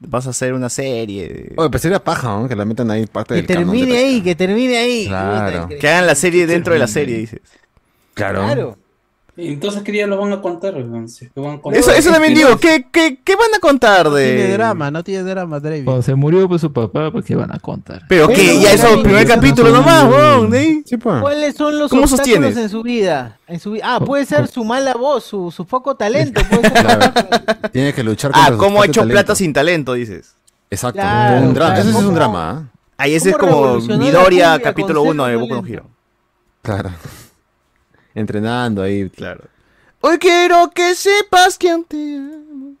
[0.00, 1.52] vas a hacer una serie.
[1.56, 2.48] Oye, pues sería paja, ¿no?
[2.48, 5.06] Que la metan ahí parte que del canon de termine ahí, que termine ahí.
[5.06, 5.68] Claro.
[5.68, 7.40] Que hagan la serie dentro de la serie, dices.
[8.14, 8.44] Claro.
[8.44, 8.83] Claro.
[9.36, 10.74] Entonces, ¿qué día lo van a contar?
[11.08, 12.56] Si es que van a contar Eso, eso también digo.
[12.56, 14.52] ¿qué, qué, qué van a contar No tiene de...?
[14.52, 15.84] drama, no tiene drama, David.
[15.84, 18.02] Cuando se murió pues su papá, ¿por qué van a contar?
[18.08, 20.82] Pero que ya eso, también primer no capítulo nomás, weón, de.
[20.86, 21.20] Sí, pues.
[21.20, 22.56] ¿Cuáles son los ¿Cómo obstáculos sostienes?
[22.56, 23.38] en su vida?
[23.48, 26.40] En su Ah, puede ser su mala voz, su, su poco talento.
[26.48, 27.12] Puede ser Claro.
[27.72, 29.14] Tiene que luchar Ah, sus ¿cómo ha de hecho talento.
[29.14, 30.36] plata sin talento, dices?
[30.70, 31.00] Exacto.
[31.00, 31.74] Claro, un drama.
[31.74, 31.88] claro.
[31.90, 32.62] Ese es un drama, ¿ah?
[32.96, 35.66] Ahí ese es ¿Cómo como Midoriya, capítulo con 1 de Boku no?
[35.66, 35.86] Hero.
[36.62, 36.90] Claro.
[38.14, 39.08] Entrenando ahí.
[39.10, 39.44] Claro.
[40.00, 42.74] Hoy quiero que sepas que te amo.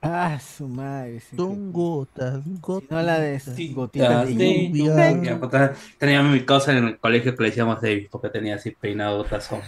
[0.00, 1.18] Ah, su madre.
[1.20, 2.56] sí, Son gotas, sí.
[2.60, 2.90] gotas.
[2.90, 4.70] No la de Sí, gotitas de sí.
[4.72, 5.72] lluvia.
[5.98, 9.60] Tenía mi cosa en el colegio que le decíamos Davis porque tenía así peinado tazón.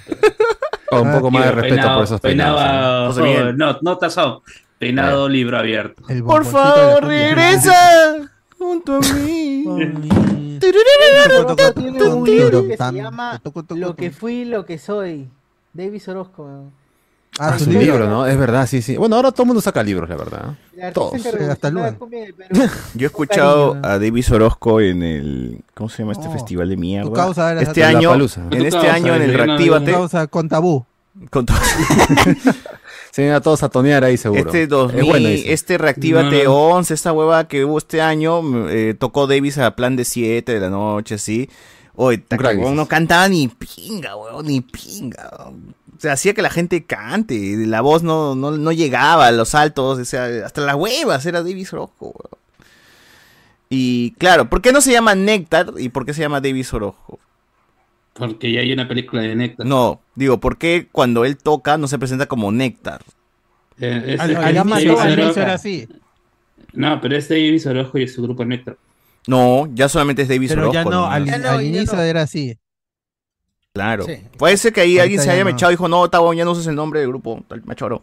[0.93, 2.61] Oh, un poco más de respeto peinado- por esos peinados.
[2.61, 2.65] ¿eh?
[2.65, 3.49] peinaba- José Miguel.
[3.49, 4.39] oh, no, no tazón.
[4.79, 6.03] Peinado libro abierto.
[6.25, 9.65] Por favor, regresa junto a mí.
[10.61, 15.29] Tiene un libro que se llama Lo que fui, lo que soy.
[15.73, 16.47] Davis Orozco.
[17.39, 18.07] Ah, Ah, su su libro.
[18.09, 18.27] ¿no?
[18.27, 18.97] Es verdad, sí, sí.
[18.97, 20.55] Bueno, ahora todo el mundo saca libros, la verdad.
[20.93, 21.25] Todos.
[21.49, 22.09] hasta luego.
[22.95, 25.61] Yo he escuchado a Davis Orozco en el.
[25.75, 26.33] ¿Cómo se llama este Oh.
[26.33, 27.09] festival de mierda?
[27.09, 28.13] Tu causa era este año.
[28.15, 28.21] En
[28.67, 29.93] este causa, año en el Reactívate.
[29.93, 30.85] Causa con tabú.
[31.31, 31.57] con todo-
[33.11, 34.43] Se iban a todos a tonear ahí, seguro.
[34.43, 35.53] Este es 2000, bueno, dice.
[35.53, 36.77] este Reactívate No, no.
[36.77, 40.53] 11, esta hueva que hubo este año, mm, eh, tocó Davis a plan de 7
[40.53, 41.49] de la noche, así.
[41.97, 42.23] Oye,
[42.73, 45.29] no cantaba ni pinga, huevón, ni pinga.
[45.39, 49.55] O sea, hacía que la gente cante, la voz no, no, no llegaba a los
[49.55, 52.41] altos, o sea, hasta las huevas era Davis Orozco, huevón.
[53.69, 57.19] Y claro, ¿por qué no se llama Néctar y por qué se llama Davis Orozco?
[58.15, 59.67] Porque ya hay una película de Néctar.
[59.67, 63.03] No, digo, ¿por qué cuando él toca no se presenta como Néctar?
[63.79, 65.89] Eh, es- Al, es al inicio, al inicio era así.
[66.73, 68.77] No, pero es David Orojo y su grupo Néctar.
[69.27, 72.03] No, ya solamente es David Pero ya Orozco, no, al, Ya no, al inicio no.
[72.03, 72.59] era así.
[73.73, 74.05] Claro.
[74.05, 74.15] Sí.
[74.37, 76.45] Puede ser que ahí Ahorita alguien se ya haya mechado y dijo, no, Tabo, ya
[76.45, 78.03] no uses el nombre del grupo, tal machoro.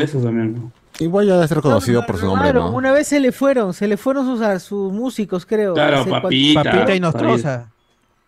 [0.00, 0.72] Eso también.
[0.98, 2.76] Igual ya debe ser conocido por su nombre, Claro, ¿no?
[2.76, 5.74] una vez se le fueron, se le fueron sus, a sus músicos, creo.
[5.74, 6.62] Claro, papita.
[6.62, 7.70] Papita y Nostrosa.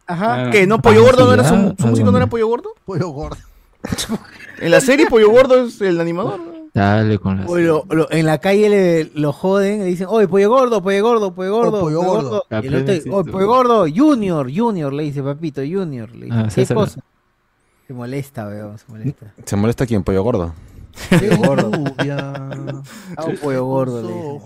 [0.06, 0.34] Ajá.
[0.34, 0.50] Claro.
[0.52, 0.66] ¿Qué?
[0.66, 2.70] ¿No Pollo Gordo no era su, su músico no era Pollo Gordo?
[2.84, 3.36] Pollo gordo.
[4.58, 6.38] En la serie Pollo Gordo es el animador.
[6.40, 6.56] ¿no?
[6.72, 10.82] Dale con lo- lo- en la calle le, lo joden, le dicen, oye, pollo gordo,
[10.82, 12.44] pollo gordo, pollo gordo, Oh, pollo gordo.
[12.50, 13.32] El otro, sí, "Oye, tú.
[13.32, 16.10] pollo gordo, junior, junior, le dice, papito, junior.
[16.14, 17.00] Le dice, Ah, ¿qué cosa?
[17.86, 19.32] Se molesta, weón, se molesta.
[19.44, 20.54] ¿Se molesta aquí en Pollo Gordo?
[21.10, 21.70] Pollo gordo.
[23.16, 24.40] Ah, un pollo gordo,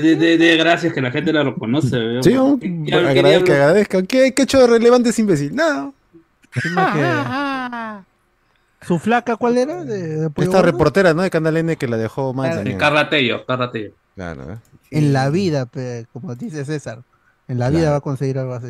[0.00, 1.96] De, de, de gracias que la gente la reconoce.
[1.96, 2.22] weón.
[2.24, 2.58] Sí, ¿no?
[2.58, 3.50] ¿Qué- qué- Agrade- qué que diablos?
[3.50, 4.02] agradezca.
[4.02, 5.54] ¿Qué, ¿Qué hecho de relevante ese imbécil?
[5.54, 5.92] Nada.
[8.82, 9.84] ¿Su flaca cuál era?
[9.84, 11.22] De, Esta reportera, ¿no?
[11.22, 12.78] De Canal N que la dejó mal Claro.
[12.78, 13.92] Carla Tello, Carla Tello.
[14.14, 14.58] Claro, ¿eh?
[14.90, 17.02] En la vida, pe, como dice César.
[17.48, 17.92] En la vida Claro.
[17.92, 18.68] va a conseguir algo así.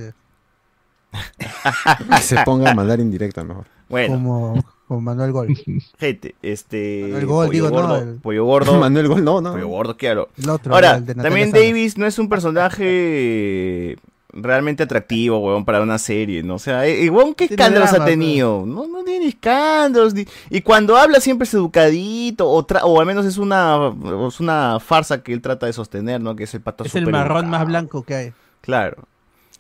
[2.11, 3.67] Que se ponga a mandar indirecta mejor.
[3.89, 5.57] Bueno, Como, como Manuel Gol.
[5.99, 7.17] gente, este.
[7.17, 7.99] El gol, Pollo digo, no, Gordo.
[7.99, 8.75] el- Pollo Gordo.
[8.81, 9.53] Manuel Gol, no, no.
[9.53, 10.29] Pollo Gordo, claro.
[10.37, 11.53] El otro, Ahora, el de Natalia también.
[11.53, 13.97] Davis no es un personaje
[14.37, 16.57] realmente atractivo, weón, para una serie, ¿no?
[16.57, 18.65] O sea, eh, eh, weón, ¿qué Tiene escándalos ha tenido?
[18.67, 20.13] No, no tiene escándalos.
[20.13, 23.93] ni- Y cuando habla siempre es educadito, o, tra- o al menos es una,
[24.29, 26.35] es una farsa que él trata de sostener, ¿no?
[26.35, 27.51] Que es el pato Es el marrón educado.
[27.59, 28.33] más blanco que hay.
[28.61, 29.05] Claro.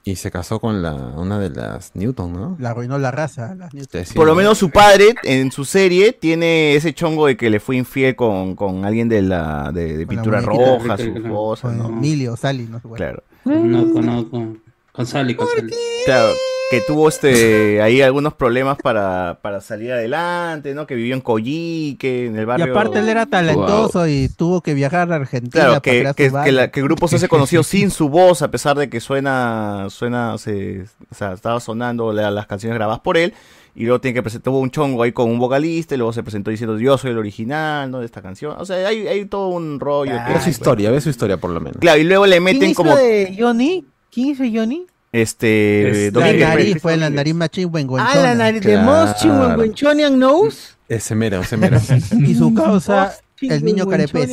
[0.07, 2.57] Y se casó con la, una de las Newton, ¿no?
[2.61, 3.55] La arruinó la raza.
[3.55, 4.01] las Newton.
[4.05, 4.37] Sí, sí, Por lo ¿no?
[4.39, 8.55] menos su padre en su serie tiene ese chongo de que le fue infiel con,
[8.55, 11.89] con alguien de la de, de Con la pintura roja, su esposa, Con ¿no?
[11.89, 12.99] Emilio, Sally, no sé cuál.
[12.99, 13.23] Claro.
[13.47, 14.63] No, con, no, con,
[14.93, 15.73] con Sally, con Sally.
[16.05, 16.33] Claro,
[16.71, 20.87] que tuvo este ahí algunos problemas para, para salir adelante, ¿no?
[20.87, 22.73] Que vivió en Coyique, en el Y barrio.
[22.73, 26.71] aparte él era talentoso y tuvo que viajar a Argentina Claro, para que, que, la-
[26.71, 30.37] que el grupo se hace conocido sin su voz, a pesar de que suena, suena,
[30.39, 33.35] se, o sea, estaba sonando la- las canciones grabadas por él,
[33.77, 36.23] y luego tiene que presentar, tuvo un chongo ahí con un vocalista, y luego se
[36.23, 38.01] presentó diciendo yo soy el original, ¿no?
[38.01, 38.55] De esta canción.
[38.59, 40.13] O sea, hay, hay todo un rollo.
[40.27, 41.79] que- Ve su historia, ve su historia por lo menos.
[41.79, 43.85] Claro, y luego le ¿Quién meten hizo como de Johnny?
[44.11, 44.87] ¿Quién hizo Johnny?
[45.23, 48.77] Este Es- La nariz fue la Ah, la nariz de.
[48.79, 50.75] Mosch, Chingüengüenchonian Nose.
[50.89, 51.81] Ese mero, ese mero.
[52.19, 54.29] Y su causa, el niño carepés.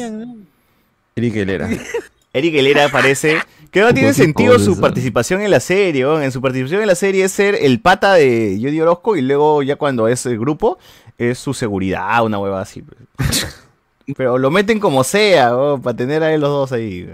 [1.15, 1.69] Eric Helera.
[2.33, 3.37] Eric Helera aparece.
[3.69, 6.03] Que no tiene sentido su participación en la serie.
[6.03, 6.19] ¿no?
[6.21, 9.61] En su participación en la serie es ser el pata de Jody Orozco y luego
[9.63, 10.77] ya cuando es el grupo
[11.17, 12.81] es su seguridad, una hueva así.
[12.81, 13.47] pues.
[14.17, 15.79] Pero lo meten como sea, ¿no?
[15.81, 17.07] para tener a él los dos ahí.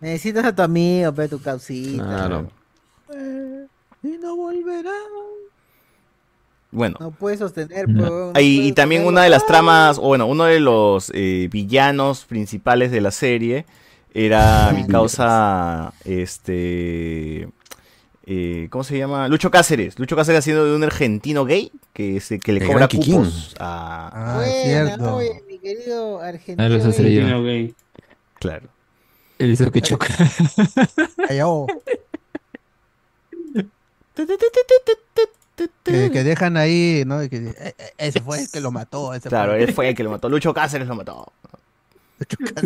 [0.00, 2.02] Necesitas a tu amigo, pero tu causita.
[2.02, 2.50] Claro.
[4.02, 4.92] Y no volverá.
[6.70, 6.96] Bueno.
[6.98, 10.44] No puedes sostener, pues, no Ah, y, también una de las tramas, o bueno, uno
[10.44, 13.64] de los eh, villanos principales de la serie
[14.12, 17.48] era mi causa, este,
[18.26, 19.28] eh, ¿cómo se llama?
[19.28, 19.98] Lucho Cáceres.
[19.98, 24.40] Lucho Cáceres haciendo de un argentino gay que, se, que le El cobra cupos a...
[24.40, 25.16] Ah, cierto.
[25.16, 27.42] oye, mi querido argentino.
[27.42, 27.74] Gay.
[28.40, 28.68] Claro.
[29.38, 30.08] Él hizo que choca.
[31.28, 31.66] Allá, oh.
[35.84, 37.20] Que, que dejan ahí, ¿no?
[37.28, 39.14] Que, eh, eh, ese fue el que lo mató.
[39.14, 40.28] Ese Claro, él fue el que lo mató.
[40.28, 41.32] Lucho Cáceres lo mató.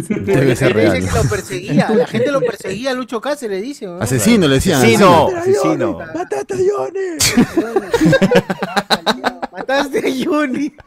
[0.08, 3.86] Debe ser Él dice que lo perseguía, la gente lo perseguía, Lucho Cáceres dice.
[3.86, 4.00] ¿no?
[4.00, 4.78] Asesino, le decían.
[4.78, 5.98] Asesino, asesino.
[5.98, 5.98] asesino.
[6.14, 7.00] ¡Mátate, Johnny!
[9.68, 10.72] Mataste a Johnny.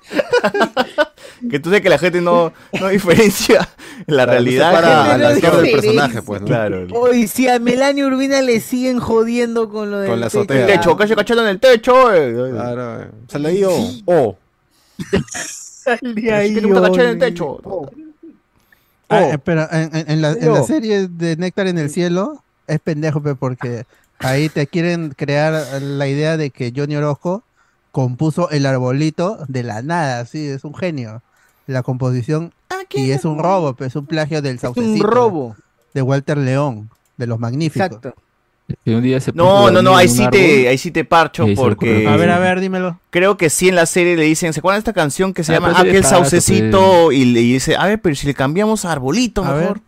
[1.49, 3.67] Que tú sabes que la gente no, no diferencia
[4.05, 5.11] la Claro, realidad.
[5.11, 6.47] al actor del personaje, pues, ¿no?
[6.47, 6.87] Claro.
[6.93, 10.41] Hoy si a Melania Urbina le siguen jodiendo con lo del Con la techo.
[10.53, 12.13] El techo, calle cachando en el techo.
[12.13, 12.51] eh.
[12.51, 13.07] Claro, eh.
[13.27, 13.91] Sale ahí, oh.
[14.05, 14.37] oh.
[15.33, 17.59] Sal de ahí, Que nunca caché en el techo.
[17.63, 17.89] Oh.
[19.43, 23.21] pero en, en- en la, en la serie de Néctar en el Cielo es pendejo,
[23.21, 23.85] pe, porque
[24.19, 27.43] ahí te quieren crear la idea de que Johnny Orozco
[27.91, 31.21] compuso el arbolito de la nada, sí, es un genio.
[31.67, 32.53] La composición
[32.93, 35.55] y es un robo, pe, es un plagio del Es un saucecito robo.
[35.93, 37.87] de Walter León, de los magníficos.
[37.87, 38.13] Exacto.
[38.85, 42.07] Que un día se No, no, no, ahí sí te, ahí sí te parcho porque.
[42.07, 42.99] A ver, a ver, dímelo.
[43.09, 45.51] creo que sí en la serie le dicen, ¿se acuerdan de esta canción que se
[45.51, 47.11] Ah, llama Aquel saucecito?
[47.11, 49.81] Y le dice, a ver, pero si le cambiamos a arbolito A mejor.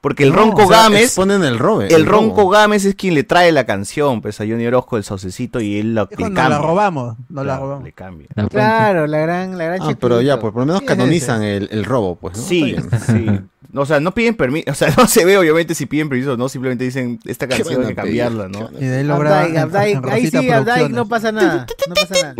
[0.00, 1.94] Porque el No, Ronco O sea, Gámez, exponen el robe.
[1.94, 2.22] el robo.
[2.22, 5.78] Ronco Gámez es quien le trae la canción, pues a Johnny Orozco el saucecito y
[5.78, 6.58] él lo, Dijo, le nos cambia.
[6.58, 7.84] la robamos, nos la Claro, robamos.
[7.84, 8.28] le cambia.
[8.34, 8.48] La.
[8.48, 11.42] Claro, la gran, la gran Ah, pero ya, pues por lo menos ¿Quién es canonizan
[11.42, 12.42] el, el robo, pues, ¿no?
[12.42, 13.26] Sí, sí.
[13.72, 16.36] O sea, no piden permiso, o sea, no se ve obviamente si piden permiso o
[16.36, 18.68] no, simplemente dicen esta ¿Qué canción hay que cambiarla, ¿no?
[18.80, 21.66] Y de ahí lo graban Abdai, Abdai, ahí sí, Abdai, no pasa nada.
[21.88, 22.34] No pasa nada.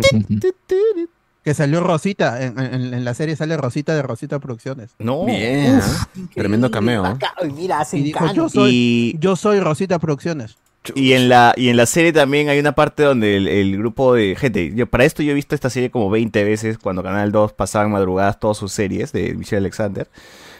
[1.43, 4.91] Que salió Rosita, en, en- en la serie sale Rosita de Rosita Producciones.
[4.99, 5.25] No.
[5.25, 6.05] Bien, Uf,
[6.35, 7.05] tremendo cameo.
[7.05, 7.15] ¿eh?
[7.41, 10.57] Ay, mira, hacen Y dijo, yo soy, Y, yo soy Rosita Producciones.
[10.95, 14.13] y en la y en la serie también hay una parte donde el, el grupo
[14.13, 17.31] de gente, yo, para esto yo he visto esta serie como 20 veces cuando Canal
[17.31, 20.07] 2 pasaban madrugadas todas sus series de Michelle Alexander.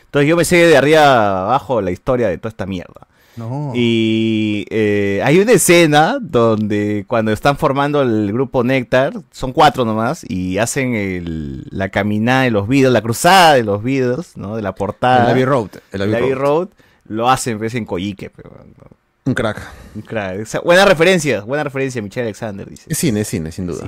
[0.06, 3.08] Entonces yo me sé de arriba abajo la historia de toda esta mierda.
[3.38, 3.72] No.
[3.76, 10.26] Y eh, hay una escena donde cuando están formando el grupo Néctar, son cuatro nomás,
[10.30, 14.56] y hacen el- la caminada de los Beatles, la cruzada de los Beatles, ¿no?
[14.58, 15.26] De la portada.
[15.26, 16.42] El Abbey Road, el Abbey Abbey Road.
[16.42, 16.68] Road,
[17.08, 18.30] lo hacen pues, en Coyique.
[18.30, 18.88] pero, ¿no?
[19.24, 19.62] Un crack.
[19.96, 20.42] Un crack.
[20.42, 22.86] O sea, buena referencia, buena referencia, Michelle Alexander, dice.
[22.90, 23.88] Es cine, es cine, sin duda.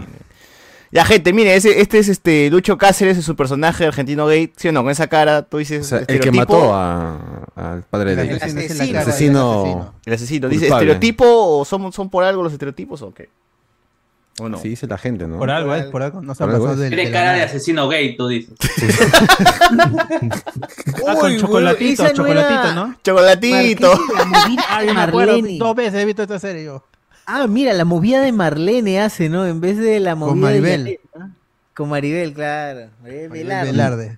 [0.94, 4.68] Ya, gente, mire, ese, este es este Lucho Cáceres, es su personaje argentino gay, ¿sí
[4.68, 4.84] o no?
[4.84, 5.82] Con esa cara, tú dices.
[5.88, 9.94] O sea, el que mató a- al padre de El la El del asesino.
[10.06, 10.50] El asesino.
[10.50, 10.86] Dice, culpable.
[10.92, 13.30] ¿estereotipo o son, son por algo los estereotipos o qué?
[14.40, 14.60] ¿O no?
[14.60, 15.40] Sí, dice la gente, ¿no?
[15.40, 16.22] Por algo, es, por algo.
[16.22, 16.44] No se.
[16.46, 18.54] Tiene de la cara de asesino gay, tú dices.
[21.08, 22.96] Ah, con Uy, chocolatito, chocolatito, ¿no?
[23.04, 23.94] Chocolatito.
[24.96, 25.58] La acuerdo, Marlene.
[25.58, 26.84] dos veces he visto esta serie yo.
[27.26, 29.46] Ah, mira, la movida de Marlene hace, ¿no?
[29.46, 31.00] En vez de la movida Con de Maribel.
[31.74, 32.90] Con Maribel, claro.
[33.02, 33.72] Maribel Velarde.
[33.72, 34.18] Velarde.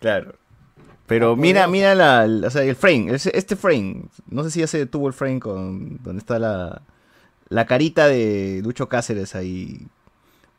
[0.00, 0.34] Claro.
[1.06, 4.66] Pero mira, mira la, la- o sea, el frame, este frame, no sé si ya
[4.66, 6.80] se detuvo el frame con donde está la,
[7.48, 9.86] la carita de Lucho Cáceres ahí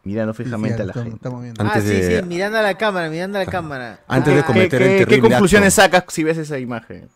[0.04, 1.28] mirando fijamente a la gente.
[1.28, 4.00] Ah, Antes sí, de- sí, mirando a la cámara, mirando a la cámara.
[4.08, 5.98] Antes de Ah, cometer ¿Qué, el qué terrible conclusiones acto.
[5.98, 7.10] sacas si ves esa imagen?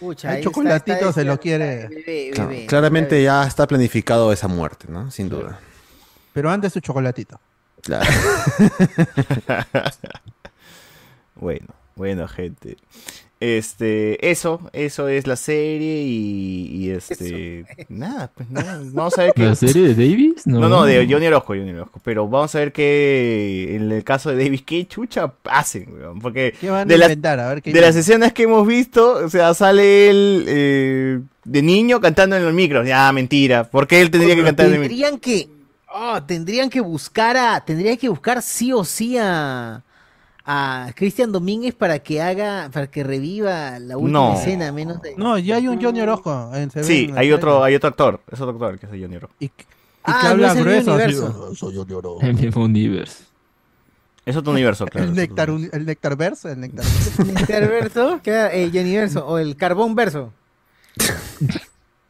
[0.00, 1.88] Pucha, ahí chocolatito está, está se lo quiere.
[1.88, 2.66] bebé, Claro, bebé.
[2.66, 5.10] claramente ya está planificado esa muerte, ¿no?
[5.10, 5.58] Sin duda.
[6.32, 7.40] Pero antes su chocolatito.
[7.82, 8.04] Claro.
[11.36, 11.66] Bueno,
[11.96, 12.76] bueno, gente.
[13.40, 19.32] Este, eso, eso es la serie y, y este, nada, pues nada, vamos a ver
[19.36, 19.42] qué.
[19.42, 20.46] ¿La serie de Davis?
[20.46, 22.00] No, no, de Johnny Orozco, Johnny Orozco.
[22.04, 26.20] Pero vamos a ver qué, en el caso de Davis, qué chucha hacen, weón.
[26.20, 27.40] Porque ¿Qué van a de inventar?
[27.40, 31.62] A ver qué de las escenas que hemos visto, o sea, sale él eh, de
[31.62, 32.84] niño cantando en el micro.
[32.84, 33.64] Ya, mentira.
[33.64, 34.96] ¿Por qué él tendría que cantar en el micro?
[34.96, 35.48] Tendrían que,
[35.92, 39.82] oh, tendrían que buscar a, tendrían que buscar sí o sí a,
[40.46, 44.34] a Cristian Domínguez para que haga, para que reviva la última No.
[44.34, 45.14] escena, menos de.
[45.16, 46.50] No, ya hay un Johnny Orozco.
[46.54, 48.20] En, ve Sí, en hay otro, hay otro actor.
[48.30, 49.34] Es otro actor que es Johnny Orozco.
[49.40, 49.50] Y, y
[50.04, 50.92] Ah, que no habla es el grueso.
[50.94, 51.48] así, universo.
[51.50, 52.20] "Oh, soy Johnny Orozco".
[52.26, 53.24] El mismo universo.
[54.26, 55.06] Es otro universo, claro.
[55.08, 56.84] El néctar, uni- el néctar verso, el néctar.
[57.48, 58.20] ¿El verso?
[58.22, 60.32] Claro, el Johnny Verso, o el Carbón Verso.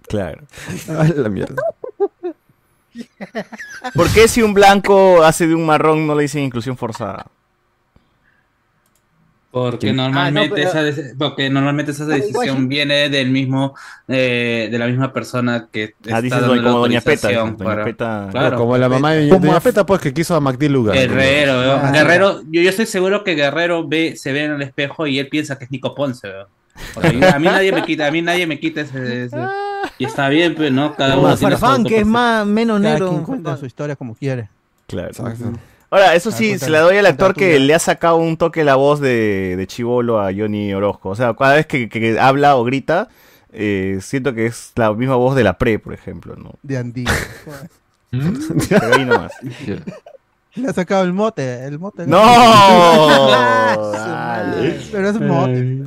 [0.06, 0.42] Claro.
[1.16, 1.62] La mierda.
[3.94, 7.26] ¿Por qué si un blanco hace de un marrón no le dicen inclusión forzada?
[9.54, 13.72] Porque normalmente, Ah, no, pero- esa, porque normalmente esa decisión viene del mismo,
[14.08, 17.32] eh, de la misma persona que Ah, está dices dando doña- la como Doña Peta,
[17.32, 18.28] Doña para- Peta.
[18.32, 18.56] Claro.
[18.56, 20.96] Como la mamá de Como Doña Peta, pues, que quiso a Magdi Lugar.
[20.96, 21.52] Guerrero.
[21.80, 25.20] Ah, Guerrero, yo, yo estoy seguro que Guerrero ve, se ve en el espejo y
[25.20, 26.28] él piensa que es Nico Ponce.
[26.92, 29.36] Porque a mí nadie me quita, a mí nadie me quita ese, ese-
[29.98, 30.96] y está bien, pues, ¿no?
[30.96, 33.10] Cada uno Como tiene Farfán, que es más, menos Cada negro.
[33.10, 34.48] quien cuenta su historia como quiere.
[34.88, 35.10] Claro.
[35.10, 35.52] Exacto.
[35.94, 38.74] Ahora, eso sí, se la doy al actor que le ha sacado un toque la
[38.74, 41.10] voz de, de chivolo a Johnny Orozco.
[41.10, 43.06] O sea, cada vez que, que habla o grita,
[43.52, 46.54] eh, siento que es la misma voz de la pre, por ejemplo, ¿no?
[46.64, 47.04] De Andy.
[48.10, 49.34] Pero ahí nomás.
[50.56, 52.08] Le ha sacado el mote, el mote.
[52.08, 52.18] ¡No!
[53.92, 54.80] Dale.
[54.90, 55.84] Pero es mote.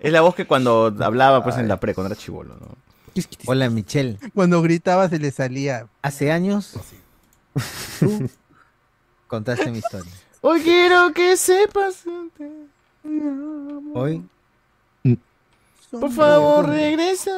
[0.00, 3.22] es la voz que cuando hablaba pues en la pre, cuando era chivolo, ¿no?
[3.46, 4.18] Hola, Michelle.
[4.34, 5.86] Cuando gritaba se le salía.
[6.02, 6.72] Hace años
[8.00, 8.28] tú
[9.26, 10.12] contaste mi historia.
[10.40, 12.04] Hoy quiero que sepas.
[13.94, 14.22] Hoy
[15.90, 17.36] Por favor, regresa.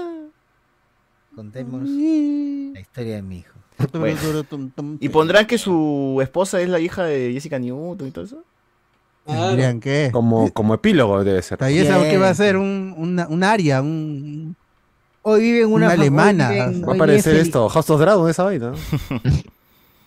[1.35, 3.53] contemos la historia de mi hijo.
[3.93, 4.19] Bueno.
[5.01, 8.43] ¿Y pondrán que su esposa es la hija de Jessica Newton y todo eso?
[9.81, 10.09] Que.
[10.11, 11.63] Como, como epílogo debe ser.
[11.63, 14.57] Ahí es algo que va a ser un, una, un área, un,
[15.23, 16.51] Hoy viven una, Una alemana.
[16.51, 18.73] viven- Va a aparecer esto, House of Dragon, esa vaina.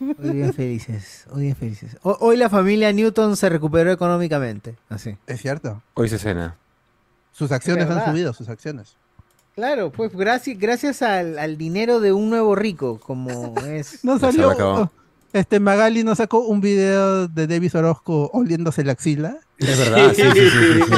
[0.01, 1.95] Hoy bien felices, hoy bien felices.
[2.01, 4.75] Ho- Hoy la familia Newton se recuperó económicamente.
[4.89, 5.15] Así.
[5.27, 5.81] es cierto.
[5.93, 6.57] Hoy se cena.
[7.31, 8.95] Sus acciones han subido, sus acciones.
[9.55, 13.99] Claro, pues gracias, gracias al, al dinero de un nuevo rico, como es.
[14.03, 14.91] No salió.
[15.33, 19.37] Este Magali no sacó un video de Davis Orozco oliéndose la axila.
[19.59, 20.49] Es verdad, sí, sí, sí.
[20.49, 20.93] sí, sí.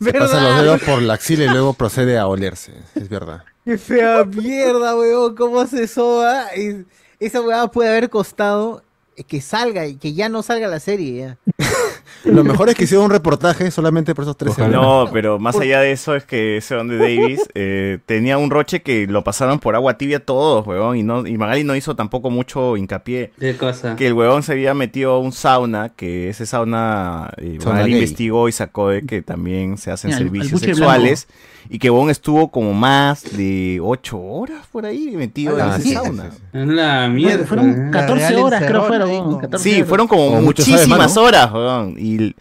[0.04, 2.72] Se pasa los dedos por la axila y luego procede a olerse.
[2.94, 3.42] Es verdad.
[3.64, 6.48] Qué fea mierda, weón, cómo se soba.
[6.48, 6.84] Es-
[7.20, 8.82] esa weá puede haber costado
[9.28, 11.36] que salga y que ya no salga la serie.
[12.24, 14.68] Lo mejor es que hicieron un reportaje solamente por esos tres Ojalá.
[14.76, 18.50] No, pero más allá de eso es que ese Don de Davis eh, tenía un
[18.50, 21.94] roche que lo pasaron por agua tibia todos, huevón, y no y Magali no hizo
[21.96, 23.32] tampoco mucho hincapié.
[23.38, 23.96] ¿Qué cosa?
[23.96, 27.92] Que el huevón se había metido a un sauna, que ese sauna, eh, Sauna Magali
[27.92, 28.00] gay.
[28.00, 31.28] investigó y sacó de que también se hacen Mira, servicios sexuales
[31.70, 35.82] y que huevón estuvo como más de ocho horas por ahí metido Ah, en ese
[35.88, 36.30] sí, sauna.
[36.30, 37.46] sí, La mierda.
[37.46, 39.08] Fueron 14 Real horas, creo fueron.
[39.10, 41.93] ahí weón, con- 14 Sí, fueron como muchísimas horas, weón.
[41.98, 42.34] Y,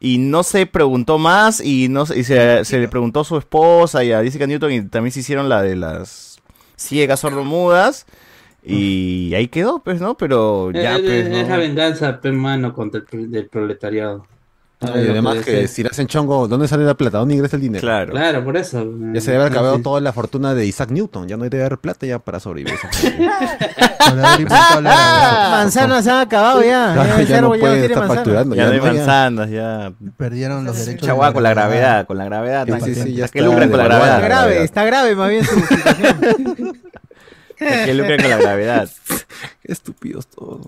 [0.00, 3.36] y no se preguntó más y no se, y se, se le preguntó a su
[3.36, 6.38] esposa y a Jessica Newton y también se hicieron la de las
[6.76, 8.06] ciegas sordomudas
[8.66, 10.16] y ahí quedó, pues, ¿no?
[10.16, 11.62] Pero ya, es, pues, es la ¿no?
[11.62, 14.26] venganza, pe mano, contra el del proletariado.
[14.80, 15.68] Y No además que ser.
[15.68, 17.18] si le hacen chongo, ¿dónde sale la plata?
[17.18, 17.80] ¿Dónde ingresa el dinero?
[17.80, 18.12] Claro.
[18.12, 18.84] Claro, por eso.
[19.14, 19.82] Ya se debe haber acabado Sí.
[19.82, 21.26] toda la fortuna de Isaac Newton.
[21.26, 22.74] Ya no debe haber plata ya para sobrevivir.
[24.14, 25.50] Gravedad.
[25.50, 26.94] Manzanas se han acabado ya.
[27.18, 28.54] Ya ya no ya puede estar facturando.
[28.56, 28.84] Ya no hay ya.
[28.84, 29.92] manzanas, ya.
[30.16, 31.00] Perdieron los derechos.
[31.00, 32.66] de Chagua con la gravedad, con la gravedad.
[32.84, 34.20] Sí, sí, sí, ya ¿a qué está lucran con la Está gravedad?
[34.20, 36.80] la grave, está grave más bien su situación.
[37.60, 38.88] ¿A qué lucran con la gravedad?
[39.62, 40.66] Qué estúpidos todos.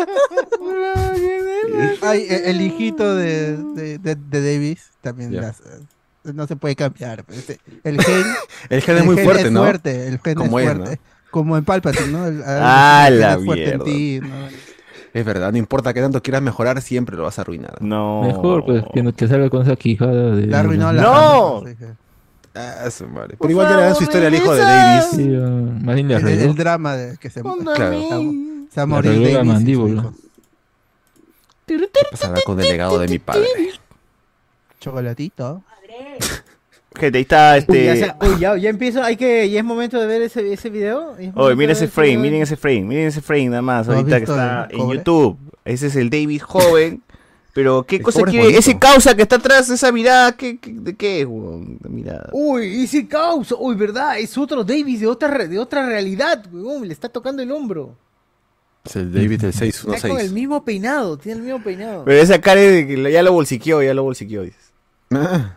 [2.02, 5.80] Ay, e- el hijito de, de, de- de Davis también las- eh,
[6.34, 7.24] no se puede cambiar.
[7.24, 8.24] pues, este, El gen,
[8.70, 9.62] El gen es muy fuerte, es ¿no?
[9.62, 11.00] fuerte, el gen Como es es, fuerte.
[11.30, 12.26] Como en Palpatine, ¿no?
[12.26, 13.84] El, Ah, el gen la es fuerte en mierda.
[13.84, 14.48] ti, ¿no?
[15.12, 17.82] Es verdad, no importa que tanto quieras mejorar, siempre lo vas a arruinar.
[17.82, 18.22] No.
[18.22, 20.46] Mejor, pues, que no te salga con esa quijada de.
[20.46, 21.64] Le arruinó la ¡No!
[21.66, 21.74] sí.
[22.84, 23.36] Ah, su madre.
[23.38, 25.04] Pero igual ya le dan su historia al hijo de Davis.
[25.10, 27.54] Sí, más le El, el drama de que se, Claro.
[27.74, 30.12] se va a Le morir arregló la mandíbula.
[31.66, 31.78] ¿Qué
[32.10, 33.46] pasará con el legado de mi padre?
[34.80, 35.62] Chocolatito.
[36.96, 38.04] Gente, ahí está Uy, ya, este.
[38.04, 41.16] se- uy, ya, ya empiezo, hay que, ya es momento de ver ese, ese video.
[41.18, 42.20] ¿Es Oye, miren ese ver frame, video?
[42.22, 44.90] miren ese frame, miren ese frame nada más, ¿No has ahorita que está en?
[44.90, 45.38] YouTube.
[45.64, 47.02] Ese es el David joven.
[47.52, 48.56] Pero, ¿qué El cosa es quiere?
[48.56, 51.78] Ese causa que está atrás, esa mirada, ¿qué, qué- de qué es, weón?
[51.88, 52.28] Mirada.
[52.32, 56.86] Uy, ese causa, uy, verdad, es otro Davis de otra, re- de otra realidad, weón,
[56.86, 57.96] le está tocando el hombro.
[58.84, 60.32] Es el David del Está con el 616.
[60.32, 62.04] mismo peinado, tiene el mismo peinado.
[62.04, 64.72] Pero esa cara es de que ya lo bolsiqueó, ya lo bolsiqueó, dices.
[65.10, 65.56] Ah,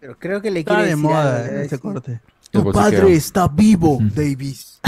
[0.00, 2.20] Pero creo que le Está quiere de decir moda eh, ese corte.
[2.52, 3.06] el bolsiqueo.
[3.08, 3.98] está vivo.
[4.14, 4.80] Davis.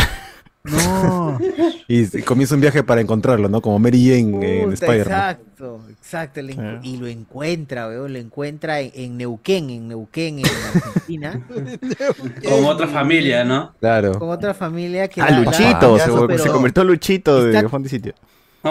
[0.70, 1.38] No.
[1.88, 3.60] Y, comienza un viaje para encontrarlo, ¿no?
[3.62, 5.06] Como Mary Jane en Spider-Man.
[5.06, 6.40] Exacto, exacto.
[6.82, 11.46] Y lo encuentra, weón, lo encuentra en, en Neuquén, en Neuquén, en Argentina,
[12.48, 13.72] Con otra familia, ¿no?
[13.78, 14.18] Claro.
[14.18, 17.68] con otra familia que Ah, la- Luchito, la- se, pero se convirtió en Luchito de
[17.68, 18.14] Fondo y Sitio.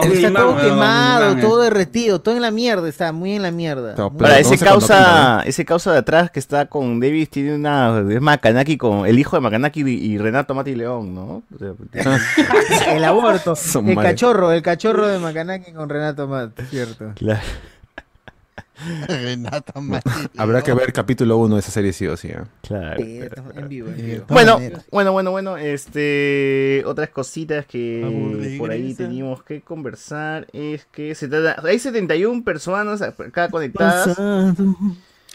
[0.02, 1.64] Está todo weón, quemado, todo eh.
[1.66, 3.96] derretido, todo en la mierda, está muy en la mierda.
[3.98, 7.30] No, Muy- pero Ahora, ¿cómo ese causa, ese causa de atrás que está con Davis
[7.30, 8.04] tiene una.
[8.10, 9.06] Es Macanaki con.
[9.06, 11.44] El hijo de Macanaki y, y Renato Mati León, ¿no?
[11.60, 12.18] Sea, tiene-
[12.98, 14.10] el aborto, el madre.
[14.10, 17.12] cachorro, el cachorro de Macanaki con Renato Mat, cierto.
[17.16, 17.42] claro.
[19.08, 20.30] Renato Martínez.
[20.38, 22.30] Habrá que ver capítulo 1 de esa serie sí o sí.
[22.30, 22.44] ¿eh?
[22.62, 23.02] claro.
[23.02, 23.20] Sí,
[23.56, 24.26] en vivo, en vivo.
[24.28, 24.60] Bueno,
[24.92, 31.28] bueno, bueno, bueno, este, otras cositas que por ahí teníamos que conversar es que se
[31.28, 34.18] trata, hay 71 personas acá conectadas.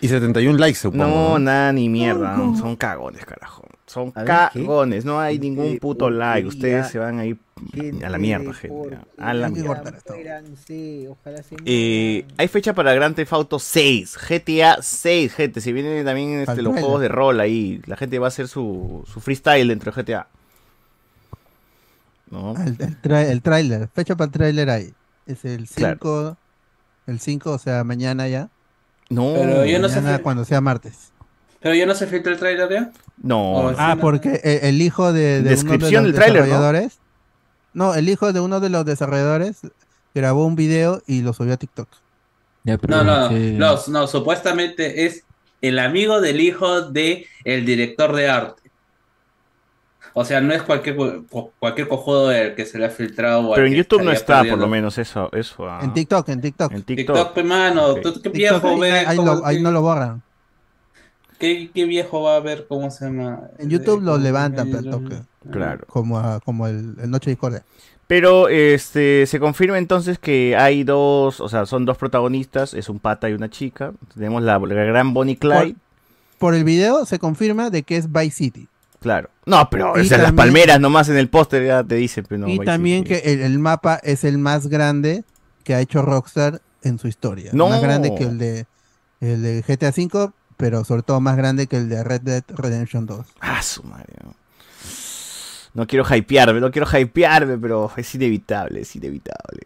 [0.02, 1.04] Y 71 likes, supongo.
[1.04, 3.64] No, nada ni mierda, no, son cagones, carajo.
[3.90, 6.46] Son cagones, no hay ningún puto like.
[6.46, 7.38] Ustedes se van a ir
[8.04, 8.98] a la mierda, gente.
[9.18, 9.82] A la mierda.
[11.66, 15.60] Eh, hay fecha para Grand Theft Auto 6, GTA 6, gente.
[15.60, 16.80] Se vienen también este, los trailer.
[16.82, 17.82] juegos de rol ahí.
[17.86, 20.28] La gente va a hacer su, su freestyle dentro de GTA.
[22.30, 22.54] ¿No?
[22.56, 24.94] Ah, El, el, tra- el tráiler, fecha para el tráiler ahí.
[25.26, 26.36] Es el 5, Claro.
[27.08, 28.48] el 5, o sea, mañana ya.
[29.08, 31.10] No, Pero yo no sé mañana si- cuando sea martes.
[31.61, 32.91] Pero ya no se filtra el trailer ya.
[33.23, 33.73] no.
[33.77, 36.47] Ah, porque el, el hijo de, de uno de Descripción los del tráiler, ¿no?
[36.47, 36.99] desarrolladores.
[37.73, 37.95] ¿no?
[37.95, 39.61] el hijo de uno de los desarrolladores
[40.15, 41.89] grabó un video y lo subió a TikTok.
[42.65, 45.24] Ya, No, no, no, no, supuestamente es
[45.61, 48.70] el amigo del hijo de el director de arte.
[50.12, 50.97] O sea, no es cualquier
[51.61, 53.53] cualquier cojudo del que se le ha filtrado.
[53.55, 55.31] Pero en YouTube no está, por lo menos, eso.
[55.32, 55.78] eso ah.
[55.82, 56.73] En TikTok, en TikTok.
[56.73, 57.35] En TikTok, TikTok.
[57.35, 58.01] pues, mano, Ok.
[58.03, 59.07] tú- qué TikTok, viejo ahí,
[59.45, 60.23] ahí no lo borran.
[61.40, 63.40] ¿Qué, qué viejo va a ver cómo se llama?
[63.58, 65.16] En YouTube lo Eh, levantan, eh, pero toque.
[65.50, 65.84] Claro.
[65.88, 67.64] Como, como el, el Noche Discordia.
[68.06, 72.98] Pero este se confirma entonces que hay dos, o sea, son dos protagonistas, es un
[72.98, 73.92] pata y una chica.
[74.14, 75.76] Tenemos la, la gran Bonnie Clyde,
[76.38, 78.68] Por el video se confirma de que es Vice City.
[79.00, 79.30] claro.
[79.46, 82.48] No, pero o sea, las palmeras nomás en el póster ya te dicen, pero no.
[82.48, 83.20] y Vice también City.
[83.20, 85.24] que el, el mapa es el más grande
[85.64, 87.50] que ha hecho Rockstar en su historia.
[87.54, 87.68] No.
[87.68, 88.66] Más grande que el de,
[89.20, 90.30] el de GTA V,
[90.61, 93.27] pero sobre todo más grande que el de Red Dead Redemption 2.
[93.41, 94.15] Ah, su madre.
[95.73, 99.61] No quiero hypearme, no quiero hypearme, pero es inevitable, es inevitable.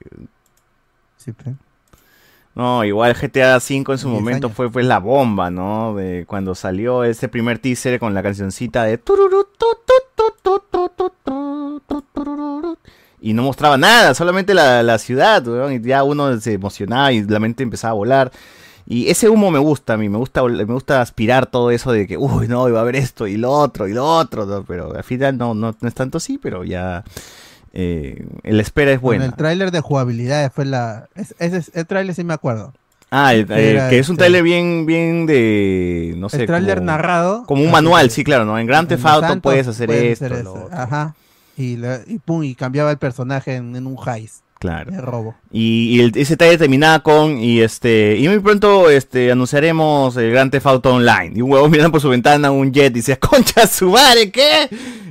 [1.16, 1.32] Sí.
[2.54, 4.72] No, igual GTA V en su momento años.
[4.72, 5.94] fue la bomba, ¿no?
[5.96, 8.98] De cuando salió ese primer teaser con la cancioncita de
[13.20, 15.72] y no mostraba nada, solamente la, la ciudad, ¿no?
[15.72, 18.32] y ya uno se emocionaba y la mente empezaba a volar.
[18.86, 22.06] Y ese humo me gusta a mí, me gusta, me gusta aspirar todo eso de
[22.06, 24.62] que, uy, no, iba a haber esto y lo otro y lo otro, ¿no?
[24.64, 27.02] pero al final no, no, no es tanto así, pero ya
[27.72, 29.32] eh, la espera es Bueno, buena.
[29.32, 31.08] el tráiler de jugabilidad fue la...
[31.14, 32.72] es- ese es- el tráiler sí me acuerdo.
[33.10, 36.76] Ah, el- eh, que es un este- tráiler bien, bien de, no sé, el tráiler
[36.78, 37.44] como- narrado.
[37.46, 38.58] Como un así manual, sí, claro, ¿no?
[38.58, 40.64] En Grand Theft Auto puedes hacer esto, hacer lo eso.
[40.66, 40.76] otro.
[40.78, 41.14] Ajá.
[41.56, 44.43] Y, la- y pum, y cambiaba el personaje en, en un heist.
[44.64, 44.90] Claro.
[44.92, 45.34] De robo.
[45.52, 50.30] Y, y el- ese trailer terminaba con y este y muy pronto este anunciaremos el
[50.30, 51.32] Grand Theft Auto Online.
[51.34, 54.68] Y un huevo mirando por su ventana un jet y decía, "Concha su madre, ¿qué?"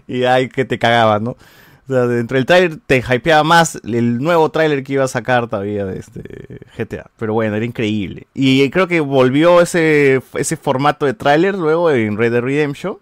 [0.07, 1.31] Y ay, que te cagabas, ¿no?
[1.31, 5.47] O sea, dentro del trailer te hypeaba más el nuevo trailer que iba a sacar
[5.49, 6.21] todavía de este
[6.77, 7.11] GTA.
[7.17, 8.25] Pero bueno, era increíble.
[8.33, 12.97] Y creo que volvió ese, ese formato de trailer luego en Red Dead Redemption.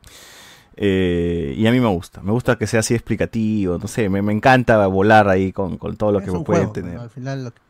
[0.84, 4.22] Eh, y a mí me gusta, me gusta que sea así explicativo, no sé, me,
[4.24, 6.96] me encanta volar ahí con, con todo lo Es que pueden juego, tener.
[6.96, 7.02] ¿no?
[7.02, 7.62] Al final lo que,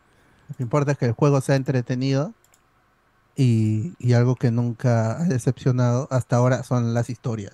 [0.50, 2.34] lo que importa es que el juego sea entretenido
[3.36, 7.54] y, y algo que nunca ha decepcionado hasta ahora son las historias.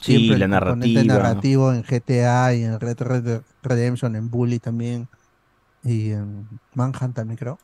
[0.00, 1.02] Sí, Siempre la el narrativa.
[1.04, 5.08] narrativo en GTA y en Red Red Redemption, en Bully también
[5.84, 7.58] y en Manhunt también creo.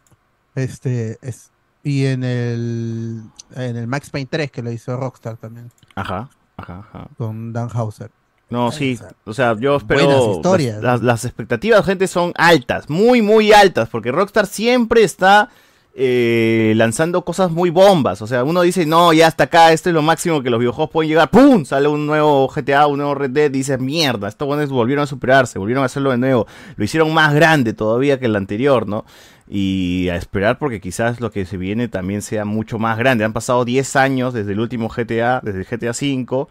[0.55, 1.51] Este es
[1.83, 3.23] y en el
[3.57, 6.29] en el Max Payne 3 que lo hizo Rockstar también Ajá,
[6.61, 7.09] ajá, ajá.
[7.19, 8.11] con Dan Hauser.
[8.49, 10.09] No, sí, o sea, yo espero...
[10.09, 10.82] las- historias.
[10.82, 15.51] Las, las expectativas, gente, son altas, muy, muy altas, porque Rockstar siempre está
[15.95, 18.23] eh, lanzando cosas muy bombas.
[18.23, 20.91] O sea, uno dice, no, ya hasta acá, esto es lo máximo que los videojuegos
[20.91, 21.31] pueden llegar.
[21.31, 21.65] ¡Pum!
[21.65, 25.59] Sale un nuevo GTA, un nuevo Red Dead, dices, mierda, estos buenos volvieron a superarse,
[25.59, 26.47] volvieron a hacerlo de nuevo.
[26.77, 29.05] Lo hicieron más grande todavía que el anterior, ¿no?
[29.53, 33.25] Y a esperar porque quizás lo que se viene también sea mucho más grande.
[33.25, 36.47] Han pasado 10 años desde el último GTA, desde el GTA V.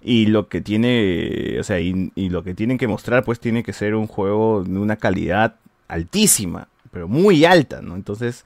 [0.00, 3.72] Y lo que tiene, o sea, y, lo que tienen que mostrar, pues tiene que
[3.72, 5.56] ser un juego de una calidad
[5.88, 7.96] altísima, pero muy alta, ¿no?
[7.96, 8.44] Entonces,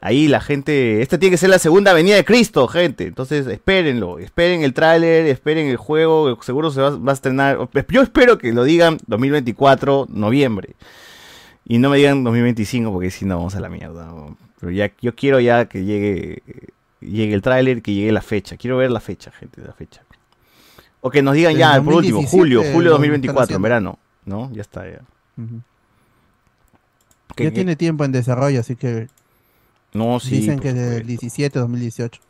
[0.00, 3.06] ahí la gente, esta tiene que ser la segunda venida de Cristo, gente.
[3.06, 7.58] Entonces, espérenlo, esperen el tráiler, esperen el juego, seguro se va, va a estrenar.
[7.88, 10.76] Yo espero que lo digan 2024, noviembre.
[11.64, 14.06] Y no me digan 2025 porque si no vamos a la mierda.
[14.06, 14.36] ¿no?
[14.58, 16.42] Pero ya yo quiero ya que llegue
[17.00, 18.56] llegue el tráiler, que llegue la fecha.
[18.56, 20.02] Quiero ver la fecha, gente, la fecha.
[21.00, 23.98] O que nos digan ya, por último, 2017 julio, julio lo 2024, están en verano.
[24.26, 24.50] ¿No?
[24.52, 25.00] Ya está, ya.
[27.34, 29.08] Tiene tiempo en desarrollo, así que
[29.94, 30.40] No, sí.
[30.40, 32.20] dicen que del 17 2018.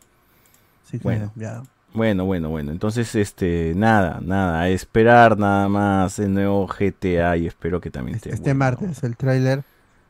[0.87, 1.33] Así que Bueno.
[1.35, 1.63] ya.
[1.93, 2.71] Bueno, bueno, bueno.
[2.71, 4.61] Entonces, este, nada, nada.
[4.61, 8.33] A esperar nada más el nuevo GTA y espero que también esté.
[8.33, 9.65] Este martes, el tráiler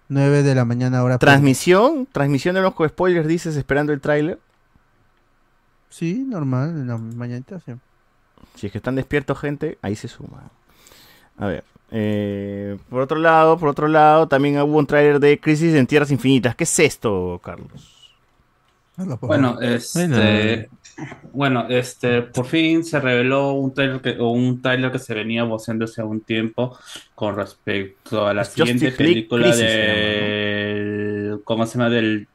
[0.09, 1.19] 9 de la mañana hora.
[1.19, 2.07] ¿Transmisión?
[2.11, 4.39] ¿Transmisión de los spoilers dices esperando el tráiler?
[5.89, 7.73] Sí, normal, en la mañanita sí.
[8.55, 10.51] Si es que están despiertos, gente, ahí se suma.
[11.39, 11.65] A ver.
[11.90, 16.11] eh, por otro lado, por otro lado, también hubo un tráiler de Crisis en Tierras
[16.11, 16.55] Infinitas.
[16.55, 18.01] ¿Qué es esto, Carlos?
[19.23, 20.16] Bueno, este, bueno,
[21.68, 25.85] este, por fin se reveló un trailer que, o un trailer que se venía voceando
[25.85, 26.78] hace un tiempo
[27.14, 31.90] con respecto a la siguiente película Crisis del, ¿cómo se llama?
[31.90, 32.28] Del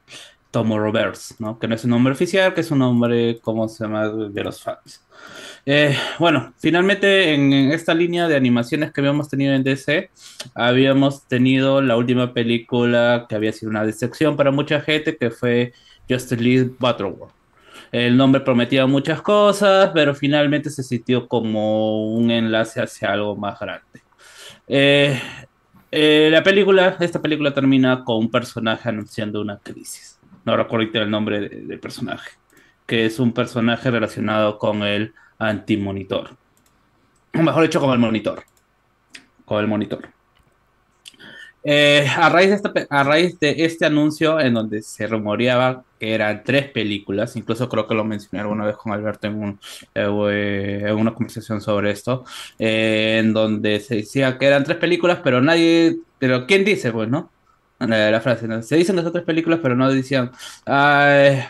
[0.50, 1.58] Tomorrowverse, ¿no?
[1.58, 4.08] Que no es un nombre oficial, que es un nombre, ¿cómo se llama?
[4.08, 5.02] De los fans.
[5.66, 10.10] Eh, bueno, finalmente en, en esta línea de animaciones que habíamos tenido en DC,
[10.54, 15.72] habíamos tenido la última película que había sido una decepción para mucha gente, que fue
[16.08, 17.35] Justice League Battle World.
[17.98, 23.58] El nombre prometía muchas cosas, pero finalmente se sintió como un enlace hacia algo más
[23.58, 24.02] grande.
[24.68, 25.18] Eh,
[25.90, 30.20] eh, la película, esta película termina con un personaje anunciando una crisis.
[30.44, 32.32] No recuerdo el nombre de- del personaje,
[32.84, 36.36] que es un personaje relacionado con el antimonitor.
[37.34, 38.44] O mejor dicho, con el monitor.
[39.46, 40.10] Con el monitor.
[41.68, 45.84] Eh, a, raíz de esta pe- a raíz de este anuncio en donde se rumoreaba
[45.98, 49.58] que eran tres películas, incluso creo que lo mencioné alguna vez con Alberto en,
[49.94, 52.24] eh, en una conversación sobre esto,
[52.58, 56.92] eh, en donde se decía que eran tres películas, pero nadie, pero ¿quién dice?
[56.92, 57.32] Pues, ¿no?
[57.80, 58.46] La, frase.
[58.62, 60.30] Se dicen son tres películas, pero no decían.
[60.64, 61.40] "Ay,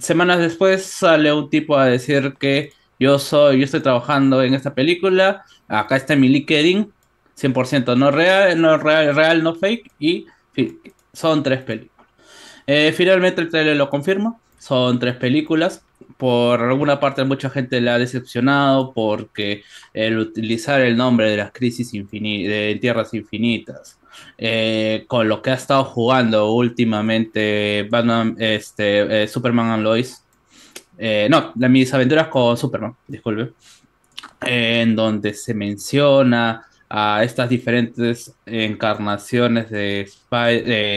[0.00, 4.74] semanas después sale un tipo a decir que yo soy, yo estoy trabajando en esta
[4.74, 6.93] película, acá está mi LinkedIn,
[7.36, 10.26] 100% no real, no real, real, no fake, y
[11.12, 12.06] son tres películas.
[12.66, 15.82] Eh, finalmente el trailer lo confirma, son tres películas,
[16.16, 19.62] por alguna parte mucha gente le ha decepcionado porque
[19.92, 23.98] el utilizar el nombre de las crisis de Tierras Infinitas,
[24.38, 30.22] eh, con lo que ha estado jugando últimamente Batman, este, eh, Superman and Lois,
[31.28, 33.52] no, la- mis aventuras con Superman, disculpe,
[34.40, 36.64] en donde se menciona
[36.96, 40.08] a estas diferentes encarnaciones de,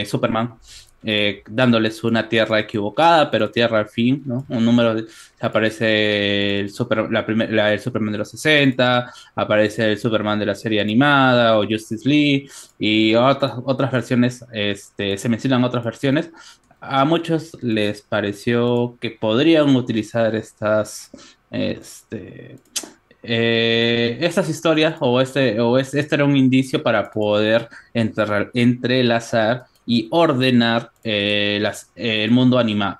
[0.06, 0.54] Superman,
[1.02, 4.46] eh, dándoles una tierra equivocada, pero tierra al fin, ¿no?
[4.48, 5.06] Un número, de-
[5.40, 12.08] aparece el Superman de los 60, aparece el Superman de la serie animada o Justice
[12.08, 12.48] League
[12.78, 16.30] y otras, otras versiones, este, se mencionan otras versiones.
[16.80, 21.10] A muchos les pareció que podrían utilizar estas,
[21.50, 22.58] este,
[23.22, 29.64] eh, estas historias o este, o es- este era un indicio para poder enterrar- entrelazar
[29.86, 31.60] y ordenar eh,
[31.96, 32.98] eh, el mundo animado.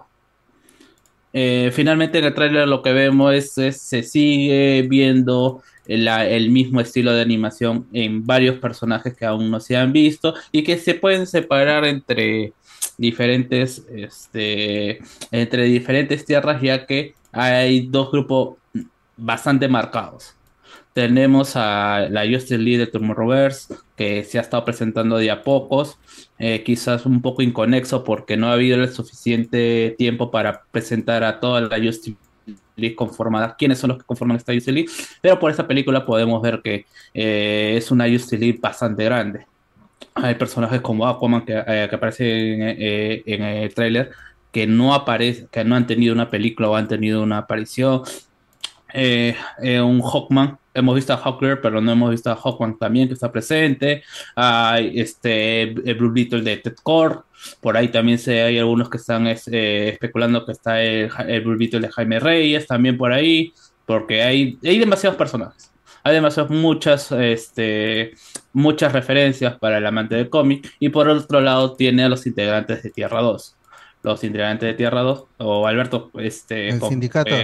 [1.72, 6.80] Finalmente en el tráiler lo que vemos es, es- se sigue viendo la- el mismo
[6.80, 10.94] estilo de animación en varios personajes que aún no se han visto y que se
[10.94, 12.52] pueden separar entre
[12.96, 14.98] diferentes, este,
[15.30, 18.56] entre diferentes tierras ya que hay dos grupos
[19.18, 20.34] bastante marcados.
[20.94, 25.98] Tenemos a la Justice League de Tomorrowverse, que se ha estado presentando de a pocos,
[26.38, 31.40] eh, quizás un poco inconexo porque no ha habido el suficiente tiempo para presentar a
[31.40, 32.16] toda la Justice
[32.76, 34.90] League conformada, quiénes son los que conforman esta Justice League,
[35.20, 39.46] pero por esta película podemos ver que eh, es una Justice League bastante grande.
[40.14, 42.26] Hay personajes como Aquaman que, eh, aparecen
[42.62, 44.10] en, en el tráiler
[44.52, 48.02] que no aparece, que no han tenido una película o han tenido una aparición.
[48.94, 53.08] Eh, eh, un Hawkman, hemos visto a Hawker, pero no hemos visto a Hawkman también
[53.08, 54.02] que está presente.
[54.34, 57.16] Hay este el Blue Beetle de Ted Core.
[57.60, 61.40] Por ahí también se, hay algunos que están es, eh, especulando que está el, el
[61.42, 63.52] Blue Beetle de Jaime Reyes también por ahí,
[63.86, 65.70] porque hay, hay demasiados personajes.
[66.04, 68.12] Hay demasiadas muchas, este,
[68.52, 70.72] muchas referencias para el amante del cómic.
[70.78, 73.56] Y por otro lado tiene a los integrantes de Tierra 2.
[74.04, 77.34] Los integrantes de Tierra 2, o Alberto, este, El con- sindicato.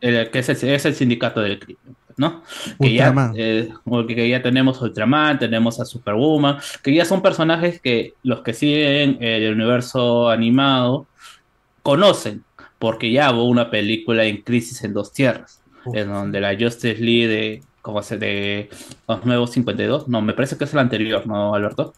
[0.00, 2.42] El- que es el, es el sindicato del crimen, ¿no?
[2.80, 3.68] Que ya, eh,
[4.08, 9.18] que ya tenemos Ultraman, tenemos a Superwoman, que ya son personajes que los que siguen
[9.20, 11.06] el universo animado
[11.82, 12.44] conocen,
[12.78, 15.62] porque ya hubo una película en Crisis en Dos Tierras,
[15.94, 18.68] en donde la Justice League de, ¿cómo se de
[19.08, 20.08] los nuevos 52?
[20.08, 21.94] No, me parece que es el anterior, ¿no, Alberto?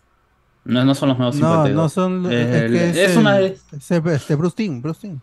[0.64, 1.74] No, no son los nuevos No, 52.
[1.76, 2.32] no son.
[2.32, 5.16] El- es que es, es el- una es el- este, Bruce Timm, Bruce.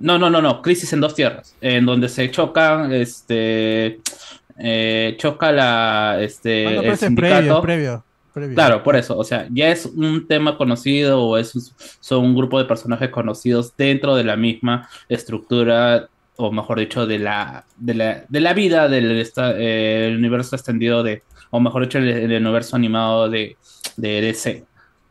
[0.00, 4.00] No, no, no, no, Crisis en dos tierras, en donde se chocan, este,
[4.58, 7.36] eh, choca la, este, Ah, no, el sindicato.
[7.36, 8.54] previo, previo, previo.
[8.54, 11.52] Claro, por eso, o sea, ya es un tema conocido o es,
[12.00, 17.18] son un grupo de personajes conocidos dentro de la misma estructura, o mejor dicho, de
[17.18, 21.82] la, de la, de la vida del esta- eh, el universo extendido de, o mejor
[21.82, 23.56] dicho, el, el universo animado de,
[23.96, 24.64] de DC.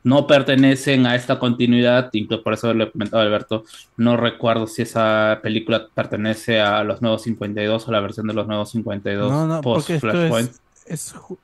[0.03, 3.65] No pertenecen a esta continuidad, incluso por eso le comentaba a Alberto,
[3.97, 8.47] no recuerdo si esa película pertenece a los nuevos 52 o la versión de los
[8.47, 10.49] nuevos 52 No, no, post porque esto Flashpoint.
[10.49, 11.37] es, es ju-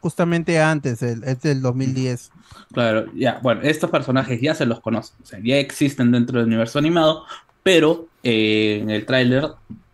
[0.00, 2.30] justamente antes, el, es del 2010.
[2.72, 6.46] Claro, ya, bueno, estos personajes ya se los conocen, o sea, ya existen dentro del
[6.48, 7.24] universo animado,
[7.62, 9.46] pero eh, en el tráiler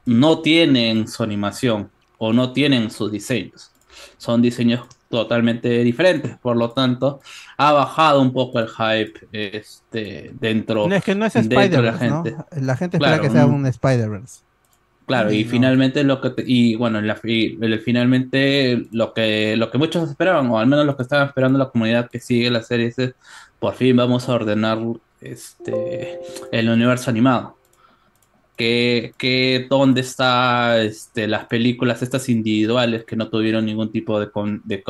[0.05, 3.73] no tienen su animación o no tienen sus diseños.
[4.16, 7.20] Son diseños totalmente diferentes, por lo tanto,
[7.57, 11.83] ha bajado un poco el hype este, dentro, No, es que no es dentro de
[11.83, 12.37] la gente.
[12.61, 14.41] La gente espera Claro, que sea un- Spider-Verse.
[15.07, 15.51] Claro, y no.
[15.51, 19.78] finalmente lo que te- y bueno, en la, fi- el- finalmente lo que lo que
[19.78, 22.93] muchos esperaban, o al menos los que estaban esperando la comunidad que sigue la serie
[22.97, 23.15] es
[23.61, 24.78] por fin vamos a ordenar
[25.20, 26.19] este
[26.51, 27.56] el universo animado.
[28.57, 34.31] Que, que dónde está este, las películas estas individuales que no tuvieron ningún tipo de,
[34.31, 34.83] con- de,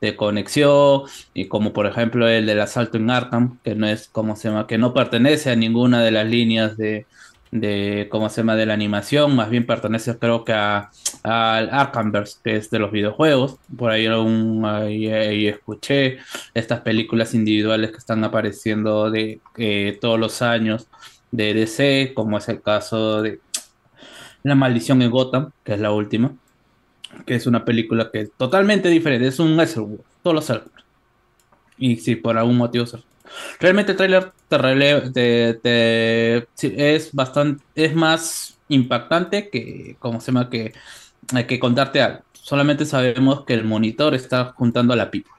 [0.00, 4.34] de conexión, y como por ejemplo el del asalto en Arkham, que no es como
[4.34, 7.06] se llama, que no pertenece a ninguna de las líneas de,
[7.52, 10.90] de cómo se llama de la animación, más bien pertenece creo que a
[11.22, 13.56] al Arkhamverse, que es de los videojuegos.
[13.78, 16.18] Por ahí, ahí- ahí escuché
[16.52, 20.86] estas películas individuales que están apareciendo de eh, todos los años
[21.36, 23.40] de DC, como es el caso de
[24.42, 26.36] La maldición en Gotham, que es la última,
[27.26, 30.84] que es una película que es totalmente diferente, es un Elseworld, todos los Elseworlds.
[31.78, 32.86] Y si por algún motivo
[33.60, 33.98] Realmente el
[34.48, 36.48] tráiler te, te-
[36.96, 40.50] es bastante, es más impactante que, ¿cómo se llama?
[40.50, 40.74] Que,
[41.48, 42.20] que contarte algo.
[42.32, 45.30] Solamente sabemos que el monitor está juntando a la pipa.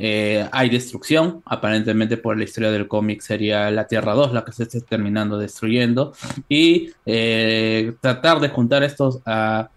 [0.00, 4.52] Eh, hay destrucción, aparentemente por la historia del cómic sería la Tierra 2 la que
[4.52, 6.12] se esté terminando destruyendo.
[6.48, 9.70] Y eh, tratar de juntar estos a,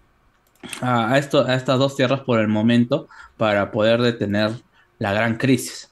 [0.80, 4.52] a esto- a estas dos tierras por el momento para poder detener
[5.00, 5.90] la gran crisis.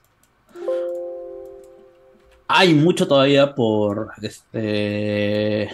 [2.47, 5.70] Hay mucho todavía por este,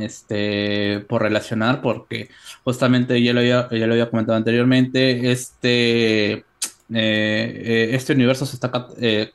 [0.00, 2.28] este, por relacionar, porque
[2.64, 6.44] justamente ya lo había, ya lo había comentado anteriormente, este,
[6.94, 9.32] eh, eh, este universo se está eh,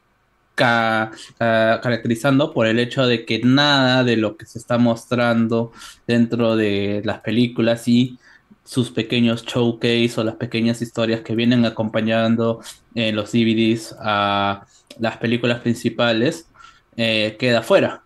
[0.55, 5.71] ca- ca- caracterizando por el hecho de que nada de lo que se está mostrando
[6.07, 8.19] dentro de las películas y
[8.63, 12.61] sus pequeños showcase o las pequeñas historias que vienen acompañando
[12.95, 14.65] en los DVDs a
[14.99, 16.47] las películas principales
[16.95, 18.03] queda fuera.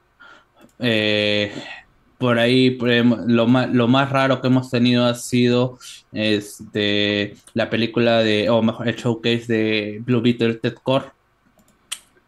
[2.17, 5.79] Por ahí lo más, lo más raro que hemos tenido ha sido
[6.13, 11.11] este, la película de, o mejor, el showcase de Blue Beetle Ted Core,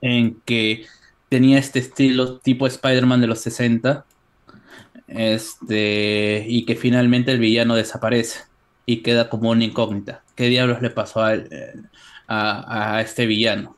[0.01, 0.85] en que
[1.29, 4.05] tenía este estilo tipo Spider-Man de los 60,
[5.07, 8.41] este, y que finalmente el villano desaparece
[8.85, 10.23] y queda como una incógnita.
[10.35, 11.73] ¿Qué diablos le pasó a, eh,
[12.27, 13.75] a, a este villano?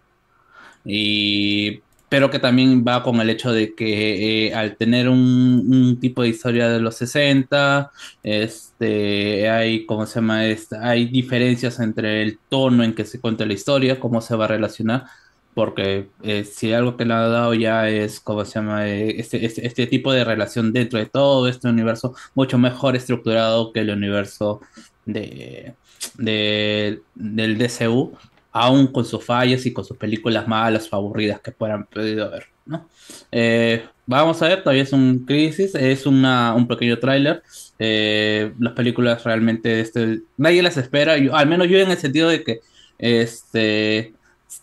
[0.85, 6.23] Y, pero que también va con el hecho de que eh, al tener un, tipo
[6.23, 7.91] de historia de los 60,
[8.23, 10.41] este, hay, ¿cómo se llama?
[10.81, 14.47] Hay diferencias entre el tono en que se cuenta la historia, cómo se va a
[14.47, 15.05] relacionar,
[15.53, 18.87] porque eh, si algo que le ha dado ya es, ¿cómo se llama?
[18.87, 23.71] Eh, este, este, este tipo de relación dentro de todo este universo, mucho mejor estructurado
[23.71, 24.61] que el universo
[25.05, 25.75] de-
[26.17, 28.13] del DCU,
[28.51, 32.45] aún con sus fallas y con sus películas malas o aburridas que puedan podido ver,
[32.65, 32.87] ¿no?
[33.31, 37.43] Eh, vamos a ver, todavía es un crisis, es una, un pequeño tráiler.
[37.79, 42.43] eh, las películas realmente este, nadie las espera, al menos yo en el sentido de
[42.43, 42.59] que
[42.97, 44.13] este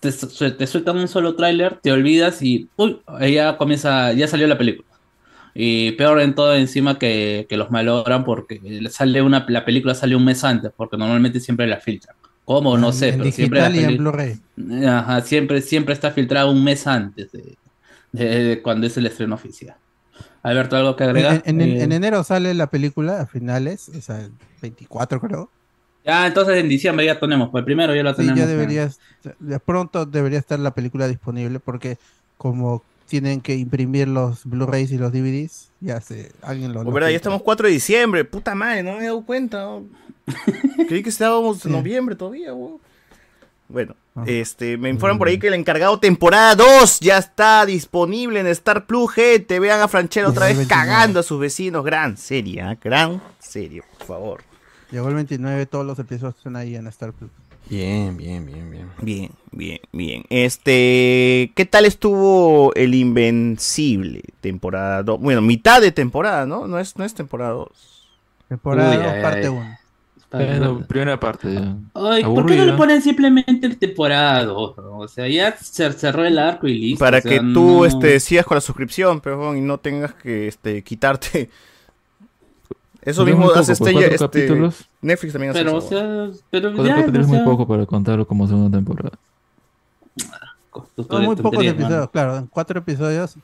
[0.00, 3.00] te, te sueltan un solo tráiler, te olvidas y uy,
[3.30, 4.88] ya comienza, ya salió la película.
[5.54, 8.60] Y peor en todo encima que, que los malogran porque
[8.90, 12.16] sale una, la película sale un mes antes, porque normalmente siempre la filtran.
[12.46, 12.78] ¿Cómo?
[12.78, 14.40] No sé, en pero siempre la en peli- Blu-ray.
[14.86, 17.56] Ajá, siempre, siempre está filtrado un mes antes de,
[18.12, 19.76] de- de cuando es el estreno oficial.
[20.42, 21.42] Alberto, ¿algo que En, agregar?
[21.44, 24.30] en- en- Eh, en enero sale la película a finales, o sea, el
[24.62, 25.50] 24 creo.
[26.04, 28.38] ya, entonces en diciembre ya tenemos, pues primero ya Sí, tenemos.
[28.38, 28.50] ya ya.
[28.52, 29.00] deberías,
[29.40, 31.98] de pronto debería estar la película disponible porque
[32.38, 36.80] como tienen que imprimir los Blu-rays y los DVDs, ya se, alguien lo...
[36.80, 38.24] Oh, lo verdad, ya estamos 4 de diciembre.
[38.24, 39.58] Puta madre, no me he dado cuenta.
[39.58, 39.84] ¿no?
[40.88, 42.80] Creí que estábamos en noviembre todavía, weón.
[43.68, 43.96] Bueno,
[44.26, 48.86] este, me informan por ahí que el encargado temporada 2 ya está disponible en Star
[48.86, 49.58] Plus, gente.
[49.58, 50.68] Vean a Franchella otra vez 29.
[50.68, 51.84] cagando a sus vecinos.
[51.84, 52.78] Gran serie, ¿ah?
[52.80, 54.44] gran serie, por favor.
[54.92, 57.30] Llegó el 29, todos los episodios están ahí en Star Plus.
[57.68, 58.90] Bien, bien, bien, bien.
[59.02, 60.24] Bien, bien, bien.
[60.30, 64.22] Este, ¿qué tal estuvo el Invencible?
[64.40, 65.20] Temporada 2.
[65.20, 66.66] Bueno, mitad de temporada, ¿no?
[66.68, 67.68] No es, no es temporada 2.
[68.48, 69.54] Temporada Uy, dos, ay, parte ay.
[69.54, 69.78] 1.
[70.30, 71.48] Bueno, primera parte.
[71.94, 74.76] Ay, ¿por qué no le ponen simplemente el temporada 2?
[74.76, 74.98] no?
[74.98, 77.04] O sea, ya se cerró el arco y listo.
[77.04, 80.14] Para o sea, que tú no- este, sigas con la suscripción, pero y no tengas
[80.14, 81.50] que este, quitarte.
[83.06, 84.88] Eso mismo poco, hace pues, este, este, capítulos.
[85.00, 85.88] Netflix también hace Pero, o eso.
[85.88, 89.16] sea, pero Cuatro ya, capítulos o es muy sea, poco para contarlo como segunda temporada.
[91.08, 92.10] Son muy pocos episodios, mano.
[92.10, 93.36] claro, en cuatro episodios.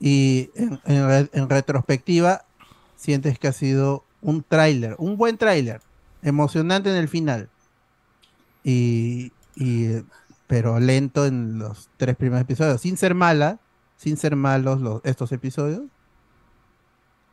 [0.00, 2.44] Y en, en en retrospectiva,
[2.96, 5.82] sientes que ha sido un tráiler, un buen tráiler,
[6.22, 7.50] emocionante en el final.
[8.64, 10.02] Y, y,
[10.46, 13.58] pero lento en los tres primeros episodios, sin ser mala,
[13.98, 15.82] sin ser malos los, estos episodios.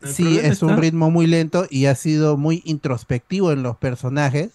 [0.01, 3.77] El Sí, es un está- ritmo muy lento y ha sido muy introspectivo en los
[3.77, 4.51] personajes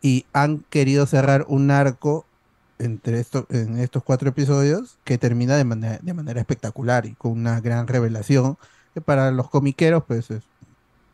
[0.00, 2.26] y han querido cerrar un arco
[2.78, 7.32] entre esto, en estos cuatro episodios que termina de manera, de manera espectacular y con
[7.32, 8.58] una gran revelación
[8.92, 10.42] que para los comiqueros pues es,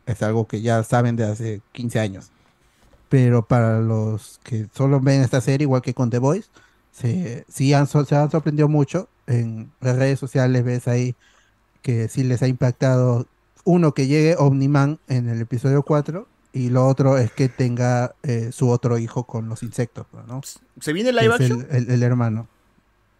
[0.05, 2.29] es algo que ya saben de hace 15 años.
[3.09, 6.49] Pero para los que solo ven esta serie, igual que con The Voice,
[6.91, 9.09] se, sí han, se han sorprendido mucho.
[9.27, 11.15] En las redes sociales ves ahí
[11.81, 13.27] que sí les ha impactado
[13.63, 18.49] uno que llegue Omniman en el episodio 4 y lo otro es que tenga eh,
[18.51, 20.41] su otro hijo con los insectos, ¿no?
[20.79, 21.67] ¿Se viene live Que es action?
[21.71, 22.47] El, el- el hermano.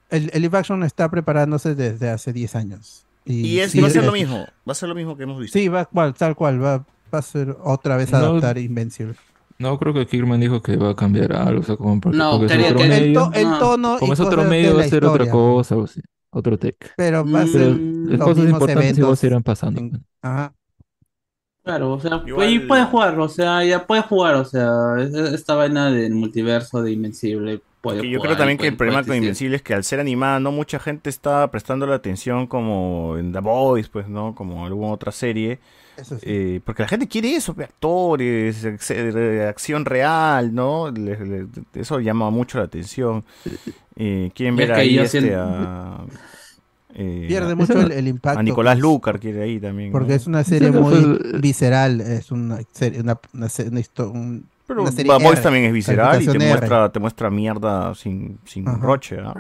[0.10, 3.06] El, el live action está preparándose desde hace 10 años.
[3.24, 4.46] Y es, sí, va a ser es- lo mismo.
[4.68, 5.58] Va a ser lo mismo que hemos visto.
[5.58, 6.78] Sí, va, cual, tal cual, va,
[7.14, 8.18] va a ser otra vez No.
[8.18, 9.16] adaptar Invencible.
[9.60, 12.32] No, creo que Kirkman dijo que va a cambiar algo, o sea, como porque, No,
[12.32, 13.14] porque es quería otro que- El, medio.
[13.30, 13.60] to- el no.
[13.60, 16.02] tono Como y es otro medio, va a ser otra cosa, algo así,
[16.32, 16.94] otro tech.
[16.98, 19.20] Pero va a Mm, ser Pero Mm, las los cosas mismos importantes igual eventos.
[19.20, 19.80] se irán pasando.
[19.82, 20.02] en- pues.
[20.22, 20.54] ajá.
[21.64, 25.14] Claro, o sea, Igual- ahí puedes jugar, o sea, ya puedes jugar, o sea, es-
[25.14, 28.68] es- esta vaina del multiverso de Invencible puede Que yo jugar creo también y que
[28.68, 29.18] el puede- problema puede con.
[29.18, 33.32] Invencible es que al ser animada no mucha gente está prestando la atención como en
[33.32, 34.34] The Boys, pues, ¿no?
[34.34, 35.60] Como alguna otra serie.
[35.98, 36.26] Eso sí.
[36.26, 40.90] Eh, porque la gente quiere eso, actores, ex- eh, acción real, ¿no?
[40.90, 43.24] Le- le- eso llama mucho la atención.
[43.96, 45.98] Eh, quieren ver es que ahí este, a,
[46.96, 48.40] eh, Pierde mucho el, el impacto.
[48.40, 49.92] a Nicolás pues, Lucar quiere ahí también.
[49.92, 50.16] Porque ¿no?
[50.16, 53.82] es una serie muy fue- visceral, es una serie, una, una, una
[54.68, 56.48] Pero una serie The Boys también es visceral y te R.
[56.48, 58.78] muestra, te muestra mierda sin, sin Ajá.
[58.78, 59.34] roche, ¿ah?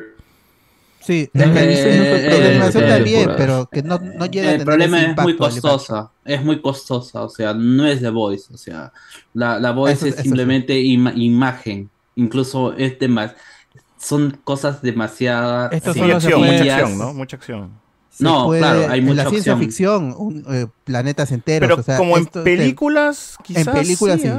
[1.01, 4.51] Sí, en, en- en- no, en no, la no, pero que no, no llega a
[4.51, 7.85] El tener problema ese es muy impacto, el costosa, es muy costosa, o sea, no
[7.87, 8.91] es The Voice, o sea,
[9.33, 10.27] la, la Voice Eso- es eso sí.
[10.29, 13.33] simplemente ima- imagen, incluso es demás,
[13.97, 17.13] son cosas demasiadas Esto Sí, acción, mucha acción, ¿no?
[17.13, 17.71] Mucha acción.
[18.09, 19.67] Se No, puede- claro, hay en mucha la ciencia opción.
[19.69, 21.67] ficción, un, eh, planetas enteros.
[21.69, 24.33] Pero o sea, como en esto te- películas, quizás en películas sí, sí.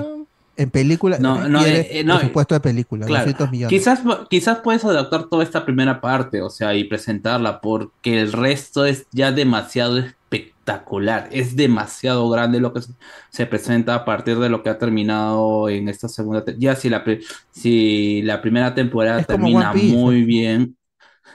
[0.56, 3.80] En películas No, no, eh, eh, no, presupuesto de película, Claro, 200 millones.
[3.80, 8.84] Quizás, quizás puedes adaptar toda esta primera parte, o sea, y presentarla, porque el resto
[8.84, 12.92] es ya demasiado espectacular, es demasiado grande lo que se,
[13.30, 16.88] se presenta a partir de lo que ha terminado en esta segunda, te- ya si
[16.90, 17.02] la,
[17.50, 20.76] si la primera temporada Es termina muy bien,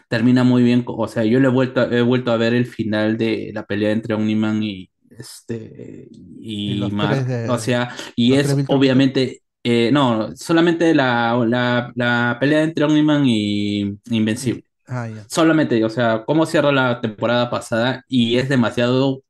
[0.10, 2.65] termina muy bien, o sea, yo le he vuelto, a- he vuelto a ver el
[2.65, 4.89] final de la pelea entre Omniman y
[5.19, 6.07] este
[6.39, 12.85] Y de- o sea, y es obviamente eh, no, solamente la, la, la pelea entre
[12.85, 14.64] Omniman y Invencible.
[14.88, 15.10] Ah.
[15.30, 19.23] Solamente, o sea, cómo cierra la temporada pasada y es demasiado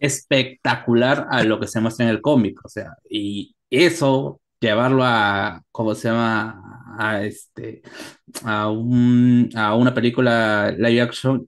[0.00, 5.62] espectacular a lo que se muestra en el cómic, o sea, y eso llevarlo a,
[5.70, 6.60] ¿cómo se llama?
[6.98, 7.82] A este,
[8.44, 11.46] a un, a una película live action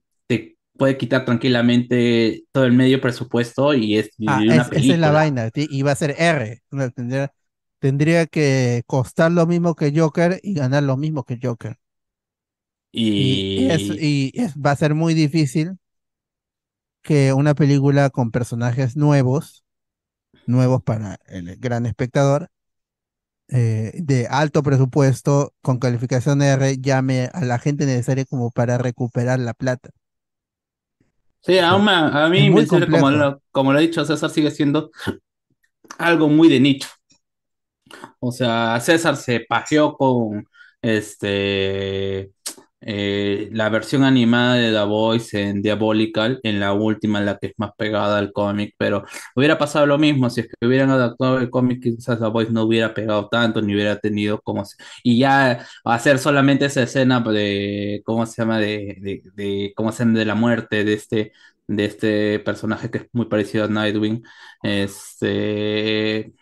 [0.76, 5.10] puede quitar tranquilamente todo el medio presupuesto y es Ah, una es- esa es la
[5.10, 5.12] película.
[5.12, 5.50] vaina.
[5.54, 6.62] Y va a ser R.
[6.94, 7.32] Tendría,
[7.78, 11.78] tendría que costar lo mismo que Joker y ganar lo mismo que Joker.
[13.14, 15.78] Y, Y, es- y es- va a ser muy difícil
[17.02, 19.64] que una película con personajes nuevos,
[20.46, 22.50] nuevos para el gran espectador,
[23.48, 29.38] eh, de alto presupuesto, con calificación R, llame a la gente necesaria como para recuperar
[29.40, 29.90] la plata.
[31.46, 34.50] Sí, aún me- a mí muy Invencible, como lo, como lo he dicho, César sigue
[34.50, 34.90] siendo
[35.98, 36.88] algo muy de nicho.
[38.20, 40.46] O sea, César se pajeó con
[40.82, 42.32] este
[42.80, 47.48] eh, la versión animada de The Voice en Diabolical, en la última, en la que
[47.48, 49.04] es más pegada al cómic, pero
[49.34, 52.64] hubiera pasado lo mismo si es que hubieran adaptado el cómic, quizás The Voice no
[52.64, 54.64] hubiera pegado tanto, ni hubiera tenido como
[55.02, 60.18] y ya hacer solamente esa escena de cómo se llama de, de, cómo se llama
[60.18, 61.32] de la muerte de este
[61.68, 64.22] de este personaje que es muy parecido a Nightwing,
[64.62, 66.32] este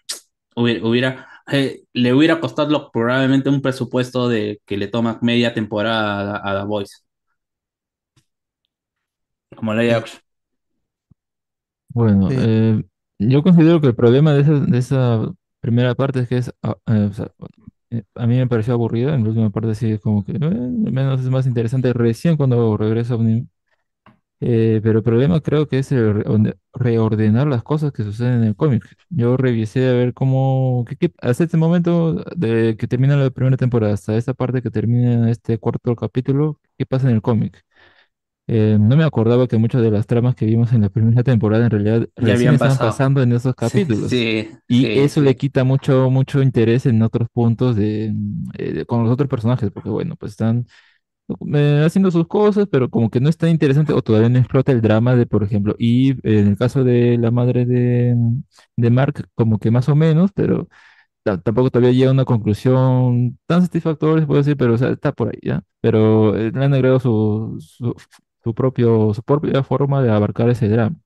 [0.56, 6.50] hubiera- eh, le hubiera costado probablemente un presupuesto de que le toma media temporada a,
[6.52, 6.96] a The Voice.
[9.56, 10.20] Como live action.
[11.88, 12.36] Bueno, Sí.
[12.36, 12.82] eh,
[13.18, 16.76] yo considero que el problema de esa, de esa primera parte es que es, ah,
[16.86, 17.30] eh, o sea,
[18.16, 20.92] a mí me pareció aburrida, en la última parte sí es como que, eh, al
[20.92, 23.48] menos es más interesante recién cuando regresa Omni.
[24.46, 28.44] Eh, pero el problema creo que es el reorde- reordenar las cosas que suceden en
[28.44, 28.84] el cómic.
[29.08, 30.84] Yo revisé a ver cómo,
[31.22, 35.56] hasta este momento de que termina la primera temporada, hasta esta parte que termina este
[35.58, 37.64] cuarto capítulo, ¿qué pasa en el cómic?
[38.46, 41.64] Eh, no me acordaba que muchas de las tramas que vimos en la primera temporada
[41.64, 42.80] en realidad Ya habían estaban pasado.
[42.80, 44.12] pasando en esos capítulos.
[44.12, 48.14] Sí, Y sí, eso le quita mucho, mucho interés en otros puntos de,
[48.58, 50.66] eh, de- con los otros personajes, porque bueno, pues están
[51.84, 54.80] haciendo sus cosas, pero como que no es tan interesante o todavía no explota el
[54.82, 58.14] drama de, por ejemplo, y en el caso de la madre de,
[58.76, 60.68] de Mark, como que más o menos, pero
[61.24, 65.28] ta- tampoco todavía llega a una conclusión tan satisfactoria, se puede decir, pero está por
[65.30, 65.62] ahí, ¿ya?
[65.80, 67.58] Pero eh, le han agregado su,
[68.44, 70.96] su propio, su propia forma de abarcar ese drama.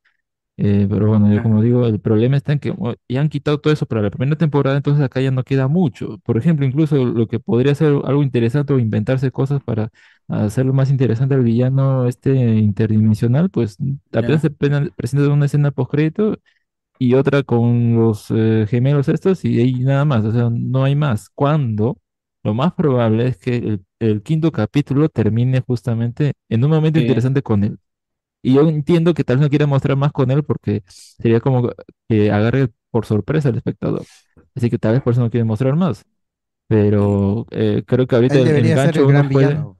[0.60, 3.60] Eh, pero bueno, yo como digo, el problema está en que oh, ya han quitado
[3.60, 6.18] todo eso para la primera temporada, entonces acá ya no queda mucho.
[6.24, 9.90] Por ejemplo, incluso lo que podría ser algo interesante o inventarse cosas para
[10.28, 13.76] hacerlo más interesante al villano este interdimensional, pues
[14.12, 16.38] apenas se presenta una escena postcrédito
[16.98, 20.96] y otra con los eh, gemelos estos y ahí nada más, o sea, no hay
[20.96, 21.30] más.
[21.30, 21.98] Cuando
[22.42, 27.00] lo más probable es que el, el quinto capítulo termine justamente en un momento Sí.
[27.00, 27.78] interesante con él.
[28.42, 31.70] Y yo entiendo que tal vez no quiera mostrar más con él porque sería como
[32.08, 34.04] que agarre por sorpresa al espectador.
[34.54, 36.04] Así que tal vez por eso no quiere mostrar más.
[36.68, 39.66] Pero eh, creo que ahorita Él el, el debería ser gancho el uno gran puede...
[39.68, 39.78] villano.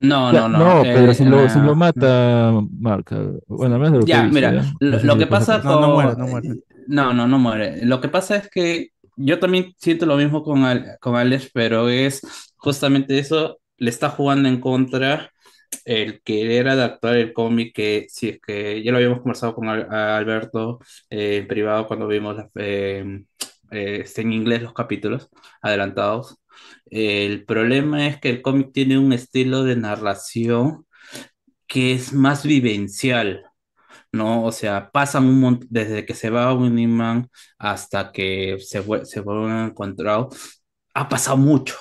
[0.00, 0.88] No, Ya, no, no.
[0.92, 4.08] pero eh, si en lo, si lo mata Mark, eh, bueno, al menos de lo
[4.08, 4.72] que he Ya, visto, mira, ¿ya?
[4.78, 5.90] lo, No sé lo si que pasa pasa por- No, no con...
[5.90, 6.48] muere, no muere.
[6.86, 7.84] No, no, no muere.
[7.84, 11.88] Lo que pasa es que yo también siento lo mismo con, Al- con Alex, pero
[11.88, 12.20] es
[12.56, 15.30] justamente eso, le está jugando en contra
[15.84, 20.78] el querer adaptar el cómic, que si es que ya lo habíamos conversado con Alberto
[21.10, 25.28] eh, en privado cuando vimos la- eh, en inglés los capítulos
[25.62, 26.36] adelantados.
[26.86, 30.86] El problema es que el cómic tiene un estilo de narración
[31.66, 33.44] que es más vivencial.
[34.12, 34.44] ¿no?
[34.44, 39.20] O sea, pasan un montón, desde que se va un imán hasta que se, se
[39.20, 40.28] vuelven a encontrar,
[40.94, 41.76] ha pasado mucho.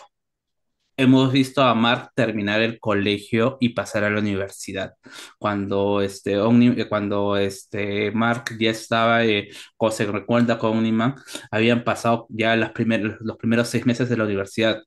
[1.01, 4.95] Hemos visto a Mark terminar el colegio y pasar a la universidad.
[5.37, 9.49] Cuando este, Omni- eh, cuando este Mark ya estaba, eh,
[9.91, 11.15] se recuerda con Omniman,
[11.51, 14.81] habían pasado ya las primer- los primeros seis meses de la universidad.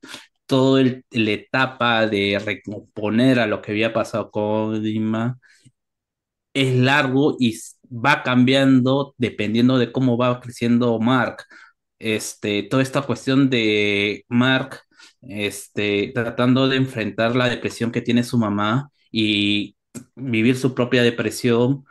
[0.46, 4.44] Todo el, la etapa de recomponer a lo que había pasado con
[4.76, 5.40] Omniman
[6.54, 7.58] es largo y
[7.90, 11.44] va cambiando dependiendo de cómo va creciendo Mark.
[11.98, 14.80] Este, toda esta cuestión de Mark,
[15.22, 19.76] este, tratando de enfrentar la depresión que tiene su mamá y
[20.16, 21.84] vivir su propia depresión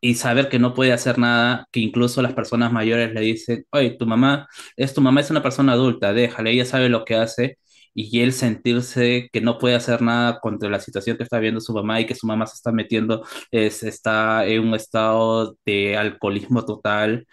[0.00, 3.90] y saber que no puede hacer nada, que incluso las personas mayores le dicen, oye,
[3.90, 7.58] tu mamá es tu mamá es una persona adulta, déjale, ella sabe lo que hace,
[7.94, 11.72] y él sentirse que no puede hacer nada contra la situación que está viendo su
[11.72, 16.64] mamá y que su mamá se está metiendo, es, está en un estado de alcoholismo
[16.64, 17.26] total,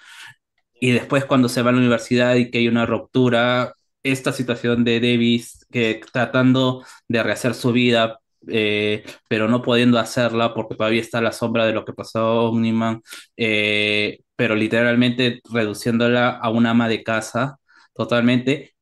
[0.80, 3.74] y después cuando se va a la universidad y que hay una ruptura,
[4.06, 10.54] esta situación de Davis que tratando de rehacer su vida, eh, pero no pudiendo hacerla
[10.54, 13.02] porque todavía está la sombra de lo que pasó Omniman,
[13.38, 17.60] eh, pero literalmente reduciéndola a una ama de casa
[17.94, 18.76] totalmente,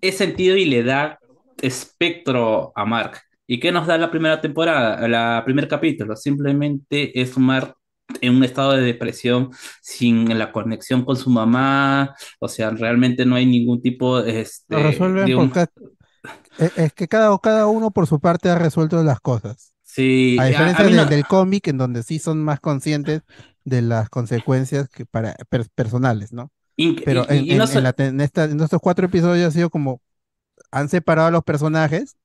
[0.00, 1.18] es sentido y le da
[1.62, 3.20] espectro a Mark.
[3.46, 6.16] ¿Y qué nos da la primera temporada, la primer capítulo?
[6.16, 7.76] Simplemente es Mark
[8.20, 9.50] en un estado de depresión
[9.82, 14.82] sin la conexión con su mamá, o sea, realmente no hay ningún tipo este, Lo
[14.82, 15.48] resuelven de un...
[15.50, 15.68] ca-
[16.76, 19.72] es, que cada, cada uno por su parte ha resuelto las cosas.
[19.82, 23.22] Sí, A a- a diferencia de- no- del cómic, en donde sí son más conscientes
[23.64, 26.50] de las consecuencias que para per- personales, ¿no?
[27.04, 29.70] Pero en, en- so- en la te- en esta- en estos cuatro episodios ha sido
[29.70, 30.00] como
[30.70, 32.16] han separado a los personajes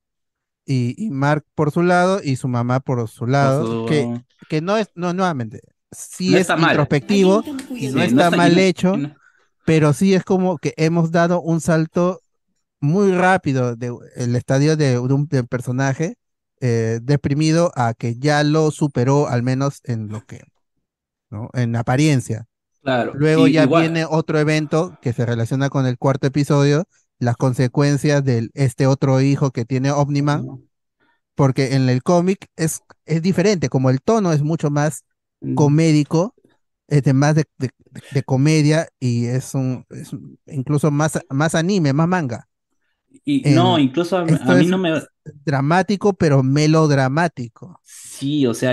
[0.66, 4.06] y, y Mark por su lado y su mamá por su lado, su- que,
[4.48, 5.60] que no es, no, nuevamente,
[5.90, 9.14] sí No es introspectivo y no está mal hecho, no-
[9.64, 12.20] pero sí es como que hemos dado un salto
[12.80, 16.16] muy rápido del estadio de, un personaje
[16.60, 20.42] eh, deprimido a que ya lo superó, al menos en lo que,
[21.30, 21.50] ¿no?
[21.52, 22.46] En apariencia.
[22.82, 26.84] Claro, Luego y- ya igual- viene otro evento que se relaciona con el cuarto episodio,
[27.18, 30.46] las consecuencias de este otro hijo que tiene Omniman,
[31.34, 35.04] porque en el cómic es, es diferente, como el tono es mucho más
[35.54, 36.36] comédico,
[36.88, 37.70] es de más de, de-
[38.10, 42.48] de comedia y es un, es un- incluso más, más anime, más manga.
[43.24, 45.02] y no, incluso a, mí no me...
[45.44, 47.80] Dramático, pero melodramático.
[47.88, 48.72] Sí, o sea,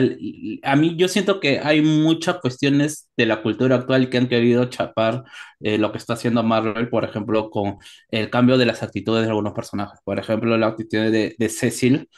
[0.63, 4.65] a mí yo siento que hay muchas cuestiones de la cultura actual que han querido
[4.65, 5.23] chapar
[5.59, 7.77] eh, lo que está haciendo Marvel, por ejemplo, con
[8.09, 9.99] el cambio de las actitudes de algunos personajes.
[10.03, 12.09] Por ejemplo, la actitud de, de Cecil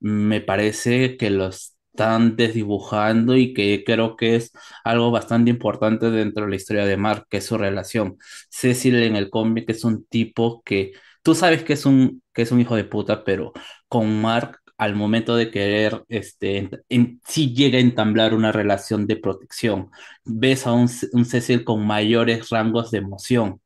[0.00, 1.50] me parece que lo
[1.94, 4.52] están desdibujando y que creo que es
[4.82, 8.18] algo bastante importante dentro de la historia de Mark, que es su relación.
[8.50, 10.92] Cecil en el cómic es un tipo que
[11.22, 13.52] tú sabes que es un, que es un hijo de puta, pero
[13.88, 19.16] con Mark al momento de querer, este, en, sí llega a entablar una relación de
[19.16, 19.90] protección.
[20.24, 23.60] Ves a un, un Cecil con mayores rangos de emoción.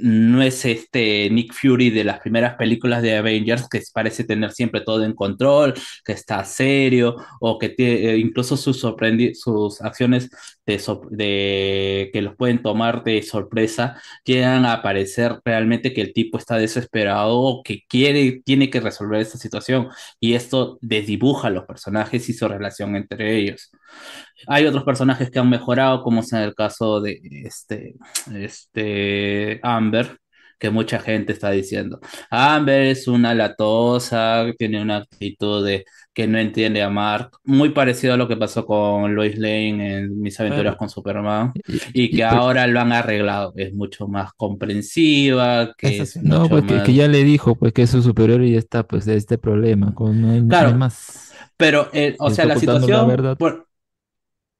[0.00, 4.80] No es este Nick Fury de las primeras películas de Avengers que parece tener siempre
[4.82, 5.74] todo en control,
[6.04, 8.84] que está serio o que tiene, incluso sus,
[9.34, 10.30] sus acciones
[11.10, 16.56] de, que los pueden tomar de sorpresa llegan a aparecer realmente que el tipo está
[16.56, 19.88] desesperado o que quiere, tiene que resolver esta situación
[20.20, 23.70] y esto desdibuja a los personajes y su relación entre ellos.
[24.48, 27.94] Hay otros personajes que han mejorado, como es en el caso de este,
[28.34, 30.18] este Amber,
[30.58, 32.00] que mucha gente está diciendo.
[32.30, 35.84] Amber es una latosa, tiene una actitud de
[36.14, 40.18] que no entiende a Mark, muy parecido a lo que pasó con Lois Lane en
[40.20, 41.52] Mis aventuras con Superman,
[41.92, 43.52] y que y- pero- ahora lo han arreglado.
[43.56, 46.82] Es mucho más comprensiva, que es No, pues que, más...
[46.84, 49.38] que ya le dijo pues que es su superior y ya está, pues de este
[49.38, 51.32] problema, con, no Claro, más.
[51.58, 53.65] Pero, eh, o sea, la situación, por-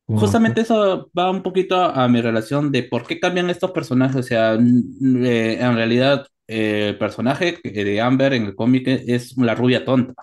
[0.06, 4.16] justamente eso va un poquito a, a mi relación de por qué cambian estos personajes.
[4.16, 9.54] O sea, eh, en realidad, eh, el personaje de Amber en el cómic es la
[9.54, 10.14] rubia tonta.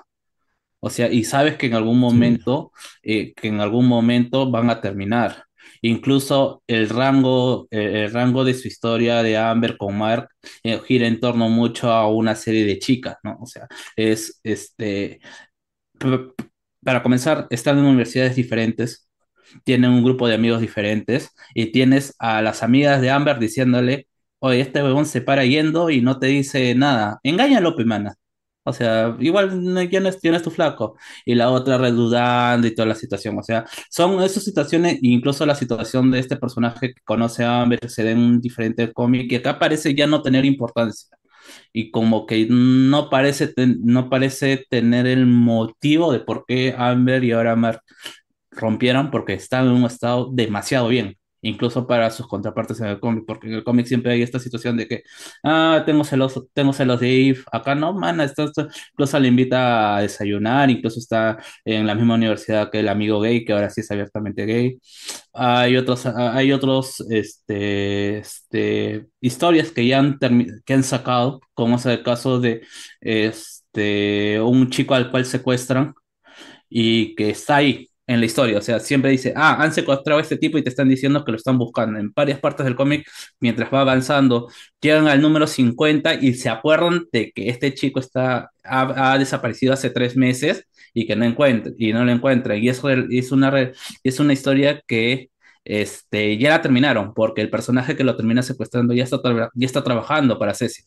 [0.80, 2.72] O sea, y sabes que en algún momento,
[3.04, 5.46] eh, que en algún momento van a terminar.
[5.82, 10.30] Incluso el rango, eh, el rango de su historia de Amber con Mark
[10.64, 13.38] eh, gira en torno mucho a una serie de chicas, ¿no?
[13.42, 15.22] O sea, es este,
[16.84, 19.10] para comenzar, están en universidades diferentes,
[19.64, 24.08] tienen un grupo de amigos diferentes y tienes a las amigas de Amber diciéndole,
[24.40, 27.20] oye, este huevón se para yendo y no te dice nada.
[27.24, 28.16] Engáñalo, pe, mana.
[28.66, 30.98] O sea, igual no, ya no tu flaco.
[31.26, 33.38] Y la otra redudando y toda la situación.
[33.38, 37.90] O sea, son esas situaciones, incluso la situación de este personaje que conoce a Amber,
[37.90, 41.18] se da en un diferente cómic y acá parece ya no tener importancia
[41.74, 47.32] y como que no parece, no parece tener el motivo de por qué Amber y
[47.32, 47.82] ahora Mark
[48.56, 53.26] rompieran porque están en un estado demasiado bien, incluso para sus contrapartes en el cómic,
[53.28, 55.04] porque en el cómic siempre hay esta situación de que,
[55.44, 59.98] ah, tengo celos, tengo celos de Eve, acá no, mana, esto, esto- incluso le invita
[59.98, 63.82] a desayunar, incluso está en la misma universidad que el amigo gay, que ahora sí
[63.82, 64.80] es abiertamente gay.
[65.34, 70.20] Hay otros, hay otros, este, este, historias que ya han,
[70.66, 72.62] que han sacado, como es el caso de,
[73.02, 75.94] este, un chico al cual secuestran
[76.70, 78.58] y que está ahí en la historia.
[78.58, 81.32] O sea, siempre dice, ah, han secuestrado a este tipo y te están diciendo que
[81.32, 82.00] lo están buscando.
[82.00, 83.08] En varias partes del cómic,
[83.40, 84.50] mientras va avanzando,
[84.82, 89.90] llegan al número 50 y se acuerdan de que este chico está, ha, desaparecido hace
[89.90, 92.56] tres meses y que no encuentra, y no lo encuentra.
[92.58, 93.72] Y es, re- es una,
[94.04, 95.30] es una historia que
[95.66, 99.20] este, ya la terminaron, porque el personaje que lo termina secuestrando ya está,
[99.54, 100.84] ya está trabajando para Ceci.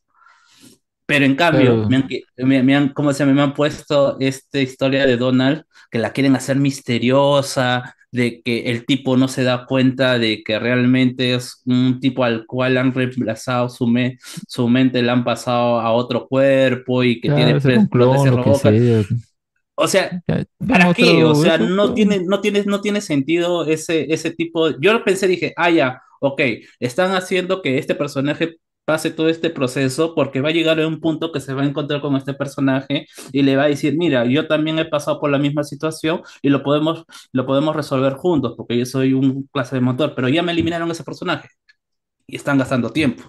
[1.06, 3.34] Pero en cambio, me han, me, me han, ¿cómo se llama?
[3.34, 8.86] Me han puesto esta historia de Donald que la quieren hacer misteriosa, de que el
[8.86, 13.68] tipo no se da cuenta de que realmente es un tipo al cual han reemplazado
[13.68, 14.18] su, me-
[14.48, 18.40] su mente, le han pasado a otro cuerpo y que tiene Claro, un clon, lo
[18.40, 18.74] que sea.
[19.74, 20.18] O sea,
[20.66, 21.24] ¿para qué?
[21.24, 24.70] O sea, no tiene, no tiene, no tiene sentido ese, ese tipo.
[24.80, 26.40] Yo lo pensé, dije, ah, ya, ok,
[26.80, 28.56] están haciendo que este personaje
[28.86, 31.66] pase todo este proceso porque va a llegar a un punto que se va a
[31.66, 35.30] encontrar con este personaje y le va a decir, mira, yo también he pasado por
[35.30, 39.76] la misma situación y lo podemos, lo podemos resolver juntos porque yo soy un clase
[39.76, 41.48] de motor, pero ya me eliminaron ese personaje
[42.26, 43.24] y están gastando tiempo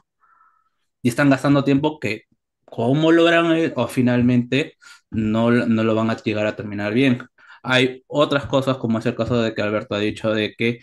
[1.01, 2.23] y están gastando tiempo que
[2.65, 4.75] cómo logran eh, o finalmente
[5.09, 7.27] no, no lo van a llegar a terminar bien.
[7.63, 10.79] Hay otras cosas, como es el caso de que Alberto ha dicho, de que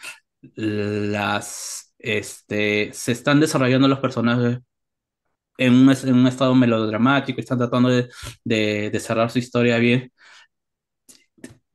[0.57, 4.59] las, este, se están desarrollando los personajes
[5.59, 8.09] en un, en un estado melodramático, están tratando de,
[8.45, 10.13] de, de cerrar su historia bien.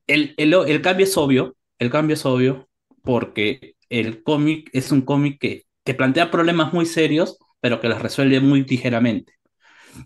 [0.08, 2.70] El, el, el cambio es obvio, el cambio es obvio
[3.04, 8.02] porque el cómic es un cómic que, que plantea problemas muy serios, pero que los
[8.02, 9.34] resuelve muy ligeramente.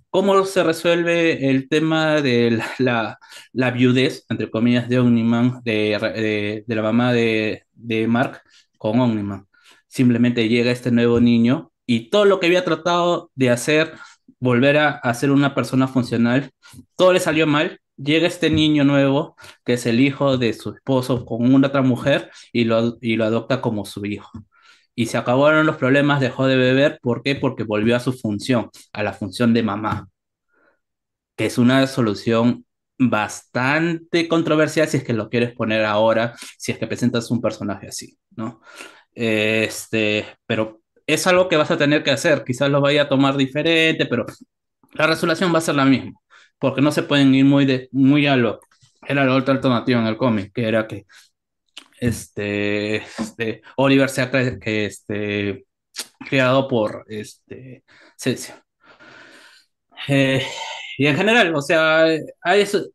[0.09, 3.19] ¿Cómo se resuelve el tema de la,
[3.51, 8.41] la, viudez, entre comillas, de Omniman, de, de, de la mamá de, de, Mark
[8.77, 9.47] con Omniman?
[9.93, 13.93] Simplemente llega este nuevo niño y todo lo que había tratado de hacer,
[14.39, 16.51] volver a, a ser una persona funcional,
[16.95, 17.79] todo le salió mal.
[17.97, 22.31] Llega este niño nuevo, que es el hijo de su esposo con una otra mujer,
[22.51, 24.31] y lo, y lo adopta como su hijo
[24.95, 26.99] y se acabaron los problemas, dejó de beber.
[27.01, 27.35] ¿Por qué?
[27.35, 30.07] Porque volvió a su función, a la función de mamá,
[31.35, 32.65] que es una solución
[32.97, 37.87] bastante controversial si es que lo quieres poner ahora, si es que presentas un personaje
[37.87, 38.61] así, ¿no?
[39.15, 43.37] Este, pero es algo que vas a tener que hacer, quizás lo vaya a tomar
[43.37, 44.25] diferente, pero
[44.93, 46.13] la resolución va a ser la misma,
[46.59, 48.59] porque no se pueden ir muy, de, muy a lo...
[49.07, 51.05] Era la otra alternativa en el cómic, que era que
[51.99, 55.65] este, este Oliver sea que este,
[56.29, 57.83] creado por este,
[58.17, 58.63] Cecia.
[60.07, 60.45] Eh,
[60.97, 62.07] y en general, o sea,
[62.55, 62.85] eso,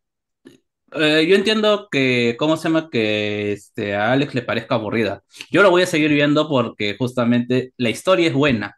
[0.92, 2.88] eh, yo entiendo que, ¿cómo se llama?
[2.90, 5.22] Que este, a Alex le parezca aburrida.
[5.50, 8.76] Yo lo voy a seguir viendo porque justamente la historia es buena.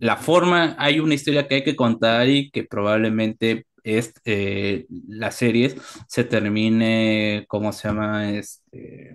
[0.00, 5.30] La forma, hay una historia que hay que contar y que probablemente es, eh, la
[5.30, 5.76] serie
[6.08, 8.32] se termine, ¿cómo se llama?
[8.32, 9.14] Este,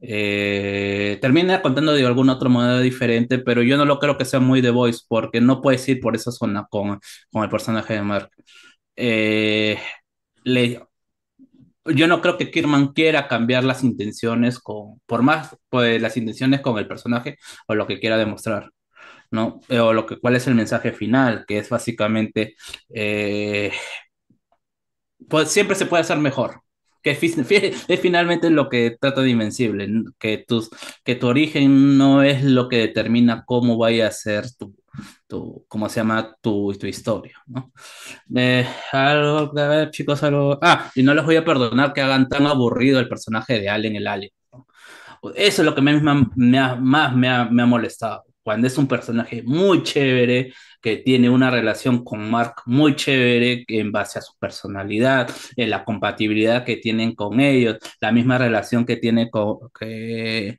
[0.00, 4.40] eh, termina contando de algún otro modo diferente, pero yo no lo creo que sea
[4.40, 7.00] muy The Voice, porque no puedes ir por esa zona con,
[7.32, 8.30] con el personaje de Mark.
[8.96, 9.78] Eh,
[10.44, 10.80] le,
[11.86, 16.60] yo no creo que Kirman quiera cambiar las intenciones con, por más, pues las intenciones
[16.60, 18.70] con el personaje o lo que quiera demostrar,
[19.30, 19.60] ¿no?
[19.68, 22.56] Eh, o lo que, cuál es el mensaje final, que es básicamente,
[22.90, 23.72] eh,
[25.28, 26.62] pues siempre se puede hacer mejor
[27.02, 27.18] que es
[28.00, 29.88] finalmente lo que trata de Invencible,
[30.18, 30.70] que, tus,
[31.04, 34.74] que tu origen no es lo que determina cómo vaya a ser tu,
[35.32, 36.36] tu, ¿cómo se llama?
[36.42, 37.72] Tu, tu historia, ¿no?
[38.36, 40.58] Eh, algo, a ver, chicos, algo...
[40.62, 43.96] Ah, y no les voy a perdonar que hagan tan aburrido el personaje de Allen
[43.96, 44.30] el Alien.
[44.52, 44.66] ¿no?
[45.34, 46.00] Eso es lo que me,
[46.36, 48.24] me ha- más me ha, me ha molestado.
[48.42, 53.92] Cuando es un personaje muy chévere, que tiene una relación con Mark muy chévere en
[53.92, 58.96] base a su personalidad, en la compatibilidad que tienen con ellos, la misma relación que
[58.96, 60.58] tiene con, que,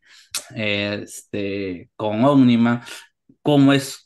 [0.55, 2.81] este, con Omniman,
[3.41, 4.02] cómo es,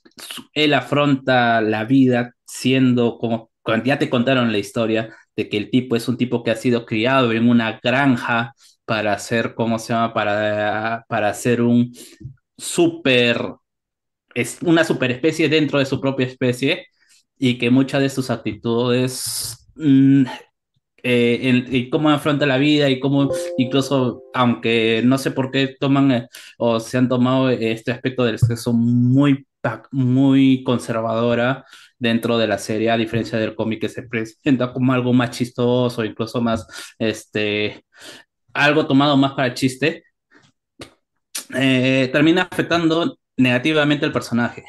[0.54, 3.52] él afronta la vida siendo como,
[3.84, 6.86] ya te contaron la historia de que el tipo es un tipo que ha sido
[6.86, 8.54] criado en una granja
[8.86, 10.14] para hacer, ¿cómo se llama?
[10.14, 11.94] Para, para hacer un
[12.58, 13.40] super,
[14.34, 16.88] es una superespecie dentro de su propia especie
[17.38, 20.26] y que muchas de sus actitudes mm,
[21.10, 26.12] eh, y cómo afronta la vida y cómo incluso, aunque no sé por qué toman
[26.12, 26.28] eh,
[26.58, 29.48] o se han tomado este aspecto del sexo muy,
[29.92, 31.66] muy conservadora
[31.98, 36.04] dentro de la serie, a diferencia del cómic que se presenta como algo más chistoso,
[36.04, 36.68] incluso más,
[37.00, 37.86] este,
[38.54, 40.04] algo tomado más para el chiste,
[41.56, 44.66] eh, termina afectando negativamente al personaje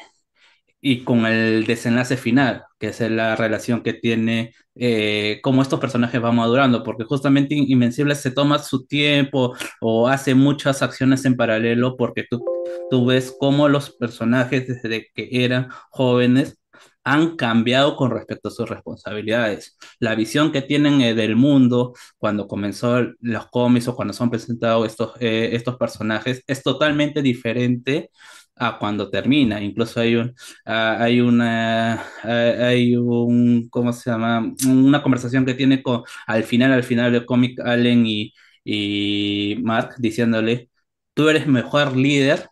[0.81, 6.21] y con el desenlace final, que es la relación que tiene, eh, cómo estos personajes
[6.21, 11.35] van madurando, porque justamente In- Invencible se toma su tiempo o hace muchas acciones en
[11.35, 12.43] paralelo, porque tú,
[12.89, 16.57] tú ves cómo los personajes desde que eran jóvenes
[17.03, 19.77] han cambiado con respecto a sus responsabilidades.
[19.99, 24.85] La visión que tienen eh, del mundo cuando comenzó los cómics o cuando son presentados
[24.87, 28.11] estos, eh, estos personajes es totalmente diferente
[28.59, 29.61] a cuando termina.
[29.61, 34.53] Incluso hay un, hay una, hay un, ¿cómo se llama?
[34.67, 38.33] Una conversación que tiene con, al final, al final del cómic, Allen y,
[38.63, 40.69] y Mark diciéndole,
[41.13, 42.49] tú eres mejor líder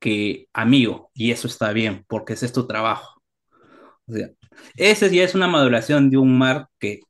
[0.00, 3.22] que amigo, y eso está bien, porque ese es tu trabajo.
[4.06, 4.28] O sea,
[4.76, 7.00] ese ya es una maduración de un Mark que,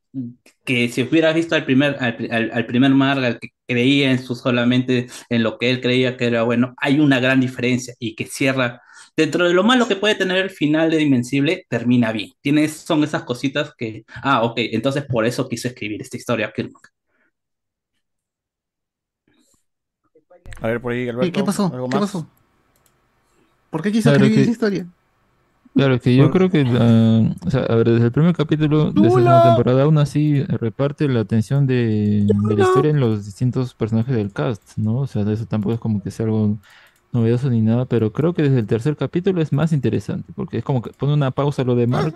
[0.65, 4.19] que si hubieras visto al primer, al, al- al primer Mark, al que creía en
[4.23, 8.15] su solamente en lo que él creía que era bueno, hay una gran diferencia y
[8.15, 8.81] que cierra.
[9.15, 12.31] Dentro de lo malo que puede tener el final de Invencible, termina bien.
[12.41, 16.51] Tienes, son esas cositas que, ah, ok, entonces por eso quise escribir esta historia.
[16.55, 16.71] Kirk.
[20.61, 21.31] A ver, por ahí, ¿Qué, Alberto.
[21.39, 21.71] qué pasó?
[21.73, 22.27] ¿algo ¿Qué pasó?
[23.69, 24.87] ¿Por qué quiso Claro escribir que- esa historia?
[25.75, 29.07] Claro, que yo creo que, la- o sea, a ver, desde el primer capítulo de
[29.07, 33.75] esta segunda temporada, aún así reparte la atención de, de la historia en los distintos
[33.75, 34.97] personajes del cast, ¿no?
[34.97, 36.59] O sea, eso tampoco es como que sea algo
[37.13, 40.63] novedoso ni nada, pero creo que desde el tercer capítulo es más interesante, porque es
[40.65, 42.15] como que pone una pausa lo de Mark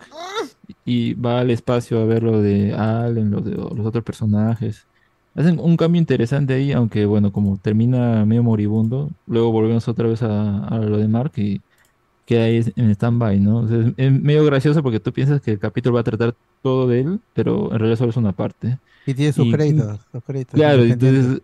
[0.85, 4.88] y va al espacio a ver lo de Allen, lo de los otros personajes.
[5.35, 10.21] Hacen un cambio interesante ahí, aunque bueno, como termina medio moribundo, luego volvemos otra vez
[10.23, 11.63] a, a lo de Mark y
[12.25, 13.59] queda ahí en stand-by, ¿no?
[13.59, 16.35] O sea, es, es medio gracioso porque tú piensas que el capítulo va a tratar
[16.61, 18.79] todo de él, pero en realidad solo es una parte.
[19.05, 19.99] Y tiene sus Y- créditos.
[20.11, 21.41] sus créditos Claro, entonces,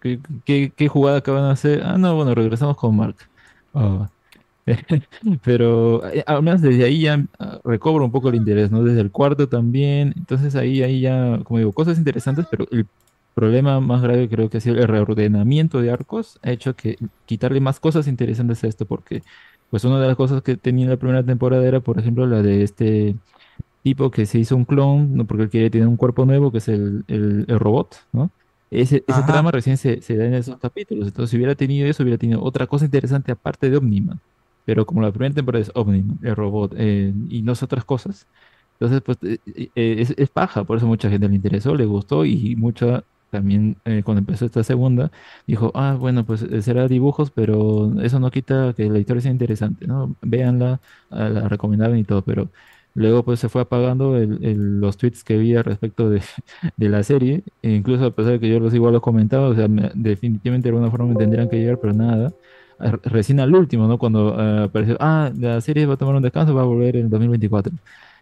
[0.00, 1.82] ¿qué, qué, qué jugada acaban de hacer?
[1.84, 3.16] Ah, no, bueno, regresamos con Mark.
[3.74, 4.10] Ah.
[5.44, 8.82] Pero eh, al menos desde ahí ya ah, recobro un poco el interés, ¿no?
[8.82, 10.14] Desde el cuarto también.
[10.16, 12.86] Entonces ahí, ahí ya, como digo, cosas interesantes, pero el
[13.34, 16.38] problema más grave creo que ha sido el reordenamiento de arcos.
[16.42, 16.96] Ha hecho que
[17.26, 19.22] quitarle más cosas interesantes a esto, porque
[19.74, 22.42] pues una de las cosas que tenía en la primera temporada era, por ejemplo, la
[22.42, 23.18] de este
[23.82, 25.26] tipo que se hizo un clon, ¿no?
[25.26, 28.32] Porque él quiere tener un cuerpo nuevo, que es el, el- el robot, ¿no?
[28.70, 31.08] Ese, ese trama recién se, se da en esos capítulos.
[31.08, 34.20] Entonces, si hubiera tenido eso, hubiera tenido otra cosa interesante aparte de Omniman.
[34.64, 38.28] Pero como la primera temporada es Omniman, el robot, eh, y no es otras cosas.
[38.78, 39.38] Entonces, pues eh,
[39.74, 43.04] eh, es, es paja, por eso mucha gente le interesó, le gustó y mucha
[43.34, 45.10] también eh, cuando empezó esta segunda
[45.46, 49.32] dijo, ah, bueno, pues eh, será dibujos, pero eso no quita que la historia sea
[49.32, 50.16] interesante, ¿no?
[50.22, 50.80] Véanla,
[51.10, 52.50] ah, la recomendaban y todo, pero
[52.94, 56.22] luego pues se fue apagando el- el- los tweets que había respecto de,
[56.76, 59.54] de la serie, e incluso a pesar de que yo los igual los comentaba, o
[59.54, 62.34] sea, me- definitivamente de alguna forma me tendrían que llegar, pero nada.
[62.78, 63.98] Ah, Recién al último, ¿no?
[63.98, 67.08] Cuando ah, apareció, ah, la serie va a tomar un descanso, va a volver en
[67.10, 67.72] 2024.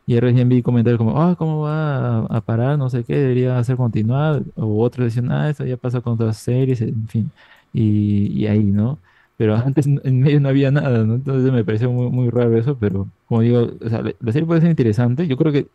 [0.06, 2.76] Y recién vi comentarios como, ah, ¿cómo va a, a parar?
[2.78, 4.42] No sé qué, debería ser continuada.
[4.56, 7.32] O otros decían, ah, eso ya pasa con otras series, en fin.
[7.72, 8.98] Y, y ahí, ¿no?
[9.36, 11.14] Pero antes en medio no había nada, ¿no?
[11.14, 14.60] Entonces me pareció muy, muy raro eso, pero como digo, o sea, la serie puede
[14.60, 15.26] ser interesante.
[15.26, 15.68] Yo creo que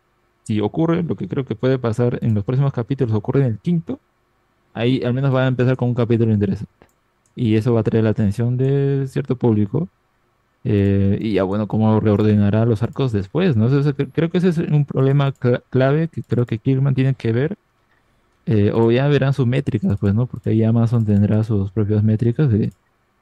[0.44, 3.58] si ocurre, lo que creo que puede pasar en los próximos capítulos, ocurre en el
[3.58, 4.00] quinto,
[4.74, 6.86] ahí al menos va a empezar con un capítulo interesante.
[7.36, 9.88] Y eso va a traer la atención de cierto público.
[10.64, 13.68] Eh, y ya bueno, cómo reordenará los arcos después, ¿no?
[14.12, 17.56] Creo que ese es un problema cla- clave que creo que Kirkman tiene que ver.
[18.46, 20.26] eh, o ya verán sus métricas, pues, ¿no?
[20.26, 22.72] Porque ahí Amazon tendrá sus propias métricas de,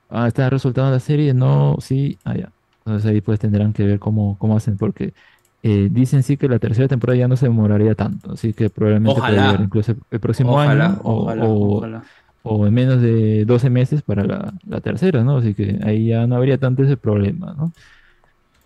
[0.09, 2.53] ah, está de la serie, no, sí, ah, ya.
[2.85, 5.15] Entonces ahí pues tendrán que ver cómo, cómo hacen, porque
[5.63, 9.23] eh, dicen sí que la tercera temporada ya no se demoraría tanto, así que probablemente
[9.23, 12.03] puede llegar incluso el, próximo Ojalá, año o, ojalá, o- ojalá.
[12.49, 15.39] O en menos de 12 meses para la, la tercera, ¿no?
[15.39, 17.73] Así que ahí ya no habría tanto ese problema, ¿no?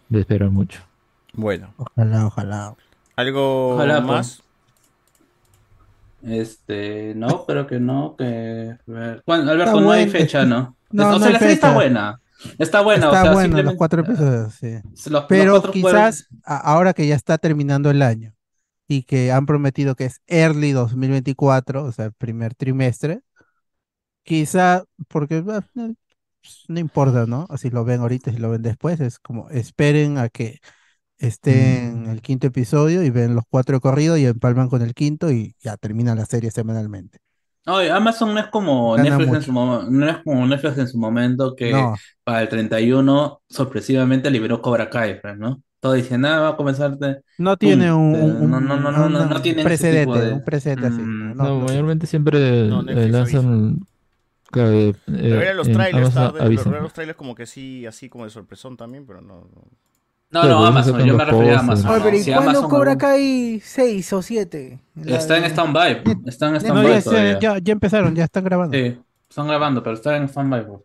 [0.08, 0.80] De esperar mucho.
[1.32, 2.74] Bueno, Ojalá, ojalá.
[3.16, 4.42] ¿algo Ojalá, más?
[6.22, 8.76] Este, no, pero que no, que...
[8.86, 10.76] Bueno, Alberto, Está no hay fecha, ¿no?
[10.92, 12.20] No, o no sea, hay la serie está buena.
[12.58, 15.10] Está buena, o Está sea, bueno, los cuatro episodios, sí.
[15.10, 18.34] los- Pero quizás ahora que ya está terminando el año
[18.88, 23.20] y que han prometido que es early 2024, o sea, el primer trimestre,
[24.30, 25.94] quizá, porque bah, no,
[26.42, 27.46] pues, no importa, ¿no?
[27.58, 30.60] Si lo ven ahorita, si lo ven después, es como esperen a que
[31.18, 35.30] estén el quinto episodio y ven los cuatro de corrido y empalman con el quinto
[35.32, 37.18] y ya termina la serie semanalmente.
[37.66, 40.88] Oye, Amazon no es como Gana Netflix en su mo- no es como Netflix en
[40.88, 41.96] su momento que No.
[42.24, 45.62] para el 31 sorpresivamente liberó Cobra Kai, pues, ¿no?
[45.80, 47.20] Todo dicen, ah, va a comenzar de...
[47.38, 48.12] No tiene un,
[48.50, 51.02] no, no, no, no, no, un no tienen ese precedente, de- un precedente así.
[51.02, 53.80] Mm, No, No, no mayormente siempre No, eh, Netflix lanzan.
[54.50, 54.94] Claro, eh,
[55.28, 56.72] Pero eran los en trailers, Amazon tarde, avisan.
[56.72, 59.42] eran los trailers como que sí, así como de sorpresón también, pero no.
[59.54, 59.62] no.
[60.30, 61.60] No, Claro, no, Amazon, yo me refería a.
[61.60, 61.90] Amazon.
[61.90, 62.04] Oye, ¿no?
[62.04, 64.80] pero ¿y Si cuándo Amazon Cobra Kai 6 o 7?
[65.04, 67.38] Está en stand-by, está en No, stand-by ya, ya, todavía.
[67.38, 68.78] ya, ya empezaron, ya están grabando.
[68.78, 68.98] Sí,
[69.28, 70.80] están grabando, pero está en stand-by pues,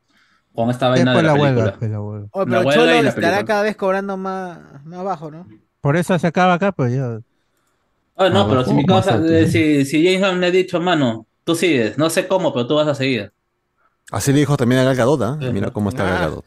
[0.54, 1.74] con esta vaina Después de la, la película.
[1.74, 2.30] huelga, la huelga.
[2.32, 3.46] Oye, La pero huelga Cholo la estará película.
[3.46, 5.54] cada vez cobrando más, más bajo, ¿no?
[5.82, 7.20] Por eso se acaba acá, pues ya.
[8.18, 8.84] Ah, no, Abajo, pero si mi
[9.30, 9.84] eh, sí.
[9.84, 12.76] si, si James Gunn le ha dicho, mano, tú sigues, no sé cómo, pero tú
[12.76, 13.34] vas a seguir.
[14.12, 15.38] Así le dijo también a Gal Gadot, ¿ah?
[15.42, 15.52] Ajá.
[15.52, 16.46] Mira cómo está Gal Gadot.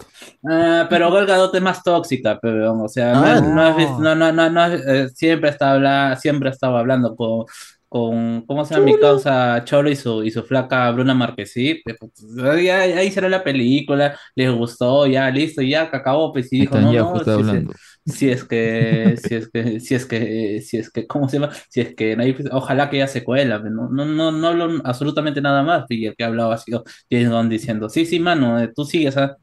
[0.49, 3.99] Ah, pero Gal Gadot es más tóxica, pero, o sea, no, Ah, no, no.
[3.99, 7.45] no, no, no, no es- eh, siempre está habla, siempre estaba hablando con,
[7.89, 9.65] con, ¿cómo se llama mi causa?
[9.65, 12.13] Cholo y su, y su flaca Bruna Marquesí, pues, pues,
[12.65, 16.61] ya, ya hicieron la película, les gustó, ya, listo, ya, que acabó, pues, y Ahí
[16.63, 17.67] dijo, están no, ya no, justo si,
[18.09, 21.53] si- es que, si es que, si es que, si es que, ¿cómo se llama?
[21.71, 25.41] Si es que, nadie- ojalá que haya secuela, pues, no, no, no, no hablo absolutamente
[25.41, 28.61] nada más, y el que ha hablado ha sido James Gunn diciendo, sí, sí, mano,
[28.61, 29.37] eh, tú sigues, ¿ah?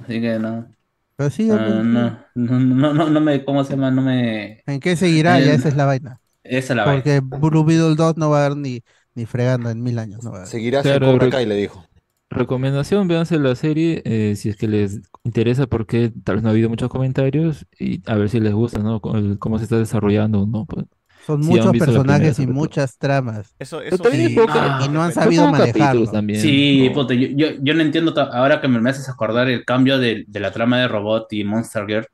[0.00, 0.74] Así que no.
[1.16, 3.90] Pero sí, Ah, pues, no, no, no, no, no me, ¿cómo se llama?
[3.90, 4.64] No me.
[4.66, 5.40] ¿En qué seguirá?
[5.40, 6.20] Ya esa es la vaina.
[6.42, 7.04] Esa es la vaina.
[7.04, 8.82] Porque Blue Beetle 2 no va a haber ni,
[9.14, 10.22] ni fregando en mil años.
[10.22, 10.46] No va a
[10.82, 11.84] Claro, en Cobra Kai, le dijo.
[12.30, 16.52] Recomendación, véanse la serie eh, si es que les interesa porque tal vez no ha
[16.52, 19.00] habido muchos comentarios y a ver si les gusta, ¿no?
[19.00, 20.66] Cómo se está desarrollando, ¿no?
[20.66, 20.84] Pues,
[21.26, 23.54] Son si han muchos visto la personajes primera, y muchas tramas.
[23.58, 24.34] Eso, eso sí.
[24.36, 26.04] poca- Y, y no han sabido manejarlo.
[26.10, 26.40] también.
[26.42, 27.08] Sí, ¿no?
[27.10, 30.52] yo, yo, yo no entiendo, ahora que me, haces acordar el cambio de, de la
[30.52, 32.06] trama de Robot y Monster Girl,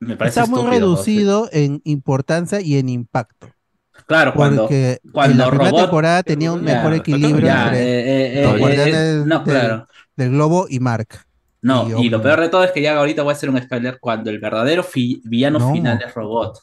[0.00, 0.80] me parece Está muy estúpido.
[0.80, 3.48] reducido en importancia y en impacto.
[4.06, 8.40] Claro, cuando, en la primera Robot- temporada tenía un Ya, mejor equilibrio ya, entre eh,
[8.40, 9.86] eh, los eh, guardianes no, claro.
[10.16, 11.08] del globo y Mark.
[11.62, 13.60] No, Y y lo peor de todo es que ya ahorita voy a hacer un
[13.60, 15.72] spoiler cuando el verdadero fi- villano No.
[15.72, 16.58] final es Robot.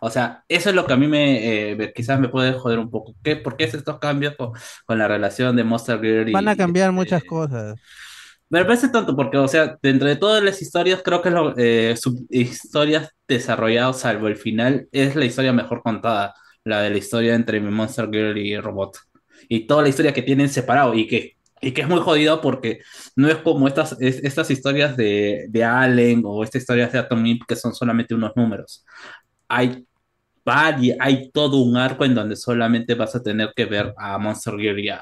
[0.00, 2.90] O sea, eso es lo que a mí me eh, quizás me puede joder un
[2.90, 3.14] poco.
[3.22, 4.52] ¿Qué, ¿Por qué es estos cambios con,
[4.86, 7.76] con la relación de Monster Girl y Van a cambiar este, muchas cosas.
[8.48, 11.94] Me parece tonto porque, o sea, dentro de todas las historias, creo que lo, eh,
[12.30, 16.32] historias desarrolladas, salvo el final, es la historia mejor contada,
[16.66, 18.98] la de la historia entre Monster Girl y Robot.
[19.48, 22.80] Y toda la historia que tienen separado y que, y que es muy jodido porque
[23.16, 27.24] no es como estas, es- estas historias de, de Allen o estas historias de Atom
[27.26, 28.84] Eve que son solamente unos números.
[29.48, 29.86] Hay
[31.00, 34.78] hay todo un arco en donde solamente vas a tener que ver a Monster Girl
[34.78, 35.00] y a,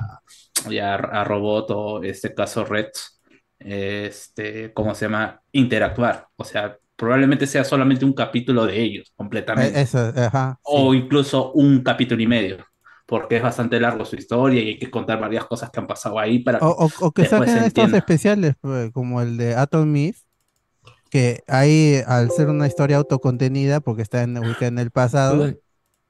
[0.70, 2.88] y a, a Robot o este caso Red,
[3.58, 5.40] este, ¿cómo se llama?
[5.52, 6.26] Interactuar.
[6.36, 9.78] O sea, probablemente sea solamente un capítulo de ellos completamente.
[9.78, 10.58] Eh, Eso, ajá.
[10.62, 12.58] o incluso un capítulo y medio.
[13.06, 16.18] Porque es bastante largo su historia y hay que contar varias cosas que han pasado
[16.18, 17.98] ahí para que O, o- o que saquen estos entienda.
[17.98, 20.16] especiales, pues, como el de Atom Myth,
[21.10, 25.52] que ahí, al ser una historia autocontenida, porque está en, ubicada en el pasado,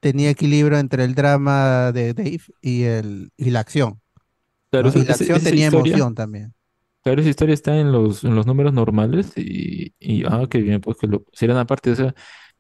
[0.01, 4.01] tenía equilibrio entre el drama de Dave y, el, y la acción.
[4.71, 4.99] Claro, ¿no?
[5.01, 6.54] Y la esa- acción esa tenía historia- emoción también.
[7.05, 10.81] Claro, esa historia está en los, en los números normales y, y ah, qué bien,
[10.81, 11.91] pues que lo pusieran aparte.
[11.91, 12.15] O sea,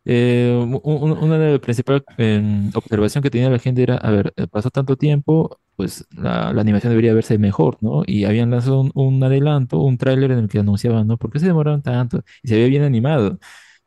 [0.04, 4.10] eh, u- u- una de las principales eh, observación que tenía la gente era, a
[4.10, 8.02] ver, eh, pasó tanto tiempo, pues la, la animación debería verse mejor, ¿no?
[8.06, 11.16] Y habían lanzado un, un adelanto, un tráiler en el que anunciaban, ¿no?
[11.16, 12.20] ¿Por qué se demoraron tanto?
[12.42, 13.38] Y se veía bien animado.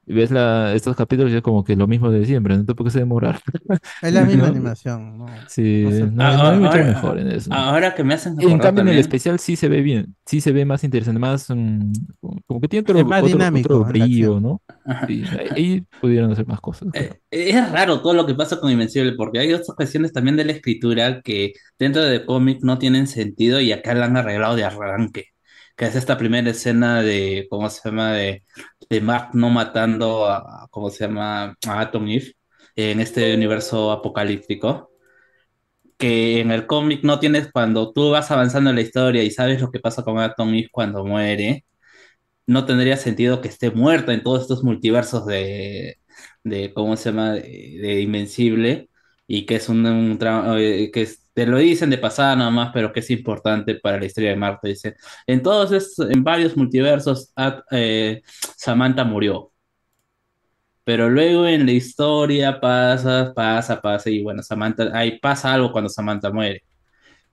[0.10, 2.64] Y ves la, estos capítulos y es como que lo mismo de siempre, ¿no?
[2.64, 3.42] ¿Por qué se demoraron?
[4.02, 4.52] Es la misma ¿No?
[4.52, 5.18] animación.
[5.18, 5.26] ¿no?
[5.50, 6.02] Sí, No sé.
[6.12, 7.54] no, Ah, no hay mucho ahora- mejor en eso.
[7.54, 10.16] Ahora que me hacen en acordar cambio en el también- especial sí se ve bien,
[10.26, 11.92] sí se ve más interesante, más mm,
[12.46, 14.44] como que tiene otro, más otro- dinámico otro en la brillo, acción.
[14.44, 14.62] ¿no?
[15.08, 16.88] Sí, ahí, pudieron hacer más cosas.
[16.94, 17.12] creo.
[17.30, 20.46] Eh, Es raro todo lo que pasa con Invencible, porque hay otras cuestiones también de
[20.46, 24.64] la escritura que dentro de cómic no tienen sentido y acá la han arreglado de
[24.64, 25.26] arranque.
[25.78, 28.14] Que es esta primera escena de, ¿cómo se llama?
[28.14, 28.44] De,
[28.90, 31.56] de Mark no matando a, ¿cómo se llama?
[31.68, 32.34] A Atom Eve
[32.76, 34.92] en este universo apocalíptico.
[35.98, 39.60] Que en el cómic no tienes, cuando tú vas avanzando en la historia y sabes
[39.62, 41.66] lo que pasa con Atom Eve cuando muere,
[42.48, 46.00] no tendría sentido que esté muerta en todos estos multiversos de,
[46.44, 47.34] de ¿cómo se llama?
[47.34, 48.90] De, Invencible
[49.28, 50.20] y que es un, un
[50.60, 54.00] eh, que es- te lo dicen de pasada nada más, pero que es importante para
[54.00, 54.68] la historia de Marta.
[54.68, 54.96] Dice,
[55.28, 57.32] en todos estos, en varios multiversos,
[57.72, 58.24] eh,
[58.58, 59.52] Samantha murió.
[60.84, 65.90] Pero luego en la historia pasa, pasa, pasa, y bueno, Samantha, ahí pasa algo cuando
[65.90, 66.64] Samantha muere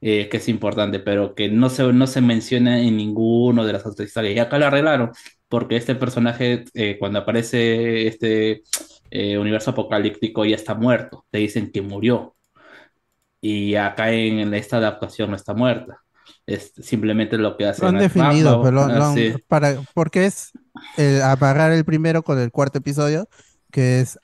[0.00, 3.86] eh, que es importante, pero que no se, no se menciona en ninguno de las
[3.86, 4.36] otras historias.
[4.36, 5.12] Y acá lo arreglaron,
[5.49, 8.62] porque este personaje, eh, cuando aparece este
[9.39, 11.26] universo apocalíptico, ya está muerto.
[11.31, 12.34] Te dicen que murió.
[13.47, 16.01] Y acá en, esta adaptación no está muerta.
[16.47, 17.89] Es simplemente lo que Lo hacen.
[17.89, 19.35] han ah, definido, pero lo- lo han- sí.
[19.47, 20.53] para, porque es
[20.97, 23.29] el amarrar el primero con el cuarto episodio,
[23.71, 24.19] que es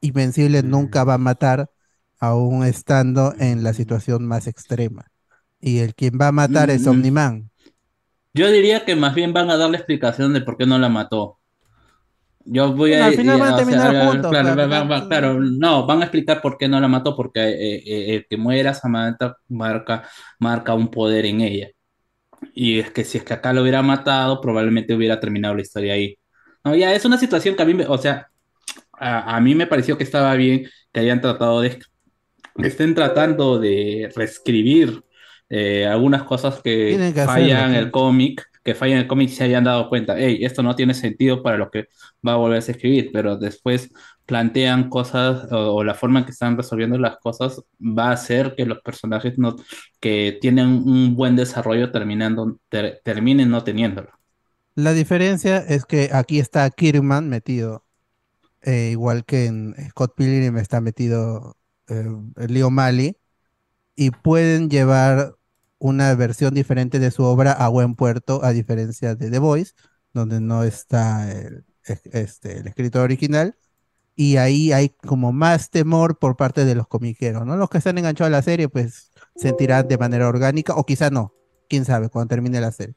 [0.00, 1.70] Invencible nunca va a matar
[2.20, 5.06] aún estando en la situación más extrema.
[5.60, 6.90] Y el quien va a matar es Mm.
[6.90, 7.50] Omniman.
[8.32, 10.88] Yo diría que más bien van a dar la explicación de por qué no la
[10.88, 11.40] mató.
[12.44, 14.58] Yo voy Bueno, a al final van a sea, terminar claro, juntos, claro, pues, al
[14.58, 17.40] va- final, va- va- claro, no, van a explicar por qué no la mató, porque
[17.40, 20.08] eh, eh, el que muera Samantha marca,
[20.40, 21.68] marca un poder en ella.
[22.54, 25.94] Y es que si es que acá lo hubiera matado, probablemente hubiera terminado la historia
[25.94, 26.16] ahí.
[26.64, 28.28] No, ya es una situación que a mí, me- o sea,
[28.94, 31.78] a, a mí me pareció que estaba bien que hayan tratado de,
[32.60, 35.02] que estén tratando de reescribir
[35.48, 39.44] eh, algunas cosas que que fallan en el cómic, que fallan en el cómic se
[39.44, 41.86] hayan dado cuenta, hey, esto no tiene sentido para lo que
[42.26, 43.90] va a volverse a escribir, pero después
[44.26, 48.66] plantean cosas o, la forma en que están resolviendo las cosas va a hacer que
[48.66, 49.56] los personajes no,
[50.00, 54.10] que tienen un buen desarrollo terminando, ter- terminen no teniéndolo.
[54.74, 57.84] La diferencia es que aquí está Kirkman metido,
[58.62, 61.56] eh, igual que en Scott Pilgrim está metido
[61.88, 62.06] eh,
[62.48, 63.16] Leo Mali,
[63.94, 65.36] y pueden llevar
[65.82, 69.72] una versión diferente de su obra a buen puerto, a diferencia de The Voice,
[70.14, 73.56] donde no está el, es- este, el escritor original,
[74.16, 77.56] y ahí hay como más temor por parte de los comiqueros, ¿no?
[77.56, 81.34] Los que están enganchados a la serie, pues sentirán de manera orgánica, o quizá no,
[81.68, 82.96] quién sabe, cuando termine la serie.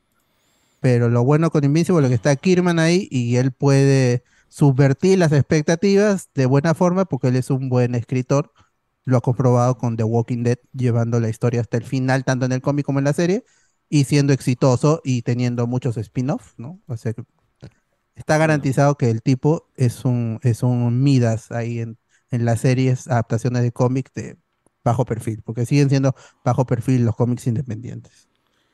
[0.79, 5.31] Pero lo bueno con Invincible es que está Kirman ahí y él puede subvertir las
[5.31, 8.51] expectativas de buena forma porque él es un buen escritor.
[9.05, 12.51] Lo ha comprobado con The Walking Dead, llevando la historia hasta el final, tanto en
[12.53, 13.45] el cómic como en la serie,
[13.89, 16.81] y siendo exitoso y teniendo muchos spin-offs, ¿no?
[16.87, 17.13] O sea
[18.15, 21.97] está garantizado que el tipo es un, es un Midas ahí en,
[22.31, 24.37] en las series, adaptaciones de cómics de
[24.83, 28.29] bajo perfil, porque siguen siendo bajo perfil los cómics independientes.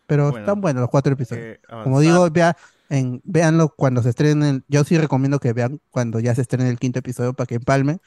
[0.08, 1.48] Pero Bueno, están buenos los cuatro episodios.
[1.48, 2.02] eh, Como avanzar.
[2.02, 2.58] digo, vea,
[2.90, 4.64] en, véanlo cuando se estrenen.
[4.68, 8.00] Yo sí recomiendo que vean cuando ya se estrene el quinto episodio para que empalmen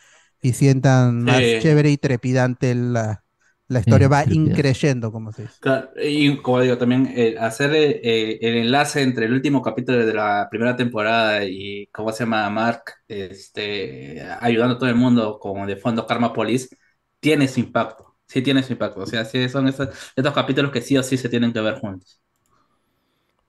[0.44, 3.24] y sientan más chévere y trepidante la,
[3.68, 4.08] la historia.
[4.08, 5.60] Va increyendo, como se dice.
[5.60, 10.04] Claro, y como digo, también eh, hacer eh, eh, el enlace entre el último capítulo
[10.04, 15.38] de la primera temporada y cómo se llama Mark este, ayudando a todo el mundo
[15.38, 16.76] como de fondo Karma Police,
[17.18, 18.16] tiene su impacto.
[18.28, 19.00] Sí tiene su impacto.
[19.00, 21.78] O sea, sí son estos, estos capítulos que sí o sí se tienen que ver
[21.80, 22.20] juntos.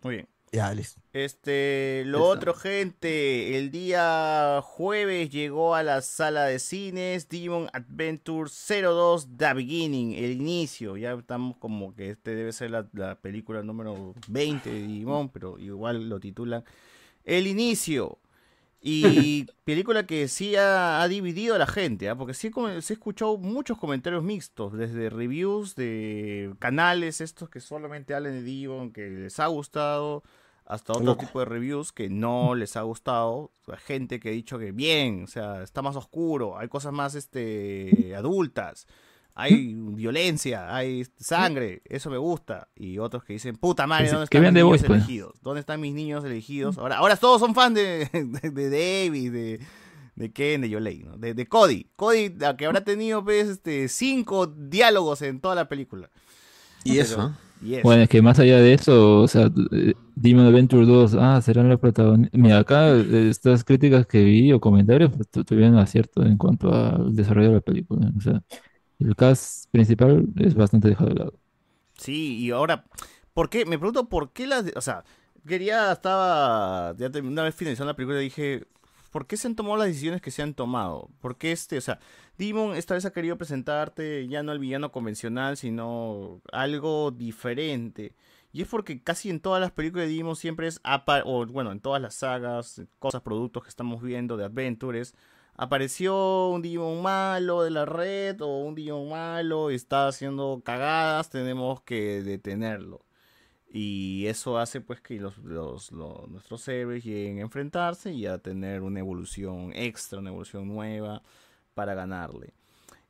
[0.02, 0.28] Muy bien.
[0.56, 1.02] Ya, listo.
[1.12, 8.50] Este, lo otro, gente, el día jueves llegó a la sala de cines Demon Adventure
[8.50, 10.96] 02 The Beginning, el inicio.
[10.96, 15.60] Ya estamos como que este debe ser la, la película número 20 de Digimon, pero
[15.60, 16.64] igual lo titulan
[17.26, 18.18] El inicio.
[18.82, 22.16] Y película que sí ha, ha dividido a la gente, ¿ah?
[22.16, 28.34] porque sí, he escuchado muchos comentarios mixtos, desde reviews de canales estos que solamente hablan
[28.34, 30.24] de Digimon, que les ha gustado,
[30.66, 31.26] hasta otro Loco.
[31.26, 33.52] tipo de reviews que no les ha gustado,
[33.86, 38.16] gente que ha dicho que bien, o sea, está más oscuro, hay cosas más este
[38.18, 38.88] adultas,
[39.36, 44.16] hay violencia, hay sangre, eso me gusta, y otros que dicen, puta madre, Que se-
[44.16, 44.98] ¿dónde están mis niños Voice, pues.
[45.00, 45.42] elegidos?
[45.42, 46.78] ¿Dónde están mis niños elegidos?
[46.78, 48.10] Ahora, ahora todos son fan de,
[48.42, 49.60] de, de David, de,
[50.16, 51.18] de Ken, de Yolei, ¿no?
[51.18, 51.90] De, de Cody.
[51.98, 56.10] Cody, la que habrá tenido pues, este, cinco diálogos en toda la película.
[56.86, 57.45] Y eso, Pero-.
[57.82, 61.70] Bueno, es que más allá de eso, o sea, eh, Demon Adventure 2, ah, serán
[61.70, 62.40] los protagonistas.
[62.40, 66.74] Mira, acá eh, estas críticas que vi o comentarios pues, tu- tuvieron acierto en cuanto
[66.74, 68.12] al desarrollo de la película.
[68.18, 68.42] O sea,
[69.00, 71.40] el cast principal es bastante dejado de lado.
[71.98, 72.86] Sí, y ahora,
[73.34, 73.66] ¿por qué?
[73.66, 74.66] Me pregunto por qué las...
[74.76, 75.04] O sea,
[75.48, 76.94] quería, estaba...
[76.98, 78.66] Ya una vez finalizando la película dije,
[79.16, 81.10] ¿por qué se han tomado las decisiones que se han tomado?
[81.22, 82.00] ¿Por qué este, o sea,
[82.38, 88.14] Demon esta vez ha querido presentarte ya no el villano convencional, sino algo diferente?
[88.52, 90.82] Y es porque casi en todas las películas de Digimon siempre es,
[91.24, 95.16] o bueno, en todas las sagas, cosas, productos que estamos viendo de Adventures,
[95.56, 101.30] apareció un Digimon malo de la red o un Digimon malo y está haciendo cagadas,
[101.30, 103.05] tenemos que detenerlo.
[103.78, 105.92] Y eso hace pues que los, los-
[106.30, 111.22] nuestros héroes lleguen a enfrentarse y a tener una evolución extra, una evolución nueva
[111.74, 112.54] para ganarle.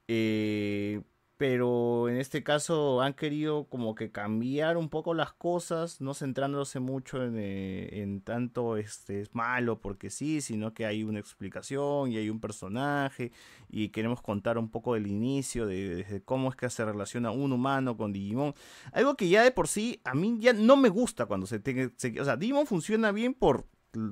[0.07, 1.01] Eh,
[1.37, 6.79] pero en este caso han querido como que cambiar un poco las cosas, no centrándose
[6.79, 12.11] mucho en, eh, en tanto este es malo porque sí, sino que hay una explicación
[12.11, 13.33] y hay un personaje
[13.69, 17.51] y queremos contar un poco del inicio, de, de cómo es que se relaciona un
[17.51, 18.53] humano con Digimon.
[18.93, 21.91] Algo que ya de por sí a mí ya no me gusta cuando se tenga...
[21.97, 23.65] se- o sea, Digimon funciona bien por,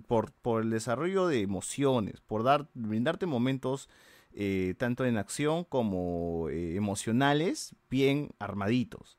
[0.07, 3.87] por, por el desarrollo de emociones, por dar, brindarte momentos
[4.35, 9.15] eh, tanto en acción como eh, emocionales bien armaditos.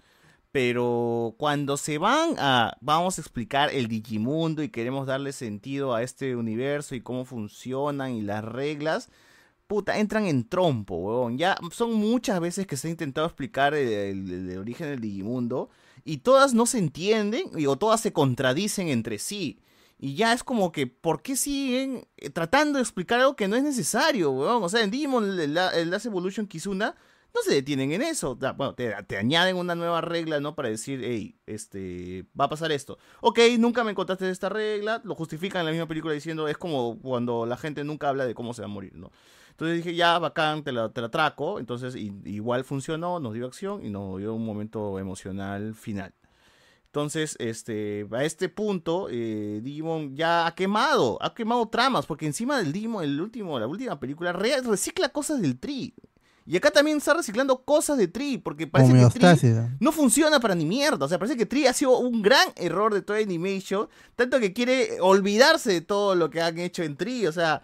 [0.53, 6.03] Pero cuando se van a, vamos a explicar el Digimundo y queremos darle sentido a
[6.05, 9.09] este universo y cómo funcionan y las reglas,
[9.67, 11.39] puta, entran en trompo, weón.
[11.39, 15.71] Ya son muchas veces que se ha intentado explicar el, el- origen del Digimundo
[16.05, 19.59] y todas no se entienden y- o todas se contradicen entre sí.
[19.99, 23.57] Y ya es como que, ¿por qué siguen eh, tratando de explicar algo que no
[23.57, 24.63] es necesario, weón?
[24.63, 26.95] O sea, en Digimon, el, el- Last Evolution Kizuna,
[27.35, 28.37] no se detienen en eso.
[28.37, 30.55] Bueno, te, añaden una nueva regla, ¿no?
[30.55, 32.99] Para decir, hey, este, va a pasar esto.
[33.21, 36.99] Ok, nunca me contaste esta regla, lo justifican en la misma película diciendo, es como
[37.01, 39.11] cuando la gente nunca habla de cómo se va a morir, ¿no?
[39.51, 41.59] Entonces dije, ya, bacán, te la, te la traco.
[41.61, 46.13] Entonces, i- igual funcionó, nos dio acción y nos dio un momento emocional final.
[46.95, 52.57] Entonces, este, a este punto, eh, Digimon ya ha quemado, ha quemado tramas, porque encima
[52.59, 55.93] del Digimon, el último, la última película, re- recicla cosas del Tri.
[56.47, 59.21] Y acá también está reciclando cosas de Tri, porque parece que Tri
[59.81, 59.91] ¿no?
[59.91, 61.07] funciona para ni mierda.
[61.07, 64.53] O sea, parece que Tri ha sido un gran error de toda Animation, tanto que
[64.53, 67.27] quiere olvidarse de todo lo que han hecho en Tri.
[67.27, 67.61] O sea,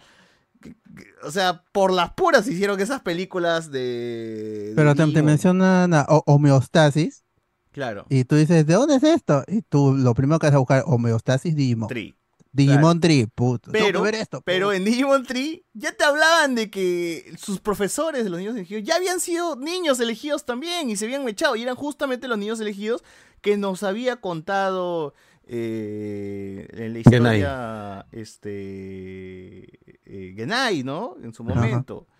[1.23, 4.71] o sea, por las puras hicieron esas películas de.
[4.71, 7.23] de Pero te, mencionan a ho- homeostasis
[7.71, 8.05] Claro.
[8.09, 9.43] y tú dices, ¿de dónde es esto?
[9.47, 11.87] Y tú lo primero que vas a buscar, homeostasis Digimon.
[11.87, 12.13] Tri.
[12.53, 13.71] Digimon Tri, puto.
[13.71, 14.41] Pero, ver esto.
[14.43, 18.83] pero en Digimon Tree ya te hablaban de que sus profesores de los niños elegidos
[18.83, 22.59] ya habían sido niños elegidos también y se habían echado y eran justamente los niños
[22.59, 23.05] elegidos
[23.39, 25.13] que nos había contado
[25.47, 27.37] eh, en la Genai.
[27.37, 29.63] historia este
[30.05, 31.15] eh, Genai, ¿no?
[31.23, 31.53] En su Ajá.
[31.55, 32.05] momento.
[32.07, 32.10] En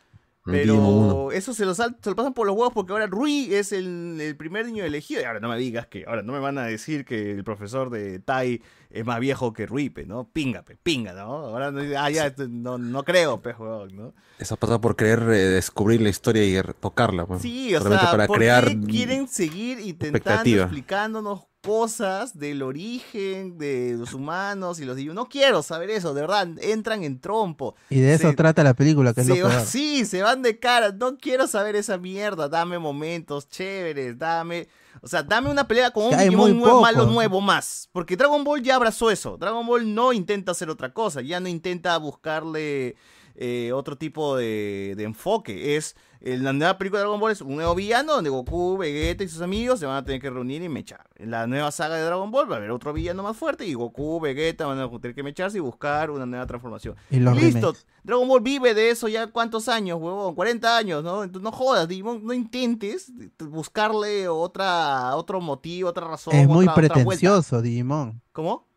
[0.44, 0.53] Uno.
[0.53, 3.72] Pero eso se lo, sal- se lo pasan por los huevos porque ahora Rui es
[3.72, 5.22] el, el primer niño elegido.
[5.22, 7.90] Y ahora no me digas que, ahora no me van a decir que el profesor
[7.92, 10.28] de Tai es más viejo que Rui, pe, ¿no?
[10.32, 11.24] Pinga, pe, pinga, ¿no?
[11.32, 14.14] Ahora no, ah, ya, esto no, no creo, pe, huevón, ¿no?
[14.40, 17.26] Eso pasa por querer eh, descubrir la historia y tocarla.
[17.28, 17.42] pues.
[17.44, 23.96] Sí, o sea, para ¿por crear qué quieren seguir intentando explicándonos cosas del origen de
[23.98, 25.16] los humanos y los divinos?
[25.16, 27.76] No quiero saber eso, de verdad, entran en trompo.
[27.90, 30.60] Y de eso Se- trata la película, que es lo va- sí, se van de
[30.60, 30.92] cara.
[30.92, 32.50] No quiero saber esa mierda.
[32.50, 34.18] Dame momentos chéveres.
[34.18, 34.68] Dame.
[35.02, 37.88] O sea, dame una pelea con un Digimon muy nuevo, malo nuevo más.
[37.94, 39.38] Porque Dragon Ball ya abrazó eso.
[39.38, 41.22] Dragon Ball no intenta hacer otra cosa.
[41.22, 42.96] Ya no intenta buscarle
[43.35, 45.76] eh, otro tipo de, de enfoque.
[45.76, 45.95] Es.
[46.24, 49.27] En la nueva película de Dragon Ball es un nuevo villano donde Goku, Vegeta y
[49.27, 51.10] sus amigos se van a tener que reunir y mechar.
[51.16, 53.74] En la nueva saga de Dragon Ball va a haber otro villano más fuerte y
[53.74, 56.95] Goku, Vegeta van a tener que mecharse y buscar una nueva transformación.
[57.10, 57.88] Y Listo, remakes.
[58.03, 61.24] Dragon Ball vive de eso ya cuántos años, huevón, 40 años, ¿no?
[61.24, 66.35] Entonces no jodas, Digimon, no intentes buscarle otra, otro motivo, otra razón.
[66.35, 68.22] Es muy otra- pretencioso, Digimon.
[68.32, 68.68] ¿Cómo?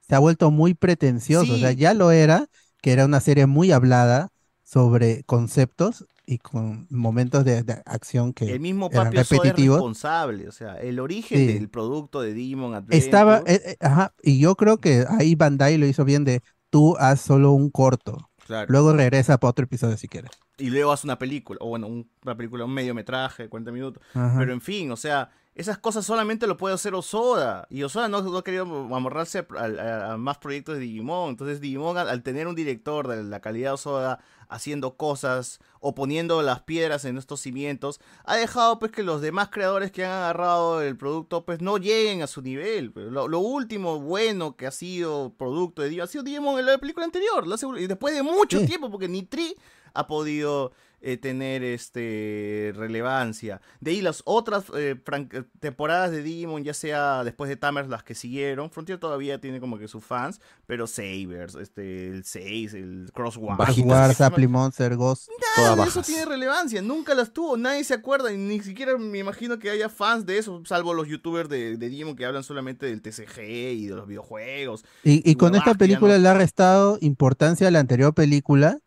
[0.00, 1.52] Se ha vuelto muy pretencioso.
[1.52, 2.48] O sea, ya lo era,
[2.82, 4.28] que era una serie muy hablada
[4.62, 9.76] sobre conceptos y con momentos de, de acción que El mismo eran repetitivos.
[9.76, 11.46] responsable, o sea, el origen Sí.
[11.46, 12.96] del producto de Digimon Adventure.
[12.98, 16.96] Estaba, eh, eh, ajá, y yo creo que ahí Bandai lo hizo bien de tú
[16.98, 18.30] haz solo un corto.
[18.44, 18.66] Claro.
[18.70, 20.30] Luego regresa para otro episodio si quieres.
[20.58, 24.02] y luego hace una película, o bueno, un- una película, un mediometraje de 40 minutos.
[24.14, 24.36] Ajá.
[24.38, 27.66] Pero en fin, o sea, esas cosas solamente lo puede hacer Osoda.
[27.70, 31.30] Y Osoda no, no ha querido amorrarse a, a- a más proyectos de Digimon.
[31.30, 34.18] Entonces Digimon, al, al tener un director de la calidad de Osoda
[34.48, 39.48] haciendo cosas o poniendo las piedras en estos cimientos, ha dejado pues que los demás
[39.50, 42.92] creadores que han agarrado el producto pues no lleguen a su nivel.
[42.94, 46.78] Lo, lo último bueno que ha sido producto de Digimon ha sido Digimon en la
[46.78, 47.44] película anterior.
[47.46, 48.66] segu- y después de mucho Sí.
[48.66, 49.56] tiempo, porque ni Tri
[49.94, 53.60] ha podido eh, tener este relevancia.
[53.80, 54.96] De ahí las otras eh,
[55.32, 59.60] eh, temporadas de Digimon, ya sea después de Tamers, las que siguieron, Frontier todavía tiene
[59.60, 63.82] como que sus fans, pero Sabers, este, el 6, el Crosswise.
[63.84, 65.28] War, Sapling Monster, Ghost.
[65.56, 69.18] Nada de eso tiene relevancia, nunca las tuvo, nadie se acuerda y ni siquiera me
[69.18, 72.86] imagino que haya fans de eso, salvo los youtubers de, de Digimon que hablan solamente
[72.86, 73.40] del TCG
[73.72, 74.84] y de los videojuegos.
[75.04, 78.78] Y, y con esta película no- le ha restado importancia a la anterior película,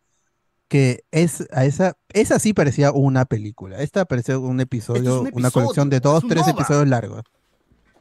[0.70, 3.82] que es a esa, esa sí parecía una película.
[3.82, 7.24] Esta parecía un episodio, una episodio, colección de dos, tres episodios largos.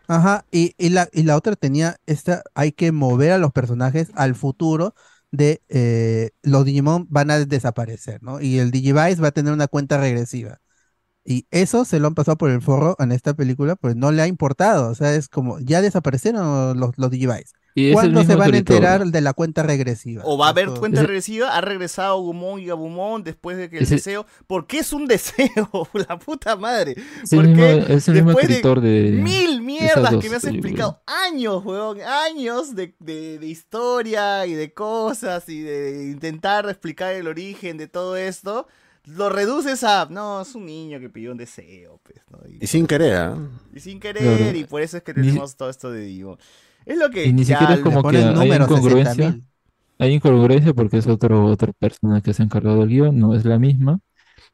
[0.07, 4.11] Ajá, y, y la, y la otra tenía esta, hay que mover a los personajes
[4.15, 4.95] al futuro
[5.31, 8.41] de eh, los Digimon van a desaparecer, ¿no?
[8.41, 10.61] Y el Digivice va a tener una cuenta regresiva.
[11.25, 14.23] Y eso se lo han pasado por el forro en esta película, pues no le
[14.23, 14.91] ha importado.
[14.91, 17.53] O sea, es como, ya desaparecieron los, los Digivice.
[17.79, 20.23] Y es el ¿Cuándo se van a enterar de la cuenta regresiva?
[20.25, 23.85] O va a haber cuenta regresiva, ha regresado Gumon y Gabumon después de que el
[23.85, 24.27] Ese- deseo.
[24.47, 25.69] ¿Por qué es un deseo?
[26.09, 26.97] La puta madre.
[27.23, 30.37] Es el ¿Por mismo- qué es el mismo después escritor de- mil mierdas que me
[30.37, 31.01] has explicado?
[31.07, 31.99] Años, weón.
[32.03, 37.87] Años de, de- de historia y de cosas y de intentar explicar el origen de
[37.89, 38.67] todo esto.
[39.05, 40.07] Lo reduces a.
[40.11, 41.99] No, es un niño que pidió un deseo.
[42.03, 42.39] Pues, ¿no?
[42.47, 43.39] y, Y sin querer, ¿ah?
[43.75, 46.39] y sin querer, y por eso es que Ni- tenemos todo esto de Digimon.
[46.89, 47.25] Es lo que.
[47.29, 49.27] Y ni ya siquiera es como que hay incongruencia.
[49.27, 49.45] 60.000.
[50.01, 53.45] Hay incongruencia porque es otro, otra persona que se ha encargado del guion, no es
[53.45, 54.01] la misma.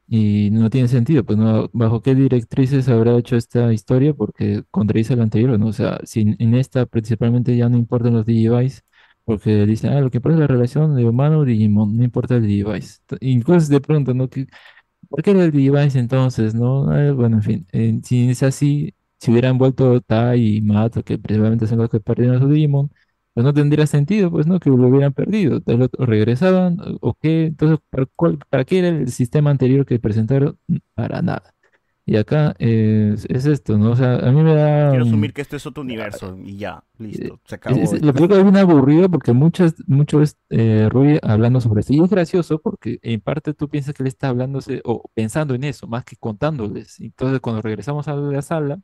[0.07, 5.15] Y no tiene sentido, pues no, bajo qué directrices habrá hecho esta historia, porque contradice
[5.15, 5.67] la anterior, ¿no?
[5.67, 8.81] O sea, si en esta principalmente ya no importan los Digivice,
[9.25, 12.99] porque dicen, ah, lo que importa es la relación de humano-Digimon, no importa el Digivice.
[13.07, 14.29] T- Incluso de pronto, ¿no?
[14.29, 14.47] ¿Qué-
[15.09, 16.95] ¿Por qué el Digivice entonces, no?
[16.97, 21.17] Eh, bueno, en fin, eh, si es así, si hubieran vuelto Tai y Mato, que
[21.17, 22.91] principalmente son los que perdieron a su Digimon,
[23.33, 24.59] pues no tendría sentido, pues, ¿no?
[24.59, 25.61] Que lo hubieran perdido.
[25.97, 27.45] O regresaban, o qué.
[27.47, 30.57] Entonces, ¿para, cuál- para qué era el sistema anterior que presentaron?
[30.93, 31.53] Para nada.
[32.05, 33.91] Y acá eh, es, es esto, ¿no?
[33.91, 34.93] O sea, a mí me da...
[34.93, 37.93] Quiero mm, asumir que esto es otro universo y ya, listo, se es- acabó.
[37.93, 41.93] es- la película es bien aburrida porque muchas, mucho es eh, Rui hablando sobre esto.
[41.93, 45.63] Y es gracioso porque en parte tú piensas que él está hablándose o pensando en
[45.63, 46.99] eso, más que contándoles.
[46.99, 48.79] Entonces, cuando regresamos a la sala,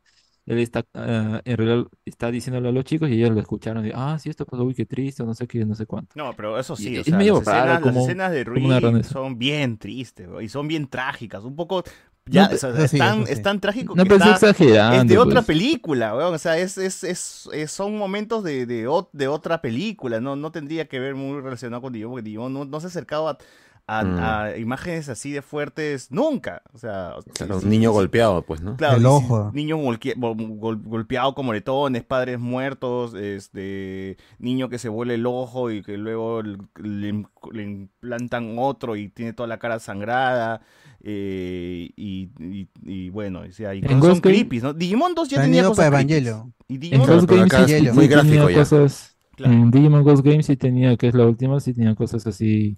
[0.51, 3.85] él está, ah, en realidad está diciéndole a los chicos y ellos lo escucharon.
[3.85, 6.15] Y, ah, sí, esto pasó, uy, qué triste, no sé qué, no sé cuánto.
[6.15, 8.43] No, pero eso sí, Y o es sea, medio las escenas, raro las escenas de
[8.43, 11.83] Rui son bien tristes bro, y son bien trágicas, un poco
[12.25, 13.33] ya, No, o sea, sí, es, tan, sí.
[13.33, 15.47] es tan trágico No, que está es de exagerando, otra pues.
[15.47, 20.35] película, weón, o sea, es, es, es, son momentos de, de, de otra película, no,
[20.35, 23.37] no tendría que ver muy relacionado con Digimon, porque Digimon no, no se ha acercado
[23.87, 24.19] a, Mm.
[24.19, 28.61] a imágenes así de fuertes nunca, o sea, Claro, sí, un niño sí, golpeado, pues,
[28.61, 28.77] ¿no?
[28.77, 29.51] Claro, El ojo.
[29.53, 35.25] niño golque- gol- gol- golpeado con moretones, padres muertos, este niño que se vuelve el
[35.25, 40.61] ojo y que luego le, le implantan otro y tiene toda la cara sangrada.
[41.03, 44.71] eh, y, y- y bueno, o sea, y En son creepy, ¿no?
[44.71, 45.99] Digimon 2 ya tenía cosas para.
[46.01, 46.53] Evangelio.
[46.67, 48.57] Y En Digimon Ghost pero Game acá sí, muy gráfico ya.
[48.59, 49.17] cosas.
[49.35, 49.53] Claro.
[49.53, 52.77] En Digimon Ghost Game sí tenía, que es la última, sí tenía cosas así.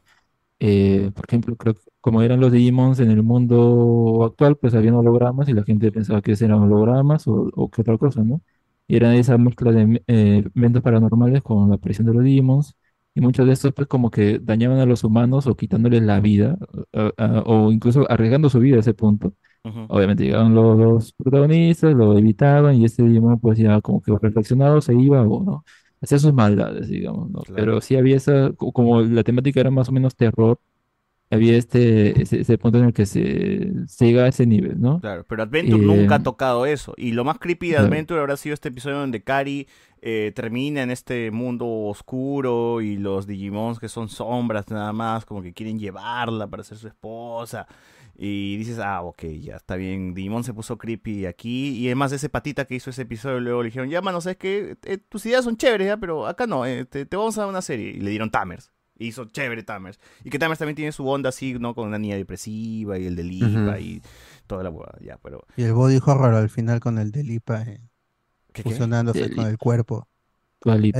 [0.65, 4.95] Eh, por ejemplo, creo que como eran los Digimons en el mundo actual, pues habían
[4.95, 8.41] hologramas y la gente pensaba que eran hologramas o, o que otra cosa, ¿no?
[8.87, 12.75] Y era esa mezcla de eh, eventos paranormales con la aparición de los Digimons.
[13.15, 16.57] Y muchos de estos, pues, como que dañaban a los humanos o quitándoles la vida,
[16.93, 19.33] a- a- o incluso arriesgando su vida a ese punto.
[19.65, 19.85] Ujú.
[19.87, 24.81] Obviamente llegaban los, los protagonistas, lo evitaban y este Digimon pues ya como que reflexionado
[24.81, 25.63] se iba o no,
[26.03, 27.41] hacía sus maldades, digamos, ¿no?
[27.41, 27.55] Claro.
[27.55, 30.59] Pero sí había esa, co- como la temática era más o menos terror,
[31.31, 35.01] había este, ese, ese punto en el que se, se llega a ese nivel, ¿no?
[35.01, 36.93] Claro, pero Adventure Eh, nunca ha tocado eso.
[36.95, 37.77] Y lo más creepy de claro.
[37.77, 39.67] Adventure habrá sido este episodio donde Kari
[40.01, 45.41] eh, termina en este mundo oscuro y los Digimons que son sombras nada más, como
[45.41, 47.67] que quieren llevarla para ser su esposa.
[48.15, 50.13] Y dices, ah, ok, ya está bien.
[50.13, 51.69] Digimon se puso creepy aquí.
[51.77, 54.77] Y además ese patita que hizo ese episodio luego le dijeron, ya, mano, sabes que
[55.09, 57.89] tus ideas son chéveres, pero acá no, eh, te, te vamos a dar una serie.
[57.89, 58.71] Y le dieron Tamers.
[58.97, 59.99] Y hizo chévere Tamers.
[60.23, 61.73] Y que Tamers también tiene su onda así, ¿no?
[61.73, 64.01] Con una niña depresiva y el de Lipa y
[64.45, 65.45] toda la ya, pero...
[65.57, 67.81] Y el body horror al final con el de Lipa eh,
[68.53, 68.69] ¿Qué, qué?
[68.69, 70.07] fusionándose con el cuerpo.
[70.63, 70.93] El,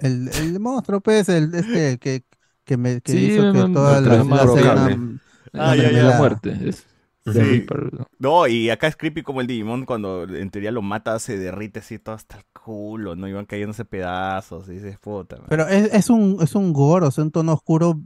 [0.00, 2.24] el, el monstruo, pues, el este que,
[2.64, 5.22] que, me, que Sí, hizo que toda la una-
[5.54, 6.02] Ah, ya, ya.
[6.04, 6.56] la muerte.
[6.68, 6.86] Es,
[7.26, 7.66] Sí.
[7.92, 8.06] ¿no?
[8.18, 11.78] No, y acá es creepy como el Digimon cuando en teoría lo mata, se derrite
[11.80, 13.28] así todo hasta el culo, ¿no?
[13.28, 15.36] Iban cayéndose pedazos y dices, puta.
[15.36, 15.46] man".
[15.48, 18.00] Pero es, es un, es un gore, o sea, un tono oscuro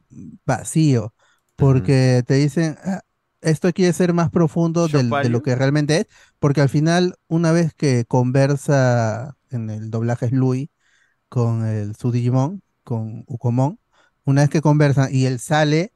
[0.44, 1.14] vacío.
[1.56, 3.00] Porque te dicen, "Ah,
[3.40, 6.06] esto quiere ser más profundo del- de lo que realmente es.
[6.38, 10.68] Porque al final, una vez que conversa en el doblaje es Louis
[11.28, 13.78] con el, su Digimon, con Ukomon,
[14.24, 15.92] una vez que conversan y él sale,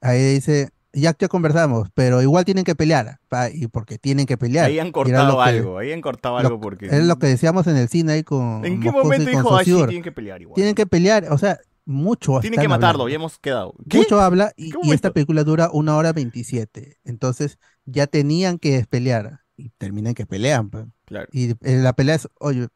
[0.00, 4.36] ahí dice, ya, ya conversamos, pero igual tienen que pelear, pa- y porque tienen que
[4.36, 4.66] pelear.
[4.66, 6.86] Ahí han cortado que- algo, ahí han cortado lo- algo porque...
[6.86, 9.64] Es lo que decíamos en el cine ahí con ¿En qué Moscoso momento dijo, "Ay,
[9.64, 9.88] sí, Saussure.
[9.88, 10.54] tienen que pelear igual"?
[10.54, 13.08] Tienen que pelear, o sea, mucho Tienen que matarlo, hablando.
[13.08, 13.74] ya hemos quedado.
[13.92, 16.98] Mucho habla y, esta película dura una hora veintisiete.
[17.04, 20.70] Entonces ya tenían que pelear y terminan que pelean.
[20.70, 20.86] pues.
[21.06, 21.26] Claro.
[21.32, 22.68] Y eh, la pelea es, oye,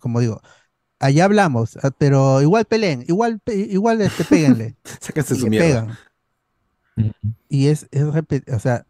[0.00, 0.40] como digo,
[0.98, 4.76] allá hablamos, ah, pero igual peleen, igual, igual este, péguenle.
[5.00, 5.98] Sáquense su mierda.
[7.48, 8.86] Y es, es o sea,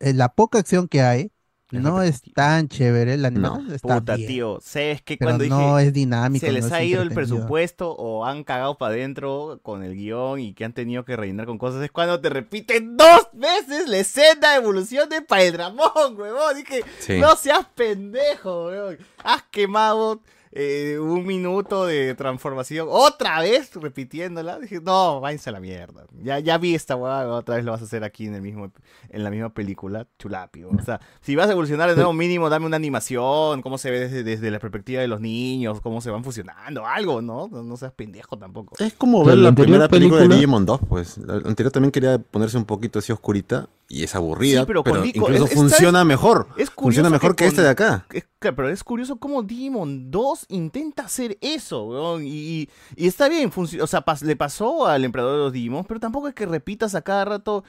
[0.00, 1.30] eh, la poca acción que hay
[1.70, 5.76] no es tan chévere, la animación está Puta, bien, tío, ¿sabes que pero cuando no
[5.76, 8.94] dije es dinámico, se les no es ha ido el presupuesto o han cagado para
[8.94, 11.82] adentro con el guion y que han tenido que rellenar con cosas?
[11.82, 16.56] Es cuando te repiten dos veces la escena de evolución de Paedramón, huevón.
[16.56, 17.18] Dije, Sí.
[17.18, 18.98] no seas pendejo, huevón.
[19.22, 20.20] Has quemado
[20.52, 24.58] eh, un minuto de transformación otra vez repitiéndola.
[24.58, 26.04] Dije, no, váyanse a la mierda.
[26.22, 28.70] Ya, ya vi esta huevada, otra vez lo vas a hacer aquí en el mismo
[29.10, 30.06] en la misma película.
[30.18, 30.70] Chulapio.
[30.70, 34.00] O sea, si vas a evolucionar de nuevo mínimo, dame una animación, cómo se ve
[34.00, 37.48] desde, desde la perspectiva de los niños, cómo se van fusionando, algo, ¿no?
[37.48, 38.74] No, no seas pendejo tampoco.
[38.78, 41.18] Es como ver la primera película, de película- Digimon 2, pues.
[41.18, 45.00] La anterior también quería ponerse un poquito así oscurita y es aburrida, Sí, pero pero,
[45.02, 46.48] Nico, incluso es- funciona mejor.
[46.58, 48.06] Es funciona mejor que, con- este de acá.
[48.40, 52.22] Pero es curioso cómo Digimon 2 intenta hacer eso, weón.
[52.24, 55.84] Y, y- y está bien, o sea, pas- le pasó al emperador de los Digimon,
[55.84, 57.64] pero tampoco es que repitas a cada rato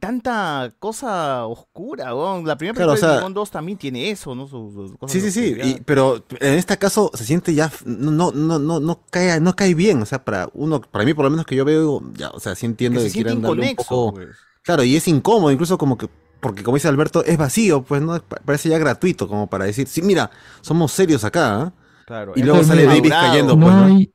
[0.00, 2.46] tanta cosa oscura, weón.
[2.46, 4.46] La primera Claro, película o sea- de Digimon 2 también tiene eso, ¿no?
[4.46, 8.10] Sus, sus cosas Sí, sí, sí, y- pero en este caso se siente ya, no,
[8.10, 11.24] no, no, no, no cae, no cae bien, o sea, para uno, para mí por
[11.24, 13.70] lo menos que yo veo, ya, o sea, sí entiendo Que que, se quieran darle
[13.70, 14.28] un poco, pues.
[14.62, 16.08] Claro, y es incómodo, incluso como que,
[16.40, 19.86] porque como dice Alberto, es vacío, pues, no, Pa- parece ya gratuito, como para decir,
[19.88, 21.72] sí, mira, somos serios acá, ¿ah?
[22.04, 23.16] Claro, y luego sale David madurado.
[23.18, 23.94] cayendo, No pues, ¿no?
[23.94, 24.12] hay.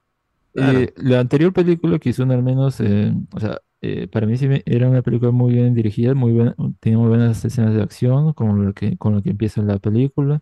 [0.55, 0.87] Claro.
[0.87, 4.47] eh, la anterior película que hicieron al menos, eh, o sea, eh, para mí sí
[4.47, 8.33] me- era una película muy bien dirigida, muy buena, tenía muy buenas escenas de acción,
[8.33, 10.41] con lo que, con lo que empieza la película,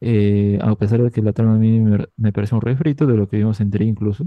[0.00, 3.16] eh, a pesar de que la trama a mí me, me parece un refrito de
[3.16, 4.26] lo que vimos en Tree incluso,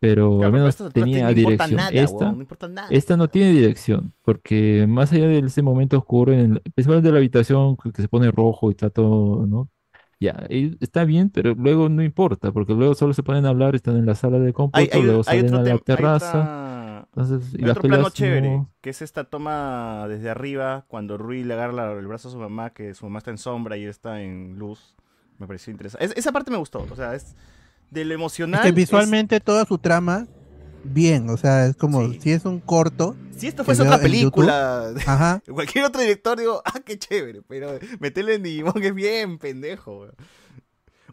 [0.00, 1.76] pero Claro, al pero menos no tenía te- no dirección.
[1.76, 2.88] nada, esta, weón, no importa nada.
[2.90, 7.12] esta no tiene dirección, porque más allá de ese momento oscuro, en el, principalmente de
[7.12, 9.68] la habitación que, se pone rojo y está todo, ¿no?
[10.20, 10.46] Ya,
[10.80, 14.04] está bien, pero luego no importa, porque luego solo se ponen a hablar, están en
[14.06, 16.40] la sala de cómputo, hay- luego hay salen otro a la terraza.
[16.40, 21.44] otra- Entonces, y otro plano chévere, no- que es esta toma desde arriba, cuando Rui
[21.44, 24.20] le agarra el brazo a su mamá, que su mamá está en sombra y está
[24.22, 24.96] en luz.
[25.38, 26.04] Me pareció interesante.
[26.06, 27.36] Es- esa parte me gustó, o sea, es
[27.90, 28.62] de lo Es emocional.
[28.62, 30.26] que es- visualmente toda su trama,
[30.84, 33.16] bien, o sea, es como si es un corto.
[33.36, 35.42] si esto fuese otra película, Ajá.
[35.52, 40.06] cualquier otro director, digo, ah, qué chévere, pero meterle en Digimon es bien pendejo.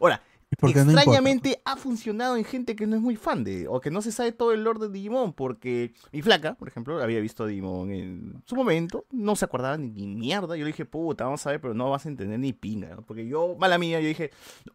[0.00, 0.20] Ahora,
[0.62, 4.00] no extrañamente ha funcionado en gente que no es muy fan de, o que no
[4.00, 7.90] se sabe todo el lore de Digimon, porque mi flaca, por ejemplo, había visto Digimon
[7.90, 11.50] en su momento, no se acordaba ni, ni mierda, yo le dije, puta, vamos a
[11.50, 13.02] ver, pero no vas a entender ni pinga, ¿no?
[13.02, 14.30] porque yo, mala mía, yo dije,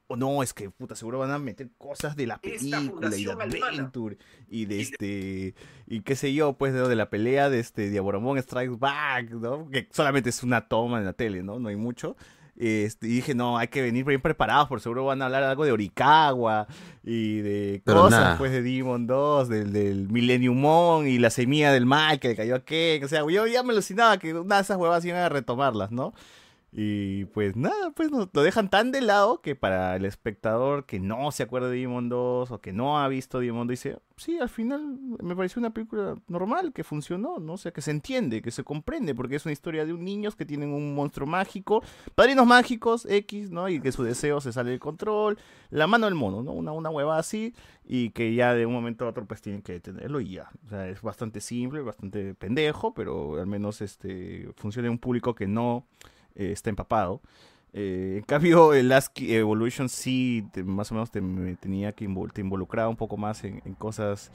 [0.08, 3.32] oh, no, es que, puta, seguro van a meter cosas de la película y de
[3.32, 4.17] Adventure,
[4.50, 5.56] y de este,
[5.88, 9.69] y qué sé yo, pues, de, de la pelea de este Diaboromon Strikes Back, ¿no?
[9.69, 11.59] Que solamente es una toma en la tele, ¿no?
[11.59, 12.16] No hay mucho.
[12.58, 15.66] Este, y dije, no, hay que venir bien preparados, por seguro van a hablar algo
[15.66, 16.68] de Orikawa
[17.04, 18.38] y de Pero cosas, nada.
[18.38, 22.36] pues, de Digimon 2, del, del Millennium Mon y la semilla del mal que le
[22.36, 23.04] cayó a Ken.
[23.04, 26.14] O sea, yo ya me alucinaba que una de esas huevas iban a retomarlas, ¿no?
[26.74, 31.30] Y pues nada, pues lo dejan tan de lado que para el espectador que no
[31.32, 34.48] se acuerda de Digimon 2 o que no ha visto Digimon 2 dice, sí, al
[34.48, 37.53] final me pareció una película normal, que funcionó, ¿no?
[37.53, 40.38] O sea, que se entiende, que se comprende, porque es una historia de un niños
[40.38, 41.83] que tienen un monstruo mágico,
[42.16, 43.67] padrinos mágicos, X, ¿no?
[43.67, 45.38] Y que su deseo se sale de control,
[45.72, 46.53] la mano del mono, ¿no?
[46.53, 49.74] Una, una hueva así, y que ya de un momento a otro pues tienen que
[49.74, 50.50] detenerlo y ya.
[50.66, 55.35] O sea, es bastante simple, bastante pendejo, pero al menos este funciona en un público
[55.35, 55.85] que no
[56.35, 57.22] eh, está empapado.
[57.74, 62.32] Eh, en cambio, el ASCII Evolution sí, más o menos te, me tenía que invol-
[62.90, 64.32] un poco más en, cosas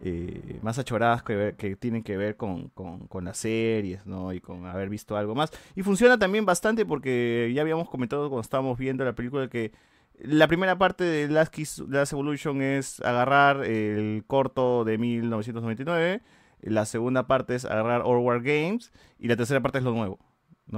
[0.00, 4.32] eh, más achoradas que, que tienen que ver con, con- las series, ¿no?
[4.32, 5.50] Y con haber visto algo más.
[5.76, 9.72] Y funciona también bastante porque ya habíamos comentado cuando estábamos viendo la película que
[10.20, 11.56] la primera parte de Last,
[11.88, 16.22] Last Evolution es agarrar el corto de 1999,
[16.62, 20.18] la segunda parte es agarrar All War Games y la tercera parte es lo nuevo.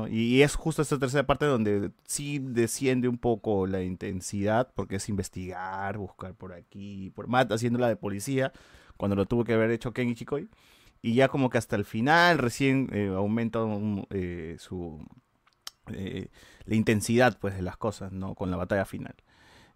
[0.08, 5.08] Y, es justo esta tercera parte donde sí desciende un poco la intensidad, porque es
[5.08, 8.52] investigar, buscar por aquí, por más haciéndola de policía,
[8.96, 10.48] cuando lo tuvo que haber hecho Ken Ichikoi.
[11.02, 13.60] Y ya como que hasta el final recién eh, aumenta
[14.10, 15.04] eh, su
[15.92, 16.28] eh,
[16.66, 18.34] la intensidad pues de las cosas, ¿no?
[18.34, 19.14] Con la batalla final.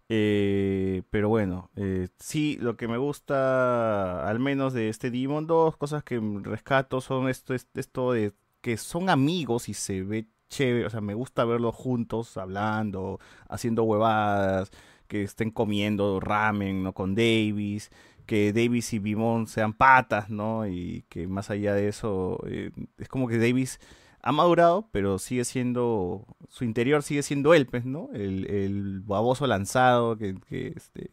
[0.07, 1.71] Pero bueno,
[2.19, 7.27] sí, lo que me gusta, al menos de este Digimon 2, cosas que rescato son
[7.29, 8.33] esto, es- esto de
[8.65, 13.83] que son amigos y se ve chévere, o sea, me gusta verlos juntos, hablando, haciendo
[13.83, 14.71] huevadas,
[15.07, 16.91] que estén comiendo ramen, ¿no?
[16.91, 17.91] Con Davis,
[18.25, 20.65] que Davis y Bimon sean patas, ¿no?
[20.65, 23.79] Y que más allá de eso, eh, es como que Davis
[24.23, 28.09] ha madurado, pero sigue siendo, su interior sigue siendo él, pues, ¿no?
[28.15, 31.11] El, el baboso lanzado que, que, este,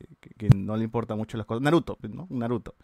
[0.56, 1.60] no le importa mucho las cosas.
[1.60, 2.26] Naruto, pues, ¿no?
[2.30, 2.76] Naruto.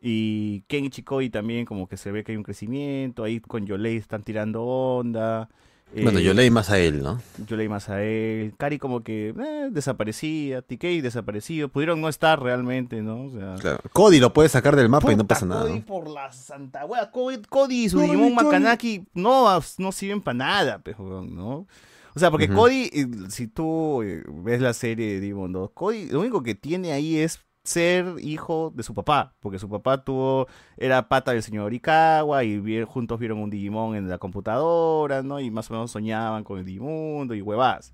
[0.00, 3.66] Y Ken y Chikoi también como que se ve que hay un crecimiento, ahí con
[3.66, 5.48] Yolei están tirando onda.
[5.94, 7.20] Bueno, eh, yo leí más a él, ¿no?
[7.46, 8.54] yo leí más a él.
[8.58, 10.60] Cari como que eh, desaparecía.
[10.60, 11.68] TK desaparecido.
[11.68, 13.26] Pudieron no estar realmente, ¿no?
[13.26, 13.78] O sea, Claro.
[13.92, 15.62] Cody lo puede sacar del mapa y no pasa nada.
[15.62, 15.86] Cody ¿no?
[15.86, 17.10] por la santa wea.
[17.10, 18.44] Cody, Cody y su Cody, Digimon Cody.
[18.44, 21.66] Makanaki no, no sirven para nada, ¿no?
[22.14, 22.48] O sea, porque.
[22.48, 26.54] Cody, eh, si tú eh, ves la serie de Digimon 2, Cody lo único que
[26.56, 30.46] tiene ahí es ser hijo de su papá, porque su papá tuvo,
[30.76, 35.40] era pata del señor Ikawa y vi- juntos vieron un Digimon en la computadora, ¿no?
[35.40, 37.92] Y más o menos soñaban con el Digimundo y huevas.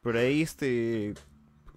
[0.00, 1.14] Pero ahí este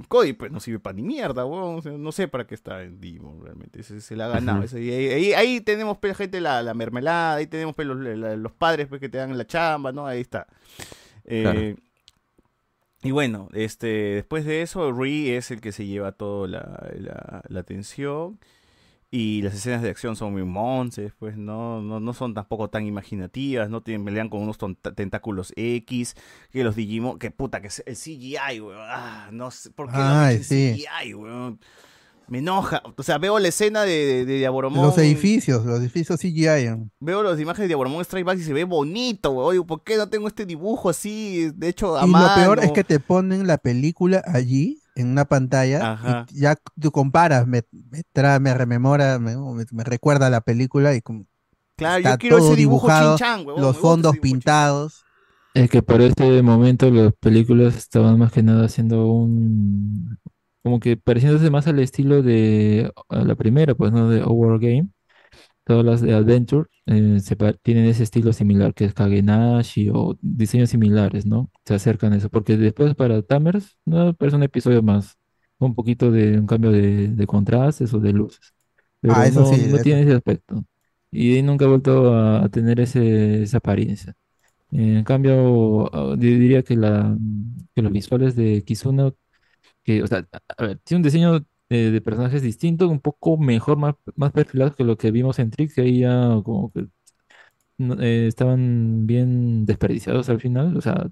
[0.08, 1.76] Cody pues no sirve para ni mierda, weón.
[1.78, 3.82] O sea, no sé para qué está en Digimon realmente.
[3.82, 4.64] Ese se la ha ganado.
[4.64, 8.36] Ese- ahí, ahí, ahí tenemos pues, gente la, la mermelada, ahí tenemos pues, los, la-
[8.36, 10.06] los padres pues, que te dan la chamba, ¿no?
[10.08, 10.48] Ahí está.
[11.26, 11.91] Eh, Claro.
[13.04, 17.42] Y bueno, este, después de eso, Rui es el que se lleva toda la, la,
[17.48, 18.40] la atención.
[19.14, 22.86] Y las escenas de acción son muy monces, pues no, no, no son tampoco tan
[22.86, 24.58] imaginativas, no tienen, pelean con unos
[24.96, 26.16] tentáculos X,
[26.50, 28.78] que los Digimon, que puta, que es el CGI, weón.
[28.80, 30.86] Ah, no sé por qué Ay, sí.
[31.04, 31.60] CGI, weón.
[32.32, 32.82] Me enoja.
[32.96, 34.82] O sea, veo la escena de, de, de Diaboromon.
[34.82, 36.70] Los edificios, los edificios CGI.
[36.70, 36.90] ¿no?
[37.02, 39.50] Veo las imágenes de Diaboromon Strike Back y se ve bonito, weón.
[39.50, 41.52] Oye, ¿por qué no tengo este dibujo así?
[41.56, 45.26] De hecho, a Y lo peor es que te ponen la película allí, en una
[45.26, 46.26] pantalla, Ajá.
[46.32, 50.40] y ya tú comparas, me, me trae, me rememora, me, me- me recuerda a la
[50.40, 51.26] película y como
[51.76, 55.04] Claro, yo está quiero ese todo dibujo dibujado, chin-chan, huevón, me los fondos ese pintados.
[55.54, 60.18] Es que para este momento las películas estaban más que nada haciendo un...
[60.64, 64.10] como que pareciéndose más al estilo de la primera, pues, ¿no?
[64.10, 64.90] De Our Game.
[65.64, 70.70] Todas las de Adventure eh, se tienen ese estilo similar que es Kagenashi o diseños
[70.72, 71.52] similares, ¿no?
[71.66, 75.18] Se acercan a eso, porque después para Tamers no parece un episodio más,
[75.60, 78.54] un poquito de un cambio de, de contrastes o de luces,
[79.02, 79.80] pero Ah, eso no, sí, no eso.
[79.80, 80.66] tiene ese aspecto.
[81.12, 84.16] Y nunca ha vuelto a, a tener ese, esa apariencia.
[84.72, 87.18] En cambio, ah, di- diría que, la,
[87.76, 89.12] que los visuales de Kizuna,
[89.84, 90.28] que, o sea,
[90.58, 91.38] a- ver, tiene un diseño
[91.70, 95.52] eh, de personajes distinto, un poco mejor, más, más perfilados que lo que vimos en
[95.52, 96.88] Trix, que ahí ya como que
[98.00, 101.10] eh, estaban bien desperdiciados al final, o sea,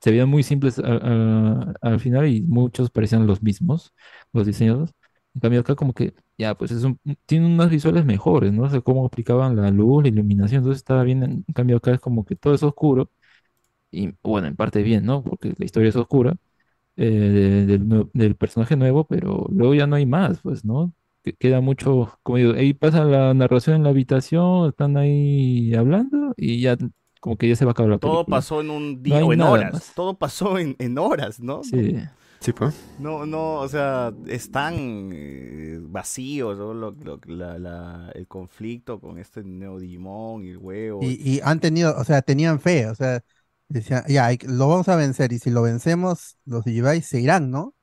[0.00, 3.92] se veían muy simples al final y muchos parecían los mismos,
[4.32, 4.90] los diseños.
[5.34, 6.84] En cambio acá como que, ya, pues es
[7.26, 8.64] tiene unas visuales mejores, ¿no?
[8.64, 12.24] O cómo aplicaban la luz, la iluminación, entonces estaba bien, en cambio acá es como
[12.24, 13.10] que todo es oscuro,
[13.90, 15.22] y bueno, en parte bien, ¿no?
[15.22, 16.36] Porque la historia es oscura,
[17.06, 20.94] eh, de- del, personaje nuevo, pero luego ya no hay más, pues, ¿no?
[21.22, 26.34] Que- Queda mucho, como digo, ahí pasa la narración en la habitación, están ahí hablando
[26.36, 26.76] y ya
[27.20, 28.36] como que ya se va a acabar la Todo película.
[28.36, 29.72] pasó en un No día hay o en nada horas.
[29.72, 29.94] más.
[29.94, 31.62] Todo pasó en, en horas, ¿no?
[31.62, 31.96] Sí.
[32.40, 32.74] Sí, pues.
[32.96, 36.74] No, no, o sea, es tan eh, vacío ¿no?
[36.74, 41.00] Lo- lo- la- la- el conflicto con este Neo Digimon y el huevo.
[41.02, 43.22] Y, y han tenido, o sea, tenían fe, o sea,
[43.72, 47.74] decían, ya, lo vamos a vencer y si lo vencemos, los Digivice se irán, ¿no?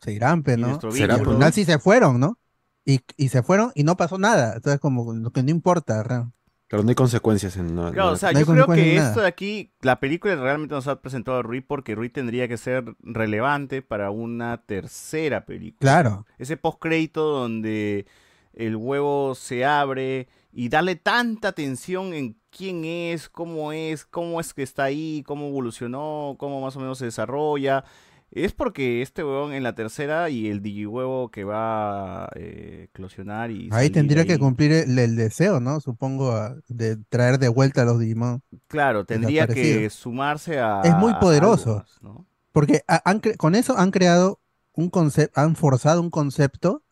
[0.00, 0.84] Se irán, pero ¿no?
[0.88, 1.52] Y Será, al pues, final ¿no?
[1.52, 2.38] sí se fueron, ¿no?
[2.84, 6.26] Y, y se fueron y no pasó nada, entonces como lo que no importa, ¿verdad?
[6.68, 9.20] Claro, no hay consecuencias en no, Claro, no- o sea, no yo creo que esto
[9.20, 9.22] nada.
[9.22, 12.84] de aquí, la película realmente nos ha presentado a Rui porque Rui tendría que ser
[13.00, 16.02] relevante para una tercera película.
[16.02, 16.26] Claro.
[16.38, 18.06] Ese postcrédito donde
[18.52, 24.54] el huevo se abre y darle tanta atención en quién es, cómo es, cómo es
[24.54, 27.84] que está ahí, cómo evolucionó, cómo más o menos se desarrolla.
[28.32, 33.50] Es porque este huevón en la tercera y el digihuevo que va a eh, eclosionar
[33.50, 35.80] y Ahí tendría que cumplir el, el deseo, ¿no?
[35.80, 38.42] Supongo, a- de traer de vuelta a los Digimon.
[38.66, 40.82] Claro, tendría que sumarse a.
[40.82, 41.76] Es muy poderoso.
[41.76, 42.26] más, ¿no?
[42.52, 44.40] Porque han con eso han creado
[44.72, 46.82] un concepto, han forzado un concepto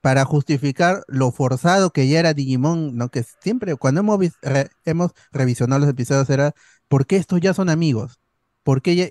[0.00, 3.08] para justificar lo forzado que ya era Digimon, ¿no?
[3.10, 6.54] Que siempre, cuando hemos, re- hemos revisionado los episodios, era
[6.88, 8.20] ¿por qué estos ya son amigos?
[8.64, 9.08] ¿Por qué ya-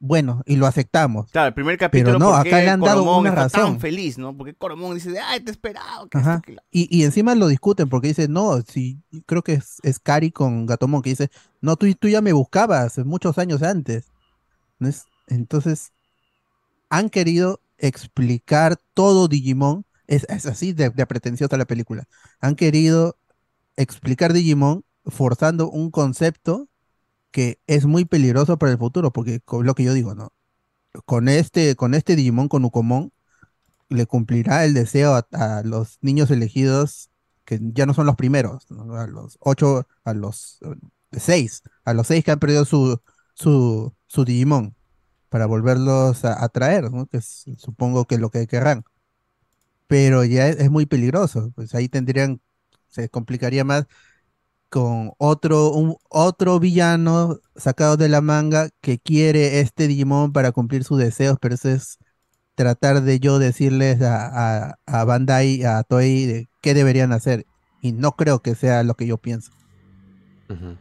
[0.00, 1.30] bueno, y lo aceptamos.
[1.30, 2.18] Claro, el primer capítulo.
[2.18, 3.72] no, ¿por acá le han dado Coromon una razón.
[3.72, 4.34] tan feliz, ¿no?
[4.34, 6.08] Porque Coromon dice, ay, te he esperado.
[6.08, 6.34] que Ajá.
[6.36, 6.62] esto, que la-".
[6.70, 10.64] Y, y encima lo discuten porque dice, no, si creo que es, es Cari con
[10.64, 11.30] Gatomon que dice,
[11.60, 14.06] no, tú, tú ya me buscabas muchos años antes.
[14.78, 15.04] ¿No es?
[15.26, 15.92] Entonces,
[16.88, 19.84] han querido explicar todo Digimon.
[20.06, 22.04] Es, es así de, de pretenciosa la película.
[22.40, 23.18] Han querido
[23.76, 26.68] explicar Digimon forzando un concepto
[27.30, 30.32] que es muy peligroso para el futuro, porque lo que yo digo, ¿no?
[31.04, 33.12] Con este, con este Digimon, con Ukomon,
[33.88, 37.10] le cumplirá el deseo a, los niños elegidos
[37.44, 40.74] que ya no son los primeros, a los ocho, a los eh,
[41.12, 43.00] seis, a los seis que han perdido su,
[43.34, 44.74] su, su Digimon,
[45.28, 47.06] para volverlos a, a traer, ¿no?
[47.06, 48.84] Que es, supongo que es lo que querrán.
[49.86, 52.40] Pero ya es, es muy peligroso, pues ahí tendrían,
[52.88, 53.86] se complicaría más
[54.70, 60.84] con otro, un, otro villano sacado de la manga que quiere este Digimon para cumplir
[60.84, 61.98] sus deseos, pero eso es
[62.56, 67.46] tratar de yo decirles a, a, a Bandai, a Toei, de qué deberían hacer.
[67.82, 69.52] Y no creo que sea lo que yo pienso.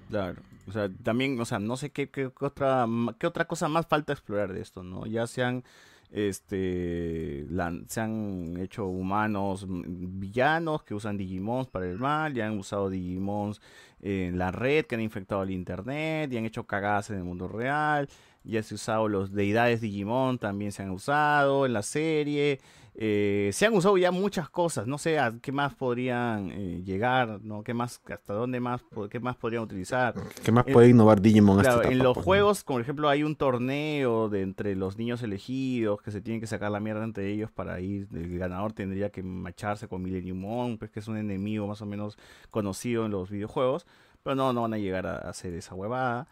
[0.09, 0.41] Claro.
[0.67, 2.87] O sea, también, o sea, no sé qué, qué, otra,
[3.19, 5.05] qué otra cosa más falta explorar de esto, ¿no?
[5.05, 5.63] Ya se han,
[6.11, 7.45] este,
[7.87, 12.89] se han hecho humanos mm, villanos que usan Digimons para el mal, ya han usado
[12.89, 13.61] Digimons
[14.01, 17.47] en la red, que han infectado el internet, y han hecho cagadas en el mundo
[17.47, 18.09] real,
[18.43, 22.59] ya se han usado los deidades Digimon, también se han usado en la serie,
[22.97, 27.41] eh, se han usado ya muchas cosas, no sé a qué más podrían eh, llegar,
[27.43, 27.61] ¿no?
[27.61, 30.15] ¿Qué más, hasta dónde más, qué más podrían utilizar?
[30.43, 34.29] ¿Qué más En- puede innovar Digimon en los pues, juegos, por ejemplo, hay un torneo
[34.29, 37.81] de entre los niños elegidos que se tienen que sacar la mierda entre ellos para
[37.81, 38.07] ir.
[38.13, 41.85] El ganador tendría que macharse con Millennium Mon, pues que es un enemigo más o
[41.85, 42.17] menos
[42.49, 43.85] conocido en los videojuegos.
[44.23, 46.27] Pero no, no van a llegar a hacer esa huevada.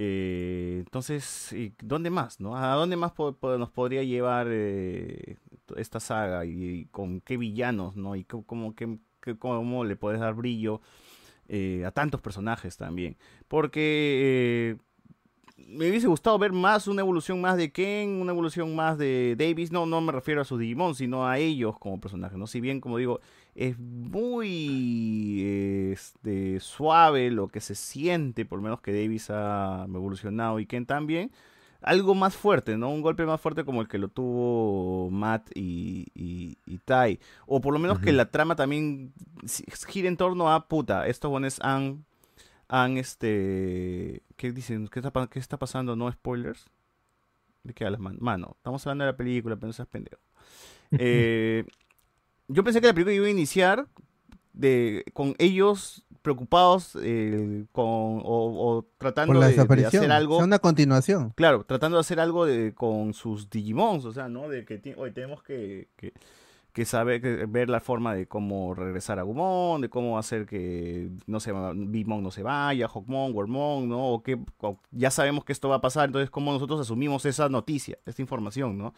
[0.00, 2.38] Eh, entonces, ¿y ¿dónde más?
[2.40, 2.56] ¿no?
[2.56, 5.38] ¿A dónde más nos podría llevar eh,
[5.76, 6.44] esta saga?
[6.44, 7.96] ¿Y, con qué villanos?
[7.96, 8.14] ¿no?
[8.14, 8.98] ¿Y cómo, qué-
[9.38, 10.80] cómo le puedes dar brillo
[11.48, 13.16] eh, a tantos personajes también?
[13.48, 14.76] Porque eh,
[15.56, 19.72] me hubiese gustado ver más, una evolución más de Ken, una evolución más de Davis.
[19.72, 22.46] No, no me refiero a sus Digimon, sino a ellos como personajes, ¿no?
[22.46, 23.20] Si bien, como digo,
[23.58, 25.42] es muy
[25.92, 30.86] este, suave lo que se siente, por lo menos que Davis ha evolucionado y Ken
[30.86, 31.32] también.
[31.82, 32.90] Algo más fuerte, ¿no?
[32.90, 37.18] Un golpe más fuerte como el que lo tuvo Matt y, y, y Tai.
[37.46, 39.12] O por lo menos que la trama también
[39.88, 41.08] gira en torno a puta.
[41.08, 42.04] Estos buenos han
[42.68, 44.88] han este ¿qué dicen?
[44.88, 45.96] ¿Qué está, qué está pasando?
[45.96, 46.66] ¿No spoilers?
[47.64, 48.18] ¿De qué hablas, man?
[48.20, 50.22] Mano, estamos hablando de la película, pero no seas pendejo.
[50.90, 51.66] Eh,
[52.48, 53.86] yo pensé que la película iba a iniciar
[54.52, 59.54] de, con ellos preocupados eh, con, o, o tratando de-
[60.02, 60.38] hacer algo.
[60.38, 61.32] Es una continuación.
[61.36, 64.48] Claro, tratando de hacer algo de, con sus Digimons, o sea, ¿no?
[64.48, 66.12] De que hoy tenemos que, que,
[66.72, 71.08] que saber, que ver la forma de cómo regresar a Gumon, de cómo hacer que,
[71.26, 74.08] no sé, Bimon no se vaya, Hawkmon, Wormmon, ¿no?
[74.08, 77.48] O que o ya sabemos que esto va a pasar, entonces cómo nosotros asumimos esa
[77.48, 78.92] noticia, esta información, ¿no?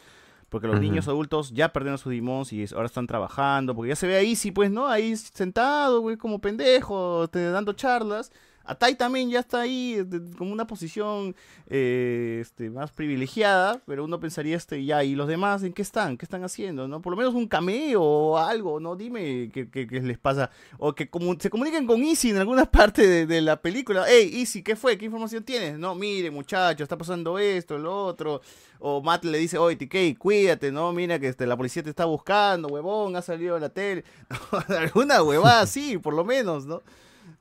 [0.50, 4.06] Porque los niños adultos ya perdieron sus Digimons y ahora están trabajando, porque ya se
[4.08, 4.88] ve ahí, sí, pues, ¿no?
[4.88, 8.32] Ahí sentado, güey, como pendejo, te- dando charlas.
[8.64, 11.34] A Tai también ya está ahí, de- como una posición
[11.68, 16.16] eh, este, más privilegiada, pero uno pensaría, este, ya, ¿y los demás en qué están?
[16.16, 16.86] ¿Qué están haciendo?
[16.86, 17.00] ¿No?
[17.02, 18.96] Por lo menos un cameo o algo, ¿no?
[18.96, 20.50] Dime qué, qué- les pasa.
[20.78, 21.08] O que
[21.40, 24.04] se comuniquen con Easy en alguna parte de, de la película.
[24.08, 24.96] Hey, Easy, ¿qué fue?
[24.98, 25.78] ¿Qué información tienes?
[25.78, 28.40] No, mire, muchacho, está pasando esto, lo otro.
[28.78, 30.92] O Matt le dice, oye, TK, cuídate, ¿no?
[30.92, 34.04] Mira que este, la policía te está buscando, huevón, ha salido en la tele.
[34.68, 36.82] Alguna huevada así, por lo menos, ¿no?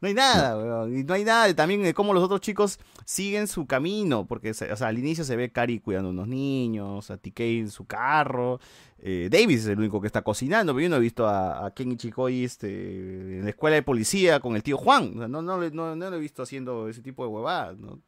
[0.01, 0.97] No hay nada, weón.
[0.97, 4.25] Y no hay nada de- también de cómo los otros chicos siguen su camino.
[4.25, 7.69] Porque o sea, al inicio se ve Cari cuidando a unos niños, a TK en
[7.71, 8.59] su carro.
[9.01, 10.73] eh, Davis es el único que está cocinando.
[10.73, 14.39] Pero yo no he visto a, a Ken Ichikoi este, en la escuela de policía
[14.39, 15.13] con el tío Juan.
[15.15, 17.77] O sea, no, no, no, no lo he visto haciendo ese tipo de huevadas.
[17.77, 17.99] ¿no?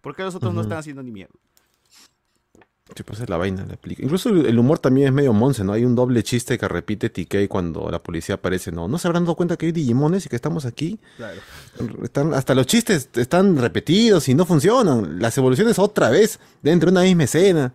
[0.00, 1.34] ¿Por qué los otros no están haciendo ni mierda?
[2.94, 4.04] Sí, pues es la vaina, la película.
[4.04, 5.72] Incluso el humor también es medio monce, ¿no?
[5.72, 8.86] Hay un doble chiste que repite TK cuando la policía aparece, ¿no?
[8.86, 11.00] ¿No se habrán dado cuenta que hay Digimones y que estamos aquí?
[11.16, 11.40] Claro.
[12.02, 15.20] Están, hasta los chistes están repetidos y no funcionan.
[15.20, 17.74] Las evoluciones otra vez dentro de una misma escena.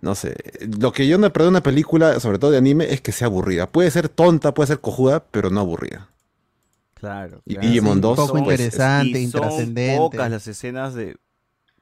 [0.00, 0.36] No sé.
[0.80, 3.70] Lo que yo no perdón una película, sobre todo de anime, es que sea aburrida.
[3.70, 6.08] Puede ser tonta, puede ser cojuda, pero no aburrida.
[6.94, 7.40] Claro.
[7.44, 7.68] Y claro.
[7.68, 11.16] Digimon Sí, 2, poco pues, interesante, y son pocas las escenas de.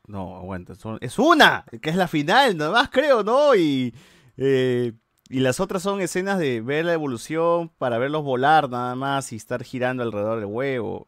[0.06, 0.74] No, aguanta.
[0.74, 3.54] son- Es una, que es la final, nada más creo, ¿no?
[3.54, 3.94] Y,
[4.36, 4.92] eh,
[5.28, 9.36] y las otras son escenas de ver la evolución para verlos volar nada más y
[9.36, 11.06] estar girando alrededor del huevo.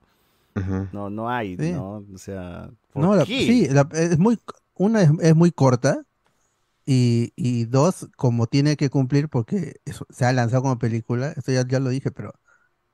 [0.93, 1.73] No, no hay, Sí.
[1.73, 2.05] ¿no?
[2.15, 3.47] O sea, ¿por No, la- qué?
[3.47, 4.39] sí, la- es muy,
[4.75, 6.05] una es, es muy corta
[6.87, 11.53] y, y dos, como tiene que cumplir porque eso se ha lanzado como película, esto
[11.53, 12.35] ya, ya lo dije, pero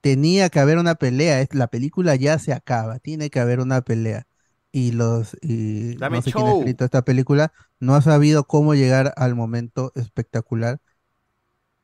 [0.02, 3.82] tenía que haber una pelea, es- la película ya se acaba, tiene que haber una
[3.82, 4.26] pelea.
[4.72, 8.74] Y los y Dame no sé quién ha escrito esta película no ha sabido cómo
[8.74, 10.80] llegar al momento espectacular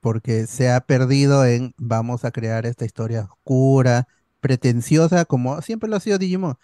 [0.00, 4.06] porque se ha perdido en vamos a crear esta historia oscura,
[4.40, 6.56] pretenciosa, como siempre lo ha sido Digimon,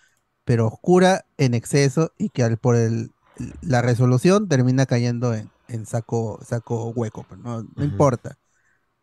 [0.44, 3.12] pero oscura en exceso y que al, por el,
[3.60, 8.38] la resolución termina cayendo en, en saco, saco hueco, pues, no, no importa.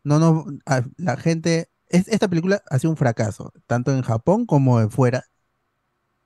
[0.04, 4.46] No, no, a- la gente, es- esta película ha sido un fracaso, tanto en Japón
[4.46, 5.26] como en fuera,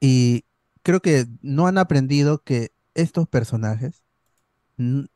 [0.01, 0.45] y
[0.85, 4.05] creo que no han aprendido que estos personajes
[4.77, 5.09] no,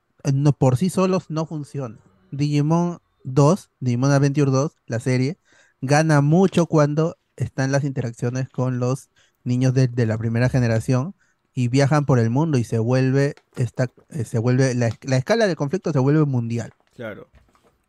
[0.52, 2.00] por sí solos no funcionan.
[2.32, 5.38] Digimon 2, Digimon Adventure 2, la serie,
[5.80, 9.10] gana mucho cuando están las interacciones con los
[9.44, 11.14] niños de, la primera generación
[11.54, 15.46] y viajan por el mundo y se vuelve, esta, eh, se vuelve la, la escala
[15.46, 16.72] del conflicto se vuelve mundial.
[16.94, 17.28] Claro.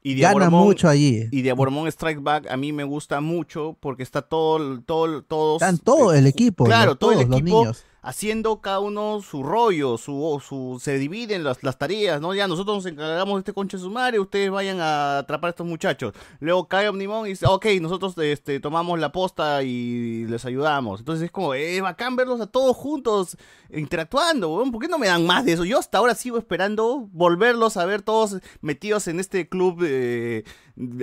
[0.01, 1.27] Y Gana Diaboromon- mucho allí.
[1.31, 5.61] Y Diaboromon Strike Back a mí me gusta mucho porque está todo, todo, todos.
[5.61, 7.83] Están todo el equipo, Claro, los- todo el todos los equipo niños.
[8.01, 12.33] Haciendo cada uno su rollo, su, su se dividen las, las tareas, ¿no?
[12.33, 16.13] Ya nosotros nos encargamos de este conche sumario, ustedes vayan a atrapar a estos muchachos.
[16.39, 20.99] Luego cae Omnimon y dice, ok, nosotros este, tomamos la posta y les ayudamos.
[21.01, 23.37] Entonces es como, eh, bacán verlos a todos juntos
[23.71, 24.63] interactuando.
[24.71, 25.65] ¿Por qué no me dan más de eso?
[25.65, 30.43] Yo hasta ahora sigo esperando volverlos a ver todos metidos en este club eh,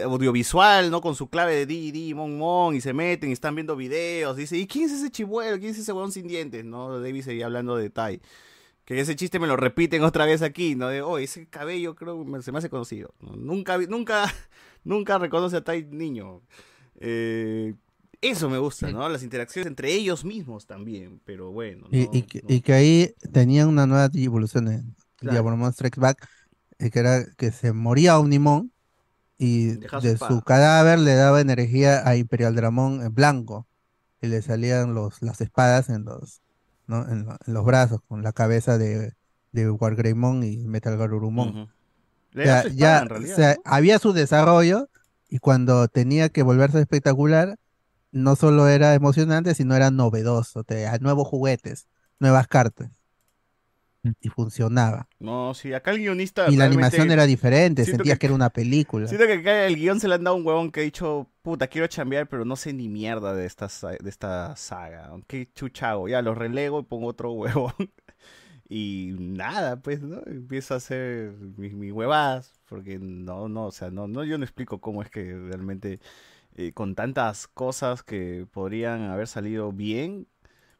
[0.04, 1.00] audiovisual, ¿no?
[1.00, 4.36] Con su clave de Di, Di, Mon, Mon, y se meten y están viendo videos.
[4.36, 5.58] Dice, ¿y quién es ese chivuelo?
[5.58, 6.64] ¿Quién es ese weón sin dientes?
[6.64, 6.98] ¿No?
[7.00, 8.20] David seguía hablando de Tai.
[8.84, 10.88] Que ese chiste me lo repiten otra vez aquí, ¿no?
[10.88, 13.14] De, oh, ese cabello creo se me hace conocido.
[13.20, 13.36] ¿no?
[13.36, 14.32] Nunca, vi- nunca,
[14.84, 16.40] nunca reconoce a Tai niño.
[17.00, 17.74] Eh,
[18.20, 19.06] eso me gusta, ¿no?
[19.08, 21.86] Las interacciones entre ellos mismos también, pero bueno.
[21.90, 25.32] Y, no- y que, y que ahí tenían una nueva evolución en Claro.
[25.34, 26.28] Diaboromon Strikes Back,
[26.78, 28.70] eh, que era que se moría Omnimon
[29.38, 33.66] y de su cadáver le daba energía a Imperial Dramon en blanco
[34.20, 36.42] y le salían los, las espadas en los,
[36.86, 37.02] ¿no?
[37.08, 39.14] en, en los brazos con la cabeza de,
[39.52, 41.54] de Wargreymon y Metal Garurumon.
[42.34, 43.62] O sea, ya en realidad, o sea, ¿no?
[43.64, 44.88] había su desarrollo
[45.28, 47.58] y cuando tenía que volverse espectacular,
[48.12, 52.90] no solo era emocionante, sino era novedoso, te, a nuevos juguetes, nuevas cartas.
[54.20, 55.08] Y funcionaba.
[55.18, 56.50] No, sí, acá el guionista.
[56.50, 59.06] Y la animación era diferente, siento sentías que, era una película.
[59.06, 61.66] Siento que acá el guion se le han dado un huevón que ha dicho, puta,
[61.66, 65.10] quiero chambear, pero no sé ni mierda de esta, de esta saga.
[65.26, 66.08] ¿Qué chucha hago?
[66.08, 67.72] Ya los relego y pongo otro huevón.
[68.68, 70.22] Y nada, pues, ¿no?
[70.26, 74.44] Empiezo a hacer mis, mis huevadas, porque no, no, o sea, no, no, yo no
[74.44, 76.00] explico cómo es que realmente
[76.58, 80.26] eh, con tantas cosas que podrían haber salido bien,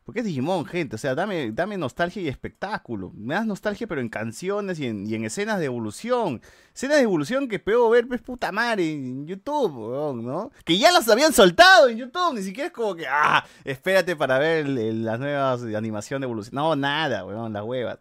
[0.07, 3.13] porque es Digimon, gente, o sea, dame, dame nostalgia y espectáculo.
[3.15, 6.41] Me das nostalgia, pero en canciones y en, y en escenas de evolución.
[6.75, 10.53] Escenas de evolución que puedo ver, pues puta madre, en YouTube, weón, ¿no?
[10.65, 14.39] Que ya las habían soltado en YouTube, ni siquiera es como que, ah, espérate para
[14.39, 16.55] ver el- el- las nuevas animación de evolución.
[16.55, 17.99] No, nada, weón, las huevas.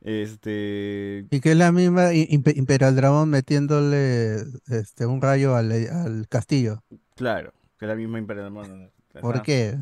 [0.00, 1.26] Este.
[1.30, 4.36] Y que es la misma Imperial Dragon metiéndole
[4.68, 6.82] este, un rayo al, al castillo.
[7.16, 8.90] Claro, que la misma Imperial Dragon,
[9.20, 9.78] ¿Por qué?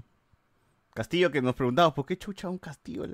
[1.01, 3.07] Castillo que nos preguntamos, ¿por qué chucha un castillo?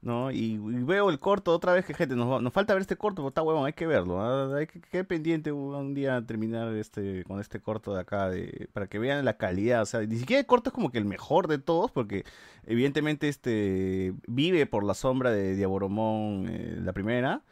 [0.00, 0.32] ¿No?
[0.32, 3.28] Y, veo el corto otra vez que, gente, nos, nos falta ver este corto, pero
[3.28, 4.20] está huevón, hay que verlo.
[4.20, 4.56] ¿ah?
[4.56, 8.88] Hay que quedar pendiente un día terminar este con este corto de acá, de, para
[8.88, 9.82] que vean la calidad.
[9.82, 12.24] O sea, ni siquiera el corto es como que el mejor de todos, porque
[12.66, 17.42] evidentemente este vive por la sombra de Diaboromón, eh, la primera.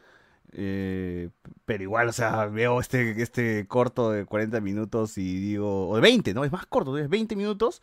[0.53, 1.31] Eh,
[1.65, 6.03] pero igual, o sea, veo este, este corto de 40 minutos y digo, o de
[6.03, 6.45] 20, ¿no?
[6.45, 7.83] Es más corto, es 20 minutos.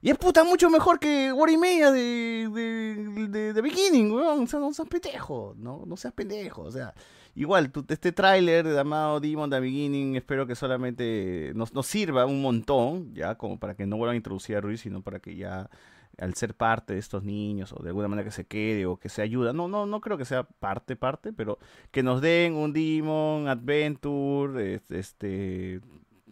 [0.00, 4.44] Y es puta mucho mejor que hora y media de, de, de, de beginning, weón.
[4.44, 5.82] O sea, no seas pendejo, ¿no?
[5.86, 6.62] No seas pendejo.
[6.62, 6.94] O sea,
[7.34, 12.40] igual, tú- este tráiler llamado Demon The Beginning, espero que solamente nos, nos sirva un
[12.40, 15.68] montón, ya, como para que no vuelvan a introducir a Ruiz, sino para que ya,
[16.16, 19.08] al ser parte de estos niños, o de alguna manera que se quede, o que
[19.08, 21.58] se ayuda, no, no, no creo que sea parte, parte, pero
[21.90, 25.80] que nos den un Demon Adventure, es- este,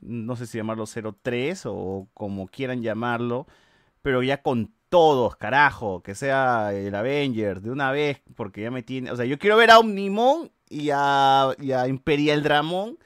[0.06, 3.46] no sé si llamarlo 03 o como quieran llamarlo,
[4.02, 8.82] pero ya con todos, carajo, que sea el Avenger de una vez, porque ya me
[8.82, 12.98] tiene, o sea, yo quiero ver a Omnimon y a, y a Imperial Dramon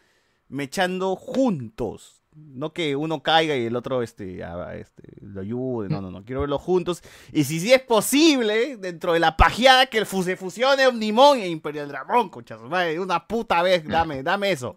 [0.48, 2.16] mechando juntos.
[2.32, 4.40] No que uno caiga y el otro este,
[4.74, 7.02] este, lo ayude, no, no, no, quiero verlos juntos.
[7.32, 11.88] Y si sí es posible, dentro de la pajeada, que se fusione Omnimon e Imperial
[11.88, 14.76] Dramon, concha una puta vez, dame, dame eso.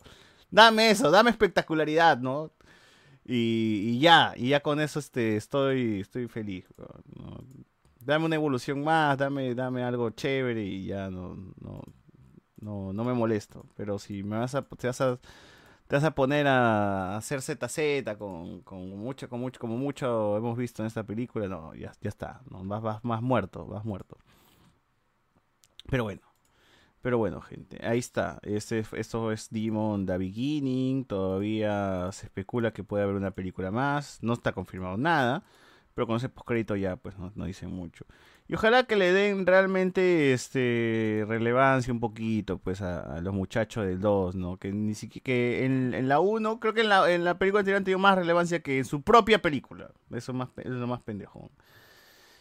[0.53, 2.51] Dame eso, dame espectacularidad, ¿no?
[3.25, 6.65] Y, ya, y ya con eso este, estoy, estoy feliz.
[7.99, 11.81] Dame una evolución más, dame, dame algo chévere y ya no, no,
[12.61, 13.65] no, no me molesto.
[13.75, 15.17] Pero si me vas a, te vas a,
[15.87, 20.55] te vas a poner a hacer ZZ con, con mucho, con mucho, como mucho hemos
[20.55, 24.17] visto en esta película, no, ya, ya está, no, vas, vas, vas muerto, vas muerto.
[25.89, 26.21] Pero bueno,
[27.03, 28.39] pero bueno, gente, ahí está.
[28.43, 31.03] Este, esto es Digimon The Beginning.
[31.03, 34.19] Todavía se especula que puede haber una película más.
[34.21, 35.43] No está confirmado nada.
[35.93, 38.05] Pero con ese postcrédito ya pues no, no dicen mucho.
[38.47, 43.99] Y ojalá que le den realmente este relevancia un poquito pues a, los muchachos del
[43.99, 44.57] 2, ¿no?
[44.57, 47.59] Que ni siquiera que en, en la 1, creo que en la, en la película
[47.59, 49.91] anterior han tenido más relevancia que en su propia película.
[50.11, 51.51] Eso es, más, eso es lo más pendejo.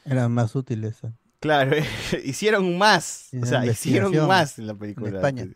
[0.05, 1.03] Eran más útiles.
[1.03, 1.11] ¿eh?
[1.43, 1.77] Claro,
[2.25, 3.29] hicieron más.
[3.43, 5.09] O sea, hicieron más en la película.
[5.11, 5.49] en España.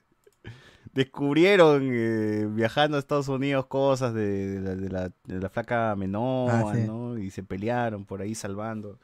[0.93, 5.95] Descubrieron eh, viajando a Estados Unidos cosas de, de la, de la- de la flaca
[5.97, 6.83] Menoa, Ah, sí.
[6.87, 7.19] ¿no?
[7.19, 8.99] Y se pelearon por ahí salvando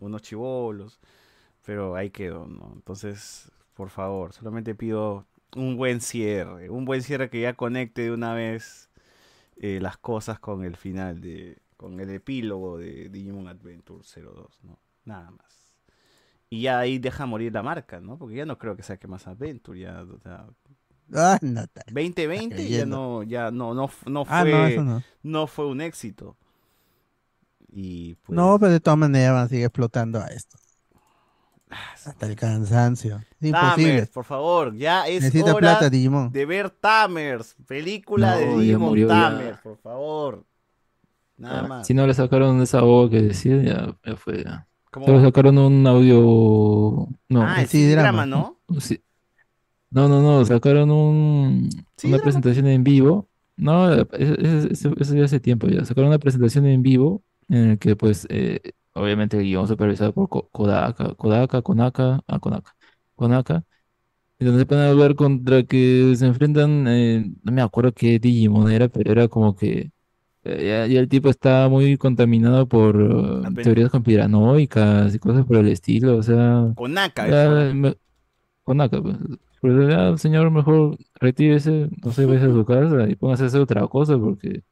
[0.00, 1.00] a unos chivolos.
[1.64, 2.72] Pero ahí quedó, ¿no?
[2.74, 6.68] Entonces, por favor, solamente pido un buen cierre.
[6.70, 8.88] Un buen cierre que ya conecte de una vez
[9.56, 11.58] eh, las cosas con el final de.
[11.76, 14.78] con el epílogo de Digimon Adventure 02, ¿no?
[15.04, 15.65] Nada más.
[16.50, 18.18] Y ya ahí deja morir la marca, ¿no?
[18.18, 20.46] Porque ya no creo que saque más Adventure, ya, o sea,
[21.14, 21.84] Ah, no, tal.
[21.88, 25.02] 2020 ya no, ya no, no, f- no fue, Ah, no, eso no.
[25.22, 26.36] no fue un éxito.
[27.72, 30.58] Y pues, No, pero de todas maneras van a seguir explotando a esto.
[32.04, 33.20] Hasta el cansancio.
[33.40, 33.92] Es imposible.
[33.92, 36.32] Tamers, por favor, ya es Necesita hora plata, Digimon.
[36.32, 39.06] de ver Tamers, película No, de Digimon ya.
[39.08, 40.44] Tamers, por favor.
[41.38, 41.86] Nada Ah, más.
[41.86, 44.42] Si no le sacaron esa voz que decía, ya, ya fue.
[44.44, 44.66] Ya.
[45.04, 45.22] ¿Cómo va?
[45.22, 47.08] sacaron un audio.
[47.28, 48.56] No, Ah, el CD-drama, ¿no?
[48.80, 49.00] Sí.
[49.90, 51.68] No, no, no, sacaron un,
[52.02, 53.28] una presentación en vivo.
[53.56, 55.84] No, eso, ya hace tiempo ya.
[55.84, 58.60] Sacaron una presentación en vivo en el que, pues, eh,
[58.94, 62.76] obviamente el guion supervisado por Ko- Kodaka, Kodaka, Konaka, ah, Konaka,
[63.16, 63.64] Konaka,
[64.38, 68.70] y donde se pueden ver contra que se enfrentan, eh, no me acuerdo qué Digimon
[68.70, 69.90] era, pero era como que
[70.46, 75.56] eh, ya, ya el tipo está muy contaminado por eh, teorías conspiranoicas y cosas por
[75.58, 76.74] el estilo, o sea,
[77.24, 77.50] ya, eso.
[77.74, 77.96] me-
[78.64, 79.16] Konaka, pues.
[79.60, 83.60] Pues ya, señor, mejor retírese, no sé, vaya a su casa y póngase a hacer
[83.62, 84.62] otra cosa porque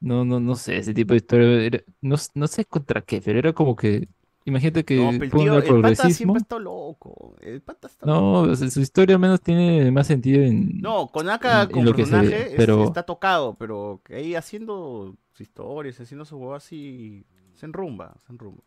[0.00, 3.38] no, no, no sé, ese tipo de historia, era- no, no sé contra qué, pero
[3.38, 4.08] era como que,
[4.44, 7.36] imagínate que No, pero el ponga tío, el pata siempre está loco.
[7.40, 11.86] El pata está No, su historia al menos tiene más sentido en, No, Konaka como
[11.86, 16.24] lo que se personaje ve, es- pero está tocado, pero ahí haciendo sus historias, haciendo
[16.24, 17.24] su huevo así,
[17.54, 18.62] se enrumba, se enrumba.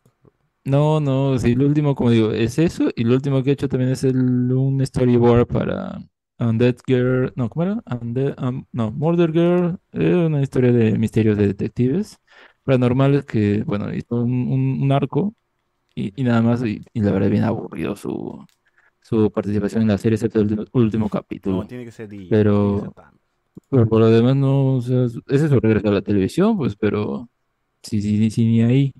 [0.64, 3.68] no, no, sí, lo último, como digo, es eso, y lo último que he hecho
[3.68, 5.98] también es el, un storyboard para
[6.38, 7.74] Undead Girl, no, ¿cómo era?
[7.86, 12.18] Undead- um, no, Murder Girl, era una historia de misterios de detectives
[12.64, 15.34] paranormales que, bueno, hizo un, un- un arco
[15.98, 18.44] y, y nada más, y, y la verdad bien aburrido su,
[19.00, 21.56] su participación en la serie, excepto el último, último capítulo.
[21.56, 23.02] No, tiene que ser DJ, Pero, que
[23.68, 26.76] pero por lo demás no, o sea, ese es su regreso a la televisión, pues,
[26.76, 27.28] pero
[27.82, 28.94] sí, sí, sí, ni ahí.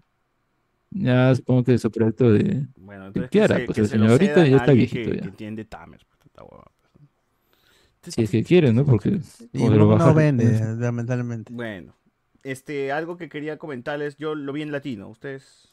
[0.90, 3.88] Ya supongo que su proyecto de Bueno, que entonces quiera, que se, pues que el
[3.88, 5.54] señor ahorita ya está viejito que, ya.
[5.54, 6.04] que Tamers.
[6.04, 8.14] pues, pues.
[8.14, 8.84] Si es que quiere, ¿no?
[8.86, 9.18] Porque lo
[9.52, 11.52] Digimon no vende, lamentablemente.
[11.52, 11.94] Bueno,
[12.42, 15.67] este, algo que quería comentarles, yo lo vi en latino, ustedes...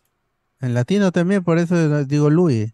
[0.60, 2.74] En latino también, por eso digo Louis.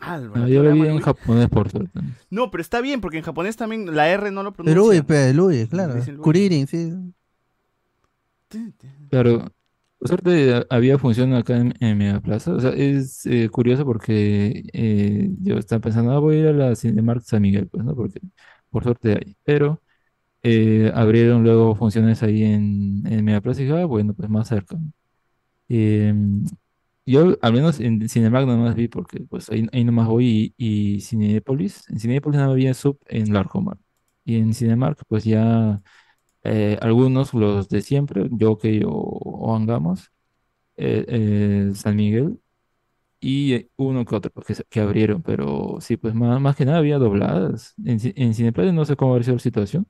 [0.00, 2.00] Ah, el No, yo lo vi en japonés, por suerte.
[2.30, 5.04] No, pero está bien, porque en japonés también la R no lo Louis, pronuncia.
[5.04, 5.94] pe, Louis, claro.
[6.22, 6.92] Kuririn, sí.
[9.10, 9.52] Claro,
[9.98, 12.52] por suerte había función acá en, en Megaplaza.
[12.54, 16.52] O sea, es eh, curioso porque eh, yo estaba pensando, ah, voy a ir a
[16.52, 17.94] la Cinemark San Miguel, pues, ¿no?
[17.94, 18.20] Porque
[18.70, 19.36] por suerte hay.
[19.44, 19.82] Pero
[20.42, 24.78] eh, abrieron luego funciones ahí en, en Megaplaza y dije, ah, bueno, pues más cerca.
[27.08, 31.00] Yo, al menos en Cinemark nada más vi porque pues ahí, ahí nomás voy y,
[31.00, 31.88] Cinépolis.
[31.90, 33.78] En Cinépolis nada más había sub en Larcomar.
[34.24, 35.80] Y en Cinemark pues ya
[36.44, 40.12] eh, algunos, los de siempre, Jockey o, o Angamos,
[40.76, 42.40] eh, eh, San Miguel
[43.20, 46.98] y uno que otro que, que abrieron, pero sí, pues más, más que nada había
[46.98, 47.74] dobladas.
[47.84, 49.86] En, en Cineplanet no sé cómo haber sido la situación,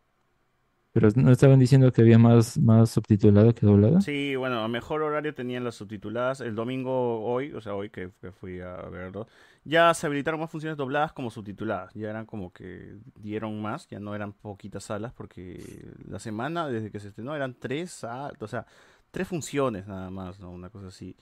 [0.92, 4.00] pero no estaban diciendo que había más, más subtitulada que doblada.
[4.00, 6.40] Sí, bueno, a mejor horario tenían las subtituladas.
[6.40, 9.26] El domingo hoy, o sea, hoy que, que fui a verlo,
[9.64, 11.92] ya se habilitaron más funciones dobladas como subtituladas.
[11.94, 16.90] Ya eran como que dieron más, ya no eran poquitas salas, porque la semana desde
[16.90, 18.02] que se estrenó eran tres,
[18.40, 18.66] o sea,
[19.10, 20.50] tres funciones nada más, ¿no?
[20.50, 21.16] Una cosa así.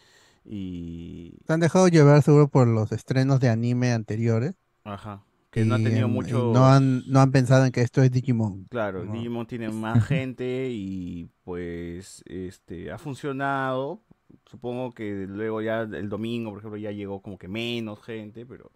[0.45, 1.35] Y...
[1.45, 4.55] Se han dejado llevar seguro por los estrenos de anime anteriores.
[4.85, 5.23] Ajá.
[5.57, 6.53] Que no tenido mucho...
[6.53, 8.69] no han, no han pensado en que esto es Digimon.
[8.69, 9.13] Claro, No.
[9.13, 14.03] Digimon tiene más gente y pues este ha funcionado.
[14.45, 18.71] Supongo que luego ya el domingo, por ejemplo, ya llegó como que menos gente, pero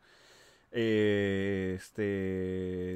[0.73, 2.03] Eh, este,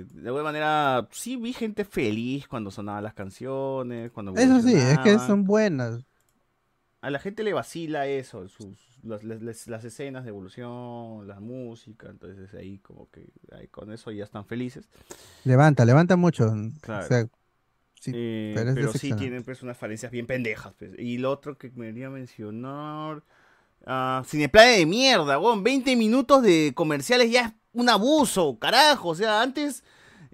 [0.07, 4.99] de alguna manera, sí vi gente feliz cuando sonaban las canciones, cuando Eso sí, es
[5.01, 6.05] que son buenas.
[7.01, 9.23] A la gente le vacila eso, sus, las,
[9.68, 14.47] las- escenas de evolución, la música, entonces ahí como que ahí con eso ya están
[14.47, 14.89] felices.
[15.44, 16.52] Levanta, levanta mucho.
[16.81, 17.05] Claro.
[17.05, 17.26] O sea,
[18.00, 20.73] sí, Eh, pero sí tienen pues unas falencias bien pendejas.
[20.78, 20.92] pues.
[20.99, 23.23] Y lo otro que me quería mencionar...
[23.86, 25.62] ah, Cineplane de mierda, weón.
[25.62, 29.10] 20 minutos de comerciales ya es un abuso, carajo.
[29.10, 29.84] O sea, antes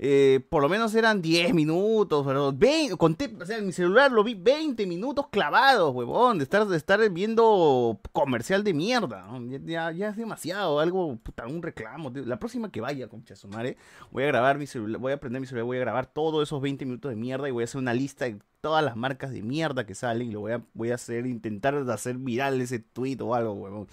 [0.03, 4.11] eh, por lo menos eran 10 minutos, pero 20, conté, o sea, en mi celular
[4.11, 9.29] lo vi 20 minutos clavados, huevón, de estar, de estar viendo comercial de mierda.
[9.67, 12.11] Ya, ya- es demasiado, algo, puta, un reclamo.
[12.15, 13.77] La próxima que vaya, concha su madre,
[14.11, 16.63] voy a grabar mi celular, voy a prender mi celular, voy a grabar todos esos
[16.63, 19.43] 20 minutos de mierda y voy a hacer una lista de todas las marcas de
[19.43, 23.19] mierda que salen y lo voy a, voy a hacer, intentar hacer viral ese tweet
[23.21, 23.87] o algo, huevón.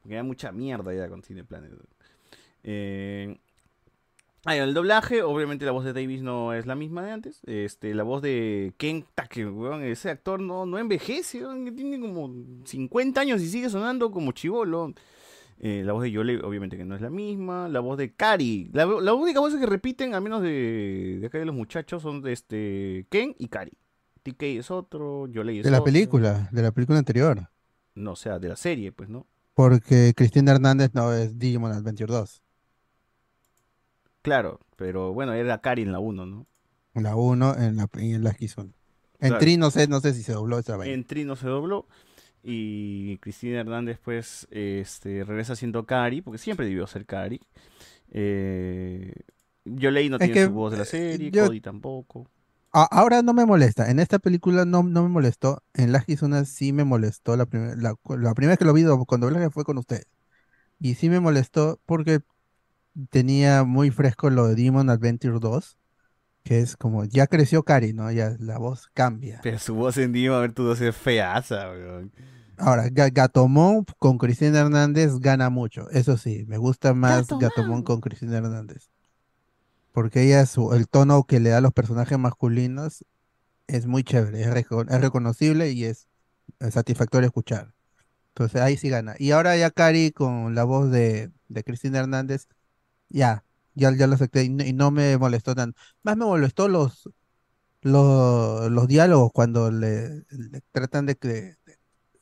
[0.00, 1.72] Porque hay mucha mierda ya con Cineplanet.
[2.62, 3.38] Eh,
[4.46, 7.40] Ah, el doblaje, obviamente la voz de Davis no es la misma de antes.
[7.46, 12.32] Este, la voz de Ken que weón, ese actor no, no envejece, weón, tiene como
[12.64, 14.94] 50 años y sigue sonando como chivolo.
[15.62, 17.68] Eh, la voz de Yole, obviamente que no es la misma.
[17.68, 18.70] La voz de Kari.
[18.72, 22.22] La, la única voz que repiten, a menos de, de acá de los muchachos, son
[22.22, 23.72] de este Ken y Kari.
[24.22, 25.84] TK es otro, Yole es De la otro.
[25.92, 27.50] película, de la película anterior.
[27.94, 29.26] No, o sea, de la serie, pues, ¿no?
[29.52, 32.42] Porque Cristina Hernández no es Digimon Adventure 2.
[34.22, 36.46] Claro, pero bueno, era Kari en la 1, ¿no?
[36.94, 38.72] La 1 en la, y en la X1.
[39.20, 39.38] En Claro.
[39.38, 40.92] Tri no sé, no sé si se dobló esa vaina.
[40.94, 41.86] En Trino se dobló.
[42.42, 47.40] Y Cristina Hernández, pues, este, regresa siendo Cari, porque siempre debió ser Cari.
[48.10, 49.12] Eh,
[49.64, 52.26] Yolei no Es tiene que, su voz de la eh, serie, yo- Cody tampoco.
[52.72, 53.90] A- ahora no me molesta.
[53.90, 55.62] En esta película no, no me molestó.
[55.74, 57.36] En la X1 sí me molestó.
[57.36, 60.06] La, primer- la, la primera vez que lo vi do- con doblaje fue con ustedes.
[60.80, 62.20] Y sí me molestó porque
[63.10, 65.76] tenía muy fresco lo de Demon Adventure 2.
[66.42, 68.10] Que es como, ya creció Cari, ¿no?
[68.10, 69.40] Ya la voz cambia.
[69.42, 72.12] Pero su voz en Dima, a ver, tu voz es feaza, weón.
[72.56, 75.90] Ahora, Ga- Gatomon con Cristina Hernández gana mucho.
[75.90, 77.40] Eso sí, me gusta más Gatomon.
[77.42, 78.88] Gatomon con Cristina Hernández.
[79.92, 83.04] Porque ella, su, el tono que le da a los personajes masculinos
[83.68, 86.08] es muy chévere, es, reco- es reconocible y es,
[86.60, 87.74] es satisfactorio escuchar.
[88.30, 89.14] Entonces ahí sí gana.
[89.18, 92.46] Y ahora ya Cari con la voz de, de Cristina Hernández,
[93.10, 95.80] ya, ya, ya lo acepté y no, y no me molestó tanto.
[96.04, 97.10] Más me molestó los,
[97.82, 101.56] los, los diálogos cuando le, le tratan de que,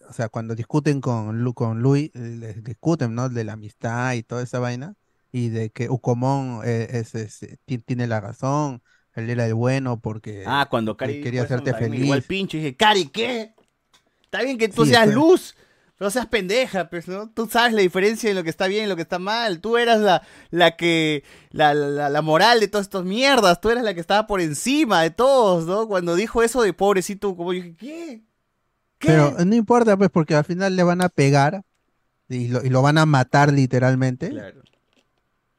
[0.08, 3.28] o sea, cuando discuten con, Lu- con Louis, eh, les discuten, ¿no?
[3.28, 4.94] De la amistad y toda esa vaina,
[5.32, 5.88] y de que
[6.64, 8.82] es, es- ti- tiene la razón,
[9.14, 12.24] él era el bueno porque Ah, cuando Cari quería hacerte feliz.
[12.26, 13.52] pincho y dije, Cari, ¿qué?
[14.24, 15.56] Está bien que tú Sí, seas luz,
[15.98, 17.28] pero seas pendeja, pues, ¿no?
[17.30, 19.60] Tú sabes la diferencia de lo que está bien y lo que está mal.
[19.60, 23.60] Tú eras la, la que, la, la, la moral de todas estas mierdas.
[23.60, 25.88] Tú eras la que estaba por encima de todos, ¿no?
[25.88, 28.22] Cuando dijo eso de pobrecito, como yo dije, ¿qué?
[28.98, 29.08] ¿Qué?
[29.08, 31.64] Pero eh, no importa, pues, porque al final le van a pegar
[32.28, 34.30] y lo, y lo van a matar literalmente.
[34.30, 34.62] Claro.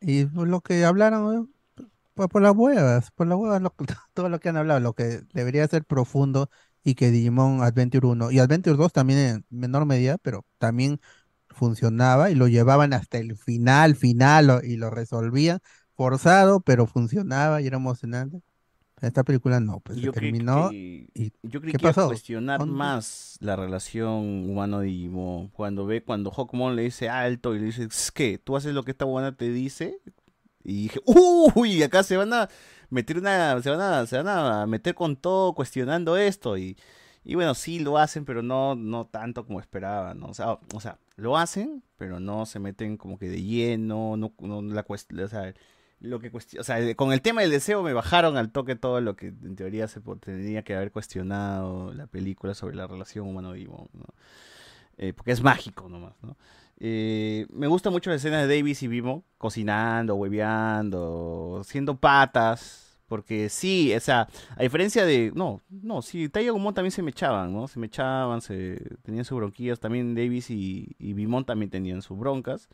[0.02, 3.74] Y por lo que hablaron, eh, pues por las huevas, por las huevas, lo-
[4.14, 6.50] todo lo que han hablado, lo que debería ser profundo
[6.90, 11.00] y que Digimon Adventure 1 y Adventure 2 también en menor medida, pero también
[11.50, 15.60] funcionaba y lo llevaban hasta el final, final y lo resolvían
[15.96, 18.42] forzado, pero funcionaba y era emocionante.
[19.02, 22.10] Esta película no, pues Yo terminó que- y Yo ¿qué que pasó?
[22.10, 22.74] cuestionar ¿Dónde?
[22.74, 25.50] más la relación humano-Digimon.
[25.50, 28.84] Cuando ve, cuando Hawkmon le dice alto y le dice, "Es que ¿Tú haces lo
[28.84, 30.00] que esta buena te dice?
[30.64, 32.50] Y dije, uy, acá se van a
[32.90, 36.58] meter una, se van a, se van a meter con todo cuestionando esto.
[36.58, 36.78] Y,
[37.24, 40.28] y bueno, sí lo hacen, pero no, no tanto como esperaban, ¿no?
[40.28, 44.34] O sea, o sea, lo hacen, pero no se meten como que de lleno, no,
[44.40, 45.54] no la o
[46.02, 49.16] lo que o sea, con el tema del deseo me bajaron al toque todo lo
[49.16, 54.06] que en teoría se tenía que haber cuestionado la película sobre la relación humano-Digimon, ¿no?
[54.98, 56.38] Eh, porque es mágico nomás, ¿no?
[56.80, 63.50] Eh, me gusta mucho la escena de Davis y Vimo cocinando, hueveando, siendo patas, porque
[63.50, 67.52] sí, o sea, a diferencia de, no, no, sí, Taya Gumon también se me echaban,
[67.52, 67.68] ¿no?
[67.68, 72.70] Se me echaban, se, tenían sus bronquillas, también Davis y, y también tenían sus broncas,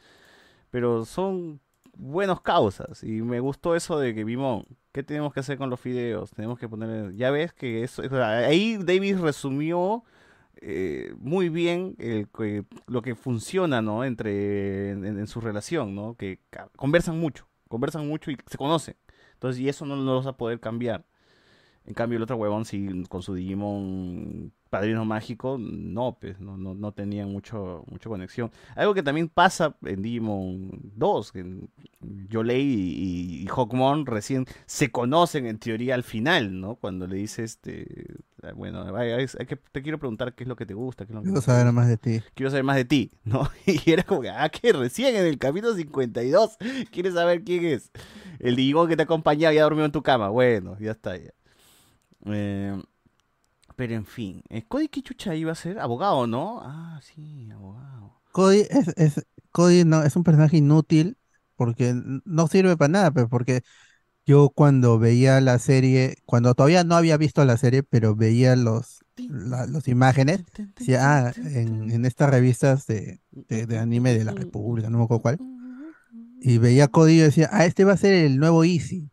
[0.69, 1.59] pero son
[1.97, 5.79] buenos causas y me gustó eso de que Vimon, ¿qué tenemos que hacer con los
[5.79, 6.31] fideos?
[6.31, 10.03] Tenemos que poner, ya ves que eso, ahí Davis resumió
[10.61, 12.27] eh, muy bien el
[12.87, 14.03] lo que funciona, ¿no?
[14.03, 16.15] Entre en, su relación, ¿no?
[16.15, 16.39] Que
[16.75, 18.95] conversan mucho, conversan mucho y se conocen.
[19.33, 21.05] Entonces, y eso no, no lo vas a poder cambiar.
[21.87, 26.73] En cambio, el otro huevón, sí, con su Digimon Padrino Mágico, no, pues, no, no,
[26.73, 28.51] no tenían mucho, mucha conexión.
[28.75, 31.45] Algo que también pasa en Digimon 2, que
[32.29, 36.75] Yolei y, y Hawkmon recién se conocen en teoría al final, ¿no?
[36.75, 38.07] Cuando le dice este,
[38.41, 41.05] ah, bueno, ay, ay, hay que, te quiero preguntar qué es lo que te gusta,
[41.05, 42.21] qué es lo que Quiero saber más de ti.
[42.33, 43.47] Quiero saber más de ti, ¿no?
[43.67, 46.57] Y era como que, ah, que recién en el capítulo 52
[46.91, 47.91] quieres saber quién es.
[48.39, 50.29] El Digimon que te ha acompañado y ha dormido en tu cama.
[50.29, 51.15] Bueno, ya está.
[51.15, 51.31] Ya.
[52.25, 52.81] Eh,
[53.75, 55.79] pero en fin, eh, ¿Cody qué chucha iba a ser?
[55.79, 56.61] Abogado, ¿no?
[56.61, 58.21] Ah, sí, abogado.
[58.31, 61.17] Cody es, es, Cody no, es un personaje inútil
[61.55, 61.93] porque
[62.25, 63.63] no sirve para nada, pero porque
[64.25, 69.05] yo cuando veía la serie, cuando todavía no había visto la serie, pero veía los,
[69.17, 70.43] los imágenes,
[70.77, 75.21] decía, ah, en, en estas revistas de, de, anime de la República, no me acuerdo
[75.21, 75.39] cuál,
[76.41, 79.11] y veía a Cody y decía, ah, este va a ser el nuevo Easy.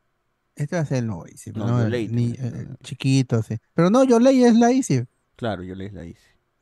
[0.54, 1.82] Este va a ser el nuevo Easy, No, ¿no?
[1.82, 3.56] Yolei ni- el chiquito, sí.
[3.74, 5.04] Pero no, Yolei es la Easy.
[5.36, 6.20] Claro, yo les la hice.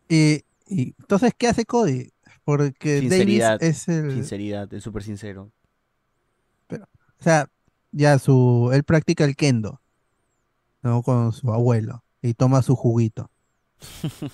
[0.09, 2.13] Y, y entonces, ¿qué hace Cody?
[2.45, 4.13] Porque Davis Sinceridad, es el...
[4.13, 5.51] sinceridad, es súper sincero.
[6.71, 7.49] O sea,
[7.93, 8.71] ya su...
[8.73, 9.81] Él practica el kendo,
[10.83, 11.03] ¿no?
[11.03, 12.03] Con su abuelo.
[12.23, 13.31] Y toma su juguito.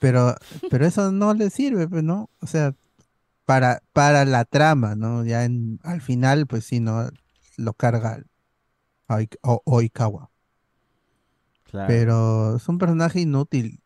[0.00, 0.34] Pero,
[0.70, 2.28] pero eso no le sirve, pues, ¿no?
[2.40, 2.74] O sea,
[3.46, 5.24] para, para la trama, ¿no?
[5.24, 7.08] Ya en, al final, pues sí, ¿no?
[7.56, 8.22] Lo carga
[9.42, 10.30] o- Oikawa.
[11.64, 12.02] Claro.
[12.02, 13.82] Pero es un personaje inútil.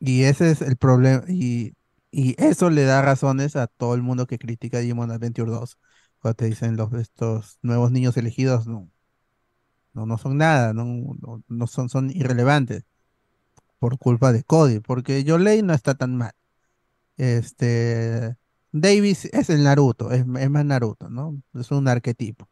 [0.00, 1.24] Y ese es el problema.
[1.28, 1.74] Y,
[2.10, 5.78] y eso le da razones a todo el mundo que critica Digimon Adventure 2.
[6.20, 8.90] Cuando te dicen los estos nuevos niños elegidos, no,
[9.92, 10.84] no, no son nada, no,
[11.20, 12.84] no, no son, son irrelevantes.
[13.78, 14.80] Por culpa de Cody.
[14.80, 16.32] Porque Yolei no está tan mal.
[17.18, 18.36] Este.
[18.72, 21.42] Davis es el Naruto, es, es más Naruto, ¿no?
[21.54, 22.48] Es un arquetipo.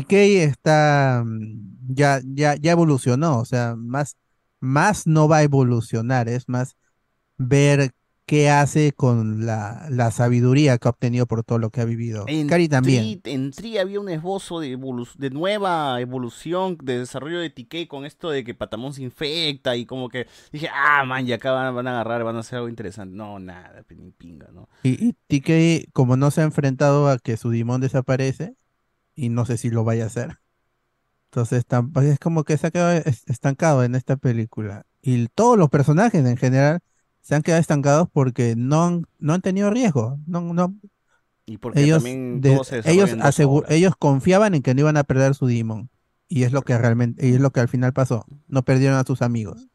[0.00, 0.12] TK
[0.44, 4.16] está mm, ya, ya, ya evolucionó, o sea, más,
[4.60, 6.76] más no va a evolucionar, es más
[7.38, 7.92] ver
[8.26, 12.24] qué hace con la, la sabiduría que ha obtenido por todo lo que ha vivido.
[12.28, 13.20] En Cari también.
[13.22, 17.86] Tri, en Tri había un esbozo de, evolu- de nueva evolución, de desarrollo de TK
[17.86, 21.52] con esto de que Patamón se infecta y como que dije, ah, man, ya acá
[21.52, 23.14] van, van a agarrar, van a hacer algo interesante.
[23.16, 24.68] No, nada, ni pinga, ¿no?
[24.82, 28.56] Y, y TK, como no se ha enfrentado a que su Digimon desaparece,
[29.16, 30.38] y no sé si lo vaya a hacer.
[31.30, 34.86] Entonces pues, es como que se ha quedado es- estancado en esta película.
[35.02, 36.80] Y todos los personajes en general
[37.20, 40.18] se han quedado estancados porque no han, no han tenido riesgo.
[40.26, 40.76] No, no,
[41.44, 43.10] Y porque ellos, también de- se ellos,
[43.68, 45.90] ellos confiaban en que no iban a perder su Digimon.
[46.28, 48.24] Y es lo que realmente, y es lo que al final pasó.
[48.48, 49.68] No perdieron a sus amigos.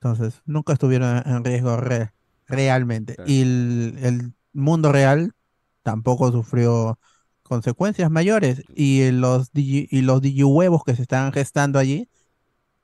[0.00, 2.12] Entonces, nunca estuvieron en riesgo re-
[2.46, 3.16] realmente.
[3.26, 5.32] Y el, el mundo real
[5.82, 6.98] tampoco sufrió
[7.48, 8.62] consecuencias mayores.
[8.74, 12.08] Y los digi, y los digihuevos que se estaban gestando allí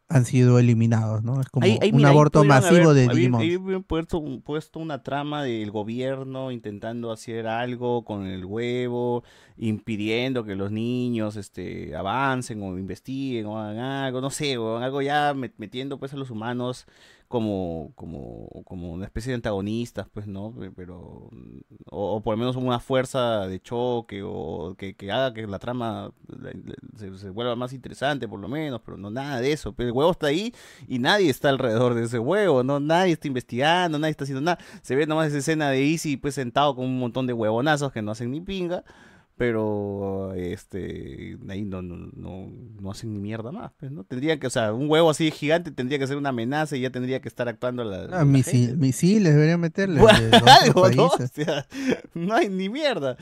[0.07, 1.41] han sido eliminados, ¿no?
[1.41, 3.41] Es como Ahí- ahí, un mira, aborto masivo haber- de Digimon.
[3.41, 9.25] ahí puesto, puesto una trama del gobierno intentando hacer algo con el huevo,
[9.57, 15.01] impidiendo que los niños este, avancen o investiguen o hagan algo, no sé, o algo
[15.01, 16.87] ya met- metiendo pues a los humanos
[17.29, 20.53] como, como, como una especie de antagonistas, pues, ¿no?
[20.53, 21.59] Pe- Pero, mm,
[21.91, 26.13] o, por lo menos una fuerza de choque o que, que haga que la trama
[26.97, 29.73] se vuelva más interesante, por lo menos, pero no nada de eso.
[29.75, 30.55] Pero el huevo está ahí
[30.89, 32.81] y nadie está alrededor de ese huevo, ¿no?
[32.81, 34.59] Nadie está investigando, nadie está haciendo nada.
[34.83, 38.03] Se ve nomás esa escena de Easy, pues, sentado con un montón de huevonazos que
[38.03, 38.85] no hacen ni pinga.
[39.37, 44.05] Pero este ahí no, no, no, no hacen ni mierda más, pues, ¿no?
[44.05, 46.91] Tendría que, o sea, un huevo así gigante tendría que ser una amenaza y ya
[46.91, 48.77] tendría que estar actuando la, Ah, la gente.
[48.77, 50.01] misiles deberían meterle.
[50.63, 51.07] Algo, ¿no?
[51.07, 51.33] O países.
[51.33, 51.67] sea,
[52.15, 53.17] no hay ni mierda.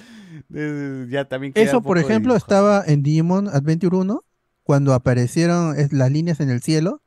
[0.55, 4.23] Eh, Ya también Eso, por ejemplo, estaba en Digimon Adventure 1,
[4.65, 7.01] cuando aparecieron las líneas en el cielo,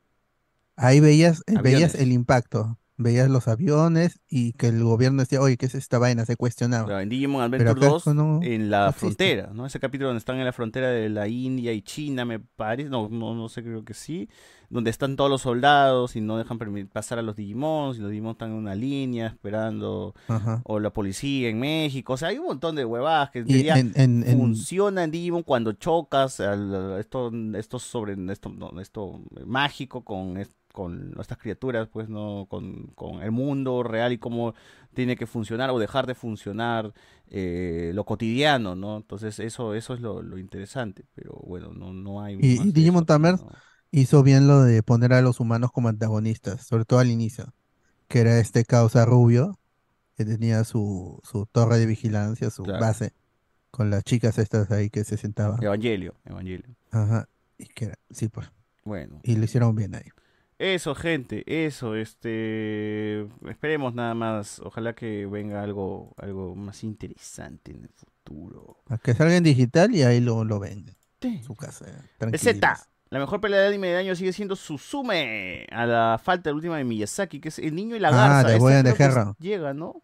[0.75, 5.65] ahí veías, veías el impacto, veías los aviones y que el gobierno decía, oye, ¿qué
[5.65, 6.25] es esta vaina?
[6.25, 6.85] Se cuestionaba.
[6.85, 9.65] Claro, en Digimon Adventure acá 2, eso no- en la no frontera, ¿no?
[9.65, 13.09] Ese capítulo donde están en la frontera de la India y China, me parece, no,
[13.09, 14.29] no, no sé, creo que sí,
[14.69, 16.57] donde están todos los soldados y no dejan
[16.91, 20.61] pasar a los Digimons, y los Digimons están en una línea esperando, Ajá.
[20.63, 23.91] o la policía en México, o sea, hay un montón de huevadas que ya en-
[23.95, 30.03] en- en- funciona en Digimon cuando chocas al- esto, esto sobre esto, no, esto mágico
[30.03, 34.53] con es- con estas criaturas, pues no, con, con el mundo real y cómo
[34.93, 36.93] tiene que funcionar o dejar de funcionar
[37.29, 38.97] eh, lo cotidiano, ¿no?
[38.97, 43.05] Entonces eso, eso es lo, lo interesante, pero bueno, no, no hay Y, y Digimon
[43.05, 43.49] Tamers ¿no?
[43.91, 47.53] hizo bien lo de poner a los humanos como antagonistas, sobre todo al inicio,
[48.09, 49.59] que era este causa rubio,
[50.17, 52.77] que tenía su, su torre de vigilancia, su Claro.
[52.77, 53.13] base,
[53.71, 55.67] con las chicas estas ahí que se sentaban.
[55.67, 56.75] Evangelio, Evangelio.
[56.91, 57.27] Ajá.
[57.57, 58.51] Y que era, sí, pues.
[58.83, 59.21] Bueno.
[59.23, 60.05] Y lo hicieron bien ahí.
[60.57, 67.83] Eso, gente, eso, este, esperemos nada más, ojalá que venga algo, algo más interesante en
[67.83, 68.77] el futuro.
[68.87, 70.95] A que salga en digital y ahí lo, lo venden.
[71.21, 71.27] Sí.
[71.37, 71.85] En su casa.
[71.87, 72.41] El tranquilos.
[72.41, 76.53] Z, la mejor pelea de anime del año sigue siendo Suzume, a la falta de
[76.53, 78.47] la última de Miyazaki, que es El Niño y la Ah, Garza.
[78.53, 79.35] de Boyan de creo que es- Herra.
[79.39, 80.03] Llega, ¿no?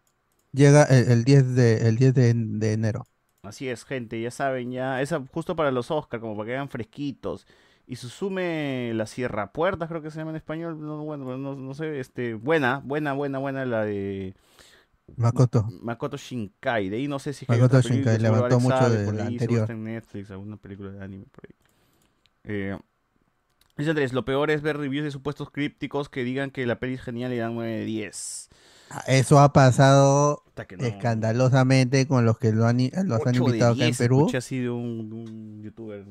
[0.52, 3.06] Llega el, el 10 de el 10 de, de enero.
[3.42, 6.68] Así es, gente, ya saben, ya, esa justo para los Oscar, como para que vean
[6.68, 7.46] fresquitos.
[7.92, 11.74] Y Suzume la Sierra Puertas, creo que se llama en español, no, bueno, no, no
[11.74, 14.34] sé, este, buena, buena, buena, buena la de
[15.16, 15.74] Makoto.
[15.82, 16.88] Makoto Shinkai.
[16.88, 19.24] De ahí no sé si hay Makoto película, Shinkai, levantó mucho sabe, de por la
[19.24, 19.70] ahí, anterior.
[19.70, 21.54] en Netflix, alguna película de anime por ahí.
[22.44, 22.78] Eh,
[23.76, 26.94] dice Andrés, lo peor es ver reviews de supuestos crípticos que digan que la peli
[26.94, 28.50] es genial y dan 9 de 10.
[28.88, 30.44] Ah, Eso ha pasado
[30.76, 30.86] no.
[30.86, 34.36] escandalosamente con los que lo han, los han 8 de invitado acá en 10, Perú.
[34.36, 36.04] así de un, un youtuber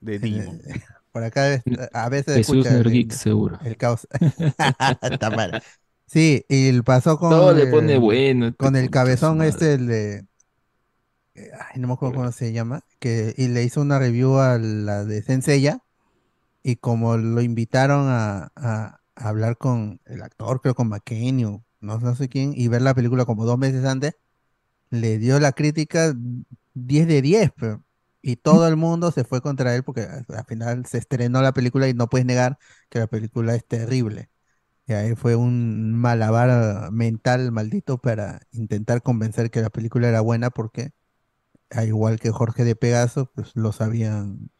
[0.00, 0.62] de Digimon.
[1.14, 1.62] Por acá
[1.92, 3.56] a veces Jesús escucha el, seguro.
[3.64, 4.08] el caos.
[5.00, 5.62] Está mal.
[6.06, 8.52] Sí, y pasó con Todo le pone bueno.
[8.56, 9.50] con el cabezón madre.
[9.50, 10.26] este el de
[11.36, 14.58] eh, ay, no me acuerdo cómo se llama, que y le hizo una review a
[14.58, 15.78] la de Senseiya
[16.64, 21.62] y como lo invitaron a, a- a hablar con el actor, creo con McKinney o
[21.80, 24.14] no, no sé quién, y ver la película como dos meses antes,
[24.90, 26.12] le dio la crítica
[26.74, 27.84] 10 de 10, pero-
[28.24, 31.52] y todo el mundo se fue contra él porque al al final se estrenó la
[31.52, 32.58] película y no puedes negar
[32.90, 34.30] que la película es terrible.
[34.86, 40.50] Y ahí fue un malabar mental maldito para intentar convencer que la película era buena
[40.50, 40.92] porque,
[41.70, 44.50] al igual que Jorge de Pegaso, pues lo sabían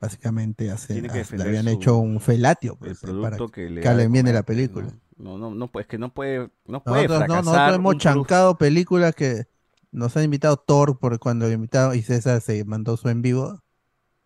[0.00, 3.20] básicamente hace, Tiene que hasta defender habían su- hecho un felatio el pues, eh, producto
[3.20, 4.98] para que le hablen bien de la película.
[5.16, 7.42] No, no, no, pues que no puede, no puede Nosotros, no, fracasar.
[7.42, 9.46] nosotros hemos chancado películas que
[9.94, 13.62] nos han invitado Thor, porque cuando invitado y César se mandó su en vivo,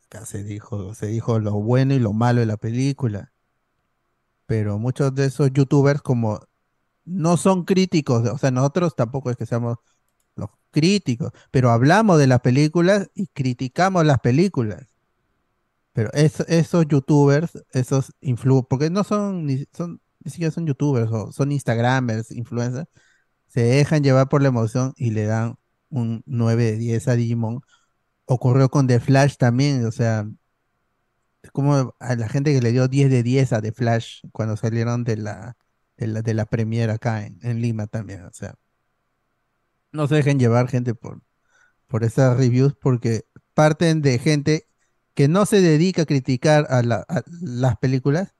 [0.06, 3.32] acá se dijo, se dijo lo bueno y lo malo de la película.
[4.46, 6.40] Pero muchos de esos youtubers como
[7.04, 9.78] no son críticos, o sea, nosotros tampoco es que seamos
[10.36, 14.88] los críticos, pero hablamos de las películas y criticamos las películas.
[15.92, 21.10] Pero es- esos youtubers, esos influ, porque no son ni, son, ni siquiera son youtubers,
[21.12, 22.88] o son instagramers, influencers,
[23.48, 25.57] se dejan llevar por la emoción y le dan
[25.90, 27.60] un 9 de 10 a Digimon.
[28.26, 30.26] Ocurrió con The Flash también, o sea,
[31.52, 35.04] como a la gente que le dio 10 de 10 a The Flash cuando salieron
[35.04, 35.56] de la,
[35.96, 38.54] de la, de la premiere acá en, Lima también, o sea,
[39.92, 41.22] no se dejen llevar gente por,
[41.88, 44.68] por esas reviews porque parten de gente
[45.14, 48.34] que no se dedica a criticar a, la- a las películas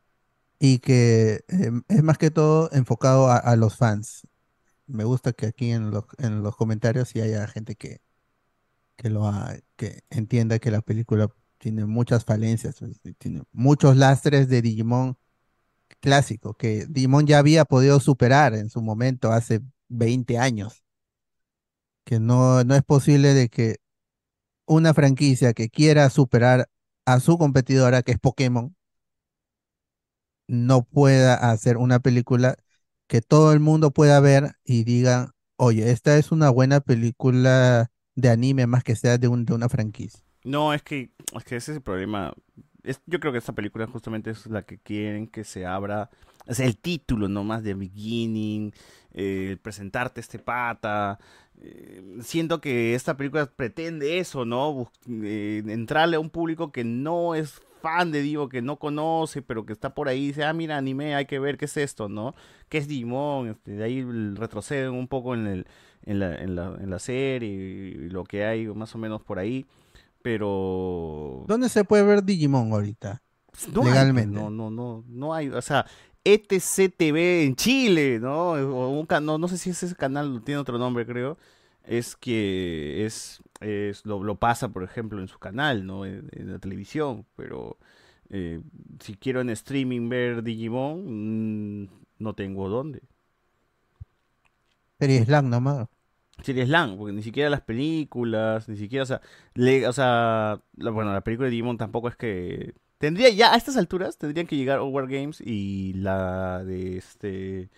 [0.60, 4.26] y que eh, es más que todo enfocado a los fans.
[4.88, 8.00] Me gusta que aquí en los, en los comentarios sí haya gente que,
[8.96, 12.76] que lo ha- que entienda que la película tiene muchas falencias,
[13.18, 15.18] tiene muchos lastres de Digimon
[16.00, 20.84] clásico, que Digimon ya había podido superar en su momento hace 20 años.
[22.04, 23.76] Que no, no es posible de que
[24.66, 26.68] una franquicia que quiera superar
[27.06, 28.76] a su competidora, que es Pokémon,
[30.46, 32.56] no pueda hacer una película
[33.08, 38.30] que todo el mundo pueda ver y diga, oye, esta es una buena película de
[38.30, 40.22] anime más que sea de, un, de una franquicia.
[40.44, 42.32] No, es que, es que ese es el problema.
[42.82, 46.10] Es, yo creo que esta película justamente es la que quieren que se abra.
[46.46, 48.72] O sea, el título nomás de Beginning,
[49.12, 51.18] eh, presentarte este pata.
[51.60, 54.72] eh, siento que esta película pretende eso, ¿no?
[54.72, 54.88] Bus-
[55.24, 59.64] eh, entrarle a un público que no es fan de Digo, que no conoce, pero
[59.66, 62.08] que está por ahí y dice, ah, mira, anime, hay que ver qué es esto,
[62.08, 62.34] ¿no?
[62.68, 63.48] ¿Qué es Digimon?
[63.48, 64.02] Este, de ahí
[64.34, 65.66] retroceden un poco en, el,
[66.04, 69.38] en, la, en, la, en la serie y lo que hay más o menos por
[69.38, 69.66] ahí.
[70.22, 73.22] Pero ¿Dónde se puede ver Digimon ahorita?
[73.72, 74.34] no hay, legalmente.
[74.34, 75.86] no, no, no, no hay, o sea,
[76.24, 78.50] ETC TV en Chile, ¿no?
[78.52, 81.38] O un can- no, no sé si ese canal tiene otro nombre, creo.
[81.84, 86.06] Es que es, es lo, lo pasa, por ejemplo, en su canal, ¿no?
[86.06, 87.78] En, en la televisión, pero
[88.30, 88.60] eh,
[89.00, 91.88] si quiero en streaming ver Digimon, mm,
[92.18, 93.02] no tengo dónde.
[95.00, 95.88] Serie Slam nomás.
[96.42, 99.20] Serie Slam, porque ni siquiera las películas, ni siquiera, o sea,
[99.54, 103.56] le- o sea, la- bueno, la película de Digimon tampoco es que tendría ya a
[103.56, 107.70] estas alturas tendrían que llegar Over Games y la de este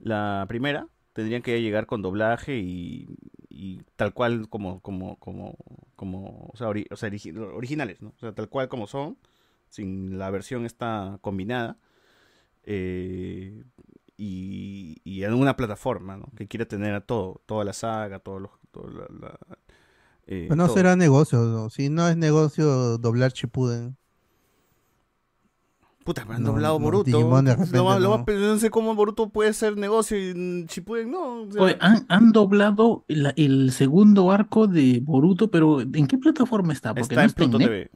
[0.00, 3.08] la primera tendrían que llegar con doblaje y,
[3.50, 5.56] y tal cual como como como
[5.96, 8.10] como o sea, ori- o sea, origi- originales, ¿no?
[8.16, 9.18] O sea, tal cual como son,
[9.68, 11.78] sin la versión esta combinada.
[12.64, 13.64] eh,
[14.16, 16.26] y, y en una plataforma, ¿no?
[16.36, 19.38] Que quiera tener a todo, toda la saga, todos los, todo la- la-
[20.26, 20.74] eh, no todo.
[20.74, 21.70] será negocio, ¿no?
[21.70, 23.96] si no es negocio doblar Chipuden.
[26.04, 27.04] Puta, me han No, doblado no, Boruto.
[27.04, 28.24] Digimon de Lo repente va- lo va- no.
[28.24, 31.42] pero no sé cómo Boruto puede ser negocio y Shippuden no.
[31.42, 36.16] o sea, Oye, han, han doblado la- el segundo arco de Boruto, pero ¿en qué
[36.16, 36.90] plataforma está?
[36.94, 37.90] Porque está no en está en Pluto TV.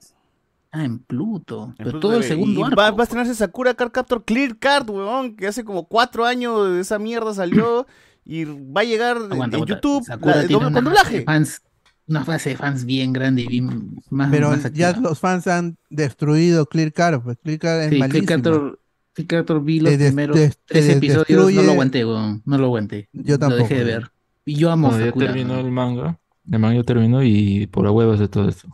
[0.70, 1.64] Ah, en Pluto.
[1.70, 2.76] En Pero Pluto todo el segundo y arco.
[2.76, 6.68] Va, va a estrenarse Sakura Card Captor Clear Card, weón, que hace como cuatro años
[6.72, 7.86] de esa mierda salió
[8.24, 9.74] y va a llegar en- Aguanta, en aguanta.
[9.74, 11.22] YouTube la- doble- con doblaje.
[11.22, 11.62] fans,
[12.06, 15.76] una base de fans bien grande y bien más, Pero más ya los fans han
[15.90, 18.76] destruido Clear Card, pues Clear Card es Sí, malísimo.
[19.14, 22.58] Click Creator vi los des- primeros des- tres des- episodios, no lo aguanté, weón, no
[22.58, 23.08] lo aguanté.
[23.12, 23.84] Yo Lo dejé de tampoco.
[23.84, 24.10] ver.
[24.44, 25.26] Y yo amo Sakura.
[25.28, 25.60] terminó ¿no?
[25.60, 26.18] el manga.
[26.50, 28.68] El manga ya terminó y por la hueva de todo esto.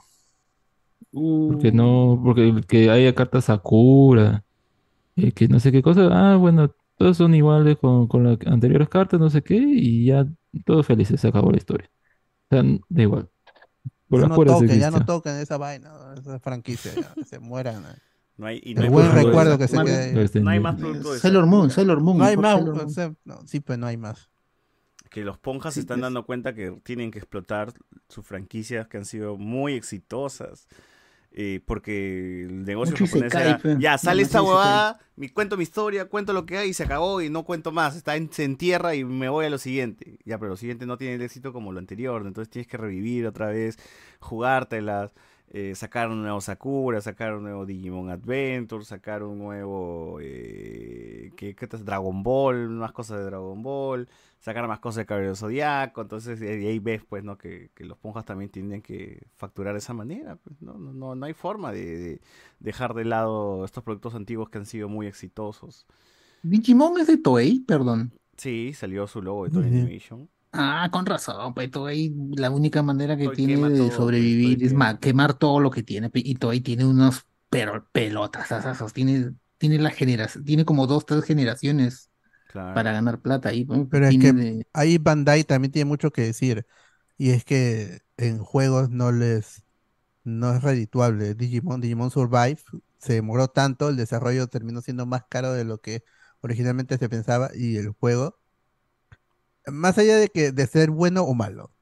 [1.13, 4.45] Porque no, porque que haya cartas Sakura,
[5.17, 6.09] eh, que no sé qué cosa.
[6.13, 10.27] Ah, bueno, todos son iguales con, con las anteriores cartas, no sé qué, y ya
[10.65, 11.91] todos felices, se acabó la historia.
[12.51, 13.31] O sea, da igual.
[14.09, 14.91] Por Ya no toquen, ya existe.
[14.91, 17.83] no toquen esa vaina, esa franquicia, ya, se mueran.
[17.83, 17.89] ¿no?
[18.39, 20.23] No hay, y El no hay buen recuerdo que se no hay- quede.
[20.25, 21.47] Este, No hay más producto de Sailor.
[21.47, 22.19] Moon, Sailor Moon.
[22.19, 22.61] No hay más,
[23.25, 24.31] no, sí, pues no hay más.
[25.11, 26.03] que los ponjas se Sí, están pues.
[26.03, 27.73] dando cuenta que tienen que explotar
[28.09, 30.67] sus franquicias que han sido muy exitosas.
[31.33, 35.63] Eh, porque el negocio Mucho japonés era, ya sale No, esta huevada, mi, cuento mi
[35.63, 38.45] historia, cuento lo que hay y se acabó y no cuento más, está en, se
[38.45, 40.19] entierra y me voy a lo siguiente.
[40.25, 43.27] Ya, pero lo siguiente no tiene el éxito como lo anterior, entonces tienes que revivir
[43.27, 43.79] otra vez,
[44.19, 45.13] jugártelas,
[45.53, 51.55] eh, sacar un nuevo Sakura, sacar un nuevo Digimon Adventure, sacar un nuevo eh, ¿qué,
[51.55, 51.67] qué?
[51.67, 54.09] Dragon Ball, más cosas de Dragon Ball,
[54.41, 57.99] sacar más cosas de Caballero Zodiaco, entonces y ahí ves pues no que, que los
[57.99, 61.73] ponjas también tienen que facturar de esa manera, pues, no, no, no, no hay forma
[61.73, 62.21] de, de
[62.61, 65.87] dejar de lado estos productos antiguos que han sido muy exitosos.
[66.43, 68.13] Digimon es de Toei, perdón.
[68.37, 69.67] Sí, salió su logo de Ujú.
[69.67, 70.29] Animation.
[70.53, 74.63] Ah, con razón, pues Toei la única manera que Toei tiene de todo, sobrevivir Toei
[74.65, 74.75] es quema.
[74.75, 76.11] ma- quemar todo lo que tiene.
[76.15, 81.25] Y Toei tiene unos pero pelotas, asazos, tiene, tiene la generación, tiene como dos, tres
[81.25, 82.10] generaciones
[82.53, 82.75] Claro.
[82.75, 83.65] para ganar plata ahí.
[83.65, 86.67] pues, Pero es que de- ahí Bandai también tiene mucho que decir.
[87.19, 89.65] Y es que en juegos no les
[90.25, 91.35] no es redituable.
[91.35, 92.59] Digimon, Digimon Survive
[92.99, 96.05] se demoró tanto, el desarrollo terminó siendo más caro de lo que
[96.43, 98.39] originalmente se pensaba y el juego,
[99.67, 101.73] más allá de que de ser bueno o malo,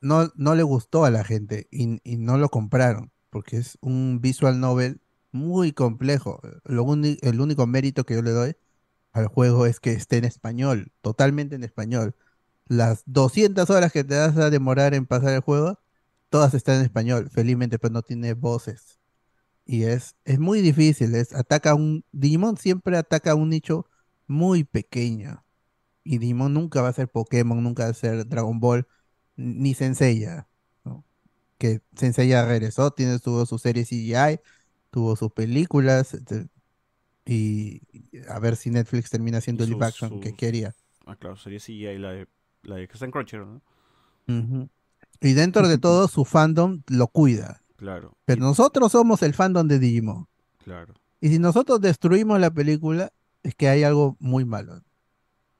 [0.00, 4.20] no, no le gustó a la gente y, y no lo compraron, porque es un
[4.20, 5.00] visual novel
[5.32, 6.40] muy complejo.
[6.64, 8.56] Lo el único mérito que yo le doy
[9.16, 12.14] al juego es que esté en español, totalmente en español.
[12.66, 15.78] Las 200 horas que te vas a demorar en pasar el juego,
[16.30, 17.30] todas están en español.
[17.30, 19.00] Felizmente, pues no tiene voces.
[19.66, 21.14] Y es, es muy difícil.
[21.14, 23.86] Es, ataca un, Digimon siempre ataca un nicho
[24.26, 25.44] muy pequeño.
[26.04, 28.86] Y Digimon nunca va a ser Pokémon, nunca va a ser Dragon Ball,
[29.36, 30.48] ni Senseiya.
[30.84, 31.04] ¿no?
[31.58, 34.40] Que Senseiya regresó, tiene, tuvo su serie CGI,
[34.90, 36.16] tuvo sus películas.
[37.26, 37.82] Y
[38.28, 40.74] a ver si Netflix termina haciendo Y live action que quería.
[41.06, 42.28] Ah, claro, sería ahí la de,
[42.62, 43.60] la de que está en Crunchyroll,
[44.26, 44.68] ¿no?
[45.20, 47.62] Y dentro de todo, su fandom lo cuida.
[47.76, 50.26] Claro, Pero nosotros somos el fandom de Digimon.
[50.64, 50.94] claro.
[51.20, 53.10] Y si nosotros destruimos la película,
[53.42, 54.82] es que hay algo muy malo.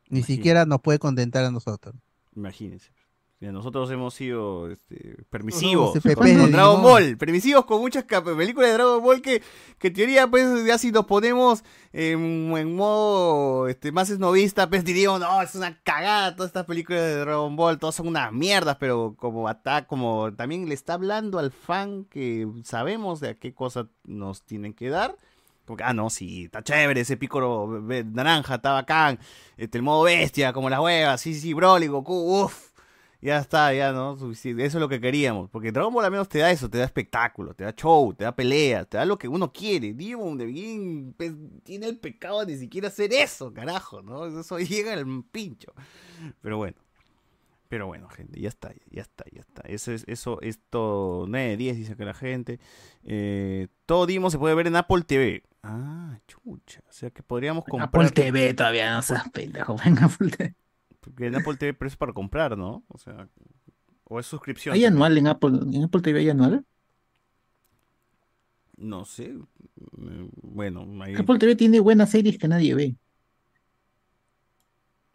[0.08, 0.26] Ni Imagínate.
[0.26, 1.94] siquiera nos puede contentar a nosotros.
[2.34, 2.90] Imagínense.
[3.38, 6.82] Nosotros hemos sido este, permisivos CPP con, Dragon.
[6.82, 9.42] Ball, permisivos con muchas películas de Dragon Ball que,
[9.78, 14.84] que en teoría pues ya si nos ponemos en, en modo este, más esnovista, pues
[14.84, 18.78] diríamos, no, es una cagada todas estas películas de Dragon Ball, todas son unas mierdas,
[18.80, 23.52] pero como ata como también le está hablando al fan que sabemos de a qué
[23.52, 25.14] cosa nos tienen que dar.
[25.66, 29.18] Como que, ah, no, sí, está chévere ese pícoro ve- naranja, está bacán.
[29.56, 32.70] Este, el modo bestia, como las huevas, sí, sí, Broly, Goku, uff.
[33.20, 34.14] Ya está, ya, ¿no?
[34.14, 35.48] Eso es lo que queríamos.
[35.50, 38.24] Porque Dragon Ball al menos te da eso, te da espectáculo, te da show, te
[38.24, 39.94] da pelea, te da lo que uno quiere.
[39.94, 41.32] Digimon de bien pues,
[41.64, 44.26] tiene el pecado de ni siquiera hacer eso, carajo, ¿no?
[44.26, 45.72] Eso llega al pincho.
[46.40, 46.76] Pero bueno.
[47.68, 49.62] Pero bueno, gente, ya está, ya está, ya está.
[49.62, 52.60] Eso es, eso, esto, 9 de 10, dice que la gente.
[53.02, 55.42] Eh, todo Digimon se puede ver en Apple TV.
[55.64, 56.80] Ah, chucha.
[56.88, 57.88] O sea que podríamos comprar.
[57.88, 59.76] Apple TV todavía no seas pendejo.
[59.84, 60.54] Venga, Apple TV.
[61.06, 62.84] Porque en Apple TV, pero es para comprar, ¿no?
[62.88, 63.28] O sea,
[64.04, 64.74] o es suscripción.
[64.74, 65.50] ¿Hay anual en Apple?
[65.72, 66.64] ¿En Apple TV hay anual?
[68.76, 69.34] No sé.
[70.42, 72.96] Bueno, ahí, Apple TV tiene buenas series que nadie ve.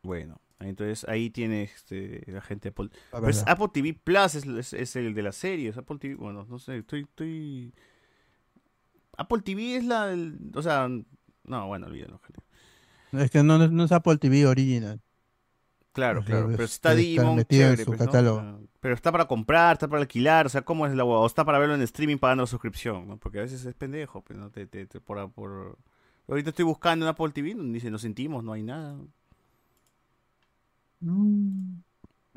[0.04, 0.40] bueno.
[0.60, 2.90] Entonces ahí tiene este, la gente de Apple.
[3.12, 3.52] La Pero es verdad.
[3.54, 5.70] Apple TV Plus, es, es- es el de la serie.
[5.70, 6.14] Es Apple TV.
[6.16, 7.02] Bueno, no sé, estoy.
[7.02, 7.74] estoy...
[9.18, 10.16] Apple TV es la.
[10.54, 10.88] o sea,
[11.46, 12.22] no, bueno, olvídalo.
[13.14, 15.02] Es que es- no es Apple TV original.
[15.94, 16.48] Claro, claro.
[16.52, 18.60] Pero si está Digimon, metido en chévere, su pues, ¿no?
[18.80, 21.18] Pero está para comprar, está para alquilar, o sea, ¿cómo es la hueá?
[21.20, 23.18] O está para verlo en streaming pagando la suscripción, ¿no?
[23.18, 24.50] Porque a veces es pendejo, pues, ¿no?
[24.52, 25.78] Te, te- te- por, por,
[26.28, 28.98] Ahorita estoy buscando en Apple TV, donde dice, nos sentimos, no hay nada.
[31.02, 31.84] En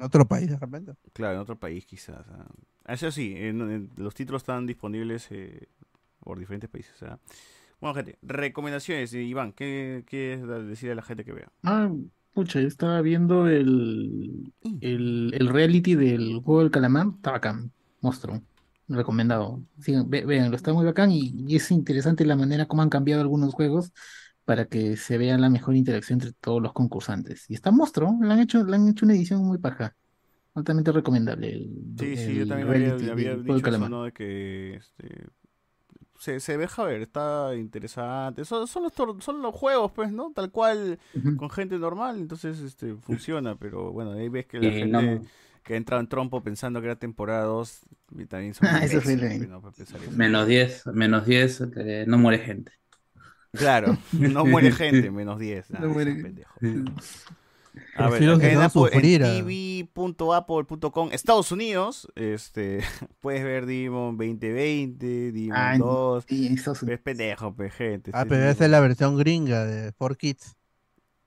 [0.00, 0.92] otro país, de repente.
[1.12, 2.24] Claro, en otro país quizás.
[2.30, 2.46] ah.
[2.86, 5.68] Eso sí, en- en- los títulos están disponibles eh,
[6.20, 7.00] por diferentes países.
[7.02, 7.18] ah.
[7.80, 9.12] Bueno, gente, recomendaciones.
[9.14, 11.48] eh, Iván, ¿qué quieres decir a la gente que vea?
[11.62, 11.90] Ah,
[12.34, 17.06] pucha, yo estaba viendo el, el, el reality del juego del calamar.
[17.16, 17.72] Está bacán.
[18.00, 18.42] Monstruo.
[18.88, 19.64] Recomendado.
[19.80, 23.22] Sigan, ve- véanlo, está muy bacán y, y es interesante la manera como han cambiado
[23.22, 23.92] algunos juegos
[24.44, 27.46] para que se vea la mejor interacción entre todos los concursantes.
[27.50, 29.96] Y está monstruo, le han hecho, le han hecho una edición muy paja.
[30.54, 33.68] Altamente recomendable el, Sí, sí, yo el también había, reality había del juego del dicho
[33.68, 33.88] eso, calamar.
[33.88, 34.04] ¿no?
[34.04, 35.26] De que este,
[36.18, 38.44] se, se deja ver, está interesante.
[38.44, 40.32] Son, son, los, tor- son los juegos, pues, ¿no?
[40.32, 41.30] Tal cual, Ujú.
[41.36, 45.30] con gente normal, entonces este, funciona, pero bueno, ahí ves que la Eh, gente no.
[45.62, 47.80] que ha entrado en trompo pensando que era temporada 2
[48.16, 49.60] y también son Ah, eso pues, ¿no?
[49.72, 50.16] Pensar eso.
[50.16, 52.72] Menos 10, menos 10, eh, no muere gente.
[53.54, 55.70] Claro, no muere gente, menos 10.
[55.76, 56.60] No Ah, muere- pendejo.
[57.96, 59.34] A ver, acá en, no Apple- en sufrir, ah.
[59.36, 62.80] tv.apple.com, Estados Unidos, este,
[63.20, 66.24] puedes ver Demon 2020, Demon Ah, en- 2.
[66.28, 68.10] sí, en Estados Es pendejo, pe, gente.
[68.14, 70.54] Ah, este pero esa es la versión gringa de 4Kids,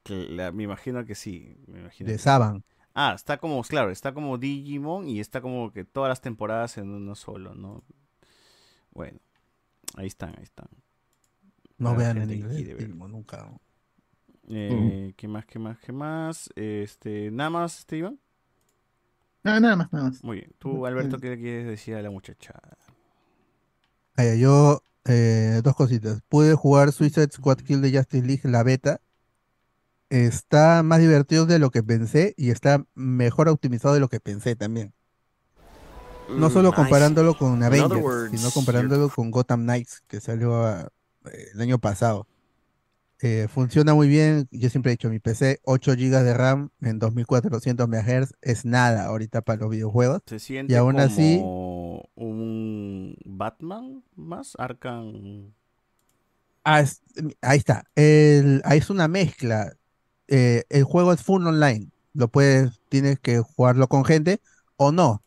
[0.04, 1.58] que la- me imagino que sí.
[1.68, 2.24] Me imagino de que sí.
[2.24, 2.64] Saban.
[2.94, 6.90] Ah, está como, claro, está como Digimon y está como que todas las temporadas en
[6.90, 7.84] uno solo, ¿no?
[8.92, 9.20] Bueno,
[9.96, 10.68] ahí están, ahí están.
[11.78, 12.90] No vean en inglés, ver.
[14.48, 16.50] Eh, ¿Qué más, qué más, qué más?
[16.56, 18.20] Este, nada más, este, Iván.
[19.44, 20.24] Ah, nada más, nada más.
[20.24, 20.52] Muy bien.
[20.60, 22.78] Tú, Alberto, ¿qué le quieres decir a la muchachada?
[24.16, 26.22] Ah, ya, yo, eh, dos cositas.
[26.28, 29.00] Pude jugar Suicide Squad Kill de Justice League, la beta.
[30.10, 34.56] Está más divertido de lo que pensé y está mejor optimizado de lo que pensé
[34.56, 34.94] también.
[36.30, 40.90] No Mm, solo comparándolo con Avengers, words, sino comparándolo con Gotham Knights, que salió ah,
[41.26, 42.28] eh, el año pasado.
[43.22, 44.48] Eh, funciona muy bien.
[44.52, 49.06] Yo siempre he dicho, mi PC, 8 GB de RAM en 2400 MHz es nada
[49.06, 50.22] ahorita para los videojuegos.
[50.26, 51.40] Se siente Y aún como así,
[52.16, 55.54] un Batman más Arkham.
[56.64, 57.02] Ah, es-
[57.42, 57.86] ahí está.
[57.96, 59.74] El, ahí es una mezcla.
[60.28, 61.90] Eh, el juego es full online.
[62.14, 64.42] Lo puedes, tienes que jugarlo con gente
[64.76, 65.24] o no.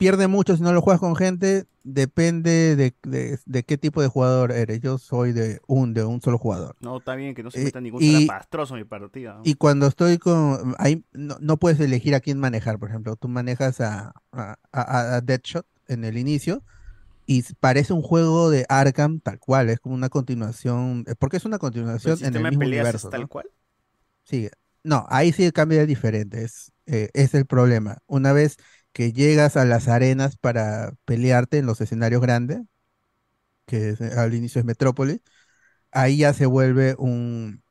[0.00, 1.66] Pierde mucho si no lo juegas con gente.
[1.84, 4.80] Depende de, de- de qué tipo de jugador eres.
[4.80, 6.74] Yo soy de un, de un solo jugador.
[6.80, 9.34] No, está bien que no se Eh, meta ningún y- en mi partida.
[9.34, 9.42] ¿no?
[9.42, 10.74] Y cuando estoy con...
[10.78, 13.16] Ahí no, no puedes elegir a quién manejar, por ejemplo.
[13.16, 16.62] Tú manejas a, a, a- a Deadshot en el inicio
[17.26, 19.70] y parece un juego de Arkham tal cual.
[19.70, 21.04] Es como una continuación...
[21.08, 23.26] eh, Porque es una continuación el en el sistema de mismo peleas universo, es tal
[23.26, 23.28] ¿no?
[23.28, 23.50] cual.
[24.24, 24.48] Sí,
[24.84, 27.98] no, ahí sí el cambio es diferente, es, eh, es el problema.
[28.06, 28.56] Una vez
[28.92, 32.62] que llegas a las arenas para pelearte en los escenarios grandes,
[33.66, 35.20] que es, eh, al inicio es Metrópolis,
[35.92, 37.62] ahí ya se vuelve un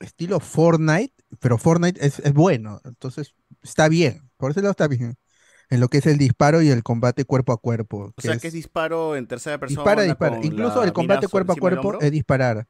[0.00, 5.16] estilo Fortnite, pero Fortnite es, es bueno, entonces está bien, por ese lado está bien,
[5.70, 8.06] en lo que es el disparo y el combate cuerpo a cuerpo.
[8.06, 9.82] O que sea, es- que es disparo en tercera persona.
[9.82, 10.38] Dispara, dispara.
[10.42, 12.66] Incluso el combate cuerpo a cuerpo es disparar.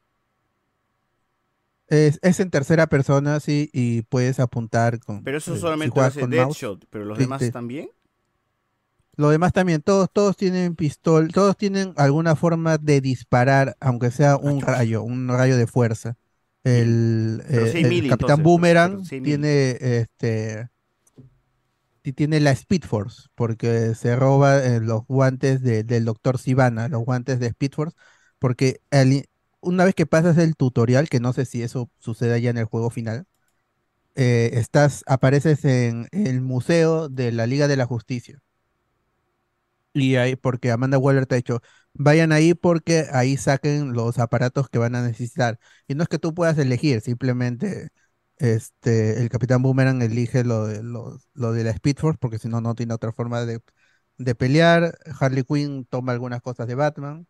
[1.91, 5.19] Es, es en tercera persona, sí, y puedes apuntar con.
[5.23, 7.89] Pero eso eh, si solamente juegas hace Deadshot, pero los sí, demás te- también.
[9.17, 14.37] Lo demás también, todos, todos tienen pistola, todos tienen alguna forma de disparar, aunque sea
[14.37, 16.17] un rayo, un rayo de fuerza.
[16.63, 20.69] El, eh, el melee, Capitán entonces, Boomerang tiene este
[22.15, 27.03] tiene la Speed Force, porque se roba eh, los guantes de- del Doctor Sivana, los
[27.05, 27.95] guantes de Speed Force,
[28.39, 29.25] porque al
[29.61, 32.65] una vez que pasas el tutorial, que no sé si eso sucede ya en el
[32.65, 33.25] juego final,
[34.15, 38.41] eh, estás, apareces en el museo de la Liga de la Justicia.
[39.93, 41.59] Y ahí, porque Amanda Waller te ha dicho,
[41.93, 45.59] vayan ahí porque ahí saquen los aparatos que van a necesitar.
[45.87, 47.89] Y no es que tú puedas elegir, simplemente
[48.37, 51.19] este, el Capitán Boomerang elige lo de, lo,
[51.53, 53.59] de la Speed Force, porque si no, no tiene otra forma de,
[54.17, 54.97] de pelear.
[55.19, 57.27] Harley Quinn toma algunas cosas de Batman.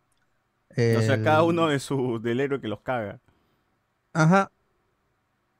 [0.92, 3.20] O sea, cada El- uno de su, del héroe que los caga.
[4.14, 4.50] Ajá.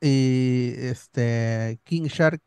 [0.00, 2.42] Y este King Shark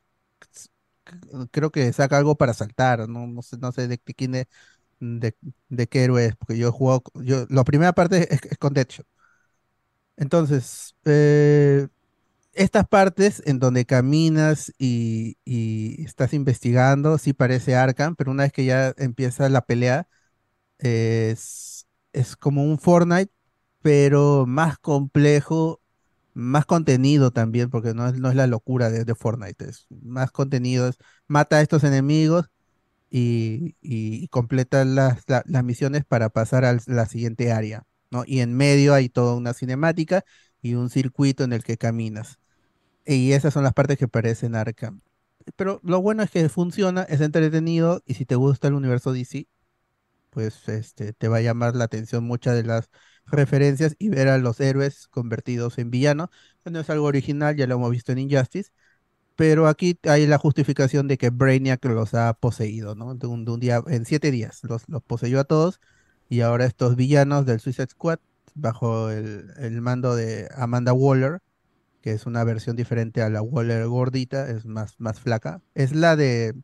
[1.52, 4.48] creo que saca algo para saltar, no, no sé, no sé de, qué- quién es-
[5.00, 5.36] de,
[5.70, 8.74] de qué héroe es, porque yo he jugado, yo, la primera parte es, es con
[8.74, 9.08] Deadshot.
[10.18, 11.88] Entonces, eh,
[12.54, 18.54] estas partes en donde caminas y, y estás investigando, sí parece Arkham, pero una vez
[18.54, 20.08] que ya empieza la pelea,
[20.80, 21.85] es,
[22.22, 23.32] es como un Fortnite,
[23.82, 25.82] pero más complejo,
[26.34, 30.88] más contenido también, porque no es, no es la locura de, Fortnite, es más contenido,
[30.90, 32.48] es mata a estos enemigos
[33.10, 38.24] y, y- completa las, la- las misiones para pasar a la siguiente área, ¿no?
[38.28, 40.24] Y en medio hay toda una cinemática
[40.62, 42.40] y un circuito en el que caminas.
[43.06, 45.02] Y esas son las partes que parecen Arkham.
[45.56, 49.48] Pero lo bueno es que funciona, es entretenido y si te gusta el universo DC,
[50.36, 52.90] pues este, te va a llamar la atención muchas de las
[53.26, 56.30] referencias y ver a los héroes convertidos en villanos.
[56.64, 58.72] que No es algo original, ya lo hemos visto en Injustice,
[59.36, 63.16] pero aquí hay la justificación de que Brainiac los ha poseído, ¿no?
[63.16, 65.80] De un, de un día, en siete días, los, los poseyó a todos
[66.30, 68.20] y ahora estos villanos del Suicide Squad,
[68.56, 71.42] bajo el, el mando de Amanda Waller,
[72.02, 76.16] que es una versión diferente a la Waller gordita, es más, más flaca, es la
[76.16, 76.56] de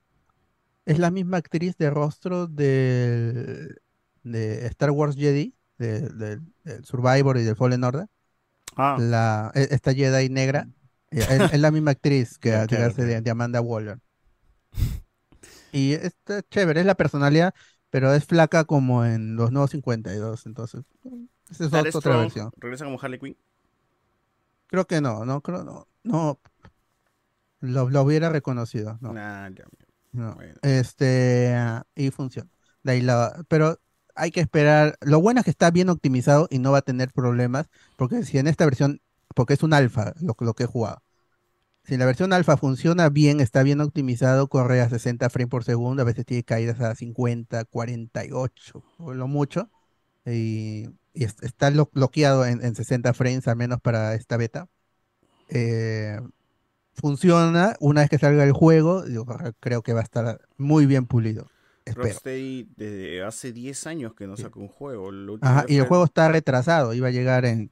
[0.86, 3.82] es la misma actriz de rostro del-
[4.24, 6.42] de Star Wars Jedi, de- del
[6.84, 8.08] Survivor y del Fallen Order.
[8.76, 8.98] Ah.
[9.00, 10.68] La, e- esta Jedi negra.
[11.12, 14.00] eh, Es, es la misma actriz que, que hace de, de Amanda Waller.
[15.72, 17.54] Y está chévere, es la personalidad,
[17.90, 20.46] pero es flaca como en los nuevos 52.
[20.46, 20.84] Entonces,
[21.50, 22.52] esa es otra Strong versión.
[22.58, 23.38] ¿Regresa como Harley Quinn?
[24.68, 25.88] Creo que no, no, creo no.
[26.04, 26.40] No,
[27.60, 28.98] lo, lo hubiera reconocido.
[29.02, 29.14] No.
[29.14, 29.66] Nah, ya,
[30.12, 30.56] No, Bueno.
[30.62, 31.56] este,
[31.96, 32.50] y funciona.
[32.84, 33.80] De ahí la- pero
[34.16, 34.98] hay que esperar.
[35.02, 37.68] Lo bueno es que está bien optimizado y no va a tener problemas,
[37.98, 39.02] porque si en esta versión,
[39.36, 41.02] porque es un alfa lo, lo que he jugado.
[41.84, 46.02] Si la versión alfa funciona bien, está bien optimizado, corre a 60 frames por segundo,
[46.04, 49.70] a veces tiene caídas a 50, 48, o lo mucho,
[50.26, 54.68] y, y es- está lo- bloqueado en, en 60 frames, al menos para esta beta.
[55.50, 56.20] Eh,
[57.02, 59.26] funciona una vez que salga el juego, yo
[59.60, 61.48] creo que va a estar muy bien pulido.
[61.84, 62.08] Espero.
[62.08, 65.10] Rocksteady desde hace 10 años que no saca un juego.
[65.42, 67.72] Ajá, y el juego está retrasado, iba a llegar en,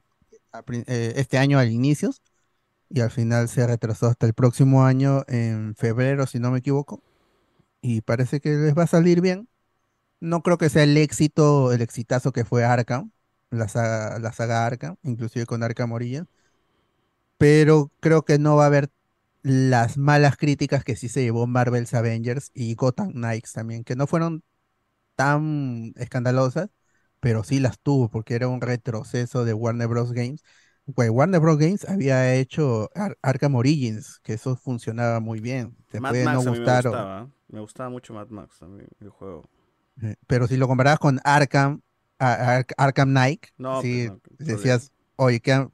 [0.52, 2.22] a eh, este año al inicios
[2.88, 7.02] y al final se retrasó hasta el próximo año en febrero, si no me equivoco.
[7.82, 9.48] Y parece que les va a salir bien.
[10.20, 13.12] No creo que sea el éxito, el exitazo que fue Arkham,
[13.50, 16.28] la saga, la saga Arkham, inclusive con Arkham Origins.
[17.38, 18.90] Pero creo que no va a haber
[19.42, 24.06] las malas críticas que sí se llevó Marvel's Avengers y Gotham Knights también, que no
[24.06, 24.42] fueron
[25.16, 26.70] tan escandalosas,
[27.20, 30.12] pero sí las tuvo porque era un retroceso de Warner Bros.
[30.12, 30.42] Games.
[30.94, 31.58] Pues Warner Bros.
[31.58, 35.76] Games había hecho Ar- Arkham Origins, que eso funcionaba muy bien.
[35.90, 37.30] Te Mad puede Max no a me gustar, o- gustaba.
[37.48, 39.48] Me gustaba mucho Mad Max también, el juego.
[40.02, 41.80] eh, pero si lo comparabas con Arkham,
[42.18, 45.72] a- Ar- Arkham Knight, No, sí, pues no, decías, oye, ¿qué han-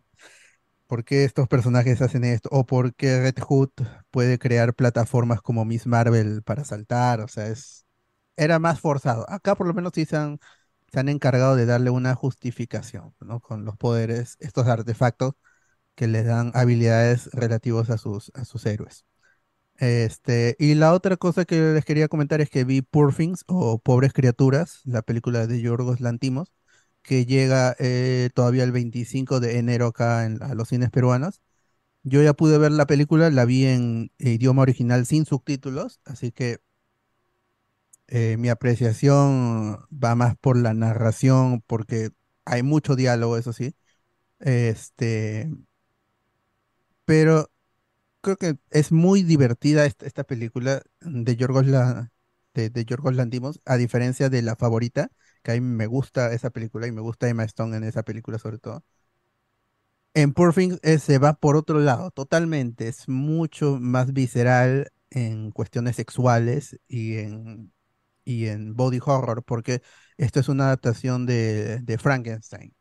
[0.86, 2.48] ¿por qué estos personajes hacen esto?
[2.52, 3.70] O por qué Red Hood
[4.10, 7.86] puede crear plataformas como Miss Marvel para saltar, o sea, es,
[8.36, 9.26] era más forzado.
[9.30, 10.38] Acá por lo menos sí se han,
[10.92, 13.40] se han encargado de darle una justificación, ¿no?
[13.40, 15.34] Con los poderes, estos artefactos
[15.94, 19.06] que les dan habilidades relativos a sus, a sus héroes.
[19.78, 23.78] Este, y la otra cosa que les quería comentar es que vi Poor Things o
[23.78, 26.52] Pobres Criaturas, la película de Yorgos Lantimos,
[27.06, 31.42] que llega eh, todavía el 25 de enero acá en, a los cines peruanos.
[32.04, 36.58] Yo ya pude ver la película, la vi en idioma original sin subtítulos, así que
[38.08, 42.10] eh, mi apreciación va más por la narración, porque
[42.44, 43.74] hay mucho diálogo, eso sí.
[44.40, 45.50] Este,
[47.04, 47.50] pero
[48.22, 52.12] creo que es muy divertida esta, película de Yorgos, La-
[52.54, 52.86] de, de
[53.66, 55.10] a diferencia de la favorita,
[55.54, 58.84] que me gusta esa película y me gusta Emma Stone en esa película sobre todo.
[60.14, 65.96] En Poor Things se va por otro lado, totalmente, es mucho más visceral en cuestiones
[65.96, 67.72] sexuales y en,
[68.24, 69.82] y en body horror, porque
[70.18, 72.74] esto es una adaptación de, de Frankenstein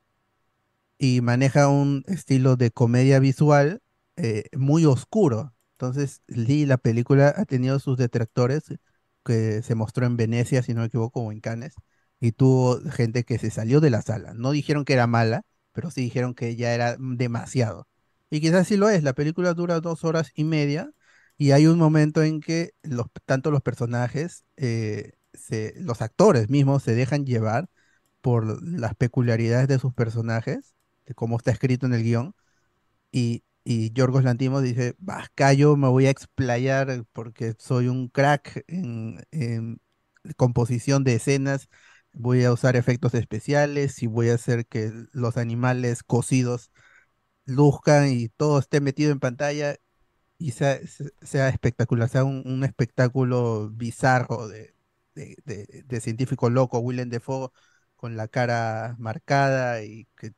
[0.98, 3.82] y maneja un estilo de comedia visual
[4.18, 5.54] eh, muy oscuro.
[5.74, 8.64] Entonces, Lee, la película ha tenido sus detractores,
[9.26, 11.76] que se mostró en Venecia, si no me equivoco, o en Cannes,
[12.26, 14.34] y tuvo gente que se salió de la sala.
[14.34, 17.88] No dijeron que era mala, pero sí dijeron que ya era demasiado.
[18.32, 20.92] Y quizás sí lo es, la película dura dos horas y media,
[21.38, 22.72] y hay un momento en que
[23.26, 25.14] tanto los personajes, eh,
[25.76, 27.70] los actores mismos se dejan llevar
[28.22, 30.74] por las peculiaridades de sus personajes,
[31.06, 32.36] de cómo está escrito en el guion,
[33.12, 38.10] y, y Yorgos Lanthimos dice, "Bah, acá yo me voy a explayar porque soy un
[38.10, 39.20] crack en
[40.38, 41.70] composición de escenas,
[42.16, 46.72] voy a usar efectos especiales y voy a hacer que los animales cocidos
[47.46, 49.78] luzcan y todo esté metido en pantalla
[50.38, 54.76] y sea, se- sea espectacular, sea un, un espectáculo bizarro de,
[55.16, 57.50] de, de- científico loco, Willem Dafoe
[57.96, 60.34] con la cara marcada y que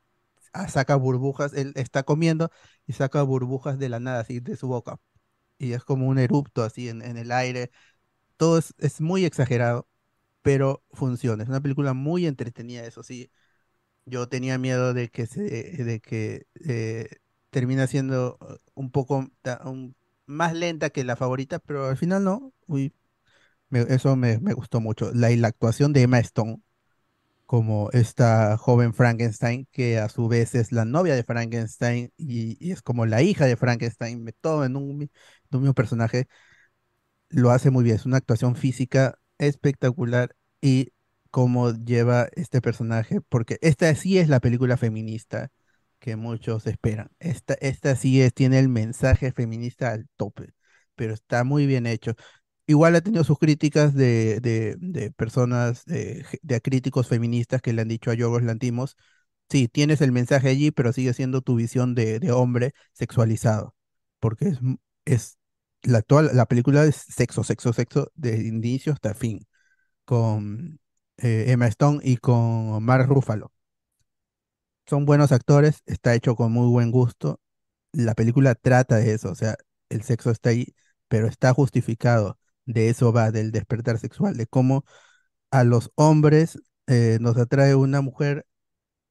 [0.54, 2.52] ah, saca burbujas, él está comiendo
[2.88, 5.00] y saca burbujas de la nada, así de su boca.
[5.60, 7.72] Y es como un erupto así en, en el aire.
[8.38, 9.88] Todo es, es muy exagerado,
[10.48, 11.43] pero funciona.
[11.43, 13.30] Es una película muy entretenida, eso sí.
[14.06, 17.09] Yo tenía miedo de que se, de que eh,
[17.51, 19.27] termina siendo eh, un poco
[19.66, 19.95] un-
[20.27, 22.53] más lenta que la favorita, pero al final no.
[22.67, 22.93] Uy,
[23.69, 25.11] me- eso me, me gustó mucho.
[25.14, 26.61] La, y la actuación de Emma Stone
[27.45, 32.72] como esta joven Frankenstein, que a su vez es la novia de Frankenstein y, y
[32.74, 35.09] es como la hija de Frankenstein, todo en un, en
[35.53, 36.27] un mismo personaje
[37.30, 37.95] lo hace muy bien.
[37.98, 40.91] Es una actuación física espectacular y
[41.32, 45.49] cómo lleva este personaje, porque esta sí es la película feminista
[45.99, 47.09] que muchos esperan.
[47.19, 50.53] Esta, esta sí es, tiene el mensaje feminista al tope,
[50.95, 52.16] pero está muy bien hecho.
[52.67, 57.88] Igual ha tenido sus críticas de, de, personas, de, de críticos feministas que le han
[57.88, 58.98] dicho a Yorgos Lantimos,
[59.49, 63.75] sí, tienes el mensaje allí, pero sigue siendo tu visión de, hombre sexualizado,
[64.19, 64.53] porque
[65.06, 65.38] es
[65.84, 69.48] la, la la película es sexo, sexo, sexo, de inicio hasta fin,
[70.06, 70.80] con
[71.18, 73.52] eh, Emma Stone y con Mark Ruffalo.
[74.88, 77.42] Son buenos actores, está hecho con muy buen gusto.
[77.94, 79.58] La película trata de eso, o sea,
[79.90, 80.76] el sexo está ahí,
[81.08, 82.40] pero está justificado.
[82.66, 84.86] De eso va, del despertar sexual, de cómo
[85.52, 88.46] a los hombres eh, nos atrae una mujer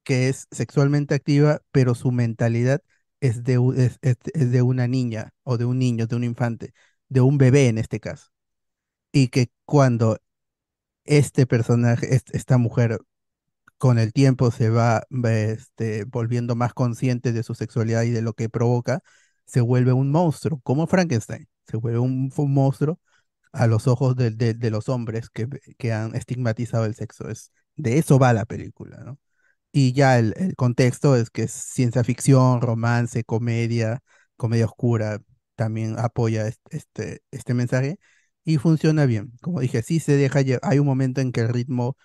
[0.03, 2.81] que es sexualmente activa, pero su mentalidad
[3.21, 6.73] es de, es, es- de una niña o de un niño, de un infante,
[7.09, 8.29] de un bebé en este caso.
[9.11, 10.17] Y que cuando
[11.05, 12.99] este personaje, est- esta mujer,
[13.77, 18.33] con el tiempo se va este, volviendo más consciente de su sexualidad y de lo
[18.33, 19.01] que provoca,
[19.45, 21.47] se vuelve un monstruo, como Frankenstein.
[21.67, 22.99] Se vuelve un, monstruo
[23.53, 25.47] a los ojos de, de- los hombres que,
[25.77, 27.29] que han estigmatizado el sexo.
[27.29, 29.19] Es, de eso va la película, ¿no?
[29.77, 33.99] Y ya el, el contexto es que es ciencia ficción, romance, comedia,
[34.35, 35.21] comedia oscura,
[35.55, 37.99] también apoya est- este, este, mensaje
[38.43, 39.33] y funciona bien.
[39.41, 41.95] Como dije, sí se deja, lle- hay un momento en que el ritmo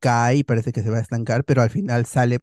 [0.00, 2.40] cae y parece que se va a estancar, pero al final sale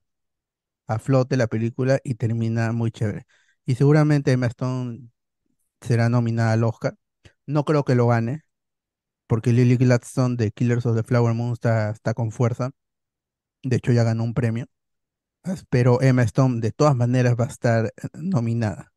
[0.88, 3.26] a flote la película y termina muy chévere.
[3.66, 5.10] Y seguramente Emma Stone
[5.82, 6.96] será nominada al Oscar.
[7.48, 8.44] No creo que lo gane,
[9.28, 12.72] porque Lily Gladstone de Killers of the Flower Moon está, está con fuerza.
[13.64, 14.68] De hecho, ya ganó un premio.
[15.70, 18.92] Pero Emma Stone de todas maneras va a estar eh, nominada.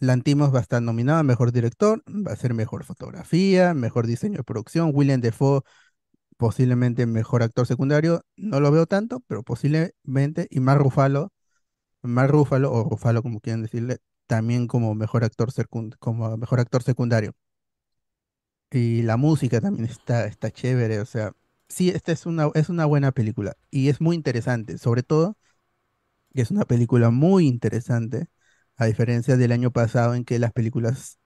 [0.00, 4.38] Lantimos va a estar nominada a mejor director, va a ser mejor fotografía, mejor diseño
[4.38, 4.90] de producción.
[4.94, 5.62] William Defoe
[6.36, 8.22] posiblemente mejor actor secundario.
[8.36, 10.48] No lo veo tanto, pero posiblemente.
[10.50, 11.32] Y Mark Ruffalo,
[12.02, 15.50] Mark Ruffalo o Ruffalo como quieran decirle, también como mejor actor
[15.98, 17.34] como mejor actor secundario.
[18.70, 21.32] Y la música también está, está chévere, o sea,
[21.74, 25.36] sí, esta es una, es una buena película y es muy interesante, sobre todo
[26.34, 28.28] que es una película muy interesante,
[28.76, 31.18] a diferencia del año pasado en que las películas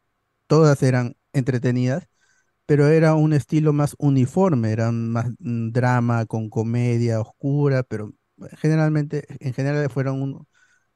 [0.49, 2.09] todas eran entretenidas,
[2.67, 8.15] pero era un estilo más uniforme, era más mm, drama con comedia oscura, pero
[8.59, 10.47] generalmente, en general fueron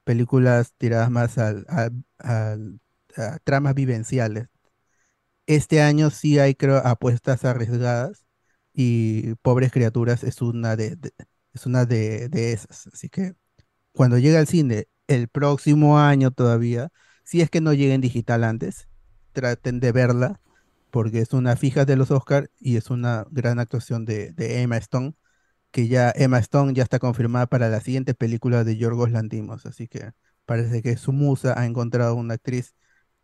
[0.05, 1.67] películas tiradas más al-
[3.15, 4.49] a tramas vivenciales.
[5.47, 8.25] Este año sí hay, creo, apuestas arriesgadas
[8.73, 10.99] y Pobres Criaturas es una de,
[11.53, 12.87] es una de, esas.
[12.89, 13.35] Así que
[13.93, 16.91] cuando llegue al cine el próximo año todavía,
[17.25, 18.89] si es que no llegue en digital antes,
[19.33, 20.41] traten de verla
[20.91, 24.77] porque es una fija de los Oscar y es una gran actuación de, de Emma
[24.79, 25.15] Stone,
[25.71, 29.89] que ya Emma Stone ya está confirmada para la siguiente película de Yorgos Lanthimos, así
[29.89, 30.13] que
[30.45, 32.75] parece que su musa ha encontrado una actriz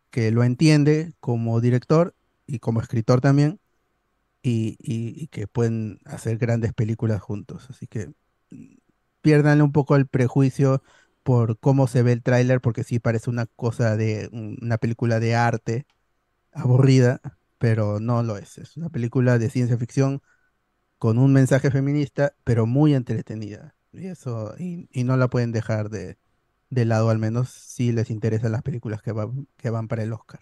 [0.09, 2.15] que lo entiende como director
[2.47, 3.59] y como escritor también,
[4.41, 7.67] y, que pueden hacer grandes películas juntos.
[7.69, 8.07] Así que
[8.51, 8.75] mm,
[9.21, 10.83] piérdanle un poco el prejuicio
[11.23, 15.19] por cómo se ve el tráiler, porque sí parece una cosa de un- una película
[15.19, 15.85] de arte
[16.53, 17.21] aburrida,
[17.59, 18.57] pero no lo es.
[18.59, 20.21] Es una película de ciencia ficción
[20.97, 23.75] con un mensaje feminista, pero muy entretenida.
[23.93, 26.17] Y eso, y, y no la pueden dejar de,
[26.69, 30.13] de lado, al menos si les interesan las películas que van, que van para el
[30.13, 30.41] Oscar.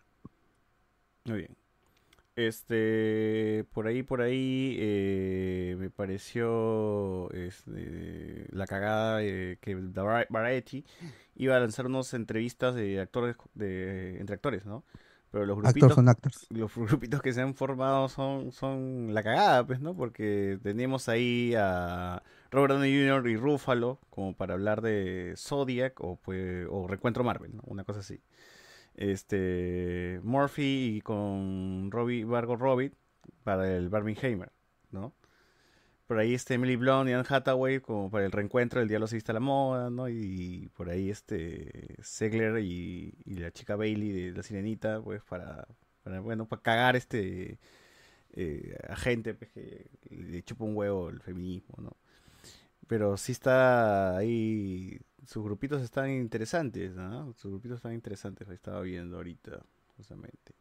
[1.25, 1.56] Muy bien.
[2.37, 10.85] Este, por ahí, por ahí, eh, me pareció este, la cagada eh, que The Variety
[11.35, 14.83] iba a lanzar unas entrevistas de actores, de, entre actores, ¿no?
[15.31, 16.45] Pero los Actors grupitos, on actors.
[16.51, 19.95] los grupitos que se han formado son, son la cagada, pues, ¿no?
[19.95, 23.27] Porque tenemos ahí a Robert Downey Jr.
[23.29, 27.63] y Ruffalo como para hablar de Zodiac o, pues, o Recuentro Marvel, ¿no?
[27.65, 28.21] Una cosa así
[28.97, 32.91] este Murphy y con Robbie Vargo Robbie
[33.43, 34.51] para el Barbenheimer,
[34.91, 35.13] ¿no?
[36.07, 39.21] Por ahí este Emily Blunt y Anne Hathaway como para el reencuentro del Diablo se
[39.27, 40.09] a la moda, ¿no?
[40.09, 45.67] Y por ahí este Segler y, y la chica Bailey de La Sirenita, pues para,
[46.03, 47.59] para bueno, para cagar este
[48.33, 51.97] eh, a gente pues, que le chupa un huevo el feminismo, ¿no?
[52.87, 54.99] Pero sí está ahí.
[55.27, 57.33] Sus grupitos están interesantes, ¿no?
[57.35, 58.47] Sus grupitos están interesantes.
[58.47, 59.63] Lo estaba viendo ahorita,
[59.95, 60.55] justamente.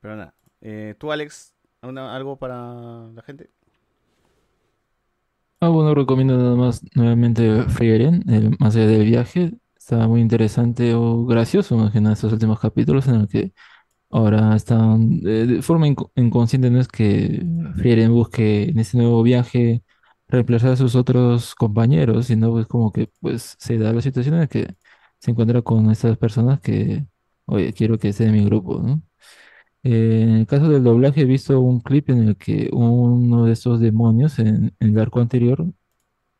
[0.00, 0.34] Pero nada.
[0.60, 3.50] Eh, ¿Tú, Alex, algo para la gente?
[5.62, 9.52] Ah, bueno, recomiendo nada más nuevamente Frieren, el más allá del viaje.
[9.76, 13.52] Está muy interesante o gracioso, más que nada, estos últimos capítulos en el que
[14.10, 19.22] ahora están eh, de forma inco- inconsciente, no es que Frieren busque en ese nuevo
[19.22, 19.84] viaje
[20.30, 24.40] reemplazar a sus otros compañeros, sino pues como que pues se da la situación en
[24.42, 24.74] la que
[25.20, 27.06] se encuentra con estas personas que,
[27.46, 29.02] oye, quiero que esté en mi grupo, ¿no?
[29.82, 33.52] Eh, en el caso del doblaje, he visto un clip en el que uno de
[33.52, 35.64] estos demonios en, en el arco anterior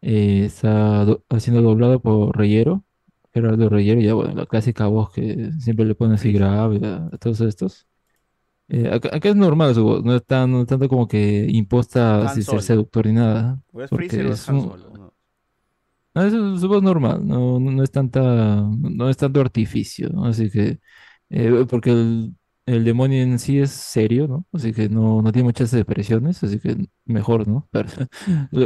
[0.02, 2.84] eh, está do- siendo doblado por Reyero,
[3.34, 7.18] Gerardo Reyero, ya bueno, la clásica voz que siempre le pone así grave a, a
[7.18, 7.88] todos estos.
[8.72, 12.22] Eh, acá, acá es normal su voz, no es tan, no tanto como que imposta
[12.22, 14.90] así ser seductor ni nada, ¿O es porque Freezer o es es Han Solo?
[14.96, 15.12] No.
[16.14, 20.24] no, es su, voz normal, no, no, es tanta, no es tanto artificio, ¿no?
[20.26, 20.78] Así que,
[21.30, 24.46] eh, porque el, el demonio en sí es serio, ¿no?
[24.52, 26.76] Así que no, no tiene muchas expresiones, así que
[27.06, 27.68] mejor, ¿no?
[27.72, 28.06] Pero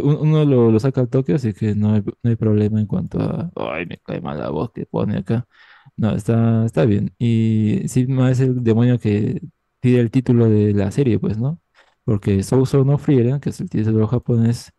[0.05, 3.21] uno lo, lo saca al toque, así que no hay, no hay problema en cuanto
[3.21, 5.47] a, ay, me cae mal la voz que pone acá.
[5.97, 7.15] No, está, está bien.
[7.19, 9.41] Y sí, no es el demonio que
[9.85, 11.61] tiene el título de la serie, pues, ¿no?
[12.05, 14.73] Porque Sousou no Frieren, que es el título japonés,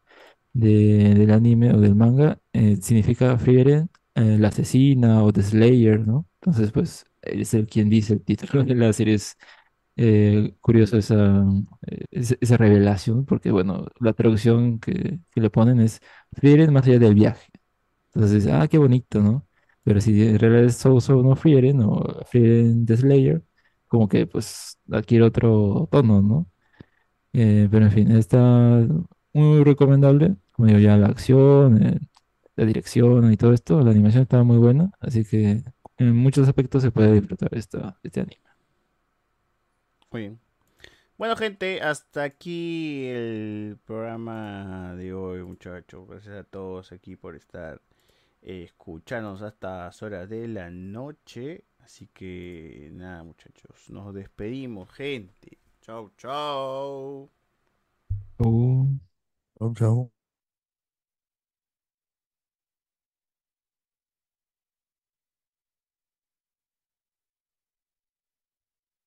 [0.54, 6.08] de- del anime o del manga eh, significa Frieren, eh, la asesina o The Slayer,
[6.08, 6.28] ¿no?
[6.42, 9.16] Entonces, pues, es el quien dice el título de la serie.
[9.16, 9.38] Es
[9.98, 11.44] eh, curioso esa,
[11.88, 16.02] eh, esa, revelación, porque, bueno, la traducción que, que le ponen es
[16.34, 17.50] Frieren más allá del viaje.
[18.14, 19.48] Entonces, ah, qué bonito, ¿no?
[19.84, 23.44] Pero si en realidad es So So no Frieren o Frieren The Slayer,
[23.96, 26.48] como que, pues, adquiere otro tono, ¿no?
[27.34, 28.40] Eh, pero en fin, está
[29.34, 30.36] muy recomendable.
[30.54, 32.00] Como digo, ya la acción, eh,
[32.56, 34.92] la dirección y todo esto, la animación está muy buena.
[35.00, 35.64] Así que
[35.98, 38.42] en muchos aspectos se puede disfrutar esta, este anime.
[40.12, 40.40] Muy bien.
[41.18, 46.08] Bueno, gente, hasta aquí el programa de hoy, muchachos.
[46.10, 47.82] Gracias a todos aquí por estar
[48.42, 51.64] eh, escuchándonos a estas horas de la noche.
[51.86, 55.60] Así que nada, muchachos, nos despedimos, gente.
[55.82, 57.30] Chau, chau.
[59.60, 60.15] Chau, chau.